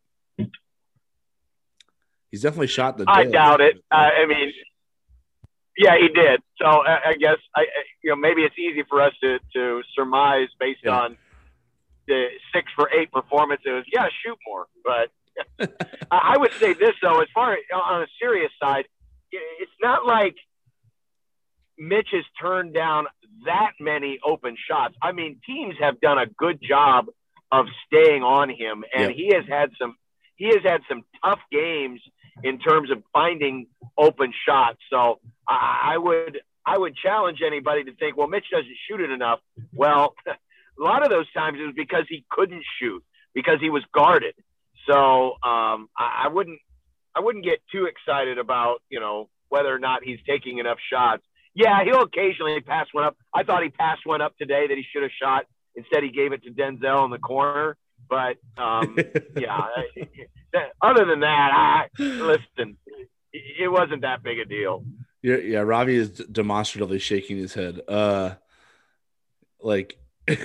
He's 2.31 2.41
definitely 2.41 2.67
shot 2.67 2.97
the. 2.97 3.05
I 3.07 3.25
doubt 3.25 3.61
it. 3.61 3.77
Uh, 3.91 3.95
I 3.95 4.25
mean, 4.25 4.51
yeah, 5.77 5.95
he 5.97 6.09
did. 6.09 6.41
So 6.61 6.65
I, 6.65 7.09
I 7.09 7.13
guess 7.13 7.37
I, 7.55 7.65
you 8.03 8.09
know, 8.09 8.15
maybe 8.15 8.43
it's 8.43 8.57
easy 8.57 8.83
for 8.89 9.01
us 9.01 9.13
to 9.21 9.39
to 9.53 9.81
surmise 9.95 10.47
based 10.59 10.81
yeah. 10.83 10.99
on 10.99 11.17
the 12.07 12.27
six 12.53 12.71
for 12.75 12.89
eight 12.91 13.11
performance, 13.11 13.61
it 13.65 13.71
was 13.71 13.85
yeah, 13.91 14.07
shoot 14.23 14.37
more. 14.47 14.67
But 14.83 15.69
I 16.11 16.37
would 16.37 16.53
say 16.53 16.73
this 16.73 16.93
though, 17.01 17.21
as 17.21 17.27
far 17.33 17.53
as 17.53 17.59
on 17.73 18.03
a 18.03 18.07
serious 18.21 18.51
side, 18.61 18.85
it's 19.31 19.71
not 19.81 20.05
like 20.05 20.35
Mitch 21.77 22.09
has 22.11 22.23
turned 22.39 22.73
down 22.73 23.05
that 23.45 23.71
many 23.79 24.19
open 24.25 24.55
shots. 24.67 24.95
I 25.01 25.11
mean, 25.11 25.39
teams 25.45 25.75
have 25.79 25.99
done 25.99 26.17
a 26.17 26.25
good 26.25 26.61
job 26.61 27.07
of 27.51 27.65
staying 27.85 28.23
on 28.23 28.49
him, 28.49 28.83
and 28.95 29.11
he 29.11 29.31
has 29.33 29.45
had 29.47 29.71
some 29.79 29.95
he 30.35 30.47
has 30.47 30.63
had 30.63 30.81
some 30.89 31.03
tough 31.23 31.39
games 31.51 32.01
in 32.43 32.59
terms 32.59 32.91
of 32.91 33.01
finding 33.13 33.67
open 33.97 34.33
shots. 34.45 34.79
So 34.89 35.19
I, 35.47 35.93
I 35.93 35.97
would 35.97 36.39
I 36.65 36.77
would 36.77 36.95
challenge 36.95 37.39
anybody 37.45 37.83
to 37.83 37.95
think, 37.95 38.17
well, 38.17 38.27
Mitch 38.27 38.45
doesn't 38.51 38.77
shoot 38.87 38.99
it 38.99 39.11
enough. 39.11 39.39
Well, 39.73 40.15
a 40.79 40.83
lot 40.83 41.03
of 41.03 41.09
those 41.09 41.31
times 41.31 41.57
it 41.59 41.65
was 41.65 41.75
because 41.75 42.05
he 42.09 42.25
couldn't 42.29 42.63
shoot 42.79 43.03
because 43.33 43.59
he 43.61 43.69
was 43.69 43.83
guarded. 43.93 44.35
So 44.87 45.33
um, 45.43 45.89
I, 45.97 46.25
I 46.25 46.27
wouldn't 46.31 46.59
I 47.15 47.21
wouldn't 47.21 47.45
get 47.45 47.59
too 47.71 47.85
excited 47.85 48.37
about 48.37 48.81
you 48.89 48.99
know 48.99 49.29
whether 49.49 49.73
or 49.73 49.79
not 49.79 50.03
he's 50.03 50.19
taking 50.27 50.59
enough 50.59 50.77
shots. 50.91 51.23
Yeah, 51.53 51.83
he'll 51.85 52.01
occasionally 52.01 52.59
pass 52.61 52.87
one 52.91 53.05
up. 53.05 53.17
I 53.33 53.43
thought 53.43 53.63
he 53.63 53.69
passed 53.69 54.05
one 54.05 54.21
up 54.21 54.37
today 54.37 54.67
that 54.67 54.75
he 54.75 54.83
should 54.91 55.03
have 55.03 55.11
shot. 55.21 55.45
Instead, 55.75 56.03
he 56.03 56.09
gave 56.09 56.33
it 56.33 56.43
to 56.43 56.51
Denzel 56.51 57.05
in 57.05 57.11
the 57.11 57.19
corner. 57.19 57.77
But 58.09 58.37
um, 58.57 58.97
yeah, 59.37 59.67
other 60.81 61.05
than 61.05 61.21
that, 61.21 61.51
I 61.53 61.87
listen. 62.01 62.77
It 63.31 63.69
wasn't 63.69 64.03
that 64.03 64.23
big 64.23 64.39
a 64.39 64.45
deal. 64.45 64.85
Yeah, 65.21 65.37
yeah. 65.37 65.59
Ravi 65.59 65.95
is 65.95 66.09
demonstratively 66.09 66.99
shaking 66.99 67.37
his 67.37 67.53
head. 67.53 67.81
Uh, 67.87 68.35
like. 69.61 69.97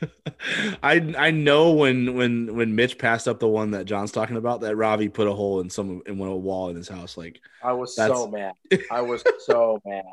I 0.82 1.14
I 1.18 1.30
know 1.30 1.72
when 1.72 2.14
when 2.14 2.54
when 2.54 2.74
Mitch 2.74 2.98
passed 2.98 3.28
up 3.28 3.40
the 3.40 3.48
one 3.48 3.72
that 3.72 3.84
John's 3.84 4.12
talking 4.12 4.36
about 4.36 4.60
that 4.60 4.76
Ravi 4.76 5.08
put 5.08 5.26
a 5.26 5.32
hole 5.32 5.60
in 5.60 5.70
some 5.70 6.02
in 6.06 6.18
one 6.18 6.42
wall 6.42 6.70
in 6.70 6.76
his 6.76 6.88
house. 6.88 7.16
Like 7.16 7.40
I 7.62 7.72
was 7.72 7.94
so 7.94 8.28
mad. 8.28 8.54
I 8.90 9.00
was 9.00 9.24
so 9.40 9.80
mad. 9.86 10.04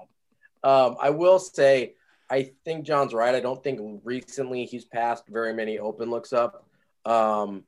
Um, 0.63 0.97
I 0.99 1.11
will 1.11 1.39
say 1.39 1.93
I 2.29 2.51
think 2.63 2.85
John's 2.85 3.13
right. 3.13 3.35
I 3.35 3.39
don't 3.39 3.63
think 3.63 4.01
recently 4.03 4.65
he's 4.65 4.85
passed 4.85 5.27
very 5.27 5.53
many 5.53 5.77
open 5.77 6.09
looks 6.09 6.33
up. 6.33 6.65
Um, 7.05 7.63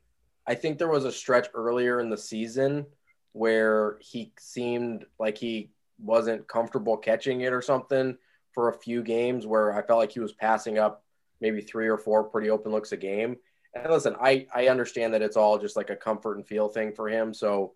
I 0.48 0.56
think 0.56 0.78
there 0.78 0.88
was 0.88 1.06
a 1.06 1.12
stretch 1.12 1.48
earlier 1.54 2.00
in 2.00 2.10
the 2.10 2.18
season 2.18 2.86
where 3.34 3.98
he 4.02 4.32
seemed 4.40 5.06
like 5.20 5.38
he 5.38 5.70
wasn't 6.00 6.48
comfortable 6.48 6.98
catching 6.98 7.42
it 7.42 7.54
or 7.54 7.62
something 7.62 8.18
for 8.54 8.70
a 8.70 8.74
few 8.74 9.04
games 9.04 9.46
where 9.46 9.74
I 9.74 9.84
felt 9.84 10.00
like 10.00 10.12
he 10.12 10.20
was 10.20 10.34
passing 10.34 10.80
up 10.80 11.04
maybe 11.42 11.62
three 11.62 11.88
or 11.88 11.98
four 11.98 12.24
pretty 12.24 12.50
open 12.50 12.72
looks 12.72 12.92
a 12.92 12.98
game. 12.98 13.38
And 13.74 13.92
listen, 13.92 14.16
I, 14.22 14.48
I 14.54 14.68
understand 14.68 15.14
that 15.14 15.22
it's 15.22 15.38
all 15.38 15.58
just 15.58 15.76
like 15.76 15.90
a 15.90 15.96
comfort 15.96 16.38
and 16.38 16.48
feel 16.48 16.68
thing 16.68 16.94
for 16.94 17.10
him. 17.10 17.34
So, 17.34 17.74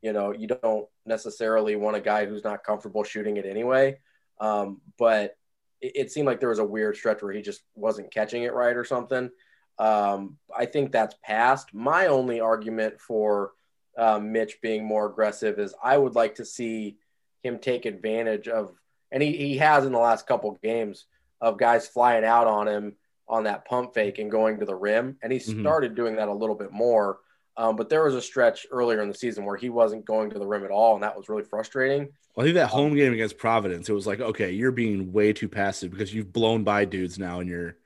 you 0.00 0.12
know, 0.12 0.32
you 0.32 0.46
don't 0.46 0.86
necessarily 1.06 1.76
want 1.76 1.96
a 1.96 2.00
guy 2.00 2.26
who's 2.26 2.44
not 2.44 2.64
comfortable 2.64 3.04
shooting 3.04 3.36
it 3.36 3.46
anyway. 3.46 3.98
Um, 4.40 4.80
but 4.98 5.36
it, 5.80 5.92
it, 5.94 6.12
seemed 6.12 6.26
like 6.26 6.40
there 6.40 6.48
was 6.48 6.58
a 6.58 6.64
weird 6.64 6.96
stretch 6.96 7.22
where 7.22 7.32
he 7.32 7.42
just 7.42 7.62
wasn't 7.74 8.12
catching 8.12 8.42
it 8.42 8.54
right 8.54 8.76
or 8.76 8.84
something. 8.84 9.30
Um, 9.78 10.38
I 10.56 10.66
think 10.66 10.90
that's 10.90 11.14
past. 11.22 11.74
My 11.74 12.06
only 12.06 12.40
argument 12.40 13.00
for 13.00 13.52
uh, 13.96 14.18
Mitch 14.18 14.60
being 14.62 14.84
more 14.84 15.06
aggressive 15.06 15.58
is 15.58 15.74
I 15.82 15.96
would 15.96 16.14
like 16.14 16.36
to 16.36 16.44
see 16.44 16.96
him 17.42 17.58
take 17.58 17.84
advantage 17.84 18.48
of, 18.48 18.74
and 19.10 19.22
he, 19.22 19.36
he 19.36 19.58
has 19.58 19.84
in 19.84 19.92
the 19.92 19.98
last 19.98 20.26
couple 20.26 20.58
games 20.62 21.06
of 21.40 21.58
guys 21.58 21.88
flying 21.88 22.24
out 22.24 22.46
on 22.46 22.68
him 22.68 22.94
on 23.32 23.44
that 23.44 23.64
pump 23.64 23.94
fake 23.94 24.18
and 24.18 24.30
going 24.30 24.58
to 24.58 24.66
the 24.66 24.74
rim. 24.74 25.16
And 25.22 25.32
he 25.32 25.38
mm-hmm. 25.38 25.62
started 25.62 25.94
doing 25.94 26.16
that 26.16 26.28
a 26.28 26.32
little 26.32 26.54
bit 26.54 26.70
more. 26.70 27.18
Um, 27.56 27.76
but 27.76 27.88
there 27.88 28.04
was 28.04 28.14
a 28.14 28.20
stretch 28.20 28.66
earlier 28.70 29.00
in 29.00 29.08
the 29.08 29.14
season 29.14 29.46
where 29.46 29.56
he 29.56 29.70
wasn't 29.70 30.04
going 30.04 30.30
to 30.30 30.38
the 30.38 30.46
rim 30.46 30.64
at 30.64 30.70
all, 30.70 30.94
and 30.94 31.02
that 31.02 31.16
was 31.16 31.28
really 31.28 31.42
frustrating. 31.42 32.08
Well, 32.34 32.44
I 32.44 32.46
think 32.46 32.54
that 32.56 32.68
home 32.68 32.94
game 32.94 33.12
against 33.12 33.38
Providence, 33.38 33.88
it 33.88 33.94
was 33.94 34.06
like, 34.06 34.20
okay, 34.20 34.52
you're 34.52 34.70
being 34.70 35.12
way 35.12 35.32
too 35.32 35.48
passive 35.48 35.90
because 35.90 36.14
you've 36.14 36.32
blown 36.32 36.62
by 36.62 36.84
dudes 36.84 37.18
now 37.18 37.40
and 37.40 37.48
you're 37.48 37.76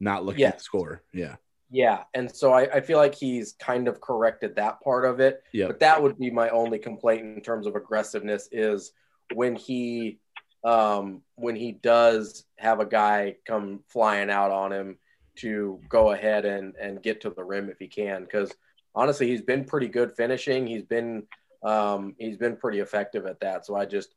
not 0.00 0.24
looking 0.24 0.40
yes. 0.40 0.52
at 0.52 0.58
the 0.58 0.64
score. 0.64 1.02
Yeah. 1.12 1.36
Yeah. 1.70 2.04
And 2.14 2.30
so 2.30 2.52
I, 2.52 2.76
I, 2.76 2.80
feel 2.80 2.98
like 2.98 3.16
he's 3.16 3.54
kind 3.54 3.88
of 3.88 4.00
corrected 4.00 4.54
that 4.54 4.80
part 4.80 5.04
of 5.04 5.18
it. 5.18 5.42
Yeah. 5.52 5.66
But 5.66 5.80
that 5.80 6.00
would 6.00 6.16
be 6.16 6.30
my 6.30 6.48
only 6.50 6.78
complaint 6.78 7.22
in 7.22 7.40
terms 7.40 7.66
of 7.66 7.74
aggressiveness 7.74 8.48
is 8.52 8.92
when 9.34 9.56
he 9.56 10.20
um, 10.66 11.22
when 11.36 11.54
he 11.54 11.70
does 11.70 12.44
have 12.58 12.80
a 12.80 12.86
guy 12.86 13.36
come 13.46 13.80
flying 13.86 14.30
out 14.30 14.50
on 14.50 14.72
him 14.72 14.98
to 15.36 15.80
go 15.88 16.10
ahead 16.10 16.44
and, 16.44 16.74
and 16.74 17.02
get 17.02 17.20
to 17.20 17.30
the 17.30 17.44
rim 17.44 17.70
if 17.70 17.78
he 17.78 17.86
can. 17.86 18.22
Because 18.22 18.52
honestly, 18.92 19.28
he's 19.28 19.42
been 19.42 19.64
pretty 19.64 19.86
good 19.86 20.16
finishing. 20.16 20.66
He's 20.66 20.82
been 20.82 21.22
um, 21.62 22.16
he's 22.18 22.36
been 22.36 22.56
pretty 22.56 22.80
effective 22.80 23.26
at 23.26 23.38
that. 23.40 23.64
So 23.64 23.76
I 23.76 23.86
just 23.86 24.14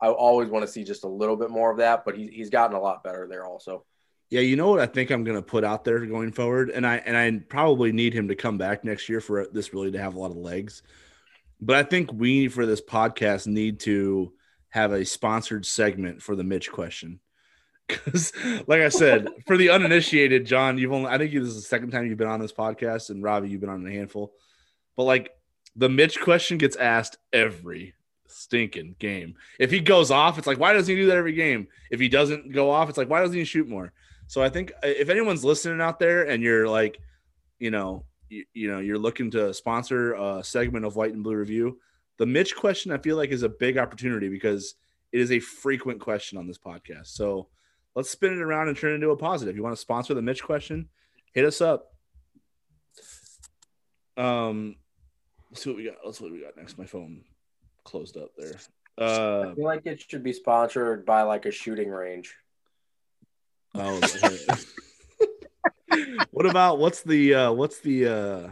I 0.00 0.08
always 0.08 0.48
want 0.48 0.64
to 0.64 0.70
see 0.70 0.84
just 0.84 1.02
a 1.02 1.08
little 1.08 1.36
bit 1.36 1.50
more 1.50 1.72
of 1.72 1.78
that. 1.78 2.04
But 2.04 2.16
he, 2.16 2.28
he's 2.28 2.48
gotten 2.48 2.76
a 2.76 2.80
lot 2.80 3.02
better 3.02 3.26
there 3.28 3.44
also. 3.44 3.84
Yeah, 4.30 4.42
you 4.42 4.54
know 4.54 4.70
what 4.70 4.80
I 4.80 4.86
think 4.86 5.10
I'm 5.10 5.24
going 5.24 5.38
to 5.38 5.42
put 5.42 5.64
out 5.64 5.84
there 5.84 6.06
going 6.06 6.30
forward, 6.30 6.70
and 6.70 6.86
I 6.86 6.96
and 6.98 7.16
I 7.16 7.44
probably 7.48 7.90
need 7.90 8.14
him 8.14 8.28
to 8.28 8.36
come 8.36 8.56
back 8.56 8.84
next 8.84 9.08
year 9.08 9.20
for 9.20 9.48
this 9.52 9.74
really 9.74 9.90
to 9.90 9.98
have 9.98 10.14
a 10.14 10.18
lot 10.20 10.30
of 10.30 10.36
legs. 10.36 10.84
But 11.60 11.74
I 11.74 11.82
think 11.82 12.12
we 12.12 12.46
for 12.46 12.66
this 12.66 12.80
podcast 12.80 13.48
need 13.48 13.80
to 13.80 14.32
have 14.70 14.92
a 14.92 15.04
sponsored 15.04 15.66
segment 15.66 16.22
for 16.22 16.36
the 16.36 16.44
Mitch 16.44 16.70
question. 16.70 17.20
Because, 17.88 18.34
like 18.66 18.82
I 18.82 18.90
said, 18.90 19.28
for 19.46 19.56
the 19.56 19.70
uninitiated, 19.70 20.44
John, 20.44 20.76
you've 20.76 20.92
only, 20.92 21.08
I 21.08 21.16
think 21.16 21.32
this 21.32 21.44
is 21.44 21.54
the 21.54 21.62
second 21.62 21.90
time 21.90 22.04
you've 22.04 22.18
been 22.18 22.28
on 22.28 22.38
this 22.38 22.52
podcast, 22.52 23.08
and 23.08 23.22
Ravi, 23.22 23.48
you've 23.48 23.62
been 23.62 23.70
on 23.70 23.86
a 23.86 23.90
handful. 23.90 24.34
But, 24.94 25.04
like, 25.04 25.30
the 25.74 25.88
Mitch 25.88 26.20
question 26.20 26.58
gets 26.58 26.76
asked 26.76 27.16
every 27.32 27.94
stinking 28.26 28.96
game. 28.98 29.36
If 29.58 29.70
he 29.70 29.80
goes 29.80 30.10
off, 30.10 30.36
it's 30.36 30.46
like, 30.46 30.58
why 30.58 30.72
doesn't 30.74 30.94
he 30.94 31.00
do 31.00 31.06
that 31.06 31.16
every 31.16 31.32
game? 31.32 31.68
If 31.90 31.98
he 31.98 32.10
doesn't 32.10 32.52
go 32.52 32.70
off, 32.70 32.88
it's 32.88 32.98
like, 32.98 33.08
why 33.08 33.20
doesn't 33.20 33.36
he 33.36 33.44
shoot 33.44 33.68
more? 33.68 33.92
So 34.26 34.42
I 34.42 34.50
think 34.50 34.72
uh, 34.84 34.88
if 34.88 35.08
anyone's 35.08 35.44
listening 35.44 35.80
out 35.80 35.98
there 35.98 36.28
and 36.28 36.42
you're 36.42 36.68
like, 36.68 36.98
you 37.58 37.70
know, 37.70 38.04
you, 38.28 38.44
you 38.52 38.70
know, 38.70 38.78
you're 38.78 38.98
looking 38.98 39.30
to 39.32 39.54
sponsor 39.54 40.12
a 40.14 40.44
segment 40.44 40.84
of 40.84 40.96
White 40.96 41.14
and 41.14 41.24
Blue 41.24 41.34
Review, 41.34 41.78
the 42.18 42.26
Mitch 42.26 42.56
question, 42.56 42.92
I 42.92 42.98
feel 42.98 43.16
like, 43.16 43.30
is 43.30 43.42
a 43.42 43.48
big 43.48 43.78
opportunity 43.78 44.28
because 44.28 44.74
it 45.12 45.20
is 45.20 45.32
a 45.32 45.40
frequent 45.40 46.00
question 46.00 46.36
on 46.36 46.46
this 46.46 46.58
podcast. 46.58 47.06
So 47.06 47.48
let's 47.94 48.10
spin 48.10 48.32
it 48.32 48.40
around 48.40 48.68
and 48.68 48.76
turn 48.76 48.92
it 48.92 48.96
into 48.96 49.10
a 49.10 49.16
positive. 49.16 49.56
You 49.56 49.62
want 49.62 49.74
to 49.74 49.80
sponsor 49.80 50.14
the 50.14 50.22
Mitch 50.22 50.42
question? 50.42 50.88
Hit 51.32 51.44
us 51.44 51.60
up. 51.60 51.94
Um, 54.16 54.76
let's 55.50 55.62
see 55.62 55.70
what 55.70 55.76
we 55.76 55.84
got. 55.84 55.94
Let's 56.04 56.18
see 56.18 56.24
what 56.24 56.32
we 56.32 56.40
got 56.40 56.56
next. 56.56 56.76
My 56.76 56.86
phone 56.86 57.22
closed 57.84 58.16
up 58.16 58.30
there. 58.36 58.56
Uh, 59.00 59.50
I 59.50 59.54
feel 59.54 59.64
like 59.64 59.86
it 59.86 60.00
should 60.00 60.24
be 60.24 60.32
sponsored 60.32 61.06
by 61.06 61.22
like 61.22 61.46
a 61.46 61.52
shooting 61.52 61.88
range. 61.88 62.34
Oh, 63.74 64.00
what 66.32 66.46
about 66.46 66.78
what's 66.78 67.02
the 67.02 67.34
uh, 67.34 67.52
what's 67.52 67.80
the 67.80 68.06
uh, 68.06 68.48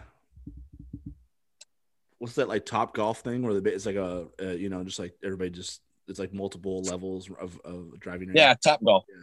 what's 2.27 2.35
that 2.35 2.49
like 2.49 2.67
Topgolf 2.67 3.19
thing 3.19 3.43
where 3.43 3.55
the 3.55 3.73
it's 3.73 3.87
like 3.87 3.95
a, 3.95 4.27
a 4.41 4.57
you 4.57 4.69
know 4.69 4.83
just 4.83 4.99
like 4.99 5.15
everybody 5.23 5.51
just 5.51 5.81
it's 6.09 6.19
like 6.19 6.35
multiple 6.35 6.83
levels 6.83 7.31
of, 7.41 7.57
of 7.65 8.01
driving 8.01 8.27
range. 8.29 8.37
yeah 8.37 8.53
Topgolf. 8.55 9.03
Yeah. 9.09 9.23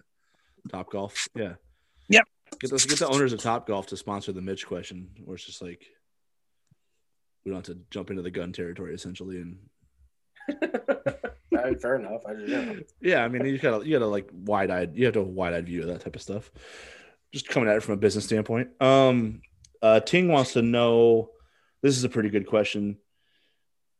Topgolf? 0.69 1.27
Yeah. 1.35 1.55
Yep. 2.07 2.23
Get 2.61 2.71
those 2.71 2.85
get 2.85 2.99
the 2.99 3.09
owners 3.09 3.33
of 3.33 3.41
Topgolf 3.41 3.87
to 3.87 3.97
sponsor 3.97 4.31
the 4.31 4.41
mitch 4.41 4.65
question 4.65 5.09
where 5.25 5.35
it's 5.35 5.43
just 5.43 5.61
like 5.61 5.85
we 7.43 7.51
don't 7.51 7.67
have 7.67 7.75
to 7.75 7.81
jump 7.91 8.09
into 8.09 8.21
the 8.21 8.31
gun 8.31 8.53
territory 8.53 8.93
essentially 8.93 9.41
and 9.41 9.57
fair 11.81 11.97
enough. 11.97 12.21
I 12.25 12.35
just, 12.35 12.47
yeah. 12.47 12.73
yeah 13.01 13.25
i 13.25 13.27
mean 13.27 13.45
you 13.45 13.57
gotta 13.57 13.85
you 13.85 13.91
gotta 13.91 14.07
like 14.09 14.29
wide-eyed 14.31 14.95
you 14.95 15.03
have 15.03 15.13
to 15.15 15.19
have 15.19 15.27
a 15.27 15.31
wide-eyed 15.31 15.65
view 15.65 15.81
of 15.81 15.87
that 15.87 15.99
type 15.99 16.15
of 16.15 16.21
stuff. 16.21 16.49
Just 17.33 17.49
coming 17.49 17.67
at 17.67 17.75
it 17.75 17.83
from 17.83 17.95
a 17.95 17.97
business 17.97 18.23
standpoint. 18.23 18.69
Um 18.81 19.41
uh 19.81 19.99
ting 19.99 20.29
wants 20.29 20.53
to 20.53 20.61
know 20.61 21.32
this 21.83 21.97
is 21.97 22.03
a 22.03 22.09
pretty 22.09 22.29
good 22.29 22.47
question. 22.47 22.97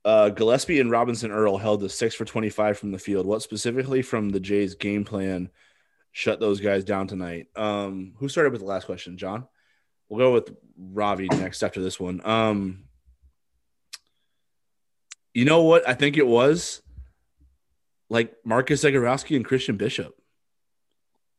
Uh, 0.06 0.30
Gillespie 0.30 0.80
and 0.80 0.90
Robinson 0.90 1.32
Earl 1.32 1.58
held 1.58 1.82
the 1.82 1.90
six 1.90 2.16
for 2.16 2.26
25 2.26 2.78
from 2.78 2.92
the 2.92 2.98
field. 2.98 3.26
What 3.26 3.42
specifically 3.42 4.02
from 4.02 4.30
the 4.30 4.40
Jays 4.40 4.76
game 4.76 5.06
plan 5.06 5.50
shut 6.12 6.40
those 6.40 6.60
guys 6.60 6.84
down 6.84 7.08
tonight? 7.08 7.48
Um, 7.56 8.14
who 8.18 8.28
started 8.30 8.52
with 8.52 8.62
the 8.62 8.68
last 8.68 8.86
question? 8.86 9.18
John? 9.18 9.48
We'll 10.10 10.20
go 10.20 10.34
with 10.34 10.56
Ravi 10.78 11.28
next 11.28 11.64
after 11.64 11.82
this 11.82 12.00
one. 12.00 12.22
Um, 12.26 12.86
you 15.34 15.46
know 15.46 15.64
what? 15.64 15.88
I 15.88 15.94
think 15.94 16.18
it 16.18 16.28
was 16.28 16.82
like 18.10 18.34
Marcus 18.46 18.84
Zegarowski 18.84 19.36
and 19.36 19.46
Christian 19.46 19.76
Bishop. 19.78 20.14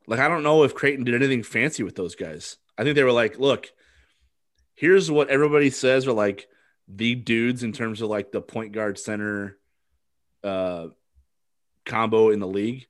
Like, 0.06 0.20
I 0.20 0.28
don't 0.28 0.42
know 0.42 0.64
if 0.64 0.74
Creighton 0.74 1.04
did 1.04 1.14
anything 1.14 1.42
fancy 1.42 1.82
with 1.82 1.94
those 1.94 2.14
guys. 2.14 2.58
I 2.76 2.82
think 2.82 2.96
they 2.96 3.04
were 3.04 3.12
like, 3.12 3.38
look, 3.38 3.70
here's 4.74 5.10
what 5.10 5.28
everybody 5.28 5.70
says 5.70 6.06
are 6.06 6.12
like 6.12 6.48
the 6.88 7.14
dudes 7.14 7.62
in 7.62 7.72
terms 7.72 8.02
of 8.02 8.10
like 8.10 8.30
the 8.32 8.40
point 8.40 8.72
guard 8.72 8.98
center 8.98 9.58
uh 10.42 10.88
combo 11.84 12.30
in 12.30 12.40
the 12.40 12.46
league. 12.46 12.86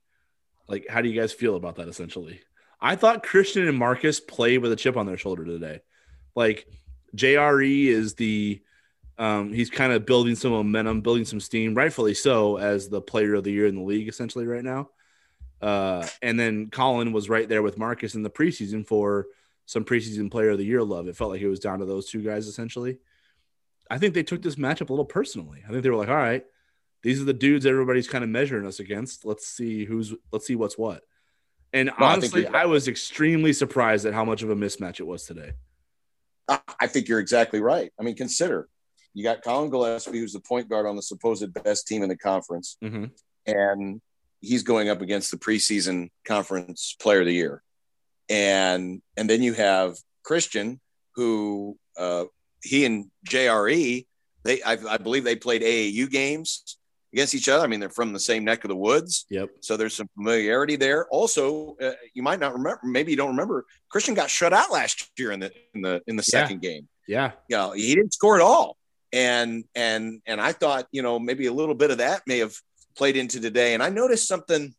Like, 0.67 0.87
how 0.89 1.01
do 1.01 1.09
you 1.09 1.19
guys 1.19 1.33
feel 1.33 1.55
about 1.55 1.75
that 1.75 1.87
essentially? 1.87 2.41
I 2.81 2.95
thought 2.95 3.23
Christian 3.23 3.67
and 3.67 3.77
Marcus 3.77 4.19
played 4.19 4.59
with 4.59 4.71
a 4.71 4.75
chip 4.75 4.97
on 4.97 5.05
their 5.05 5.17
shoulder 5.17 5.45
today. 5.45 5.81
Like 6.35 6.67
JRE 7.15 7.85
is 7.85 8.15
the 8.15 8.61
um, 9.17 9.53
he's 9.53 9.69
kind 9.69 9.93
of 9.93 10.05
building 10.05 10.35
some 10.35 10.51
momentum, 10.51 10.99
building 10.99 11.23
some 11.23 11.39
steam, 11.39 11.73
rightfully 11.73 12.13
so, 12.13 12.57
as 12.57 12.89
the 12.89 13.01
player 13.01 13.35
of 13.35 13.45
the 13.45 13.51
year 13.51 13.65
in 13.65 13.75
the 13.75 13.81
league 13.81 14.09
essentially 14.09 14.45
right 14.45 14.63
now. 14.63 14.89
Uh, 15.61 16.05
and 16.21 16.37
then 16.37 16.69
Colin 16.69 17.13
was 17.13 17.29
right 17.29 17.47
there 17.47 17.63
with 17.63 17.77
Marcus 17.77 18.15
in 18.15 18.23
the 18.23 18.29
preseason 18.29 18.85
for 18.85 19.27
some 19.65 19.83
preseason 19.83 20.31
player 20.31 20.51
of 20.51 20.57
the 20.57 20.65
year 20.65 20.83
love. 20.83 21.07
It 21.07 21.15
felt 21.15 21.31
like 21.31 21.41
it 21.41 21.47
was 21.47 21.59
down 21.59 21.79
to 21.79 21.85
those 21.85 22.09
two 22.09 22.21
guys 22.21 22.47
essentially. 22.47 22.99
I 23.89 23.97
think 23.97 24.13
they 24.13 24.23
took 24.23 24.41
this 24.41 24.55
matchup 24.55 24.89
a 24.89 24.93
little 24.93 25.05
personally. 25.05 25.63
I 25.65 25.71
think 25.71 25.83
they 25.83 25.89
were 25.89 25.95
like, 25.95 26.09
all 26.09 26.15
right, 26.15 26.43
these 27.03 27.21
are 27.21 27.25
the 27.25 27.33
dudes 27.33 27.65
everybody's 27.65 28.07
kind 28.07 28.23
of 28.23 28.29
measuring 28.29 28.65
us 28.65 28.79
against. 28.79 29.25
Let's 29.25 29.45
see 29.45 29.85
who's 29.85 30.13
let's 30.31 30.47
see 30.47 30.55
what's 30.55 30.77
what. 30.77 31.03
And 31.73 31.91
well, 31.99 32.09
honestly, 32.09 32.47
I, 32.47 32.63
I, 32.63 32.65
was 32.67 32.87
extremely 32.87 33.51
surprised 33.51 34.05
at 34.05 34.13
how 34.13 34.23
much 34.23 34.43
of 34.43 34.49
a 34.49 34.55
mismatch 34.55 35.01
it 35.01 35.05
was 35.05 35.25
today. 35.25 35.51
I 36.47 36.87
think 36.87 37.07
you're 37.07 37.19
exactly 37.19 37.59
right. 37.59 37.91
I 37.99 38.03
mean, 38.03 38.15
consider 38.15 38.69
you 39.13 39.23
got 39.23 39.43
Colin 39.43 39.69
Gillespie, 39.69 40.19
who's 40.19 40.33
the 40.33 40.39
point 40.39 40.69
guard 40.69 40.85
on 40.85 40.95
the 40.95 41.01
supposed 41.01 41.51
best 41.63 41.87
team 41.87 42.03
in 42.03 42.09
the 42.09 42.17
conference, 42.17 42.77
mm-hmm. 42.83 43.05
and 43.45 44.01
he's 44.41 44.63
going 44.63 44.89
up 44.89 45.01
against 45.01 45.31
the 45.31 45.37
preseason 45.37 46.09
conference 46.25 46.95
player 46.99 47.21
of 47.21 47.25
the 47.25 47.33
year 47.33 47.63
and 48.29 49.01
and 49.17 49.29
then 49.29 49.41
you 49.41 49.53
have 49.53 49.95
Christian 50.23 50.79
who 51.15 51.77
uh, 51.97 52.25
he 52.63 52.85
and 52.85 53.09
JRE, 53.27 54.05
they 54.43 54.63
I, 54.63 54.77
I, 54.89 54.97
believe 54.97 55.23
they 55.23 55.35
played 55.35 55.61
AAU 55.61 56.09
games 56.09 56.77
against 57.13 57.33
each 57.33 57.47
other. 57.47 57.63
I 57.63 57.67
mean, 57.67 57.79
they're 57.79 57.89
from 57.89 58.11
the 58.11 58.19
same 58.19 58.43
neck 58.43 58.63
of 58.65 58.69
the 58.69 58.75
woods. 58.75 59.25
Yep. 59.29 59.49
So 59.61 59.77
there's 59.77 59.93
some 59.93 60.09
familiarity 60.15 60.75
there. 60.75 61.07
Also, 61.07 61.77
uh, 61.81 61.93
you 62.13 62.21
might 62.21 62.39
not 62.39 62.53
remember, 62.53 62.81
maybe 62.83 63.11
you 63.11 63.17
don't 63.17 63.29
remember, 63.29 63.65
Christian 63.89 64.13
got 64.13 64.29
shut 64.29 64.51
out 64.51 64.71
last 64.71 65.09
year 65.17 65.31
in 65.31 65.39
the 65.39 65.51
in 65.73 65.81
the 65.81 66.01
in 66.07 66.15
the 66.17 66.23
second 66.23 66.61
yeah. 66.61 66.69
game. 66.69 66.87
Yeah. 67.07 67.31
You 67.49 67.57
know, 67.57 67.71
he 67.71 67.95
didn't 67.95 68.13
score 68.13 68.35
at 68.35 68.41
all. 68.41 68.77
And 69.13 69.63
and 69.75 70.21
and 70.25 70.41
I 70.41 70.51
thought, 70.51 70.87
you 70.91 71.01
know, 71.01 71.17
maybe 71.19 71.45
a 71.45 71.53
little 71.53 71.75
bit 71.75 71.91
of 71.91 71.99
that 71.99 72.23
may 72.27 72.39
have 72.39 72.55
played 72.97 73.15
into 73.15 73.39
today. 73.39 73.73
And 73.73 73.81
I 73.81 73.89
noticed 73.89 74.27
something 74.27 74.73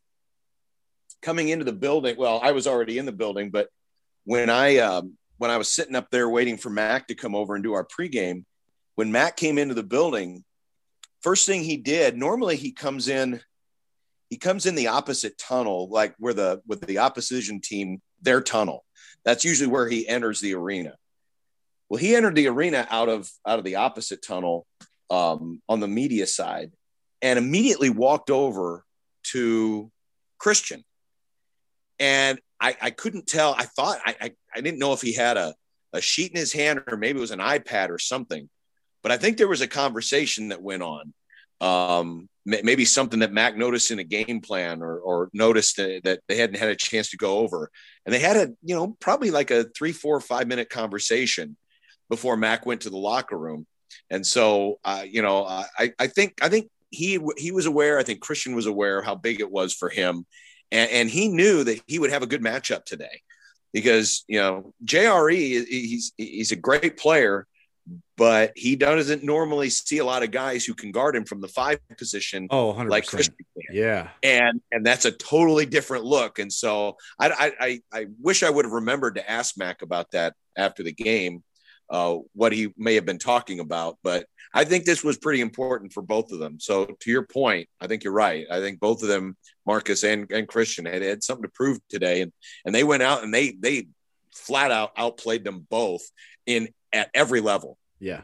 coming 1.23 1.49
into 1.49 1.65
the 1.65 1.73
building. 1.73 2.17
Well, 2.17 2.41
I 2.43 2.53
was 2.53 2.67
already 2.67 2.99
in 2.99 3.07
the 3.07 3.13
building, 3.13 3.51
but 3.51 3.69
when 4.25 4.51
I 4.51 4.79
um, 4.79 5.17
when 5.39 5.51
I 5.51 5.57
was 5.57 5.71
sitting 5.71 5.95
up 5.95 6.11
there 6.11 6.29
waiting 6.29 6.57
for 6.57 6.71
Mac 6.71 7.09
to 7.09 7.15
come 7.15 7.35
over 7.35 7.55
and 7.55 7.65
do 7.65 7.75
our 7.75 7.87
pregame, 7.87 8.45
when 8.95 9.13
Mac 9.13 9.37
came 9.37 9.59
into 9.59 9.75
the 9.75 9.83
building, 9.83 10.45
first 11.21 11.47
thing 11.47 11.63
he 11.63 11.77
did, 11.77 12.17
normally 12.17 12.57
he 12.57 12.73
comes 12.73 13.09
in, 13.09 13.41
he 14.31 14.37
comes 14.37 14.67
in 14.67 14.75
the 14.75 14.89
opposite 14.89 15.39
tunnel, 15.39 15.89
like 15.91 16.15
where 16.19 16.35
the 16.35 16.61
with 16.67 16.81
the 16.87 16.99
opposition 16.99 17.61
team, 17.61 18.01
their 18.23 18.41
tunnel. 18.41 18.85
That's 19.25 19.45
usually 19.45 19.71
where 19.71 19.89
he 19.89 20.07
enters 20.07 20.41
the 20.41 20.55
arena. 20.55 20.95
Well, 21.89 21.99
he 21.99 22.17
entered 22.17 22.35
the 22.35 22.49
arena 22.49 22.87
out 22.91 23.09
of 23.09 23.31
out 23.47 23.59
of 23.59 23.65
the 23.65 23.77
opposite 23.77 24.23
tunnel 24.23 24.67
um, 25.11 25.63
on 25.69 25.81
the 25.81 25.89
media 25.89 26.27
side, 26.27 26.73
and 27.23 27.39
immediately 27.39 27.91
walked 27.91 28.31
over 28.31 28.85
to 29.33 29.91
Christian. 30.39 30.85
And 31.99 32.39
I, 32.61 32.77
I 32.81 32.91
couldn't 32.91 33.27
tell. 33.27 33.55
I 33.57 33.65
thought 33.65 33.99
I, 34.05 34.17
I, 34.21 34.33
I 34.55 34.61
didn't 34.61 34.79
know 34.79 34.93
if 34.93 35.03
he 35.03 35.13
had 35.13 35.37
a, 35.37 35.55
a 35.93 36.01
sheet 36.01 36.33
in 36.33 36.39
his 36.39 36.53
hand 36.53 36.83
or 36.87 36.97
maybe 36.97 37.19
it 37.19 37.21
was 37.21 37.31
an 37.31 37.41
iPad 37.41 37.91
or 37.91 37.99
something. 37.99 38.49
But 39.03 39.13
I 39.13 39.19
think 39.19 39.37
there 39.37 39.49
was 39.49 39.61
a 39.61 39.69
conversation 39.69 40.49
that 40.49 40.63
went 40.63 40.83
on. 40.83 41.13
Um, 41.61 42.29
maybe 42.45 42.85
something 42.85 43.21
that 43.21 43.33
Mac 43.33 43.57
noticed 43.57 43.91
in 43.91 43.99
a 43.99 44.05
game 44.05 44.41
plan 44.41 44.81
or, 44.81 44.99
or 44.99 45.31
noticed 45.33 45.79
that 45.79 46.21
they 46.29 46.37
hadn't 46.37 46.59
had 46.59 46.69
a 46.69 46.77
chance 46.77 47.11
to 47.11 47.17
go 47.17 47.39
over. 47.39 47.71
And 48.05 48.15
they 48.15 48.21
had 48.21 48.37
a, 48.37 48.53
you 48.63 48.75
know, 48.75 48.97
probably 49.01 49.33
like 49.33 49.51
a 49.51 49.65
three, 49.77 49.93
four, 49.93 50.21
five 50.21 50.47
minute 50.47 50.71
conversation 50.71 51.57
before 52.09 52.37
Mac 52.37 52.65
went 52.65 52.83
to 52.83 52.91
the 52.91 52.97
locker 52.97 53.37
room. 53.37 53.67
And 54.11 54.25
so, 54.25 54.79
uh, 54.85 55.05
you 55.09 55.23
know, 55.23 55.45
I, 55.45 55.93
I 55.99 56.07
think, 56.07 56.35
I 56.41 56.49
think 56.49 56.71
he, 56.91 57.19
he 57.37 57.51
was 57.51 57.67
aware. 57.67 57.99
I 57.99 58.05
think 58.05 58.21
Christian 58.21 58.55
was 58.55 58.67
aware 58.67 59.01
of 59.01 59.05
how 59.05 59.17
big 59.17 59.41
it 59.41 59.51
was 59.51 59.75
for 59.75 59.89
him 59.89 60.25
and, 60.73 60.91
and 60.91 61.11
he 61.11 61.29
knew 61.29 61.65
that 61.65 61.81
he 61.87 61.99
would 61.99 62.11
have 62.11 62.23
a 62.23 62.27
good 62.27 62.43
matchup 62.43 62.85
today 62.85 63.21
because 63.73 64.25
you 64.29 64.39
know 64.39 64.73
JRE 64.85 65.37
he's 65.67 66.13
he's 66.17 66.53
a 66.53 66.57
great 66.57 66.97
player, 66.97 67.47
but 68.17 68.53
he 68.57 68.77
doesn't 68.77 69.23
normally 69.23 69.71
see 69.71 69.99
a 69.99 70.05
lot 70.05 70.23
of 70.23 70.31
guys 70.31 70.65
who 70.65 70.75
can 70.75 70.93
guard 70.93 71.15
him 71.15 71.25
from 71.25 71.41
the 71.41 71.49
five 71.49 71.79
position. 71.99 72.49
Oh, 72.51 72.73
100%. 72.73 72.91
like 72.91 73.07
Christian 73.07 73.35
can. 73.37 73.77
Yeah, 73.77 74.09
and 74.23 74.61
and 74.73 74.85
that's 74.85 75.05
a 75.05 75.13
totally 75.13 75.67
different 75.67 76.05
look. 76.05 76.39
And 76.39 76.53
so 76.53 76.97
I 77.19 77.53
I 77.61 77.81
I 77.93 78.07
wish 78.21 78.43
I 78.43 78.51
would 78.51 78.65
have 78.65 78.73
remembered 78.73 79.17
to 79.17 79.31
ask 79.31 79.57
Mac 79.57 79.83
about 79.83 80.11
that 80.13 80.35
after 80.57 80.83
the 80.83 80.93
game, 80.93 81.43
uh, 81.91 82.17
what 82.35 82.53
he 82.53 82.73
may 82.77 82.95
have 82.95 83.07
been 83.07 83.19
talking 83.19 83.61
about. 83.61 83.99
But 84.03 84.27
I 84.53 84.65
think 84.65 84.85
this 84.85 85.05
was 85.05 85.19
pretty 85.19 85.41
important 85.41 85.93
for 85.93 86.03
both 86.03 86.33
of 86.33 86.39
them. 86.39 86.59
So 86.61 86.87
to 86.87 87.11
your 87.11 87.27
point, 87.27 87.69
I 87.81 87.87
think 87.87 88.05
you're 88.05 88.13
right. 88.13 88.47
I 88.51 88.61
think 88.61 88.81
both 88.81 89.03
of 89.03 89.09
them, 89.09 89.37
Marcus 89.67 90.03
and, 90.05 90.31
and 90.31 90.49
Christian, 90.49 90.87
had, 90.87 91.03
had 91.03 91.23
something 91.23 91.43
to 91.43 91.49
prove 91.49 91.79
today, 91.89 92.23
and 92.23 92.33
and 92.65 92.75
they 92.75 92.85
went 92.85 93.03
out 93.03 93.23
and 93.23 93.33
they 93.33 93.51
they 93.51 93.89
flat 94.33 94.71
out 94.71 94.93
outplayed 94.97 95.45
them 95.45 95.67
both 95.69 96.03
in 96.47 96.69
at 96.93 97.11
every 97.15 97.41
level. 97.41 97.79
Yeah. 97.99 98.23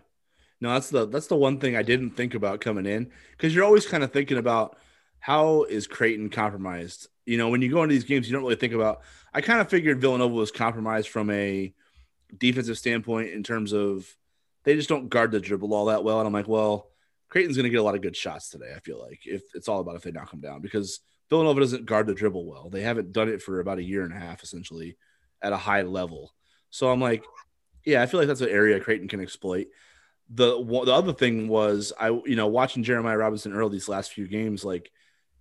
No, 0.61 0.73
that's 0.75 0.91
the 0.91 1.07
that's 1.09 1.27
the 1.27 1.37
one 1.37 1.59
thing 1.59 1.77
I 1.77 1.83
didn't 1.83 2.11
think 2.11 2.35
about 2.35 2.61
coming 2.61 2.87
in 2.87 3.11
because 3.33 3.55
you're 3.55 3.65
always 3.65 3.87
kind 3.87 4.05
of 4.05 4.13
thinking 4.13 4.39
about 4.39 4.79
how 5.19 5.65
is 5.65 5.87
Creighton 5.87 6.31
compromised. 6.31 7.09
You 7.27 7.37
know, 7.37 7.49
when 7.49 7.63
you 7.63 7.71
go 7.71 7.83
into 7.83 7.95
these 7.95 8.05
games, 8.05 8.29
you 8.29 8.33
don't 8.33 8.43
really 8.43 8.57
think 8.57 8.73
about. 8.73 9.03
I 9.35 9.41
kind 9.41 9.61
of 9.61 9.69
figured 9.69 10.01
Villanova 10.01 10.35
was 10.35 10.51
compromised 10.51 11.09
from 11.09 11.31
a 11.31 11.73
defensive 12.37 12.79
standpoint 12.79 13.31
in 13.31 13.43
terms 13.43 13.73
of 13.73 14.09
they 14.65 14.75
just 14.75 14.89
don't 14.89 15.09
guard 15.09 15.33
the 15.33 15.41
dribble 15.41 15.75
all 15.75 15.87
that 15.87 16.05
well. 16.05 16.19
And 16.19 16.27
I'm 16.27 16.33
like, 16.33 16.49
well, 16.49 16.89
Creighton's 17.29 17.57
going 17.57 17.65
to 17.65 17.71
get 17.71 17.81
a 17.81 17.83
lot 17.83 17.95
of 17.95 18.03
good 18.03 18.17
shots 18.17 18.51
today. 18.51 18.73
I 18.75 18.81
feel 18.81 19.01
like 19.01 19.21
if 19.25 19.43
it's 19.55 19.69
all 19.69 19.81
about 19.81 19.97
if 19.97 20.03
they 20.03 20.13
knock 20.13 20.31
them 20.31 20.41
down 20.41 20.61
because 20.61 21.01
Villanova 21.33 21.61
doesn't 21.61 21.87
guard 21.87 22.07
the 22.07 22.15
dribble 22.15 22.45
well. 22.45 22.69
They 22.69 22.83
haven't 22.83 23.13
done 23.13 23.31
it 23.31 23.41
for 23.41 23.61
about 23.61 23.79
a 23.79 23.83
year 23.83 24.05
and 24.05 24.13
a 24.13 24.19
half, 24.19 24.43
essentially, 24.43 24.99
at 25.41 25.55
a 25.55 25.57
high 25.57 25.81
level. 25.81 26.35
So 26.69 26.91
I'm 26.91 27.01
like, 27.01 27.25
yeah, 27.87 28.03
I 28.03 28.07
feel 28.07 28.21
like 28.21 28.27
that's 28.27 28.43
an 28.43 28.51
area 28.51 28.81
Creighton 28.81 29.09
can 29.09 29.21
exploit. 29.21 29.69
The 30.29 30.63
the 30.63 30.93
other 30.93 31.15
thing 31.15 31.49
was 31.49 31.93
I 31.99 32.09
you 32.09 32.37
know 32.37 32.49
watching 32.49 32.83
Jeremiah 32.83 33.17
Robinson 33.17 33.55
Earl 33.55 33.71
these 33.71 33.89
last 33.89 34.13
few 34.13 34.29
games 34.29 34.65
like 34.65 34.91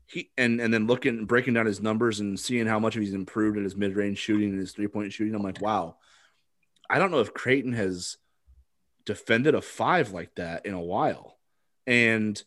he 0.06 0.32
and 0.38 0.60
and 0.60 0.74
then 0.74 0.88
looking 0.88 1.26
breaking 1.26 1.54
down 1.54 1.66
his 1.66 1.82
numbers 1.82 2.20
and 2.20 2.40
seeing 2.40 2.68
how 2.68 2.80
much 2.80 2.96
he's 2.96 3.14
improved 3.14 3.58
in 3.58 3.64
his 3.64 3.76
mid 3.76 3.96
range 3.96 4.18
shooting 4.18 4.50
and 4.50 4.60
his 4.60 4.72
three 4.72 4.88
point 4.88 5.14
shooting 5.14 5.36
I'm 5.36 5.44
like 5.44 5.62
wow 5.62 5.98
I 6.92 7.00
don't 7.00 7.12
know 7.12 7.22
if 7.22 7.34
Creighton 7.34 7.74
has 7.74 8.18
defended 9.06 9.56
a 9.56 9.62
five 9.62 10.12
like 10.12 10.36
that 10.36 10.66
in 10.66 10.74
a 10.74 10.82
while. 10.82 11.38
And 11.88 12.42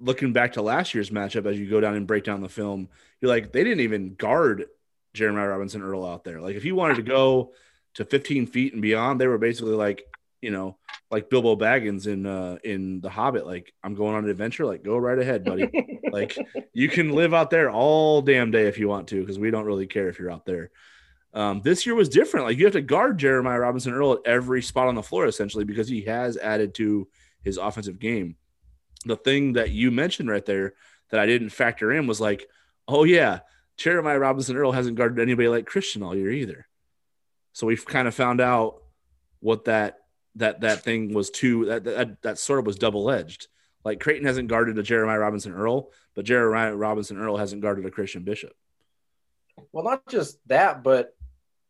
looking 0.00 0.32
back 0.32 0.54
to 0.54 0.62
last 0.62 0.94
year's 0.94 1.10
matchup, 1.10 1.46
as 1.46 1.58
you 1.58 1.68
go 1.68 1.80
down 1.80 1.94
and 1.94 2.06
break 2.06 2.24
down 2.24 2.40
the 2.40 2.48
film, 2.48 2.88
you're 3.20 3.30
like, 3.30 3.52
they 3.52 3.64
didn't 3.64 3.80
even 3.80 4.14
guard 4.14 4.64
Jeremiah 5.12 5.48
Robinson 5.48 5.82
Earl 5.82 6.06
out 6.06 6.24
there. 6.24 6.40
Like, 6.40 6.56
if 6.56 6.62
he 6.62 6.72
wanted 6.72 6.96
to 6.96 7.02
go 7.02 7.52
to 7.94 8.04
15 8.04 8.46
feet 8.46 8.72
and 8.72 8.82
beyond, 8.82 9.20
they 9.20 9.26
were 9.26 9.38
basically 9.38 9.74
like, 9.74 10.02
you 10.40 10.50
know, 10.50 10.76
like 11.10 11.30
Bilbo 11.30 11.56
Baggins 11.56 12.06
in 12.06 12.26
uh 12.26 12.58
in 12.64 13.00
The 13.00 13.10
Hobbit. 13.10 13.46
Like, 13.46 13.72
I'm 13.82 13.94
going 13.94 14.14
on 14.14 14.24
an 14.24 14.30
adventure. 14.30 14.66
Like, 14.66 14.84
go 14.84 14.96
right 14.96 15.18
ahead, 15.18 15.44
buddy. 15.44 16.00
like, 16.12 16.36
you 16.72 16.88
can 16.88 17.12
live 17.12 17.34
out 17.34 17.50
there 17.50 17.70
all 17.70 18.22
damn 18.22 18.50
day 18.50 18.68
if 18.68 18.78
you 18.78 18.88
want 18.88 19.08
to, 19.08 19.20
because 19.20 19.38
we 19.38 19.50
don't 19.50 19.66
really 19.66 19.86
care 19.86 20.08
if 20.08 20.18
you're 20.18 20.30
out 20.30 20.46
there. 20.46 20.70
Um, 21.34 21.60
this 21.62 21.84
year 21.84 21.94
was 21.94 22.08
different. 22.08 22.46
Like 22.46 22.58
you 22.58 22.64
have 22.64 22.72
to 22.72 22.82
guard 22.82 23.18
Jeremiah 23.18 23.60
Robinson 23.60 23.92
Earl 23.92 24.12
at 24.12 24.20
every 24.24 24.62
spot 24.62 24.88
on 24.88 24.94
the 24.94 25.02
floor, 25.02 25.26
essentially, 25.26 25.64
because 25.64 25.88
he 25.88 26.02
has 26.02 26.36
added 26.36 26.74
to 26.74 27.08
his 27.42 27.58
offensive 27.58 27.98
game. 27.98 28.36
The 29.04 29.16
thing 29.16 29.54
that 29.54 29.70
you 29.70 29.90
mentioned 29.90 30.30
right 30.30 30.44
there 30.44 30.74
that 31.10 31.20
I 31.20 31.26
didn't 31.26 31.50
factor 31.50 31.92
in 31.92 32.06
was 32.06 32.20
like, 32.20 32.48
oh 32.88 33.04
yeah, 33.04 33.40
Jeremiah 33.76 34.18
Robinson 34.18 34.56
Earl 34.56 34.72
hasn't 34.72 34.96
guarded 34.96 35.20
anybody 35.20 35.48
like 35.48 35.66
Christian 35.66 36.02
all 36.02 36.16
year 36.16 36.30
either. 36.30 36.66
So 37.52 37.66
we've 37.66 37.84
kind 37.84 38.08
of 38.08 38.14
found 38.14 38.40
out 38.40 38.82
what 39.40 39.64
that 39.66 39.98
that 40.36 40.60
that 40.60 40.82
thing 40.82 41.14
was 41.14 41.30
too 41.30 41.66
that 41.66 41.84
that, 41.84 42.22
that 42.22 42.38
sort 42.38 42.58
of 42.58 42.66
was 42.66 42.76
double 42.76 43.10
edged. 43.10 43.48
Like 43.84 44.00
Creighton 44.00 44.26
hasn't 44.26 44.48
guarded 44.48 44.78
a 44.78 44.82
Jeremiah 44.82 45.18
Robinson 45.18 45.52
Earl, 45.52 45.90
but 46.14 46.24
Jeremiah 46.24 46.74
Robinson 46.74 47.18
Earl 47.18 47.36
hasn't 47.36 47.62
guarded 47.62 47.86
a 47.86 47.90
Christian 47.90 48.24
Bishop. 48.24 48.52
Well, 49.72 49.84
not 49.84 50.06
just 50.08 50.38
that, 50.48 50.82
but 50.82 51.15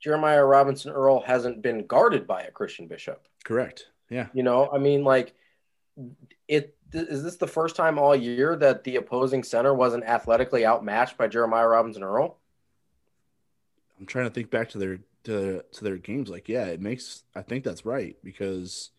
Jeremiah 0.07 0.45
Robinson 0.45 0.93
Earl 0.93 1.21
hasn't 1.23 1.63
been 1.63 1.85
guarded 1.85 2.29
by 2.29 2.43
a 2.43 2.51
Christian 2.53 2.87
Bishop. 2.87 3.27
Correct. 3.45 3.89
Yeah. 4.09 4.29
You 4.35 4.45
know, 4.45 4.71
I 4.73 4.79
mean, 4.79 5.03
like, 5.03 5.35
it 6.47 6.77
is 6.93 7.25
this 7.25 7.35
the 7.39 7.49
first 7.49 7.75
time 7.75 7.99
all 7.99 8.15
year 8.15 8.55
that 8.55 8.85
the 8.85 8.95
opposing 8.95 9.43
center 9.43 9.75
wasn't 9.75 10.05
athletically 10.05 10.65
outmatched 10.65 11.19
by 11.19 11.27
Jeremiah 11.27 11.67
Robinson 11.67 12.05
Earl? 12.05 12.39
I'm 13.99 14.07
trying 14.07 14.27
to 14.27 14.31
think 14.31 14.49
back 14.49 14.69
to 14.71 14.79
their 14.79 15.01
to 15.25 15.65
to 15.73 15.85
their 15.85 15.97
games. 15.97 16.29
Like, 16.29 16.49
yeah, 16.49 16.67
it 16.67 16.81
makes 16.81 17.25
I 17.35 17.43
think 17.43 17.65
that's 17.65 17.85
right 17.85 18.17
because 18.23 18.91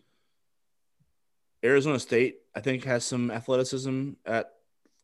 Arizona 1.63 1.99
State 1.99 2.39
I 2.53 2.59
think 2.59 2.83
has 2.83 3.05
some 3.05 3.31
athleticism 3.31 4.11
at 4.25 4.55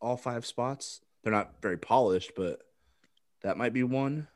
all 0.02 0.18
five 0.18 0.46
spots. 0.46 1.00
They're 1.24 1.32
not 1.32 1.62
very 1.62 1.78
polished, 1.78 2.34
but 2.36 2.60
that 3.42 3.56
might 3.56 3.72
be 3.72 3.84
one. 3.84 4.28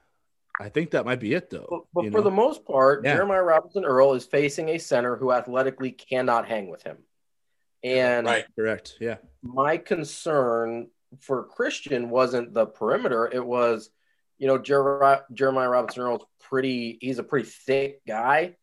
I 0.59 0.69
think 0.69 0.91
that 0.91 1.05
might 1.05 1.19
be 1.19 1.33
it, 1.33 1.49
though. 1.49 1.67
But, 1.69 1.81
but 1.93 2.11
for 2.11 2.17
know? 2.17 2.23
the 2.23 2.31
most 2.31 2.65
part, 2.65 3.05
yeah. 3.05 3.13
Jeremiah 3.13 3.43
Robinson 3.43 3.85
Earl 3.85 4.13
is 4.13 4.25
facing 4.25 4.69
a 4.69 4.77
center 4.77 5.15
who 5.15 5.31
athletically 5.31 5.91
cannot 5.91 6.47
hang 6.47 6.69
with 6.69 6.83
him. 6.83 6.97
And 7.83 8.25
right, 8.25 8.45
correct, 8.55 8.95
yeah. 8.99 9.17
My 9.43 9.77
concern 9.77 10.87
for 11.19 11.43
Christian 11.43 12.09
wasn't 12.09 12.53
the 12.53 12.65
perimeter; 12.65 13.29
it 13.31 13.45
was, 13.45 13.91
you 14.39 14.47
know, 14.47 14.57
Jer- 14.57 15.23
Jeremiah 15.31 15.69
Robinson 15.69 16.01
Earl's 16.01 16.25
pretty. 16.39 16.97
He's 17.01 17.19
a 17.19 17.23
pretty 17.23 17.47
thick 17.47 18.01
guy. 18.07 18.55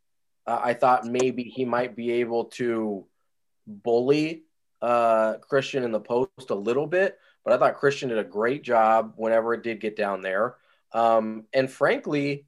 Uh, 0.47 0.61
I 0.63 0.75
thought 0.75 1.07
maybe 1.07 1.45
he 1.45 1.65
might 1.65 1.95
be 1.95 2.13
able 2.13 2.47
to 2.47 3.07
bully 3.67 4.45
uh, 4.83 5.35
Christian 5.39 5.85
in 5.85 5.93
the 5.93 6.01
post 6.01 6.51
a 6.51 6.55
little 6.55 6.87
bit, 6.87 7.19
but 7.45 7.55
I 7.55 7.59
thought 7.59 7.77
Christian 7.77 8.09
did 8.09 8.19
a 8.19 8.25
great 8.25 8.63
job 8.65 9.15
whenever 9.17 9.55
it 9.55 9.63
did 9.63 9.81
get 9.81 9.97
down 9.97 10.21
there. 10.21 10.57
Um, 10.95 11.45
and 11.53 11.71
frankly, 11.71 12.47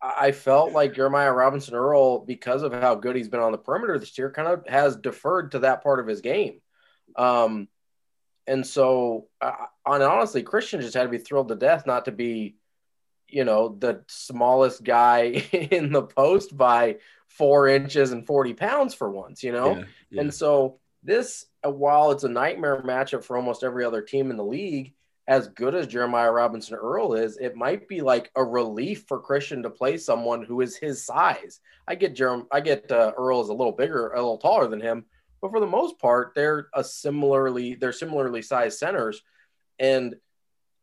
I 0.00 0.32
felt 0.32 0.72
like 0.72 0.94
Jeremiah 0.94 1.32
Robinson 1.32 1.74
Earl, 1.74 2.20
because 2.20 2.62
of 2.62 2.72
how 2.72 2.94
good 2.94 3.14
he's 3.14 3.28
been 3.28 3.40
on 3.40 3.52
the 3.52 3.58
perimeter 3.58 3.98
this 3.98 4.16
year, 4.16 4.30
kind 4.30 4.48
of 4.48 4.66
has 4.66 4.96
deferred 4.96 5.52
to 5.52 5.60
that 5.60 5.82
part 5.82 6.00
of 6.00 6.06
his 6.06 6.20
game. 6.20 6.60
Um, 7.14 7.68
and 8.46 8.66
so, 8.66 9.28
uh, 9.40 9.52
and 9.86 10.02
honestly, 10.02 10.42
Christian 10.42 10.80
just 10.80 10.94
had 10.94 11.04
to 11.04 11.08
be 11.08 11.18
thrilled 11.18 11.48
to 11.48 11.54
death 11.54 11.86
not 11.86 12.06
to 12.06 12.12
be, 12.12 12.56
you 13.28 13.44
know, 13.44 13.76
the 13.78 14.02
smallest 14.08 14.82
guy 14.82 15.22
in 15.52 15.92
the 15.92 16.02
post 16.02 16.56
by 16.56 16.96
four 17.28 17.68
inches 17.68 18.12
and 18.12 18.26
40 18.26 18.54
pounds 18.54 18.94
for 18.94 19.10
once, 19.10 19.42
you 19.42 19.52
know? 19.52 19.76
Yeah, 19.76 19.84
yeah. 20.10 20.20
And 20.22 20.34
so 20.34 20.80
this, 21.04 21.46
while 21.62 22.10
it's 22.10 22.24
a 22.24 22.28
nightmare 22.28 22.82
matchup 22.82 23.24
for 23.24 23.36
almost 23.36 23.62
every 23.62 23.84
other 23.84 24.02
team 24.02 24.30
in 24.30 24.36
the 24.36 24.44
league, 24.44 24.94
as 25.28 25.48
good 25.48 25.74
as 25.74 25.86
Jeremiah 25.86 26.32
Robinson 26.32 26.74
Earl 26.74 27.14
is, 27.14 27.38
it 27.38 27.54
might 27.54 27.86
be 27.86 28.00
like 28.00 28.30
a 28.34 28.42
relief 28.42 29.04
for 29.06 29.20
Christian 29.20 29.62
to 29.62 29.70
play 29.70 29.96
someone 29.96 30.44
who 30.44 30.60
is 30.60 30.76
his 30.76 31.04
size. 31.04 31.60
I 31.86 31.94
get 31.94 32.16
Jerem, 32.16 32.46
I 32.50 32.60
get 32.60 32.90
uh, 32.90 33.12
Earl 33.16 33.40
is 33.40 33.48
a 33.48 33.54
little 33.54 33.72
bigger, 33.72 34.08
a 34.08 34.16
little 34.16 34.38
taller 34.38 34.66
than 34.66 34.80
him, 34.80 35.04
but 35.40 35.50
for 35.50 35.60
the 35.60 35.66
most 35.66 35.98
part, 35.98 36.32
they're 36.34 36.68
a 36.74 36.82
similarly 36.82 37.74
they're 37.74 37.92
similarly 37.92 38.42
sized 38.42 38.78
centers, 38.78 39.22
and 39.78 40.16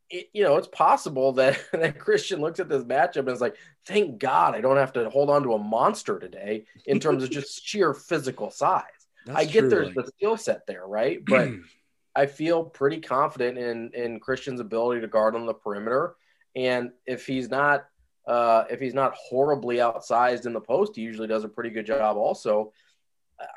it, 0.10 0.30
you 0.34 0.44
know 0.44 0.56
it's 0.57 0.68
possible 0.68 1.34
that 1.34 1.60
that 1.74 1.99
Christian 1.99 2.40
looks 2.40 2.60
at 2.60 2.70
this 2.70 2.84
matchup 2.84 3.20
and 3.20 3.30
is 3.30 3.41
like, 3.41 3.57
thank 3.86 4.20
God 4.20 4.56
I 4.56 4.61
don't 4.61 4.78
have 4.78 4.94
to 4.94 5.10
hold 5.10 5.30
on 5.30 5.44
to 5.44 5.53
a 5.53 5.60
monster 5.60 6.18
today 6.18 6.66
in 6.86 6.99
terms 6.99 7.24
of 7.24 7.30
just 7.30 7.66
sheer 7.66 7.94
physical 7.94 8.52
size. 8.52 8.84
That's 9.26 9.38
I 9.40 9.45
get 9.45 9.61
true, 9.61 9.70
there's 9.70 9.88
like- 9.88 9.95
the 9.95 10.11
skill 10.18 10.38
set 10.38 10.66
there, 10.66 10.86
right? 10.86 11.20
But 11.26 11.49
I 12.20 12.26
feel 12.26 12.66
pretty 12.66 13.00
confident 13.00 13.58
in 13.58 13.91
in 13.94 14.20
Christian's 14.20 14.60
ability 14.60 15.00
to 15.00 15.08
guard 15.08 15.36
on 15.36 15.46
the 15.46 15.54
perimeter, 15.54 16.16
and 16.54 16.91
if 17.06 17.26
he's 17.26 17.50
not 17.50 17.86
uh, 18.28 18.66
if 18.70 18.82
he's 18.82 18.94
not 18.94 19.16
horribly 19.16 19.78
outsized 19.78 20.46
in 20.46 20.52
the 20.52 20.60
post, 20.60 20.98
he 20.98 21.02
usually 21.02 21.30
does 21.30 21.46
a 21.46 21.50
pretty 21.50 21.70
good 21.70 21.86
job. 21.86 22.18
Also, 22.18 22.74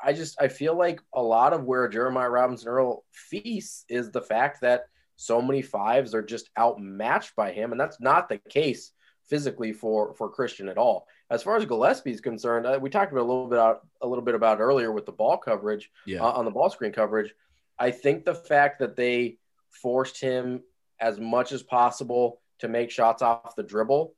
I 0.01 0.13
just 0.13 0.41
I 0.41 0.47
feel 0.47 0.77
like 0.77 1.01
a 1.13 1.21
lot 1.21 1.51
of 1.51 1.65
where 1.65 1.89
Jeremiah 1.89 2.29
Robinson 2.29 2.69
Earl 2.69 3.03
feasts 3.11 3.83
is 3.89 4.11
the 4.11 4.21
fact 4.21 4.61
that 4.61 4.85
so 5.17 5.41
many 5.41 5.61
fives 5.61 6.15
are 6.15 6.23
just 6.23 6.49
outmatched 6.57 7.35
by 7.35 7.51
him, 7.51 7.73
and 7.73 7.81
that's 7.81 7.99
not 7.99 8.29
the 8.29 8.37
case 8.37 8.93
physically 9.25 9.73
for 9.73 10.13
for 10.13 10.29
Christian 10.29 10.69
at 10.69 10.77
all. 10.77 11.05
As 11.29 11.43
far 11.43 11.57
as 11.57 11.65
Gillespie 11.65 12.11
is 12.11 12.21
concerned, 12.21 12.65
uh, 12.65 12.79
we 12.81 12.89
talked 12.89 13.11
about 13.11 13.23
a 13.23 13.29
little 13.29 13.49
bit 13.49 13.59
out, 13.59 13.81
a 14.01 14.07
little 14.07 14.23
bit 14.23 14.35
about 14.35 14.61
earlier 14.61 14.93
with 14.93 15.05
the 15.05 15.11
ball 15.11 15.37
coverage 15.37 15.91
yeah. 16.05 16.21
uh, 16.21 16.31
on 16.31 16.45
the 16.45 16.51
ball 16.51 16.69
screen 16.69 16.93
coverage. 16.93 17.35
I 17.79 17.91
think 17.91 18.25
the 18.25 18.35
fact 18.35 18.79
that 18.79 18.95
they 18.95 19.37
forced 19.81 20.19
him 20.19 20.61
as 20.99 21.19
much 21.19 21.51
as 21.51 21.63
possible 21.63 22.41
to 22.59 22.67
make 22.67 22.91
shots 22.91 23.21
off 23.21 23.55
the 23.55 23.63
dribble 23.63 24.13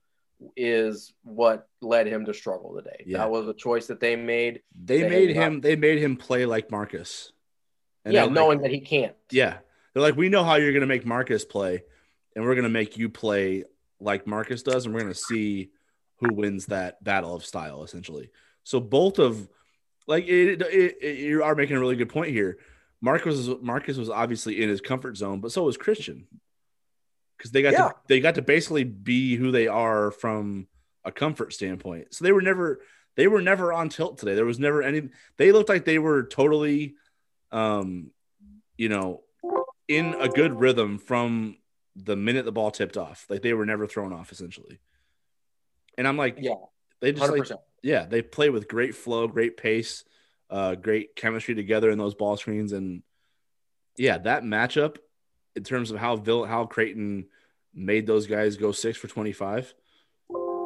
is 0.57 1.13
what 1.23 1.67
led 1.81 2.07
him 2.07 2.25
to 2.25 2.33
struggle 2.33 2.75
today. 2.75 3.03
Yeah. 3.05 3.19
That 3.19 3.31
was 3.31 3.47
a 3.47 3.53
choice 3.53 3.87
that 3.87 3.99
they 3.99 4.15
made. 4.15 4.61
they 4.79 5.01
they 5.01 5.09
made 5.09 5.29
him. 5.35 5.61
They 5.61 5.75
made 5.75 5.99
him 5.99 6.17
play 6.17 6.45
like 6.45 6.69
Marcus. 6.69 7.31
And 8.03 8.13
yeah, 8.13 8.21
they're 8.21 8.27
like- 8.27 8.35
knowing 8.35 8.61
that 8.61 8.71
he 8.71 8.81
can't. 8.81 9.15
Yeah. 9.31 9.57
They're 9.93 10.03
like, 10.03 10.17
we 10.17 10.27
know 10.29 10.43
how 10.43 10.55
you're 10.55 10.73
going 10.73 10.81
to 10.81 10.87
make 10.87 11.05
Marcus 11.05 11.45
play, 11.45 11.83
and 12.35 12.43
we're 12.43 12.53
going 12.55 12.63
to 12.63 12.69
make 12.69 12.97
you 12.97 13.07
play 13.09 13.63
like 14.01 14.27
Marcus 14.27 14.61
does, 14.61 14.85
and 14.85 14.93
we're 14.93 14.99
going 14.99 15.13
to 15.13 15.17
see 15.19 15.69
who 16.17 16.33
wins 16.33 16.65
that 16.65 17.01
battle 17.01 17.33
of 17.33 17.45
style, 17.45 17.83
essentially. 17.83 18.29
So 18.63 18.81
both 18.81 19.19
of, 19.19 19.47
like, 20.05 20.25
it, 20.27 20.61
it, 20.61 20.97
it- 21.01 21.19
you 21.19 21.43
are 21.43 21.55
making 21.55 21.77
a 21.77 21.79
really 21.79 21.95
good 21.95 22.09
point 22.09 22.31
here. 22.31 22.57
Marcus 23.01 23.47
was 23.47 23.61
Marcus 23.61 23.97
was 23.97 24.09
obviously 24.09 24.61
in 24.61 24.69
his 24.69 24.81
comfort 24.81 25.17
zone, 25.17 25.41
but 25.41 25.51
so 25.51 25.63
was 25.63 25.77
Christian, 25.77 26.27
because 27.37 27.51
they 27.51 27.61
got 27.61 27.73
Yeah. 27.73 27.89
to 27.89 27.95
they 28.07 28.19
got 28.19 28.35
to 28.35 28.41
basically 28.41 28.83
be 28.83 29.35
who 29.35 29.51
they 29.51 29.67
are 29.67 30.11
from 30.11 30.67
a 31.03 31.11
comfort 31.11 31.53
standpoint. 31.53 32.13
So 32.13 32.23
they 32.25 32.31
were 32.31 32.41
never 32.41 32.81
they 33.15 33.27
were 33.27 33.41
never 33.41 33.71
on 33.71 33.89
tilt 33.89 34.17
today. 34.17 34.35
There 34.35 34.45
was 34.45 34.59
never 34.59 34.81
any. 34.81 35.09
They 35.37 35.51
looked 35.51 35.69
like 35.69 35.85
they 35.85 35.99
were 35.99 36.23
totally, 36.23 36.95
um, 37.51 38.11
you 38.77 38.89
know, 38.89 39.23
in 39.87 40.15
a 40.19 40.27
good 40.27 40.59
rhythm 40.59 40.97
from 40.97 41.57
the 41.95 42.15
minute 42.15 42.43
the 42.43 42.51
ball 42.51 42.71
tipped 42.71 42.97
off. 42.97 43.25
Like 43.29 43.41
they 43.41 43.53
were 43.53 43.65
never 43.65 43.87
thrown 43.87 44.11
off, 44.11 44.31
essentially. 44.31 44.79
And 45.97 46.07
I'm 46.07 46.17
like, 46.17 46.37
Yeah, 46.41 46.55
they 46.99 47.11
just 47.13 47.23
hundred 47.25 47.49
like, 47.49 47.59
yeah, 47.83 48.05
they 48.05 48.21
play 48.21 48.49
with 48.49 48.67
great 48.67 48.95
flow, 48.95 49.27
great 49.27 49.55
pace, 49.55 50.03
uh, 50.49 50.75
great 50.75 51.15
chemistry 51.15 51.55
together 51.55 51.89
in 51.89 51.97
those 51.97 52.15
ball 52.15 52.37
screens, 52.37 52.71
and 52.71 53.03
yeah, 53.97 54.17
that 54.19 54.43
matchup 54.43 54.97
in 55.55 55.63
terms 55.63 55.91
of 55.91 55.97
how 55.97 56.15
Vill- 56.15 56.45
how 56.45 56.65
Creighton 56.65 57.25
made 57.73 58.07
those 58.07 58.27
guys 58.27 58.57
go 58.57 58.71
six 58.71 58.97
for 58.97 59.07
twenty 59.07 59.31
five. 59.31 59.73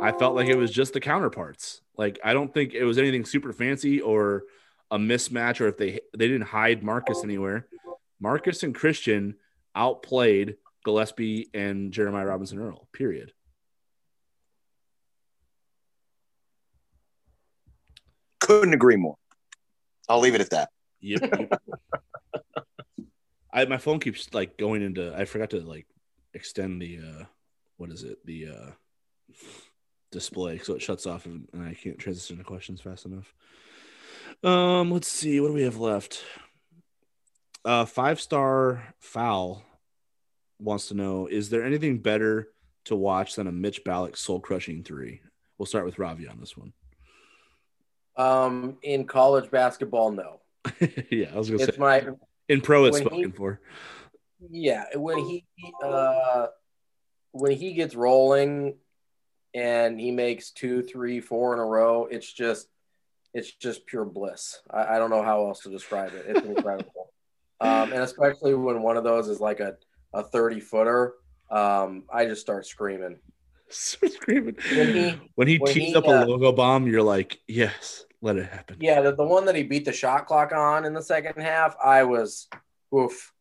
I 0.02 0.14
felt 0.14 0.36
like 0.36 0.48
it 0.48 0.58
was 0.58 0.72
just 0.72 0.94
the 0.94 1.00
counterparts. 1.00 1.82
Like 1.98 2.20
I 2.24 2.34
don't 2.34 2.54
think 2.54 2.74
it 2.74 2.86
was 2.86 2.98
anything 2.98 3.26
super 3.26 3.52
fancy 3.52 4.02
or 4.02 4.44
a 4.92 4.98
mismatch, 4.98 5.62
or 5.62 5.68
if 5.68 5.78
they 5.78 6.00
they 6.18 6.28
didn't 6.28 6.48
hide 6.48 6.84
Marcus 6.84 7.24
anywhere. 7.24 7.68
Marcus 8.20 8.64
and 8.64 8.76
Christian 8.76 9.36
outplayed 9.76 10.58
Gillespie 10.84 11.50
and 11.54 11.92
Jeremiah 11.92 12.26
Robinson 12.26 12.60
Earl. 12.60 12.88
Period. 12.92 13.34
Couldn't 18.40 18.74
agree 18.74 18.96
more. 18.96 19.16
I'll 20.10 20.20
leave 20.20 20.36
it 20.36 20.42
at 20.42 20.50
that. 20.50 20.70
Yep. 21.02 21.62
I 23.54 23.66
my 23.66 23.78
phone 23.78 24.00
keeps 24.00 24.34
like 24.34 24.58
going 24.58 24.82
into. 24.82 25.16
I 25.16 25.26
forgot 25.26 25.52
to 25.52 25.62
like 25.62 25.88
extend 26.34 26.82
the 26.82 27.00
uh 27.00 27.24
what 27.78 27.90
is 27.92 28.04
it 28.04 28.24
the 28.26 28.48
uh 28.48 28.72
display 30.12 30.58
so 30.58 30.74
it 30.74 30.82
shuts 30.82 31.06
off 31.06 31.26
and, 31.26 31.48
and 31.54 31.68
I 31.68 31.74
can't 31.74 31.98
transition 31.98 32.38
to 32.38 32.44
questions 32.44 32.82
fast 32.82 33.06
enough. 33.06 33.34
Um, 34.44 34.92
let's 34.92 35.08
see 35.08 35.40
what 35.40 35.48
do 35.48 35.54
we 35.54 35.64
have 35.64 35.78
left. 35.78 36.24
Uh, 37.66 37.86
five 37.86 38.22
star 38.22 38.84
foul 39.00 39.64
wants 40.60 40.88
to 40.88 40.94
know: 40.94 41.28
Is 41.28 41.50
there 41.50 41.64
anything 41.64 42.00
better 42.00 42.50
to 42.86 42.96
watch 42.96 43.36
than 43.36 43.48
a 43.48 43.52
Mitch 43.52 43.84
Ballock 43.84 44.16
soul 44.16 44.40
crushing 44.40 44.84
three? 44.84 45.22
We'll 45.58 45.66
start 45.66 45.86
with 45.86 46.00
Ravi 46.00 46.28
on 46.28 46.40
this 46.40 46.56
one. 46.56 46.74
Um, 48.20 48.78
in 48.84 49.06
college 49.06 49.50
basketball, 49.50 50.12
no. 50.12 50.42
yeah, 51.10 51.28
I 51.34 51.38
was 51.38 51.50
gonna 51.50 51.64
It's 51.64 51.76
say 51.76 51.80
my 51.80 52.06
in 52.50 52.60
pro 52.62 52.86
it's 52.86 52.96
when 52.96 53.04
he- 53.04 53.10
spoken 53.10 53.32
for. 53.32 53.62
yeah. 54.52 54.86
When 54.96 55.20
he 55.20 55.46
uh, 55.84 56.48
when 57.32 57.52
he 57.54 57.74
gets 57.74 57.96
rolling, 57.96 58.76
and 59.54 60.00
he 60.00 60.12
makes 60.12 60.52
two, 60.52 60.84
three, 60.84 61.22
four 61.22 61.54
in 61.54 61.60
a 61.60 61.66
row, 61.66 62.08
it's 62.12 62.32
just 62.32 62.68
it's 63.34 63.52
just 63.54 63.86
pure 63.86 64.04
bliss. 64.06 64.60
I, 64.70 64.96
I 64.96 65.00
don't 65.00 65.12
know 65.12 65.24
how 65.24 65.48
else 65.48 65.62
to 65.62 65.70
describe 65.70 66.14
it. 66.14 66.26
It's 66.28 66.44
incredible. 66.44 67.14
um, 67.62 67.94
and 67.94 68.02
especially 68.04 68.54
when 68.54 68.82
one 68.82 68.98
of 68.98 69.04
those 69.06 69.30
is 69.30 69.40
like 69.40 69.60
a, 69.62 69.76
a 70.14 70.24
30 70.24 70.60
footer, 70.60 71.14
um, 71.52 72.04
I 72.12 72.26
just 72.26 72.42
start 72.42 72.66
screaming. 72.66 73.20
Start 73.72 74.12
screaming. 74.14 74.56
When 74.76 74.88
he- 74.96 75.20
when 75.36 75.48
he 75.48 75.58
when 75.60 75.72
tees 75.72 75.90
he, 75.90 75.96
up 75.96 76.08
uh, 76.08 76.12
a 76.12 76.26
logo 76.26 76.52
bomb, 76.52 76.88
you're 76.88 77.04
like, 77.04 77.40
yes, 77.48 78.04
let 78.22 78.38
it 78.38 78.48
happen. 78.48 78.78
Yeah, 78.80 79.02
the, 79.02 79.16
the 79.16 79.24
one 79.24 79.46
that 79.46 79.56
he 79.56 79.64
beat 79.64 79.86
the 79.86 79.94
shot 79.94 80.26
clock 80.28 80.52
on 80.52 80.86
in 80.86 80.94
the 80.94 81.02
second 81.02 81.42
half, 81.42 81.76
I 81.84 82.04
was, 82.04 82.48
oof, 82.96 83.34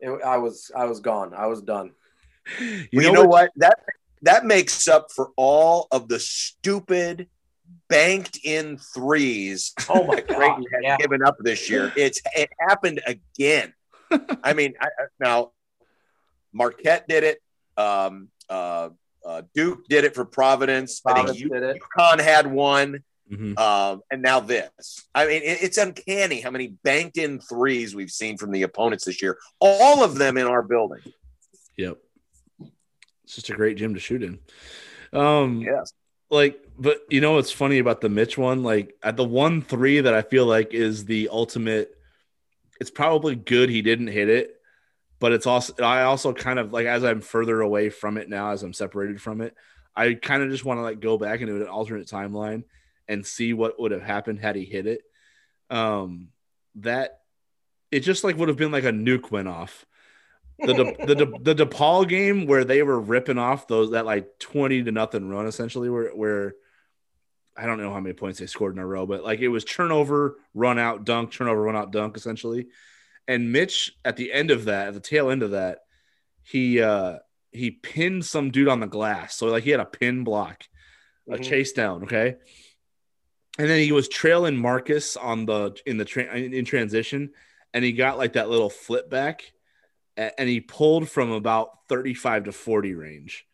it, 0.00 0.10
I 0.24 0.36
was, 0.38 0.70
I 0.76 0.84
was 0.84 1.00
gone. 1.00 1.32
I 1.34 1.46
was 1.46 1.62
done. 1.62 1.92
You 2.60 2.86
Well, 2.92 3.02
know, 3.02 3.08
you 3.08 3.12
know 3.12 3.20
what? 3.22 3.28
what? 3.28 3.50
That 3.56 3.78
that 4.22 4.44
makes 4.46 4.86
up 4.88 5.10
for 5.10 5.30
all 5.36 5.88
of 5.90 6.08
the 6.08 6.18
stupid 6.20 7.28
banked 7.88 8.38
in 8.44 8.78
threes 8.78 9.72
Oh 9.88 10.06
my 10.06 10.20
god! 10.20 10.36
Creighton 10.36 10.64
has 10.72 10.80
Yeah. 10.82 10.96
given 10.96 11.22
up 11.24 11.36
this 11.40 11.68
year. 11.68 11.92
It's 11.96 12.20
it 12.36 12.48
happened 12.68 13.00
again. 13.06 13.74
I 14.44 14.52
mean, 14.54 14.74
I, 14.80 14.86
I- 14.86 15.06
now 15.18 15.52
Marquette 16.52 17.08
did 17.08 17.24
it. 17.24 17.42
Um, 17.76 18.28
uh, 18.48 18.90
uh, 19.26 19.42
Duke 19.54 19.86
did 19.88 20.04
it 20.04 20.14
for 20.14 20.24
Providence. 20.24 21.02
I 21.04 21.24
think 21.24 21.50
did. 21.52 21.80
UConn 21.98 22.20
had 22.20 22.46
one, 22.46 23.02
Mhm. 23.30 23.58
um, 23.58 24.02
and 24.10 24.22
now 24.22 24.38
this. 24.40 25.04
I 25.14 25.26
mean, 25.26 25.42
it, 25.42 25.58
it's 25.62 25.78
uncanny 25.78 26.40
how 26.40 26.50
many 26.50 26.68
banked 26.68 27.18
in 27.18 27.40
threes 27.40 27.94
we've 27.94 28.10
seen 28.10 28.36
from 28.36 28.52
the 28.52 28.62
opponents 28.62 29.04
this 29.04 29.20
year. 29.20 29.38
All 29.58 30.04
of 30.04 30.14
them 30.14 30.36
in 30.36 30.46
our 30.46 30.62
building. 30.62 31.00
Yep. 31.76 31.98
It's 33.24 33.34
just 33.34 33.50
a 33.50 33.54
great 33.54 33.76
gym 33.76 33.94
to 33.94 34.00
shoot 34.00 34.22
in. 34.22 34.38
Um, 35.12 35.60
Yes. 35.62 35.92
like, 36.30 36.60
but 36.78 37.00
you 37.10 37.20
know 37.20 37.32
what's 37.32 37.50
funny 37.50 37.78
about 37.78 38.00
the 38.00 38.08
Mitch 38.08 38.38
one? 38.38 38.62
Like, 38.62 38.94
at 39.02 39.16
the 39.16 39.24
one 39.24 39.60
three 39.60 40.00
that 40.00 40.14
I 40.14 40.22
feel 40.22 40.46
like 40.46 40.72
is 40.72 41.04
the 41.04 41.28
ultimate. 41.30 41.92
It's 42.80 42.90
probably 42.90 43.34
good 43.34 43.70
he 43.70 43.82
didn't 43.82 44.08
hit 44.08 44.28
it, 44.28 44.60
but 45.18 45.32
it's 45.32 45.46
also 45.46 45.74
I 45.82 46.02
also 46.02 46.32
kind 46.32 46.58
of 46.58 46.72
like 46.72 46.86
as 46.86 47.02
I'm 47.02 47.22
further 47.22 47.60
away 47.60 47.88
from 47.88 48.18
it 48.18 48.28
now, 48.28 48.50
as 48.50 48.62
I'm 48.62 48.74
separated 48.74 49.20
from 49.20 49.40
it, 49.40 49.54
I 49.96 50.14
kind 50.14 50.42
of 50.42 50.50
just 50.50 50.64
want 50.64 50.78
to 50.78 50.82
like 50.82 51.00
go 51.00 51.16
back 51.16 51.40
into 51.40 51.56
an 51.56 51.66
alternate 51.68 52.06
timeline 52.06 52.64
and 53.08 53.24
see 53.26 53.52
what 53.52 53.78
would 53.80 53.92
have 53.92 54.02
happened 54.02 54.40
had 54.40 54.56
he 54.56 54.64
hit 54.64 54.86
it. 54.86 55.02
Um, 55.70 56.28
that 56.76 57.20
it 57.90 58.00
just 58.00 58.24
like 58.24 58.36
would 58.36 58.48
have 58.48 58.56
been 58.56 58.72
like 58.72 58.84
a 58.84 58.92
nuke 58.92 59.30
went 59.30 59.48
off. 59.48 59.86
The 60.58 60.72
De, 60.74 61.06
the 61.06 61.14
De, 61.14 61.54
the 61.54 61.66
DePaul 61.66 62.08
game 62.08 62.46
where 62.46 62.64
they 62.64 62.82
were 62.82 62.98
ripping 63.00 63.38
off 63.38 63.68
those 63.68 63.90
that 63.90 64.06
like 64.06 64.38
twenty 64.38 64.82
to 64.82 64.90
nothing 64.92 65.28
run 65.28 65.46
essentially 65.46 65.90
where 65.90 66.10
where 66.10 66.54
I 67.56 67.66
don't 67.66 67.78
know 67.78 67.92
how 67.92 68.00
many 68.00 68.14
points 68.14 68.38
they 68.38 68.46
scored 68.46 68.74
in 68.74 68.78
a 68.78 68.86
row, 68.86 69.06
but 69.06 69.22
like 69.24 69.40
it 69.40 69.48
was 69.48 69.64
turnover, 69.64 70.36
run 70.54 70.78
out, 70.78 71.04
dunk, 71.04 71.32
turnover, 71.32 71.62
run 71.62 71.76
out, 71.76 71.90
dunk 71.90 72.16
essentially. 72.16 72.68
And 73.28 73.52
Mitch 73.52 73.92
at 74.04 74.16
the 74.16 74.32
end 74.32 74.50
of 74.50 74.66
that, 74.66 74.88
at 74.88 74.94
the 74.94 75.00
tail 75.00 75.30
end 75.30 75.42
of 75.42 75.50
that, 75.52 75.80
he 76.42 76.80
uh 76.80 77.18
he 77.52 77.70
pinned 77.70 78.24
some 78.24 78.50
dude 78.50 78.68
on 78.68 78.80
the 78.80 78.86
glass. 78.86 79.36
So 79.36 79.46
like 79.46 79.64
he 79.64 79.70
had 79.70 79.80
a 79.80 79.86
pin 79.86 80.24
block, 80.24 80.64
a 81.28 81.36
Mhm. 81.36 81.42
chase 81.42 81.72
down. 81.72 82.04
Okay. 82.04 82.36
And 83.58 83.68
then 83.68 83.80
he 83.80 83.92
was 83.92 84.08
trailing 84.08 84.56
Marcus 84.56 85.16
on 85.16 85.46
the 85.46 85.78
in 85.86 85.96
the 85.96 86.04
tra- 86.04 86.34
in 86.34 86.64
transition, 86.64 87.30
and 87.72 87.84
he 87.84 87.92
got 87.92 88.18
like 88.18 88.34
that 88.34 88.50
little 88.50 88.70
flip 88.70 89.08
back, 89.08 89.50
and 90.16 90.48
he 90.48 90.60
pulled 90.60 91.08
from 91.08 91.30
about 91.30 91.88
thirty 91.88 92.14
five 92.14 92.44
to 92.44 92.52
forty 92.52 92.94
range, 92.94 93.46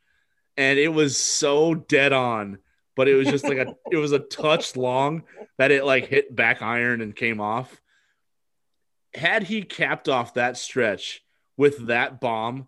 and 0.57 0.79
it 0.79 0.89
was 0.89 1.17
so 1.17 1.75
dead 1.75 2.13
on, 2.13 2.59
but 2.97 3.09
it 3.09 3.15
was 3.15 3.29
just 3.29 3.45
like 3.45 3.59
a 3.59 3.77
it 3.93 3.97
was 3.97 4.13
a 4.13 4.19
touch 4.19 4.77
long 4.77 5.23
that 5.59 5.71
it 5.71 5.85
like 5.85 6.07
hit 6.07 6.35
back 6.35 6.63
iron 6.63 7.01
and 7.01 7.15
came 7.15 7.41
off. 7.41 7.81
Had 9.15 9.45
he 9.45 9.63
capped 9.63 10.09
off 10.09 10.35
that 10.35 10.57
stretch 10.57 11.23
with 11.57 11.87
that 11.87 12.21
bomb, 12.21 12.67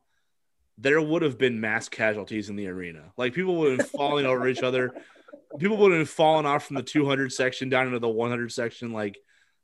there 0.79 1.01
would 1.01 1.23
have 1.23 1.39
been 1.39 1.61
mass 1.61 1.89
casualties 1.89 2.49
in 2.51 2.57
the 2.57 2.69
arena. 2.69 3.13
Like 3.17 3.35
people 3.35 3.57
would 3.57 3.71
have 3.71 3.79
been 3.79 3.99
falling 3.99 4.27
over 4.27 4.47
each 4.47 4.63
other. 4.63 4.93
People 5.59 5.77
would 5.79 5.93
have 5.93 6.09
fallen 6.09 6.47
off 6.47 6.67
from 6.67 6.77
the 6.77 6.83
200 6.83 7.33
section 7.33 7.69
down 7.69 7.87
into 7.87 7.99
the 7.99 8.09
100 8.09 8.53
section. 8.53 8.93
Like 8.93 9.19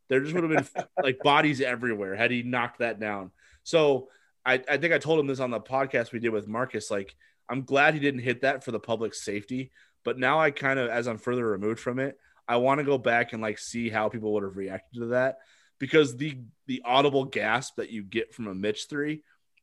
there 0.08 0.20
just 0.20 0.34
would 0.34 0.50
have 0.50 0.72
been 0.74 0.84
like 1.02 1.18
bodies 1.20 1.60
everywhere 1.60 2.14
had 2.14 2.30
he 2.30 2.42
knocked 2.42 2.78
that 2.80 3.00
down. 3.00 3.30
So 3.62 4.08
I, 4.44 4.62
I 4.68 4.76
think 4.76 4.92
I 4.92 4.98
told 4.98 5.20
him 5.20 5.26
this 5.26 5.40
on 5.40 5.50
the 5.50 5.60
podcast 5.60 6.12
we 6.12 6.18
did 6.18 6.30
with 6.30 6.48
Marcus. 6.48 6.90
Like 6.90 7.14
I'm 7.48 7.62
glad 7.62 7.94
he 7.94 8.00
didn't 8.00 8.20
hit 8.20 8.42
that 8.42 8.64
for 8.64 8.72
the 8.72 8.80
public 8.80 9.14
safety. 9.14 9.70
But 10.04 10.18
now 10.18 10.40
I 10.40 10.50
kind 10.50 10.78
of, 10.78 10.88
as 10.88 11.06
I'm 11.06 11.18
further 11.18 11.46
removed 11.46 11.80
from 11.80 11.98
it, 11.98 12.18
I 12.48 12.56
want 12.56 12.78
to 12.78 12.84
go 12.84 12.98
back 12.98 13.32
and 13.32 13.42
like 13.42 13.58
see 13.58 13.88
how 13.88 14.08
people 14.08 14.32
would 14.32 14.42
have 14.42 14.56
reacted 14.56 15.00
to 15.00 15.06
that 15.08 15.38
because 15.78 16.16
the 16.16 16.38
the 16.66 16.82
audible 16.84 17.24
gasp 17.24 17.76
that 17.76 17.90
you 17.90 18.02
get 18.02 18.34
from 18.34 18.48
a 18.48 18.54
Mitch 18.54 18.86
three 18.88 19.22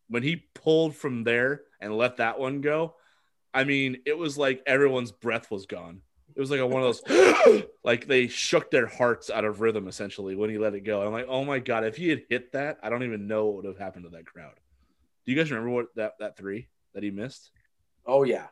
when 0.10 0.24
he 0.24 0.48
pulled 0.56 0.96
from 0.96 1.24
there 1.24 1.62
and 1.82 1.98
let 1.98 2.18
that 2.18 2.40
one 2.40 2.62
go, 2.62 2.96
I 3.58 3.64
mean, 3.64 3.98
it 4.06 4.16
was 4.16 4.38
like 4.38 4.62
everyone's 4.68 5.12
breath 5.12 5.50
was 5.50 5.66
gone. 5.66 6.02
It 6.36 6.40
was 6.40 6.52
like 6.52 6.60
a, 6.60 6.68
one 6.68 6.84
of 6.84 7.02
those, 7.08 7.64
like 7.84 8.06
they 8.06 8.28
shook 8.28 8.70
their 8.70 8.86
hearts 8.86 9.32
out 9.32 9.46
of 9.46 9.62
rhythm 9.62 9.88
essentially 9.88 10.36
when 10.36 10.52
he 10.52 10.60
let 10.60 10.76
it 10.76 10.82
go. 10.82 11.00
And 11.00 11.08
I'm 11.08 11.14
like, 11.14 11.26
oh 11.28 11.44
my 11.44 11.58
god, 11.58 11.84
if 11.84 11.98
he 11.98 12.10
had 12.10 12.22
hit 12.30 12.52
that, 12.52 12.78
I 12.84 12.90
don't 12.92 13.02
even 13.04 13.28
know 13.28 13.48
what 13.48 13.56
would 13.56 13.66
have 13.66 13.80
happened 13.80 14.04
to 14.06 14.12
that 14.12 14.28
crowd. 14.28 14.54
Do 15.26 15.32
you 15.32 15.38
guys 15.38 15.50
remember 15.50 15.72
what 15.72 15.88
that 15.96 16.14
that 16.20 16.38
three 16.38 16.68
that 16.94 17.02
he 17.02 17.10
missed? 17.10 17.50
Oh 18.06 18.22
yeah. 18.24 18.46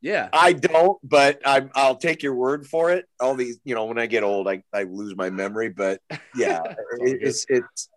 Yeah, 0.00 0.30
I 0.32 0.52
don't, 0.54 0.98
but 1.02 1.40
I, 1.44 1.68
I'll 1.74 1.96
take 1.96 2.22
your 2.22 2.34
word 2.34 2.66
for 2.66 2.90
it. 2.92 3.04
All 3.20 3.34
these, 3.34 3.58
you 3.62 3.74
know, 3.74 3.84
when 3.84 3.98
I 3.98 4.06
get 4.06 4.22
old, 4.22 4.48
I, 4.48 4.62
I 4.72 4.84
lose 4.84 5.14
my 5.14 5.28
memory. 5.28 5.68
But 5.68 6.00
yeah, 6.34 6.62
it's 7.00 7.44
it's 7.48 7.48
it, 7.50 7.56
it- 7.58 7.88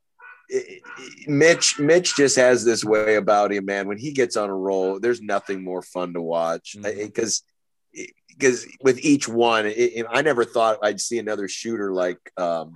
Mitch. 1.27 1.79
Mitch 1.79 2.15
just 2.15 2.35
has 2.35 2.63
this 2.65 2.83
way 2.83 3.15
about 3.15 3.51
him, 3.51 3.65
man. 3.65 3.87
When 3.87 3.97
he 3.97 4.11
gets 4.11 4.35
on 4.37 4.49
a 4.49 4.55
roll, 4.55 4.99
there's 4.99 5.21
nothing 5.21 5.63
more 5.63 5.81
fun 5.81 6.13
to 6.13 6.21
watch 6.21 6.75
because 6.81 7.43
because 8.29 8.65
with 8.81 8.99
each 9.03 9.27
one, 9.27 9.65
it, 9.65 10.05
I 10.09 10.21
never 10.21 10.45
thought 10.45 10.79
I'd 10.81 11.01
see 11.01 11.19
another 11.19 11.47
shooter 11.47 11.93
like 11.93 12.19
um 12.37 12.71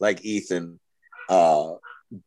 like 0.00 0.24
Ethan. 0.24 0.80
Uh, 1.28 1.74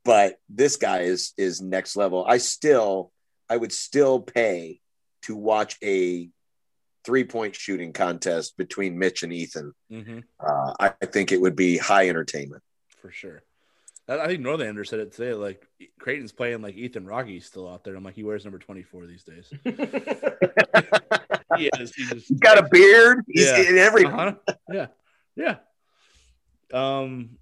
but 0.03 0.37
this 0.49 0.77
guy 0.77 1.01
is 1.01 1.33
is 1.37 1.61
next 1.61 1.95
level. 1.95 2.25
I 2.27 2.37
still 2.37 3.11
I 3.49 3.57
would 3.57 3.73
still 3.73 4.19
pay 4.21 4.79
to 5.23 5.35
watch 5.35 5.77
a 5.83 6.29
three 7.05 7.23
point 7.23 7.55
shooting 7.55 7.93
contest 7.93 8.57
between 8.57 8.97
Mitch 8.99 9.23
and 9.23 9.33
Ethan. 9.33 9.73
hmm 9.89 10.19
Uh, 10.39 10.73
I 10.79 10.93
I 11.01 11.05
think 11.05 11.31
it 11.31 11.41
would 11.41 11.55
be 11.55 11.77
high 11.77 12.09
entertainment. 12.09 12.63
for 13.01 13.11
sure. 13.11 13.43
I 14.09 14.19
I 14.19 14.27
think 14.27 14.41
Norlander 14.41 14.85
said 14.87 14.99
it 14.99 15.11
today. 15.13 15.33
Like 15.33 15.65
Creighton's 15.99 16.31
playing 16.31 16.61
like 16.61 16.75
Ethan 16.75 17.05
Wragge's 17.05 17.45
still 17.45 17.67
out 17.67 17.83
there. 17.83 17.95
I'm 17.95 18.03
like, 18.03 18.15
he 18.15 18.23
wears 18.23 18.43
number 18.45 18.59
24 18.59 19.05
these 19.07 19.23
days. 19.23 19.51
He 21.57 21.69
is. 21.79 21.95
He's 21.95 22.09
just, 22.11 22.27
He's 22.27 22.39
got 22.39 22.59
a 22.59 22.67
beard. 22.69 23.25
He's 23.27 23.45
Yeah. 23.45 23.61
in 23.61 23.77
every. 23.79 24.05
Uh-huh. 24.05 24.33
Yeah. 24.71 24.87
Yeah. 25.35 25.55
Um, 26.71 27.37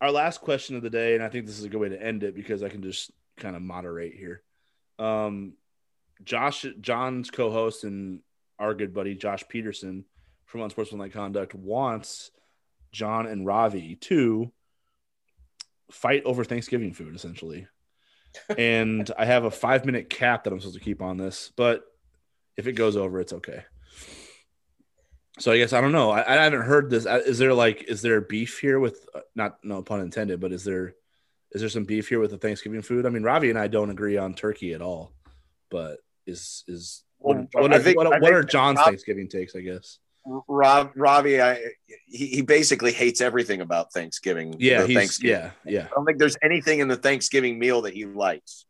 our 0.00 0.10
last 0.10 0.40
question 0.40 0.74
of 0.76 0.82
the 0.82 0.90
day, 0.90 1.14
and 1.14 1.22
I 1.22 1.28
think 1.28 1.46
this 1.46 1.58
is 1.58 1.64
a 1.64 1.68
good 1.68 1.78
way 1.78 1.90
to 1.90 2.02
end 2.02 2.22
it 2.24 2.34
because 2.34 2.62
I 2.64 2.68
can 2.68 2.82
just 2.82 3.12
kind 3.36 3.54
of 3.54 3.62
moderate 3.62 4.14
here. 4.14 4.42
Um, 4.98 5.52
Josh, 6.24 6.66
John's 6.80 7.30
co-host 7.30 7.84
and 7.84 8.20
our 8.58 8.74
good 8.74 8.92
buddy 8.92 9.14
Josh 9.14 9.44
Peterson 9.48 10.04
from 10.46 10.62
Unsportsmanlike 10.62 11.12
Conduct 11.12 11.54
wants 11.54 12.30
John 12.92 13.26
and 13.26 13.46
Ravi 13.46 13.96
to 13.96 14.50
fight 15.90 16.22
over 16.24 16.44
Thanksgiving 16.44 16.92
food, 16.92 17.14
essentially. 17.14 17.66
and 18.56 19.10
I 19.18 19.24
have 19.24 19.44
a 19.44 19.50
five 19.50 19.84
minute 19.84 20.08
cap 20.08 20.44
that 20.44 20.52
I'm 20.52 20.60
supposed 20.60 20.78
to 20.78 20.84
keep 20.84 21.02
on 21.02 21.16
this, 21.16 21.52
but 21.56 21.84
if 22.56 22.66
it 22.66 22.72
goes 22.72 22.96
over, 22.96 23.20
it's 23.20 23.32
okay. 23.32 23.64
So 25.38 25.52
I 25.52 25.56
guess 25.58 25.72
I 25.72 25.80
don't 25.80 25.92
know. 25.92 26.10
I, 26.10 26.20
I 26.38 26.42
haven't 26.44 26.62
heard 26.62 26.90
this. 26.90 27.06
Uh, 27.06 27.20
Is 27.24 27.38
there 27.38 27.54
like 27.54 27.84
is 27.84 28.02
there 28.02 28.20
beef 28.20 28.58
here 28.60 28.78
with 28.78 29.08
uh, 29.14 29.20
not 29.34 29.58
no 29.64 29.82
pun 29.82 30.00
intended, 30.00 30.38
but 30.40 30.52
is 30.52 30.64
there 30.64 30.94
is 31.52 31.60
there 31.62 31.70
some 31.70 31.84
beef 31.84 32.08
here 32.08 32.20
with 32.20 32.30
the 32.30 32.38
Thanksgiving 32.38 32.82
food? 32.82 33.06
I 33.06 33.08
mean, 33.08 33.22
Ravi 33.22 33.48
and 33.50 33.58
I 33.58 33.66
don't 33.66 33.90
agree 33.90 34.16
on 34.18 34.34
turkey 34.34 34.74
at 34.74 34.82
all, 34.82 35.12
but 35.70 35.98
is 36.26 36.62
is 36.68 37.04
what, 37.18 37.36
Well, 37.54 37.62
what, 37.62 37.72
I 37.72 37.78
think- 37.78 37.96
what, 37.96 38.12
I 38.12 38.18
what 38.18 38.32
are 38.34 38.42
John's 38.44 38.78
Rob- 38.78 38.86
Thanksgiving 38.88 39.28
takes? 39.28 39.56
I 39.56 39.60
guess. 39.60 39.98
Rob 40.24 40.92
Ravi, 40.96 41.40
I 41.40 41.60
he, 42.06 42.26
he 42.26 42.42
basically 42.42 42.92
hates 42.92 43.20
everything 43.20 43.60
about 43.60 43.92
Thanksgiving. 43.92 44.54
Yeah, 44.58 44.82
the 44.82 44.88
he's 44.88 44.96
Thanksgiving. 44.96 45.50
yeah 45.64 45.72
yeah. 45.72 45.86
I 45.86 45.94
don't 45.94 46.04
think 46.04 46.18
there's 46.18 46.36
anything 46.42 46.80
in 46.80 46.88
the 46.88 46.96
Thanksgiving 46.96 47.58
meal 47.58 47.82
that 47.82 47.94
he 47.94 48.04
likes. 48.04 48.66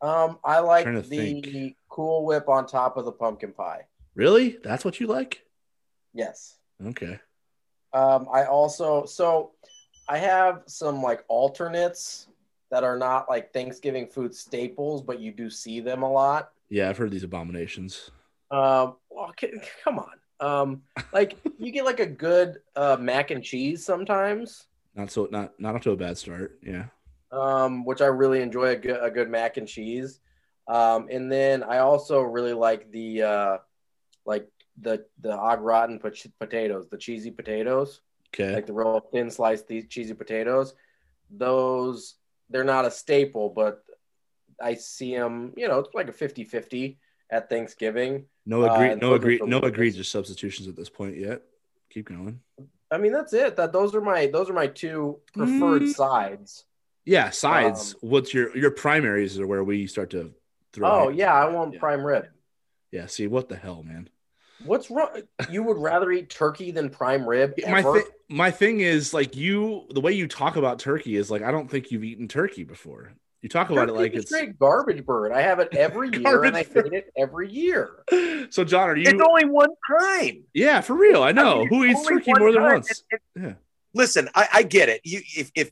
Um, 0.00 0.38
I 0.44 0.60
like 0.60 0.84
the 0.84 1.02
think. 1.02 1.76
Cool 1.88 2.24
Whip 2.24 2.48
on 2.48 2.66
top 2.66 2.96
of 2.96 3.04
the 3.04 3.12
pumpkin 3.12 3.52
pie. 3.52 3.82
Really, 4.14 4.58
that's 4.62 4.84
what 4.84 5.00
you 5.00 5.06
like? 5.06 5.42
Yes. 6.14 6.56
Okay. 6.84 7.18
Um, 7.92 8.26
I 8.32 8.44
also 8.44 9.04
so 9.04 9.52
I 10.08 10.18
have 10.18 10.62
some 10.66 11.02
like 11.02 11.24
alternates 11.28 12.28
that 12.70 12.84
are 12.84 12.96
not 12.96 13.28
like 13.28 13.52
Thanksgiving 13.52 14.06
food 14.06 14.34
staples, 14.34 15.02
but 15.02 15.20
you 15.20 15.30
do 15.30 15.50
see 15.50 15.80
them 15.80 16.02
a 16.02 16.10
lot. 16.10 16.50
Yeah, 16.70 16.88
I've 16.88 16.96
heard 16.96 17.10
these 17.10 17.22
abominations. 17.22 18.10
Um, 18.50 18.96
well, 19.10 19.32
come 19.84 19.98
on. 19.98 20.21
Um, 20.42 20.82
like 21.12 21.36
you 21.58 21.70
get 21.70 21.84
like 21.84 22.00
a 22.00 22.06
good 22.06 22.58
uh, 22.76 22.96
mac 22.98 23.30
and 23.30 23.42
cheese 23.44 23.84
sometimes, 23.84 24.66
Not 24.94 25.10
so 25.10 25.28
not 25.30 25.58
not 25.60 25.74
off 25.76 25.82
to 25.82 25.92
a 25.92 25.96
bad 25.96 26.18
start. 26.18 26.58
Yeah. 26.62 26.86
um, 27.30 27.84
which 27.84 28.02
I 28.02 28.06
really 28.06 28.42
enjoy 28.42 28.68
a 28.70 28.76
good, 28.76 28.98
a 29.02 29.10
good 29.10 29.30
mac 29.30 29.56
and 29.56 29.66
cheese. 29.68 30.20
Um, 30.68 31.08
and 31.10 31.30
then 31.30 31.62
I 31.62 31.78
also 31.78 32.20
really 32.20 32.52
like 32.52 32.90
the 32.90 33.22
uh, 33.22 33.56
like 34.26 34.48
the 34.80 35.04
the 35.20 35.32
au 35.38 35.56
gratin 35.56 35.98
pot- 36.00 36.26
potatoes, 36.40 36.88
the 36.90 36.98
cheesy 36.98 37.30
potatoes. 37.30 38.00
Okay. 38.34 38.54
like 38.54 38.66
the 38.66 38.72
real 38.72 38.98
thin 39.12 39.30
sliced 39.30 39.68
these 39.68 39.86
cheesy 39.88 40.14
potatoes. 40.14 40.74
Those 41.30 42.16
they're 42.50 42.64
not 42.64 42.84
a 42.84 42.90
staple, 42.90 43.48
but 43.50 43.82
I 44.60 44.74
see 44.74 45.14
them, 45.14 45.52
you 45.56 45.68
know, 45.68 45.78
it's 45.80 45.94
like 45.94 46.08
a 46.08 46.12
50-50 46.12 46.96
at 47.32 47.48
Thanksgiving. 47.48 48.26
no 48.46 48.62
uh, 48.62 48.74
agree. 48.74 48.90
and 48.90 49.00
no 49.00 49.14
agree. 49.14 49.40
No 49.44 49.58
egregious 49.58 50.08
substitutions 50.08 50.68
at 50.68 50.76
this 50.76 50.88
point 50.90 51.16
yet. 51.16 51.42
Keep 51.90 52.08
going. 52.10 52.40
I 52.90 52.98
mean, 52.98 53.12
that's 53.12 53.32
it. 53.32 53.56
That 53.56 53.72
those 53.72 53.94
are 53.94 54.00
my 54.00 54.26
those 54.26 54.48
are 54.50 54.52
my 54.54 54.68
two 54.68 55.18
preferred 55.34 55.82
Mm. 55.82 55.94
sides. 55.94 56.64
Yeah, 57.04 57.30
sides. 57.30 57.94
Um, 57.94 58.10
What's 58.10 58.32
your 58.32 58.56
your 58.56 58.70
primaries 58.70 59.38
are 59.40 59.46
where 59.46 59.64
we 59.64 59.86
start 59.88 60.10
to 60.10 60.32
throw. 60.72 60.88
Oh 60.88 61.08
yeah, 61.08 61.34
I 61.34 61.48
want 61.48 61.74
Yeah. 61.74 61.80
prime 61.80 62.04
rib. 62.04 62.26
Yeah. 62.92 63.06
See 63.06 63.26
what 63.26 63.48
the 63.48 63.56
hell, 63.56 63.82
man. 63.82 64.08
What's 64.64 64.90
wrong? 64.90 65.08
You 65.50 65.64
would 65.64 65.78
rather 65.78 66.12
eat 66.12 66.30
turkey 66.30 66.70
than 66.70 66.88
prime 66.90 67.28
rib? 67.28 67.54
My 67.68 67.80
ever? 67.80 67.94
thing. 68.00 68.10
My 68.28 68.50
thing 68.50 68.80
is 68.80 69.12
like 69.12 69.34
you. 69.36 69.86
The 69.90 70.00
way 70.00 70.12
you 70.12 70.28
talk 70.28 70.56
about 70.56 70.78
turkey 70.78 71.16
is 71.16 71.30
like 71.30 71.42
I 71.42 71.50
don't 71.50 71.68
think 71.70 71.90
you've 71.90 72.04
eaten 72.04 72.28
turkey 72.28 72.62
before. 72.64 73.12
You 73.42 73.48
talk 73.48 73.70
about 73.70 73.88
it 73.88 73.92
Turkey's 73.92 73.98
like 74.00 74.14
a 74.14 74.16
it's. 74.18 74.26
straight 74.28 74.58
garbage 74.58 75.04
bird. 75.04 75.32
I 75.32 75.42
have 75.42 75.58
it 75.58 75.74
every 75.74 76.08
year, 76.12 76.44
and 76.44 76.56
I 76.56 76.62
Garbage 76.62 76.72
bird. 76.74 76.86
eat 76.86 76.92
it 76.94 77.12
every 77.16 77.50
year. 77.50 78.04
So 78.50 78.64
John, 78.64 78.88
are 78.90 78.96
you? 78.96 79.02
It's 79.08 79.20
only 79.20 79.44
one 79.46 79.68
time. 80.00 80.44
Yeah, 80.54 80.80
for 80.80 80.94
real. 80.94 81.22
I 81.22 81.32
know 81.32 81.58
mean, 81.60 81.68
who 81.68 81.84
eats 81.84 82.06
turkey 82.06 82.32
more 82.38 82.52
than 82.52 82.62
time. 82.62 82.72
once. 82.72 82.90
It- 82.90 83.20
it- 83.36 83.42
Yeah. 83.42 83.52
listen, 83.94 84.28
I, 84.34 84.48
I 84.54 84.62
get 84.62 84.88
it. 84.88 85.00
You 85.04 85.20
if 85.36 85.50
if 85.56 85.70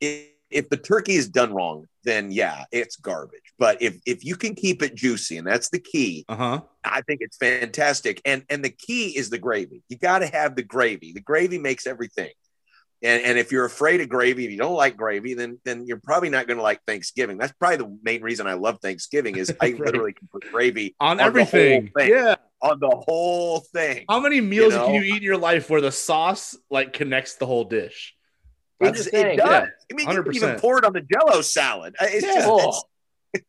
if 0.00 0.26
if 0.50 0.68
the 0.68 0.76
turkey 0.76 1.14
is 1.14 1.28
done 1.28 1.52
wrong, 1.52 1.86
then 2.04 2.30
yeah, 2.32 2.64
it's 2.72 2.96
garbage. 2.96 3.40
But 3.58 3.80
if 3.82 3.98
if 4.06 4.24
you 4.24 4.36
can 4.36 4.54
keep 4.54 4.82
it 4.82 4.94
juicy, 4.94 5.36
and 5.38 5.46
that's 5.46 5.70
the 5.70 5.78
key, 5.80 6.24
Uh 6.28 6.36
huh. 6.36 6.60
I 6.84 7.02
think 7.02 7.20
it's 7.20 7.36
fantastic. 7.36 8.20
And 8.24 8.44
and 8.50 8.64
the 8.64 8.70
key 8.70 9.16
is 9.16 9.30
the 9.30 9.38
gravy. 9.38 9.82
You 9.88 9.96
got 9.98 10.20
to 10.20 10.26
have 10.26 10.56
the 10.56 10.62
gravy. 10.62 11.12
The 11.12 11.20
gravy 11.20 11.58
makes 11.58 11.86
everything. 11.86 12.30
And 13.06 13.22
and 13.24 13.38
if 13.38 13.52
you're 13.52 13.64
afraid 13.64 14.00
of 14.00 14.08
gravy, 14.08 14.44
if 14.44 14.50
you 14.50 14.58
don't 14.58 14.74
like 14.74 14.96
gravy, 14.96 15.34
then 15.34 15.58
then 15.64 15.86
you're 15.86 16.00
probably 16.02 16.28
not 16.28 16.46
going 16.46 16.56
to 16.58 16.62
like 16.62 16.80
Thanksgiving. 16.86 17.38
That's 17.38 17.52
probably 17.52 17.76
the 17.78 17.98
main 18.02 18.20
reason 18.22 18.46
I 18.46 18.54
love 18.54 18.78
Thanksgiving 18.82 19.36
is 19.36 19.50
I 19.60 19.66
Right. 19.66 19.78
literally 19.80 20.12
can 20.12 20.28
put 20.32 20.50
gravy 20.50 20.94
On 21.00 21.16
the 21.16 21.22
whole 21.22 21.28
everything. 21.28 21.90
thing. 21.96 22.10
Yeah. 22.10 22.34
on 22.62 22.80
the 22.80 22.90
whole 22.90 23.60
thing. 23.60 24.04
How 24.08 24.18
many 24.20 24.40
meals 24.40 24.74
know? 24.74 24.86
can 24.86 24.94
you 24.94 25.02
eat 25.02 25.18
in 25.18 25.22
your 25.22 25.36
life 25.38 25.70
where 25.70 25.80
the 25.80 25.92
sauce 25.92 26.56
like 26.70 26.92
connects 26.92 27.34
the 27.36 27.46
whole 27.46 27.64
dish? 27.64 28.14
I'm 28.82 28.92
just 28.92 29.08
it 29.14 29.36
does. 29.38 29.48
yeah, 29.48 29.66
I 29.90 29.94
mean, 29.94 30.10
you 30.10 30.22
can 30.22 30.34
even 30.34 30.58
pour 30.58 30.76
it 30.78 30.84
on 30.84 30.92
the 30.92 31.00
Jello 31.00 31.40
salad. 31.42 31.94
Uh, 32.00 32.06
It's 32.10 32.26
Yeah. 32.26 32.34
just 32.34 32.48
it's, 32.50 32.84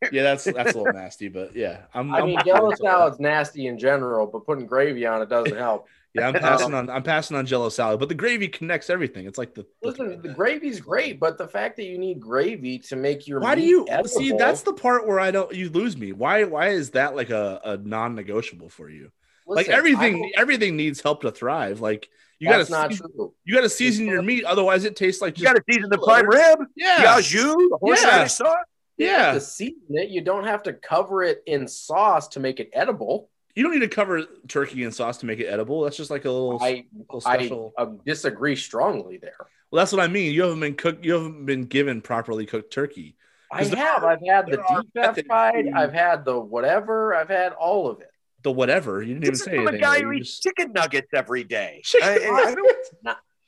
Yeah, 0.12 0.22
that's 0.22 0.44
that's 0.44 0.74
a 0.74 0.78
little 0.78 0.92
nasty, 0.92 1.28
but 1.28 1.56
yeah, 1.56 1.82
I'm. 1.94 2.14
I 2.14 2.20
I'm 2.20 2.26
mean, 2.26 2.38
Jello 2.44 2.74
salad's 2.74 3.18
nasty 3.20 3.66
in 3.66 3.78
general, 3.78 4.26
but 4.26 4.44
putting 4.46 4.66
gravy 4.66 5.06
on 5.06 5.22
it 5.22 5.28
doesn't 5.30 5.56
help. 5.56 5.86
Yeah, 6.14 6.28
I'm 6.28 6.34
passing 6.34 6.74
on. 6.74 6.90
I'm 6.90 7.02
passing 7.02 7.36
on 7.36 7.46
Jello 7.46 7.68
salad, 7.68 8.00
but 8.00 8.08
the 8.08 8.14
gravy 8.14 8.48
connects 8.48 8.90
everything. 8.90 9.26
It's 9.26 9.38
like 9.38 9.54
the. 9.54 9.66
the- 9.82 9.88
Listen, 9.88 10.22
the 10.22 10.28
gravy's 10.30 10.80
great, 10.80 11.20
but 11.20 11.38
the 11.38 11.48
fact 11.48 11.76
that 11.76 11.84
you 11.84 11.98
need 11.98 12.20
gravy 12.20 12.78
to 12.80 12.96
make 12.96 13.26
your 13.26 13.40
why 13.40 13.54
do 13.54 13.62
you 13.62 13.86
edible, 13.88 14.08
see? 14.08 14.32
That's 14.32 14.62
the 14.62 14.72
part 14.72 15.06
where 15.06 15.20
I 15.20 15.30
don't. 15.30 15.52
You 15.54 15.70
lose 15.70 15.96
me. 15.96 16.12
Why? 16.12 16.44
Why 16.44 16.68
is 16.68 16.90
that 16.90 17.14
like 17.14 17.30
a, 17.30 17.60
a 17.64 17.76
non-negotiable 17.76 18.70
for 18.70 18.88
you? 18.88 19.10
like 19.48 19.68
everything, 19.68 20.30
everything 20.36 20.76
needs 20.76 21.00
help 21.00 21.22
to 21.22 21.30
thrive. 21.30 21.80
Like 21.80 22.08
you 22.38 22.48
gotta, 22.48 22.70
not 22.70 22.90
season, 22.90 23.06
true. 23.14 23.34
you 23.44 23.54
gotta 23.54 23.68
season 23.68 24.06
your 24.06 24.22
meat, 24.22 24.44
otherwise 24.44 24.84
it 24.84 24.94
tastes 24.94 25.22
like 25.22 25.38
You 25.38 25.44
got 25.44 25.56
to 25.56 25.62
season 25.70 25.90
the 25.90 25.98
prime 25.98 26.28
rib, 26.28 26.60
yeah, 26.76 27.02
yeah. 27.02 27.18
you, 27.18 27.54
the 27.70 27.78
horseradish 27.80 28.32
sauce. 28.32 28.56
You 28.96 29.08
have 29.08 29.34
to 29.34 29.40
season 29.40 29.80
it. 29.90 30.10
You 30.10 30.20
don't 30.20 30.44
have 30.44 30.64
to 30.64 30.72
cover 30.72 31.22
it 31.22 31.42
in 31.46 31.66
sauce 31.68 32.28
to 32.28 32.40
make 32.40 32.60
it 32.60 32.70
edible. 32.72 33.30
You 33.58 33.64
don't 33.64 33.72
need 33.72 33.80
to 33.80 33.88
cover 33.88 34.22
turkey 34.46 34.84
in 34.84 34.92
sauce 34.92 35.18
to 35.18 35.26
make 35.26 35.40
it 35.40 35.46
edible. 35.46 35.82
That's 35.82 35.96
just 35.96 36.12
like 36.12 36.24
a 36.26 36.30
little, 36.30 36.60
I 36.62 36.86
little 36.96 37.20
I 37.26 37.38
special. 37.38 37.74
uh, 37.76 37.86
disagree 38.06 38.54
strongly 38.54 39.16
there. 39.16 39.34
well, 39.72 39.80
that's 39.80 39.90
what 39.90 40.00
I 40.00 40.06
mean. 40.06 40.32
You 40.32 40.42
haven't 40.42 40.60
been 40.60 40.76
cooked. 40.76 41.04
You 41.04 41.14
haven't 41.14 41.44
been 41.44 41.64
given 41.64 42.00
properly 42.00 42.46
cooked 42.46 42.72
turkey. 42.72 43.16
I 43.50 43.64
have. 43.64 44.04
are- 44.04 44.10
I've 44.12 44.24
had 44.24 44.46
the 44.46 44.62
there 44.94 45.12
deep 45.12 45.26
fried. 45.26 45.66
I've 45.74 45.92
had 45.92 46.24
the 46.24 46.38
whatever. 46.38 47.16
I've 47.16 47.30
had 47.30 47.52
all 47.54 47.88
of 47.90 48.00
it. 48.00 48.10
The 48.44 48.52
whatever 48.52 49.02
you 49.02 49.14
didn't 49.14 49.24
even 49.24 49.32
This 49.32 49.40
is 49.40 49.46
say 49.46 49.56
from 49.56 49.66
a 49.74 49.78
guy 49.78 50.02
who 50.02 50.12
eats 50.12 50.28
just- 50.28 50.42
chicken 50.44 50.72
nuggets 50.72 51.08
every 51.12 51.42
day. 51.42 51.80
Chicken 51.82 52.08
I- 52.08 52.54
I 52.54 52.54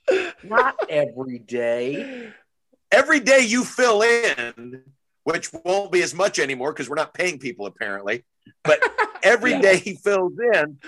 don't- 0.08 0.34
Not 0.42 0.74
every 0.88 1.38
day. 1.38 2.32
every 2.90 3.20
day 3.20 3.42
you 3.46 3.62
fill 3.64 4.02
in, 4.02 4.82
which 5.22 5.50
won't 5.64 5.92
be 5.92 6.02
as 6.02 6.14
much 6.14 6.40
anymore 6.40 6.72
because 6.72 6.88
we're 6.88 6.96
not 6.96 7.14
paying 7.14 7.38
people 7.38 7.66
apparently. 7.66 8.24
But 8.64 8.80
every 9.22 9.52
Yeah. 9.52 9.60
day 9.62 9.76
he 9.78 9.94
fills 9.96 10.32
in, 10.54 10.78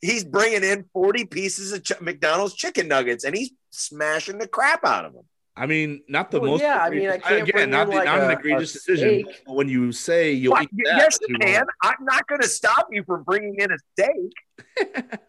he's 0.00 0.24
bringing 0.24 0.62
in 0.64 0.84
40 0.92 1.24
pieces 1.26 1.72
of 1.72 1.82
ch- 1.84 2.00
McDonald's 2.00 2.54
chicken 2.54 2.88
nuggets 2.88 3.24
and 3.24 3.36
he's 3.36 3.50
smashing 3.70 4.38
the 4.38 4.48
crap 4.48 4.84
out 4.84 5.04
of 5.04 5.12
them. 5.14 5.24
I 5.58 5.64
mean, 5.66 6.02
not 6.06 6.30
the 6.30 6.38
Well, 6.38 6.52
most. 6.52 6.60
yeah, 6.60 6.78
I 6.82 6.90
mean, 6.90 7.08
I 7.08 7.16
can't 7.16 7.50
bring 7.50 7.70
not, 7.70 7.84
in 7.84 7.90
the, 7.90 7.96
like 7.96 8.04
not 8.04 8.20
an 8.20 8.30
egregious 8.30 8.72
decision. 8.74 9.24
but 9.46 9.54
When 9.54 9.68
you 9.70 9.90
say 9.90 10.32
you'll 10.32 10.52
What? 10.52 10.64
eat 10.64 10.84
that, 10.84 10.96
yes, 10.98 11.18
but 11.18 11.28
you 11.30 11.36
won't. 11.40 11.54
can. 11.54 11.66
I'm 11.82 12.04
not 12.04 12.26
going 12.26 12.42
to 12.42 12.48
stop 12.48 12.88
you 12.90 13.02
from 13.04 13.22
bringing 13.22 13.54
in 13.58 13.70
a 13.72 13.76
steak. 13.94 15.08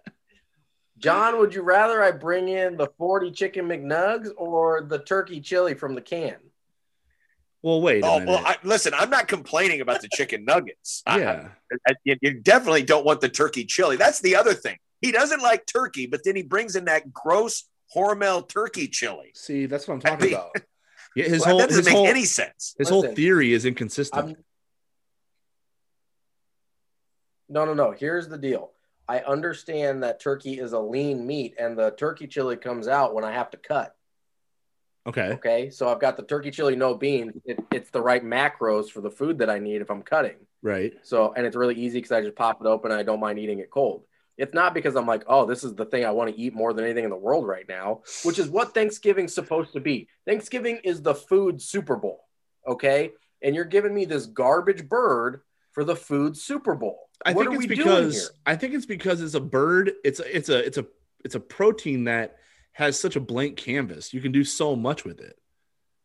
John, 0.98 1.38
would 1.40 1.54
you 1.54 1.62
rather 1.62 2.02
I 2.04 2.12
bring 2.12 2.50
in 2.50 2.76
the 2.76 2.88
40 2.98 3.32
chicken 3.32 3.68
McNugs 3.68 4.30
or 4.36 4.82
the 4.82 5.00
turkey 5.00 5.40
chili 5.40 5.76
from 5.76 5.94
the 5.96 6.02
can? 6.02 6.38
Well, 7.64 7.82
wait. 7.82 8.04
A 8.04 8.08
Oh, 8.08 8.20
minute. 8.20 8.32
well, 8.32 8.44
I, 8.46 8.56
listen, 8.64 8.94
I'm 8.94 9.10
not 9.10 9.28
complaining 9.28 9.82
about 9.82 10.02
the 10.02 10.10
chicken 10.14 10.46
nuggets. 10.46 11.02
Yeah. 11.08 11.50
I- 11.88 11.94
you, 12.04 12.16
you 12.22 12.34
definitely 12.42 12.84
don't 12.84 13.06
want 13.06 13.22
the 13.22 13.30
turkey 13.30 13.66
chili. 13.66 13.96
That's 13.98 14.20
the 14.22 14.36
other 14.36 14.54
thing. 14.54 14.78
He 15.02 15.12
doesn't 15.12 15.42
like 15.42 15.66
turkey, 15.66 16.06
but 16.08 16.22
then 16.24 16.36
he 16.36 16.44
brings 16.44 16.76
in 16.76 16.86
that 16.86 17.12
gross 17.12 17.66
Hormel 17.96 18.48
turkey 18.48 18.88
chili. 18.88 19.32
See, 19.36 19.66
that's 19.66 19.88
what 19.88 19.96
I'm 19.96 20.02
I 20.06 20.10
talking 20.12 20.26
mean- 20.28 20.34
about. 20.36 20.52
Yeah, 21.16 21.26
his 21.30 21.42
Well, 21.42 21.50
whole 21.50 21.58
that 21.62 21.70
doesn't 21.70 21.80
his 21.80 21.86
make 21.88 21.96
whole 21.96 22.06
any 22.08 22.26
sense. 22.26 22.76
his 22.78 22.90
whole 22.90 23.02
theory 23.02 23.52
is 23.52 23.66
inconsistent. 23.66 24.24
I'm 24.24 24.36
No, 27.50 27.66
no, 27.66 27.74
no. 27.74 27.92
Here's 27.92 28.28
the 28.28 28.38
deal. 28.38 28.72
I 29.08 29.20
understand 29.22 30.04
that 30.04 30.20
turkey 30.20 30.60
is 30.60 30.74
a 30.74 30.80
lean 30.80 31.26
meat 31.26 31.56
and 31.58 31.76
the 31.76 31.90
turkey 31.92 32.28
chili 32.28 32.56
comes 32.56 32.88
out 32.88 33.16
when 33.16 33.24
I 33.24 33.32
have 33.32 33.50
to 33.52 33.58
cut. 33.58 33.96
Okay. 35.08 35.32
Okay. 35.34 35.70
So 35.70 35.90
I've 35.90 36.00
got 36.00 36.18
the 36.18 36.24
turkey 36.24 36.52
chili, 36.52 36.76
no 36.76 36.96
beans. 36.96 37.34
It, 37.46 37.60
it's 37.72 37.90
the 37.90 38.02
right 38.02 38.24
macros 38.24 38.90
for 38.90 39.02
the 39.02 39.10
food 39.10 39.40
that 39.40 39.50
I 39.50 39.60
need 39.60 39.82
if 39.82 39.90
I'm 39.90 40.04
cutting. 40.04 40.36
Right. 40.62 40.94
So, 41.04 41.34
and 41.36 41.46
it's 41.46 41.56
really 41.56 41.76
easy 41.76 42.00
because 42.00 42.12
I 42.12 42.22
just 42.22 42.36
pop 42.36 42.62
it 42.62 42.68
open 42.68 42.92
and 42.92 43.00
I 43.00 43.04
don't 43.04 43.20
mind 43.20 43.40
eating 43.40 43.60
it 43.60 43.72
cold. 43.72 44.04
It's 44.38 44.54
not 44.54 44.74
because 44.74 44.96
I'm 44.96 45.08
like, 45.08 45.24
oh, 45.28 45.46
this 45.46 45.64
is 45.64 45.74
the 45.74 45.86
thing 45.86 46.06
I 46.06 46.12
want 46.12 46.34
to 46.34 46.40
eat 46.40 46.54
more 46.54 46.72
than 46.72 46.86
anything 46.86 47.04
in 47.04 47.10
the 47.10 47.16
world 47.16 47.48
right 47.48 47.68
now, 47.68 48.02
which 48.24 48.38
is 48.38 48.50
what 48.50 48.74
Thanksgiving's 48.74 49.34
supposed 49.34 49.74
to 49.74 49.80
be. 49.80 50.08
Thanksgiving 50.28 50.80
is 50.84 51.02
the 51.02 51.16
food 51.16 51.62
Super 51.62 51.96
Bowl. 51.96 52.26
Okay. 52.68 53.12
And 53.42 53.56
you're 53.56 53.66
giving 53.66 53.94
me 53.94 54.06
this 54.06 54.28
garbage 54.28 54.88
bird 54.88 55.42
for 55.72 55.84
the 55.84 55.96
food 55.96 56.38
Super 56.38 56.76
Bowl. 56.76 57.10
I 57.26 57.34
what 57.34 57.48
think 57.48 57.58
it's 57.58 57.68
because? 57.68 58.32
I 58.46 58.56
think 58.56 58.74
it's 58.74 58.86
because 58.86 59.22
it's 59.22 59.34
a 59.34 59.40
bird. 59.40 59.94
It's 60.04 60.20
a 60.20 60.36
it's 60.36 60.50
a 60.50 60.66
it's 60.66 60.78
a 60.78 60.86
it's 61.24 61.36
a 61.36 61.40
protein 61.40 62.04
that 62.06 62.38
has 62.78 63.00
such 63.00 63.16
a 63.16 63.20
blank 63.20 63.58
canvas. 63.58 64.14
You 64.14 64.22
can 64.22 64.32
do 64.32 64.44
so 64.44 64.76
much 64.76 65.04
with 65.04 65.20
it, 65.20 65.36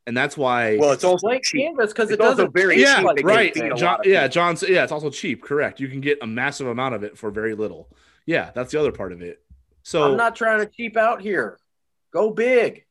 and 0.06 0.16
that's 0.16 0.38
why. 0.38 0.78
Well, 0.78 0.92
it's 0.92 1.04
also 1.04 1.26
Blank 1.26 1.44
cheap. 1.44 1.66
canvas 1.66 1.92
because 1.92 2.10
it 2.10 2.18
doesn't 2.18 2.54
very 2.54 2.80
yeah, 2.80 2.96
cheap. 2.96 3.04
like 3.04 3.22
right. 3.22 3.54
John, 3.54 3.98
yeah, 4.06 4.22
people. 4.22 4.30
John. 4.30 4.56
Yeah, 4.66 4.82
it's 4.82 4.92
also 4.92 5.10
cheap. 5.10 5.42
Correct. 5.42 5.80
You 5.80 5.88
can 5.88 6.00
get 6.00 6.18
a 6.22 6.26
massive 6.26 6.66
amount 6.66 6.94
of 6.94 7.04
it 7.04 7.18
for 7.18 7.30
very 7.30 7.54
little. 7.54 7.90
Yeah, 8.24 8.52
that's 8.54 8.72
the 8.72 8.80
other 8.80 8.90
part 8.90 9.12
of 9.12 9.20
it. 9.20 9.42
So 9.82 10.10
I'm 10.10 10.16
not 10.16 10.34
trying 10.34 10.60
to 10.60 10.66
cheap 10.66 10.96
out 10.96 11.20
here. 11.20 11.58
Go 12.10 12.30
big. 12.30 12.86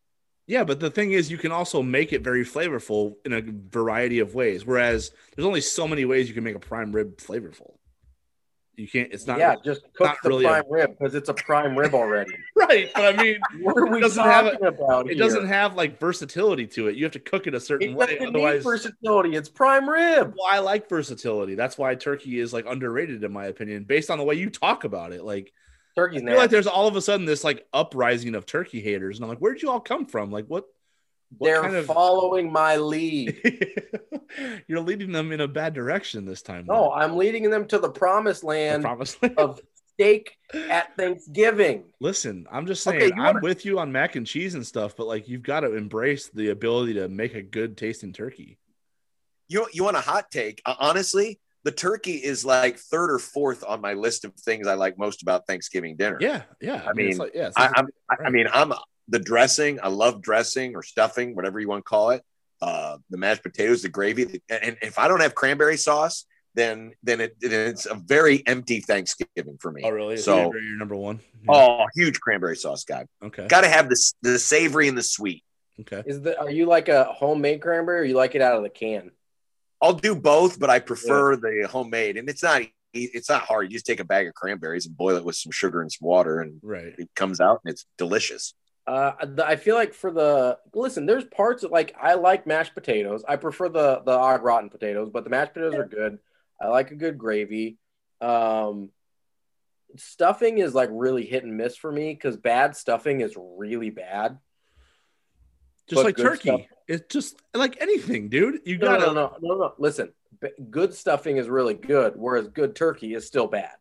Yeah, 0.46 0.64
but 0.64 0.80
the 0.80 0.92
thing 0.92 1.14
is, 1.14 1.32
you 1.32 1.40
can 1.40 1.52
also 1.52 1.82
make 1.82 2.14
it 2.14 2.22
very 2.22 2.46
flavorful 2.46 3.16
in 3.26 3.34
a 3.34 3.42
variety 3.42 4.20
of 4.20 4.36
ways. 4.36 4.64
Whereas 4.64 5.12
there's 5.36 5.46
only 5.46 5.62
so 5.62 5.88
many 5.88 6.06
ways 6.06 6.28
you 6.28 6.36
can 6.36 6.44
make 6.44 6.56
a 6.56 6.60
prime 6.60 6.92
rib 6.92 7.18
flavorful. 7.18 7.78
You 8.78 8.88
can't. 8.88 9.12
It's 9.12 9.28
not. 9.28 9.38
yeah, 9.38 9.56
just 9.64 9.82
cook 9.94 10.08
not 10.08 10.18
the 10.24 10.30
really 10.30 10.46
a- 10.46 10.50
prime 10.50 10.64
rib 10.70 10.98
because 10.98 11.14
it's 11.14 11.30
a 11.30 11.34
prime 11.34 11.78
rib 11.78 11.94
already. 11.94 12.32
right. 12.56 12.90
But 12.96 13.20
I 13.20 13.22
mean, 13.24 13.38
What 13.62 13.78
are 13.78 13.86
we 13.88 14.00
doesn't 14.00 14.24
have 14.24 14.46
talking 14.52 14.66
about 14.68 15.06
it 15.08 15.14
here? 15.16 15.20
doesn't 15.24 15.48
have 15.48 15.76
like 15.76 16.00
versatility 16.00 16.66
to 16.68 16.88
it. 16.88 16.96
You 16.96 17.04
have 17.04 17.12
to 17.14 17.20
cook 17.20 17.48
it 17.48 17.54
a 17.54 17.60
certain 17.60 17.90
It 17.92 17.96
way. 17.96 18.06
doesn't 18.18 18.28
Otherwise, 18.30 18.64
versatility. 18.64 19.36
It's 19.36 19.50
prime 19.50 19.88
rib. 19.90 20.34
well, 20.38 20.48
I 20.50 20.60
like 20.60 20.88
versatility. 20.90 21.56
That's 21.56 21.78
why 21.78 21.94
turkey 21.96 22.40
is 22.40 22.54
like 22.54 22.66
underrated 22.68 23.24
in 23.24 23.32
my 23.34 23.46
opinion, 23.48 23.84
based 23.84 24.10
on 24.10 24.18
the 24.18 24.24
way 24.24 24.36
you 24.36 24.50
talk 24.50 24.84
about 24.86 25.12
it. 25.12 25.24
Like, 25.24 25.52
Turkey's 25.98 26.22
I 26.24 26.26
feel 26.28 26.38
like 26.38 26.50
there's 26.50 26.68
all 26.68 26.88
of 26.88 26.96
a 26.96 27.02
sudden 27.02 27.26
this 27.26 27.44
like 27.44 27.68
uprising 27.74 28.34
of 28.36 28.46
turkey 28.46 28.80
haters, 28.82 29.18
and 29.18 29.26
I'm 29.26 29.30
like, 29.30 29.40
where 29.40 29.54
did 29.54 29.62
you 29.62 29.70
all 29.70 29.82
come 29.82 30.06
from? 30.06 30.32
Like, 30.32 30.46
what? 30.48 30.64
What 31.38 31.48
They're 31.48 31.62
kind 31.62 31.76
of- 31.76 31.86
following 31.86 32.52
my 32.52 32.76
lead. 32.78 33.38
You're 34.68 34.80
leading 34.82 35.12
them 35.12 35.32
in 35.32 35.42
a 35.42 35.48
bad 35.48 35.74
direction 35.74 36.26
this 36.26 36.42
time. 36.42 36.66
No, 36.68 36.92
I'm 36.92 37.18
leading 37.18 37.50
them 37.50 37.66
to 37.68 37.80
the 37.80 37.90
promised 37.90 38.44
I 38.44 38.48
land 38.48 38.86
of 39.38 39.60
steak 39.94 40.38
at 40.54 40.96
Thanksgiving. 40.96 41.84
Listen, 42.00 42.48
I'm 42.52 42.66
just 42.66 42.84
saying, 42.84 43.02
you 43.16 43.22
I'm 43.22 43.36
wanna- 43.36 43.40
with 43.42 43.66
you 43.66 43.80
on 43.80 43.92
mac 43.92 44.16
and 44.16 44.26
cheese 44.26 44.56
and 44.56 44.66
stuff, 44.66 44.96
but 44.96 45.08
like 45.08 45.28
you've 45.28 45.44
got 45.44 45.62
to 45.62 45.76
embrace 45.76 46.30
the 46.30 46.50
ability 46.50 46.94
to 46.96 47.10
make 47.10 47.34
a 47.34 47.42
good 47.42 47.76
tasting 47.78 48.14
turkey. 48.14 48.58
You 49.50 49.68
you 49.74 49.84
want 49.84 49.98
a 49.98 50.02
hot 50.02 50.32
take? 50.32 50.62
Uh, 50.66 50.76
honestly, 50.80 51.40
the 51.66 51.72
turkey 51.74 52.14
is 52.16 52.46
like 52.46 52.78
third 52.80 53.12
or 53.12 53.20
fourth 53.20 53.66
on 53.68 53.82
my 53.82 53.94
list 53.94 54.24
of 54.24 54.34
things 54.36 54.66
I 54.66 54.76
like 54.76 54.98
most 54.98 55.22
about 55.24 55.46
Thanksgiving 55.46 55.98
dinner. 55.98 56.18
Yeah, 56.22 56.44
yeah. 56.62 56.84
I 56.86 56.92
it's 56.92 56.96
mean, 56.96 57.18
like, 57.18 57.32
yeah, 57.36 57.48
it's 57.48 57.58
I, 57.58 57.64
like- 57.68 57.72
I'm, 57.78 57.88
I, 58.10 58.16
I 58.28 58.30
mean, 58.30 58.48
I'm 58.54 58.72
the 59.08 59.20
dressing. 59.20 59.80
I 59.82 59.88
love 59.90 60.22
dressing 60.22 60.76
or 60.76 60.84
stuffing, 60.84 61.36
whatever 61.36 61.60
you 61.60 61.68
want 61.68 61.80
to 61.86 61.90
call 61.90 62.12
it. 62.12 62.22
Uh, 62.62 62.98
the 63.10 63.18
mashed 63.18 63.42
potatoes, 63.44 63.82
the 63.82 63.90
gravy, 63.90 64.42
and, 64.50 64.64
and 64.64 64.78
if 64.84 65.00
I 65.00 65.08
don't 65.08 65.22
have 65.22 65.34
cranberry 65.34 65.78
sauce, 65.78 66.26
then 66.54 66.92
then 67.02 67.20
it, 67.22 67.36
then 67.42 67.70
it's 67.70 67.88
a 67.88 67.96
very 67.96 68.46
empty 68.46 68.82
Thanksgiving 68.82 69.58
for 69.60 69.72
me. 69.72 69.82
oh, 69.84 69.90
really? 69.90 70.14
Is 70.16 70.26
So, 70.26 70.36
cranberry 70.36 70.66
your 70.68 70.78
number 70.78 70.96
one. 70.96 71.22
Yeah. 71.44 71.56
oh, 71.56 71.86
huge 71.96 72.20
cranberry 72.20 72.56
sauce 72.58 72.84
guy. 72.84 73.06
okay, 73.24 73.48
Got 73.48 73.62
to 73.62 73.70
have 73.70 73.90
the 73.90 74.14
the 74.22 74.38
savory 74.38 74.88
and 74.88 74.98
the 74.98 75.02
sweet. 75.04 75.44
okay. 75.80 76.04
Is 76.06 76.22
the 76.22 76.40
are 76.40 76.52
you 76.52 76.68
like 76.68 76.88
a 76.90 77.06
homemade 77.06 77.62
cranberry 77.62 78.02
or 78.02 78.04
you 78.04 78.16
like 78.16 78.36
it 78.36 78.42
out 78.42 78.58
of 78.58 78.64
the 78.64 78.70
can? 78.70 79.10
I'll 79.82 79.94
do 79.94 80.14
both, 80.14 80.60
but 80.60 80.70
I 80.70 80.78
prefer 80.80 81.36
the 81.38 81.68
homemade, 81.68 82.18
and 82.18 82.30
it's 82.30 82.44
not 82.44 82.62
it's 82.94 83.30
not 83.30 83.42
hard. 83.44 83.72
You 83.72 83.78
just 83.78 83.86
take 83.88 84.02
a 84.02 84.06
bag 84.06 84.28
of 84.28 84.36
cranberries 84.36 84.86
and 84.86 84.96
boil 84.96 85.16
it 85.16 85.24
with 85.24 85.38
some 85.38 85.52
sugar 85.52 85.82
and 85.82 85.92
some 85.92 86.06
water, 86.08 86.42
and 86.42 86.60
Right. 86.62 86.94
it 86.98 87.10
comes 87.16 87.40
out 87.42 87.62
and 87.66 87.72
it's 87.74 87.86
delicious. 87.98 88.54
Uh, 88.88 89.12
I 89.44 89.56
feel 89.58 89.76
like 89.76 89.94
for 89.94 90.12
the 90.12 90.58
listen, 90.74 91.06
there's 91.06 91.24
parts 91.26 91.62
that 91.62 91.72
like 91.72 91.96
I 92.00 92.16
like 92.16 92.48
mashed 92.48 92.74
potatoes. 92.74 93.24
I 93.28 93.36
prefer 93.36 93.70
the 93.70 94.02
the 94.06 94.12
au 94.12 94.38
gratin 94.40 94.70
potatoes, 94.70 95.10
but 95.14 95.24
the 95.24 95.30
mashed 95.30 95.54
potatoes 95.54 95.76
are 95.76 95.86
good. 95.88 96.20
I 96.60 96.68
like 96.68 96.92
a 96.92 96.96
good 96.96 97.18
gravy. 97.18 97.78
Um, 98.22 98.90
stuffing 99.98 100.58
is 100.58 100.74
like 100.74 100.90
really 100.92 101.26
hit 101.26 101.44
and 101.44 101.58
miss 101.58 101.76
for 101.76 101.92
me 101.92 102.14
because 102.14 102.38
bad 102.38 102.76
stuffing 102.76 103.22
is 103.22 103.36
really 103.38 103.90
bad. 103.92 104.40
Just 105.88 106.04
like 106.04 106.18
turkey. 106.18 106.50
stuff- 106.50 106.62
It's 106.88 107.14
just 107.14 107.40
like 107.54 107.82
anything, 107.82 108.30
dude. 108.30 108.62
You 108.66 108.78
No, 108.78 108.86
gotta. 108.88 109.06
no, 109.08 109.14
no, 109.14 109.38
no, 109.42 109.58
no. 109.58 109.74
Listen, 109.78 110.14
b- 110.40 110.50
good 110.70 110.94
stuffing 110.94 111.38
is 111.38 111.50
really 111.50 111.74
good, 111.74 112.14
whereas 112.16 112.48
good 112.48 112.76
turkey 112.76 113.14
is 113.14 113.28
still 113.28 113.48
bad. 113.48 113.74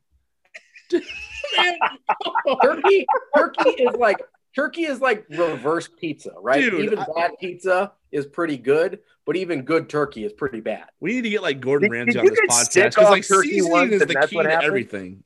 Turkey, 2.63 3.07
turkey 3.37 3.71
is 3.71 3.95
like 3.97 4.19
turkey 4.55 4.83
is 4.85 5.01
like 5.01 5.27
reverse 5.31 5.89
pizza, 5.89 6.33
right? 6.41 6.61
Dude, 6.61 6.85
even 6.85 6.99
I- 6.99 7.07
bad 7.15 7.31
pizza 7.41 7.93
is 8.13 8.27
pretty 8.27 8.57
good, 8.59 9.01
but 9.25 9.37
even 9.37 9.63
good 9.63 9.89
turkey 9.89 10.25
is 10.25 10.33
pretty 10.33 10.61
bad. 10.61 10.87
we 11.01 11.13
need 11.13 11.23
to 11.23 11.31
get 11.31 11.43
like 11.43 11.61
Gordon 11.61 11.91
Ramsay 11.91 12.13
did 12.13 12.21
on 12.21 12.25
this 12.27 12.41
podcast 12.41 12.73
sick 12.73 12.91
because 12.91 13.11
like 13.11 13.27
turkey 13.27 13.49
seasoning 13.51 13.93
is 13.93 14.01
the 14.01 14.27
key 14.29 14.43
to 14.43 14.63
everything. 14.63 15.23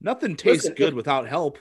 Nothing 0.00 0.36
tastes 0.36 0.64
Listen, 0.64 0.74
good 0.76 0.88
if- 0.90 0.94
without 0.94 1.26
help. 1.28 1.58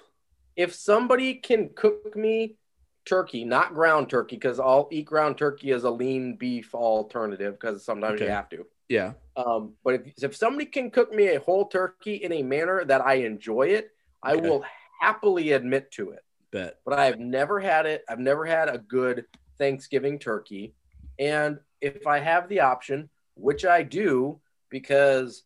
If 0.55 0.73
somebody 0.73 1.35
can 1.35 1.69
cook 1.75 2.15
me 2.15 2.57
turkey, 3.05 3.45
not 3.45 3.73
ground 3.75 4.09
turkey, 4.09 4.35
because 4.35 4.59
I'll 4.59 4.89
eat 4.91 5.05
ground 5.05 5.37
turkey 5.37 5.71
as 5.71 5.83
a 5.83 5.89
lean 5.91 6.35
beef 6.35 6.73
alternative 6.73 7.53
because 7.59 7.85
sometimes 7.85 8.19
you 8.19 8.27
have 8.27 8.49
to. 8.49 8.65
Yeah. 8.89 9.13
Um, 9.35 9.73
but 9.83 9.93
if, 9.95 10.23
if 10.23 10.35
somebody 10.35 10.65
can 10.65 10.89
cook 10.89 11.13
me 11.13 11.27
a 11.35 11.39
whole 11.39 11.67
turkey 11.67 12.15
in 12.15 12.31
a 12.31 12.41
manner 12.41 12.83
that 12.85 13.01
I 13.01 13.15
enjoy 13.15 13.67
it, 13.67 13.91
I 14.23 14.33
Okay. 14.33 14.49
will 14.49 14.65
happily 14.99 15.51
admit 15.51 15.91
to 15.91 16.11
it. 16.11 16.23
Bet. 16.51 16.79
But 16.85 16.97
I've 16.99 17.19
never 17.19 17.59
had 17.59 17.85
it. 17.85 18.03
I've 18.09 18.19
never 18.19 18.45
had 18.45 18.69
a 18.69 18.77
good 18.77 19.25
Thanksgiving 19.57 20.19
turkey. 20.19 20.73
And 21.19 21.59
if 21.81 22.07
I 22.07 22.19
have 22.19 22.47
the 22.47 22.61
option, 22.61 23.09
which 23.35 23.65
I 23.65 23.83
do, 23.83 24.39
because 24.69 25.43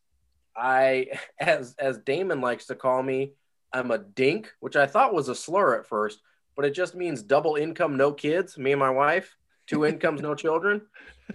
I, 0.55 1.07
as 1.39 1.75
as 1.79 1.97
Damon 1.99 2.41
likes 2.41 2.67
to 2.67 2.75
call 2.75 3.01
me, 3.01 3.33
I'm 3.73 3.91
a 3.91 3.97
dink, 3.97 4.51
which 4.59 4.75
I 4.75 4.85
thought 4.85 5.13
was 5.13 5.29
a 5.29 5.35
slur 5.35 5.79
at 5.79 5.87
first, 5.87 6.19
but 6.55 6.65
it 6.65 6.71
just 6.71 6.93
means 6.95 7.21
double 7.21 7.55
income, 7.55 7.97
no 7.97 8.11
kids. 8.11 8.57
Me 8.57 8.71
and 8.71 8.79
my 8.79 8.89
wife, 8.89 9.35
two 9.67 9.85
incomes, 9.91 10.21
no 10.21 10.35
children. 10.35 10.81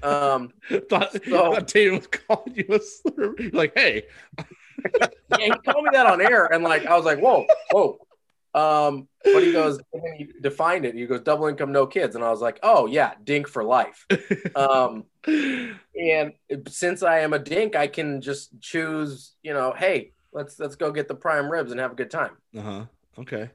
Um, 0.03 0.53
thought, 0.89 1.13
So- 1.13 1.55
thought 1.55 1.69
Tatum 1.69 1.97
was 1.97 2.07
calling 2.07 2.55
you 2.55 2.67
a 2.71 2.81
slur. 2.81 3.35
Like, 3.53 3.73
hey, 3.77 4.05
yeah, 5.01 5.09
he 5.31 5.51
called 5.51 5.85
me 5.85 5.91
that 5.93 6.07
on 6.07 6.21
air, 6.21 6.47
and 6.53 6.63
like 6.63 6.87
I 6.87 6.97
was 6.97 7.05
like, 7.05 7.19
whoa, 7.19 7.47
whoa. 7.73 7.99
Um, 8.57 9.07
but 9.23 9.43
he 9.43 9.53
goes, 9.53 9.79
and 9.93 10.03
then 10.03 10.15
he 10.17 10.29
defined 10.41 10.87
it. 10.87 10.95
He 10.95 11.05
goes, 11.05 11.21
double 11.21 11.47
income, 11.47 11.73
no 11.73 11.87
kids, 11.87 12.17
and 12.17 12.25
I 12.25 12.31
was 12.31 12.41
like, 12.41 12.59
oh 12.63 12.87
yeah, 12.87 13.13
dink 13.23 13.49
for 13.49 13.63
life. 13.63 14.07
Um, 14.55 15.05
and 15.27 16.33
since 16.69 17.03
I 17.03 17.19
am 17.19 17.35
a 17.35 17.39
dink, 17.39 17.77
I 17.77 17.87
can 17.87 18.23
just 18.23 18.59
choose. 18.63 19.35
You 19.43 19.53
know, 19.53 19.75
hey, 19.77 20.13
let's 20.33 20.59
let's 20.59 20.77
go 20.77 20.91
get 20.91 21.07
the 21.07 21.15
prime 21.15 21.51
ribs 21.51 21.71
and 21.71 21.81
have 21.81 21.93
a 21.93 21.97
good 21.97 22.11
time. 22.11 22.33
Uh 22.57 22.63
huh. 22.63 22.85
Okay. 23.19 23.51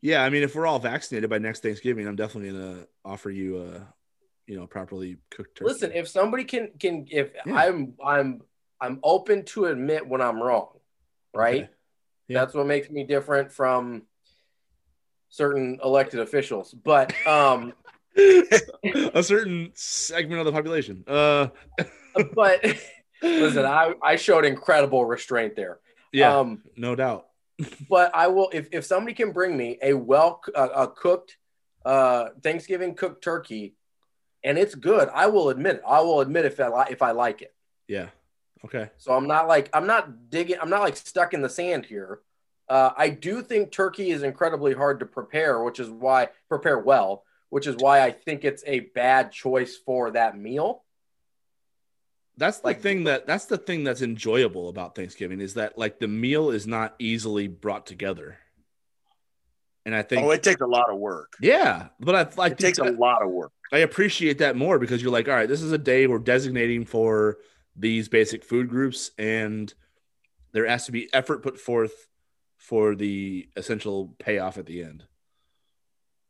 Yeah, 0.00 0.22
I 0.22 0.30
mean, 0.30 0.44
if 0.44 0.54
we're 0.54 0.66
all 0.66 0.78
vaccinated 0.78 1.28
by 1.28 1.38
next 1.38 1.64
Thanksgiving, 1.64 2.06
I'm 2.06 2.14
definitely 2.14 2.52
gonna 2.52 2.86
offer 3.04 3.30
you 3.30 3.60
a, 3.60 3.94
you 4.46 4.56
know, 4.56 4.68
properly 4.68 5.16
cooked 5.30 5.56
turkey. 5.56 5.72
Listen, 5.72 5.92
if 5.92 6.06
somebody 6.06 6.44
can 6.44 6.70
can 6.78 7.06
if 7.10 7.32
Yeah. 7.44 7.56
I'm 7.56 7.94
I'm 8.04 8.42
I'm 8.80 9.00
open 9.02 9.44
to 9.46 9.64
admit 9.64 10.06
when 10.06 10.20
I'm 10.20 10.40
wrong, 10.40 10.78
right? 11.34 11.64
Okay. 11.64 11.70
Yeah. 12.28 12.40
That's 12.40 12.54
what 12.54 12.66
makes 12.66 12.90
me 12.90 13.02
different 13.04 13.50
from 13.50 14.02
certain 15.28 15.78
elected 15.82 16.20
officials. 16.20 16.72
But 16.74 17.14
um 17.26 17.72
a 18.16 19.22
certain 19.22 19.70
segment 19.74 20.40
of 20.40 20.46
the 20.46 20.52
population. 20.52 21.04
Uh, 21.06 21.48
but 22.34 22.64
listen, 23.22 23.64
I, 23.64 23.94
I 24.02 24.16
showed 24.16 24.44
incredible 24.44 25.04
restraint 25.04 25.54
there. 25.56 25.78
yeah, 26.12 26.36
Um, 26.38 26.62
no 26.76 26.94
doubt. 26.96 27.26
but 27.88 28.10
I 28.14 28.28
will 28.28 28.50
if, 28.52 28.68
if 28.72 28.84
somebody 28.84 29.14
can 29.14 29.32
bring 29.32 29.56
me 29.56 29.78
a 29.82 29.92
well 29.94 30.40
a, 30.54 30.64
a 30.64 30.88
cooked 30.88 31.36
uh, 31.84 32.30
Thanksgiving 32.42 32.94
cooked 32.94 33.22
turkey, 33.22 33.74
and 34.44 34.58
it's 34.58 34.74
good, 34.74 35.08
I 35.12 35.26
will 35.26 35.48
admit 35.50 35.76
it. 35.76 35.82
I 35.86 36.00
will 36.00 36.20
admit 36.20 36.44
if 36.44 36.58
I 36.60 36.68
li- 36.68 36.90
if 36.90 37.02
I 37.02 37.12
like 37.12 37.42
it. 37.42 37.54
Yeah. 37.86 38.08
Okay. 38.64 38.90
So 38.98 39.12
I'm 39.12 39.26
not 39.28 39.46
like 39.48 39.70
I'm 39.72 39.86
not 39.86 40.30
digging. 40.30 40.56
I'm 40.60 40.70
not 40.70 40.80
like 40.82 40.96
stuck 40.96 41.34
in 41.34 41.42
the 41.42 41.48
sand 41.48 41.86
here. 41.86 42.20
Uh, 42.68 42.90
I 42.96 43.08
do 43.08 43.42
think 43.42 43.72
turkey 43.72 44.10
is 44.10 44.22
incredibly 44.22 44.74
hard 44.74 45.00
to 45.00 45.06
prepare, 45.06 45.62
which 45.62 45.80
is 45.80 45.88
why 45.88 46.28
prepare 46.48 46.78
well, 46.78 47.24
which 47.48 47.66
is 47.66 47.76
why 47.76 48.02
I 48.02 48.10
think 48.10 48.44
it's 48.44 48.62
a 48.66 48.80
bad 48.80 49.32
choice 49.32 49.76
for 49.76 50.10
that 50.10 50.38
meal. 50.38 50.84
That's 52.36 52.60
the 52.60 52.68
Like- 52.68 52.80
thing 52.80 53.04
that 53.04 53.26
that's 53.26 53.46
the 53.46 53.58
thing 53.58 53.84
that's 53.84 54.02
enjoyable 54.02 54.68
about 54.68 54.94
Thanksgiving 54.94 55.40
is 55.40 55.54
that 55.54 55.76
like 55.78 55.98
the 55.98 56.08
meal 56.08 56.50
is 56.50 56.66
not 56.66 56.94
easily 56.98 57.48
brought 57.48 57.86
together. 57.86 58.38
And 59.86 59.94
I 59.94 60.02
think 60.02 60.22
Oh, 60.26 60.30
it 60.32 60.42
takes 60.42 60.60
a 60.60 60.66
lot 60.66 60.90
of 60.90 60.98
work. 60.98 61.32
yeah, 61.40 61.88
but 61.98 62.14
I 62.14 62.28
like 62.36 62.52
It 62.52 62.58
takes 62.58 62.78
a 62.78 62.84
lot 62.84 63.22
of 63.22 63.30
work. 63.30 63.52
I 63.72 63.78
appreciate 63.78 64.38
that 64.38 64.54
more 64.56 64.78
because 64.78 65.02
you're 65.02 65.10
like, 65.12 65.28
all 65.28 65.34
right, 65.34 65.48
this 65.48 65.62
is 65.62 65.72
a 65.72 65.78
day 65.78 66.06
we're 66.06 66.18
designating 66.18 66.84
for 66.84 67.38
these 67.74 68.08
basic 68.08 68.44
food 68.44 68.68
groups, 68.68 69.10
and 69.18 69.72
there 70.52 70.66
has 70.66 70.84
to 70.86 70.92
be 70.92 71.12
effort 71.14 71.42
put 71.42 71.58
forth 71.58 72.07
for 72.68 72.94
the 72.94 73.48
essential 73.56 74.14
payoff 74.18 74.58
at 74.58 74.66
the 74.66 74.82
end. 74.84 75.02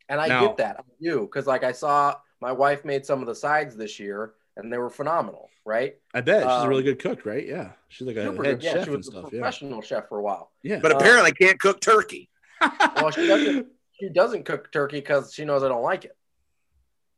And 0.08 0.20
I 0.20 0.28
Now- 0.28 0.46
get 0.46 0.58
that. 0.58 0.76
I 0.78 0.82
do 1.02 1.22
because 1.22 1.48
like 1.48 1.64
I 1.64 1.72
saw 1.72 2.14
my 2.40 2.52
wife 2.52 2.84
made 2.84 3.04
some 3.04 3.20
of 3.20 3.26
the 3.26 3.34
sides 3.34 3.76
this 3.76 3.98
year, 3.98 4.34
and 4.56 4.72
they 4.72 4.78
were 4.78 4.88
phenomenal. 4.88 5.50
Right? 5.64 5.96
I 6.14 6.20
bet 6.20 6.44
she's 6.44 6.46
a 6.46 6.50
Um, 6.62 6.68
really 6.68 6.84
good 6.84 7.00
cook, 7.00 7.26
right? 7.26 7.44
Yeah, 7.44 7.72
she's 7.88 8.06
like 8.06 8.16
a 8.16 8.24
Super 8.24 8.44
head 8.44 8.60
good. 8.60 8.62
Yeah, 8.64 8.72
chef 8.72 8.84
she 8.84 8.88
and 8.88 8.96
was 8.98 9.08
a 9.08 9.10
stuff. 9.10 9.24
Yeah, 9.24 9.30
professional 9.40 9.82
chef 9.82 10.08
for 10.08 10.18
a 10.18 10.22
while. 10.22 10.52
yeah. 10.62 10.78
But 10.80 10.92
Uh, 10.92 10.96
apparently 10.98 11.32
can't 11.32 11.58
cook 11.60 11.80
turkey. 11.80 12.30
Well, 12.96 13.10
she 13.10 13.26
doesn't. 13.26 13.66
she 14.00 14.08
doesn't 14.10 14.44
cook 14.44 14.70
turkey 14.72 15.00
because 15.00 15.34
she 15.34 15.44
knows 15.44 15.62
I 15.64 15.68
don't 15.68 15.82
like 15.82 16.04
it. 16.04 16.16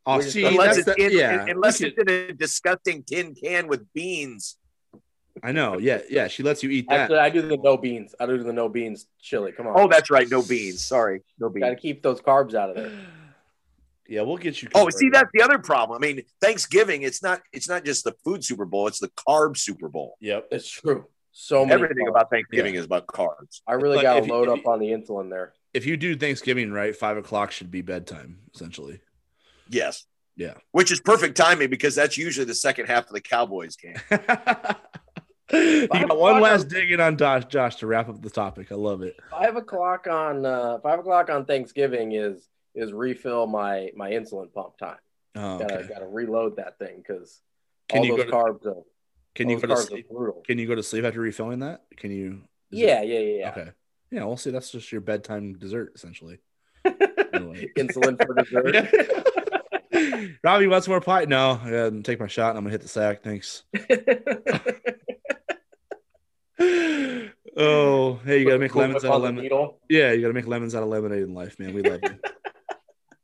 oh, 0.06 0.16
we 0.16 0.22
see, 0.24 0.44
Unless 0.46 0.78
it's, 0.78 0.86
the, 0.86 0.94
in, 1.04 1.12
yeah, 1.12 1.44
unless 1.46 1.80
it's 1.82 1.96
in 1.98 2.08
a 2.08 2.32
disgusting 2.32 3.02
tin 3.04 3.34
can 3.34 3.68
with 3.68 3.82
beans. 3.92 4.56
Could- 5.40 5.48
I 5.48 5.52
know. 5.52 5.78
Yeah, 5.78 6.00
yeah. 6.08 6.28
She 6.28 6.42
lets 6.42 6.62
you 6.62 6.70
eat 6.70 6.88
that. 6.88 7.00
Actually, 7.00 7.18
I 7.18 7.30
do 7.30 7.42
the 7.42 7.56
no 7.56 7.76
beans. 7.76 8.14
I 8.20 8.26
do 8.26 8.42
the 8.42 8.52
no 8.52 8.68
beans 8.68 9.06
chili. 9.20 9.52
Come 9.52 9.66
on. 9.66 9.74
Oh, 9.78 9.88
that's 9.88 10.10
right. 10.10 10.28
No 10.30 10.42
beans. 10.42 10.82
Sorry. 10.82 11.22
No 11.38 11.48
beans. 11.48 11.64
got 11.64 11.70
to 11.70 11.76
keep 11.76 12.02
those 12.02 12.20
carbs 12.20 12.54
out 12.54 12.70
of 12.70 12.76
there. 12.76 12.92
Yeah, 14.08 14.22
we'll 14.22 14.38
get 14.38 14.60
you. 14.60 14.68
Oh, 14.74 14.80
covered. 14.80 14.94
see, 14.94 15.08
that's 15.08 15.30
the 15.32 15.40
other 15.42 15.60
problem. 15.60 15.96
I 15.96 16.04
mean, 16.04 16.24
Thanksgiving, 16.40 17.02
it's 17.02 17.22
not 17.22 17.42
it's 17.52 17.68
not 17.68 17.84
just 17.84 18.02
the 18.02 18.10
food 18.24 18.44
Super 18.44 18.64
Bowl, 18.64 18.88
it's 18.88 18.98
the 18.98 19.06
carb 19.10 19.56
Super 19.56 19.88
Bowl. 19.88 20.16
Yep. 20.18 20.48
It's 20.50 20.68
true. 20.68 21.06
So 21.30 21.64
many 21.64 21.74
Everything 21.74 22.06
carbs. 22.06 22.10
about 22.10 22.28
Thanksgiving 22.30 22.74
is 22.74 22.84
about 22.84 23.06
carbs. 23.06 23.60
I 23.68 23.74
really 23.74 23.98
Like, 23.98 24.02
got 24.02 24.16
if 24.18 24.26
to 24.26 24.32
load 24.32 24.48
if 24.48 24.54
up 24.54 24.64
you- 24.64 24.72
on 24.72 24.80
the 24.80 24.88
insulin 24.88 25.30
there. 25.30 25.52
If 25.74 25.86
you 25.86 25.96
do 25.96 26.16
Thanksgiving 26.16 26.72
right, 26.72 26.96
five 26.96 27.18
o'clock 27.18 27.52
should 27.52 27.70
be 27.70 27.82
bedtime, 27.82 28.40
essentially. 28.52 29.00
Yes. 29.68 30.06
Yeah. 30.34 30.54
Which 30.72 30.90
is 30.90 31.00
perfect 31.00 31.36
timing 31.36 31.70
because 31.70 31.94
that's 31.94 32.18
usually 32.18 32.46
the 32.46 32.54
second 32.56 32.86
half 32.86 33.06
of 33.06 33.12
the 33.12 33.20
Cowboys 33.20 33.76
game. 33.76 33.94
you 35.52 35.88
got 35.88 36.16
one 36.18 36.36
on- 36.36 36.42
last 36.42 36.68
dig 36.68 36.90
in 36.92 37.00
on 37.00 37.16
Josh, 37.16 37.44
Josh 37.46 37.76
to 37.76 37.86
wrap 37.86 38.08
up 38.08 38.22
the 38.22 38.30
topic. 38.30 38.72
I 38.72 38.76
love 38.76 39.02
it. 39.02 39.16
Five 39.30 39.56
o'clock 39.56 40.06
on 40.06 40.46
uh, 40.46 40.78
five 40.82 40.98
o'clock 40.98 41.30
on 41.30 41.44
Thanksgiving 41.44 42.12
is 42.12 42.48
is 42.74 42.92
refill 42.92 43.46
my 43.46 43.90
my 43.96 44.10
insulin 44.10 44.52
pump 44.52 44.78
time. 44.78 44.96
Oh, 45.36 45.58
Gotta 45.58 45.78
okay. 45.80 45.88
gotta 45.88 46.06
reload 46.06 46.56
that 46.56 46.78
thing 46.78 46.96
because 46.98 47.40
all 47.92 48.04
you 48.04 48.16
those 48.16 48.26
go 48.26 48.30
to 48.30 48.36
carbs 48.36 48.66
are 48.66 48.82
can 49.34 49.48
you 49.48 49.60
go 49.60 49.68
to 49.68 49.76
sleep? 49.76 50.06
Can 50.44 50.58
you 50.58 50.66
go 50.66 50.74
to 50.74 50.82
sleep 50.82 51.04
after 51.04 51.20
refilling 51.20 51.60
that? 51.60 51.82
Can 51.96 52.10
you? 52.10 52.42
Yeah, 52.70 53.02
it- 53.02 53.08
yeah, 53.08 53.18
yeah, 53.18 53.38
yeah. 53.38 53.50
Okay. 53.50 53.70
Yeah, 54.10 54.24
we'll 54.24 54.36
see. 54.36 54.50
That's 54.50 54.70
just 54.72 54.90
your 54.90 55.00
bedtime 55.00 55.54
dessert, 55.58 55.92
essentially. 55.94 56.38
Anyway. 57.32 57.70
Insulin 57.78 58.20
for 58.26 58.34
dessert. 58.34 60.34
Ravi, 60.42 60.66
wants 60.66 60.88
more 60.88 61.00
pie? 61.00 61.26
No, 61.26 62.00
take 62.04 62.18
my 62.18 62.26
shot 62.26 62.50
and 62.50 62.58
I'm 62.58 62.64
gonna 62.64 62.72
hit 62.72 62.80
the 62.80 62.88
sack. 62.88 63.22
Thanks. 63.22 63.62
oh, 67.56 68.20
hey, 68.24 68.38
you 68.38 68.44
gotta 68.44 68.58
make 68.58 68.74
lemons 68.74 69.02
out 69.02 69.12
of 69.12 69.24
on 69.24 69.36
lemon. 69.36 69.48
Yeah, 69.88 70.12
you 70.12 70.20
gotta 70.20 70.34
make 70.34 70.46
lemons 70.46 70.74
out 70.74 70.82
of 70.82 70.90
lemonade 70.90 71.22
in 71.22 71.32
life, 71.32 71.58
man. 71.58 71.72
We 71.72 71.80
love 71.80 72.00
you. 72.02 72.18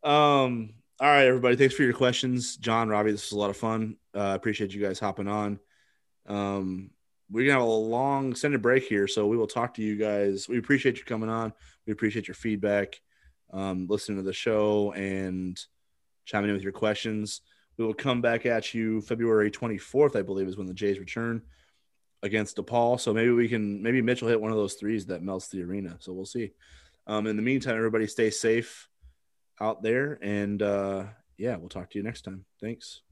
um, 0.10 0.70
all 0.98 1.08
right, 1.08 1.26
everybody. 1.26 1.56
Thanks 1.56 1.74
for 1.74 1.82
your 1.82 1.92
questions, 1.92 2.56
John, 2.56 2.88
Ravi. 2.88 3.10
This 3.10 3.26
was 3.26 3.32
a 3.32 3.38
lot 3.38 3.50
of 3.50 3.58
fun. 3.58 3.96
Uh, 4.14 4.32
appreciate 4.34 4.72
you 4.72 4.80
guys 4.80 4.98
hopping 4.98 5.28
on. 5.28 5.58
Um, 6.26 6.90
we're 7.30 7.46
gonna 7.46 7.60
have 7.60 7.68
a 7.68 7.70
long 7.70 8.30
extended 8.30 8.62
break 8.62 8.84
here, 8.84 9.06
so 9.06 9.26
we 9.26 9.36
will 9.36 9.46
talk 9.46 9.74
to 9.74 9.82
you 9.82 9.96
guys. 9.96 10.48
We 10.48 10.56
appreciate 10.56 10.96
you 10.96 11.04
coming 11.04 11.28
on. 11.28 11.52
We 11.86 11.92
appreciate 11.92 12.26
your 12.26 12.36
feedback, 12.36 12.98
um, 13.52 13.86
listening 13.86 14.16
to 14.16 14.24
the 14.24 14.32
show, 14.32 14.92
and 14.92 15.60
chiming 16.24 16.48
in 16.48 16.54
with 16.54 16.62
your 16.62 16.72
questions. 16.72 17.42
We 17.76 17.84
will 17.84 17.92
come 17.92 18.22
back 18.22 18.46
at 18.46 18.72
you 18.72 19.02
February 19.02 19.50
24th, 19.50 20.16
I 20.16 20.22
believe, 20.22 20.48
is 20.48 20.56
when 20.56 20.66
the 20.66 20.72
Jays 20.72 20.98
return 20.98 21.42
against 22.22 22.56
DePaul. 22.56 22.98
So 23.01 23.12
maybe 23.12 23.30
we 23.30 23.48
can, 23.48 23.82
maybe 23.82 24.02
Mitchell 24.02 24.28
hit 24.28 24.40
one 24.40 24.51
of 24.51 24.56
those 24.56 24.74
threes 24.74 25.06
that 25.06 25.22
melts 25.22 25.48
the 25.48 25.62
arena. 25.62 25.97
So 26.01 26.12
we'll 26.12 26.24
see. 26.26 26.52
Um, 27.06 27.26
in 27.26 27.36
the 27.36 27.43
meantime, 27.43 27.76
everybody 27.76 28.06
stay 28.06 28.30
safe 28.30 28.88
out 29.60 29.82
there. 29.82 30.18
And 30.22 30.60
uh, 30.62 31.05
yeah, 31.36 31.56
we'll 31.56 31.68
talk 31.68 31.90
to 31.90 31.98
you 31.98 32.05
next 32.05 32.22
time. 32.22 32.44
Thanks. 32.60 33.02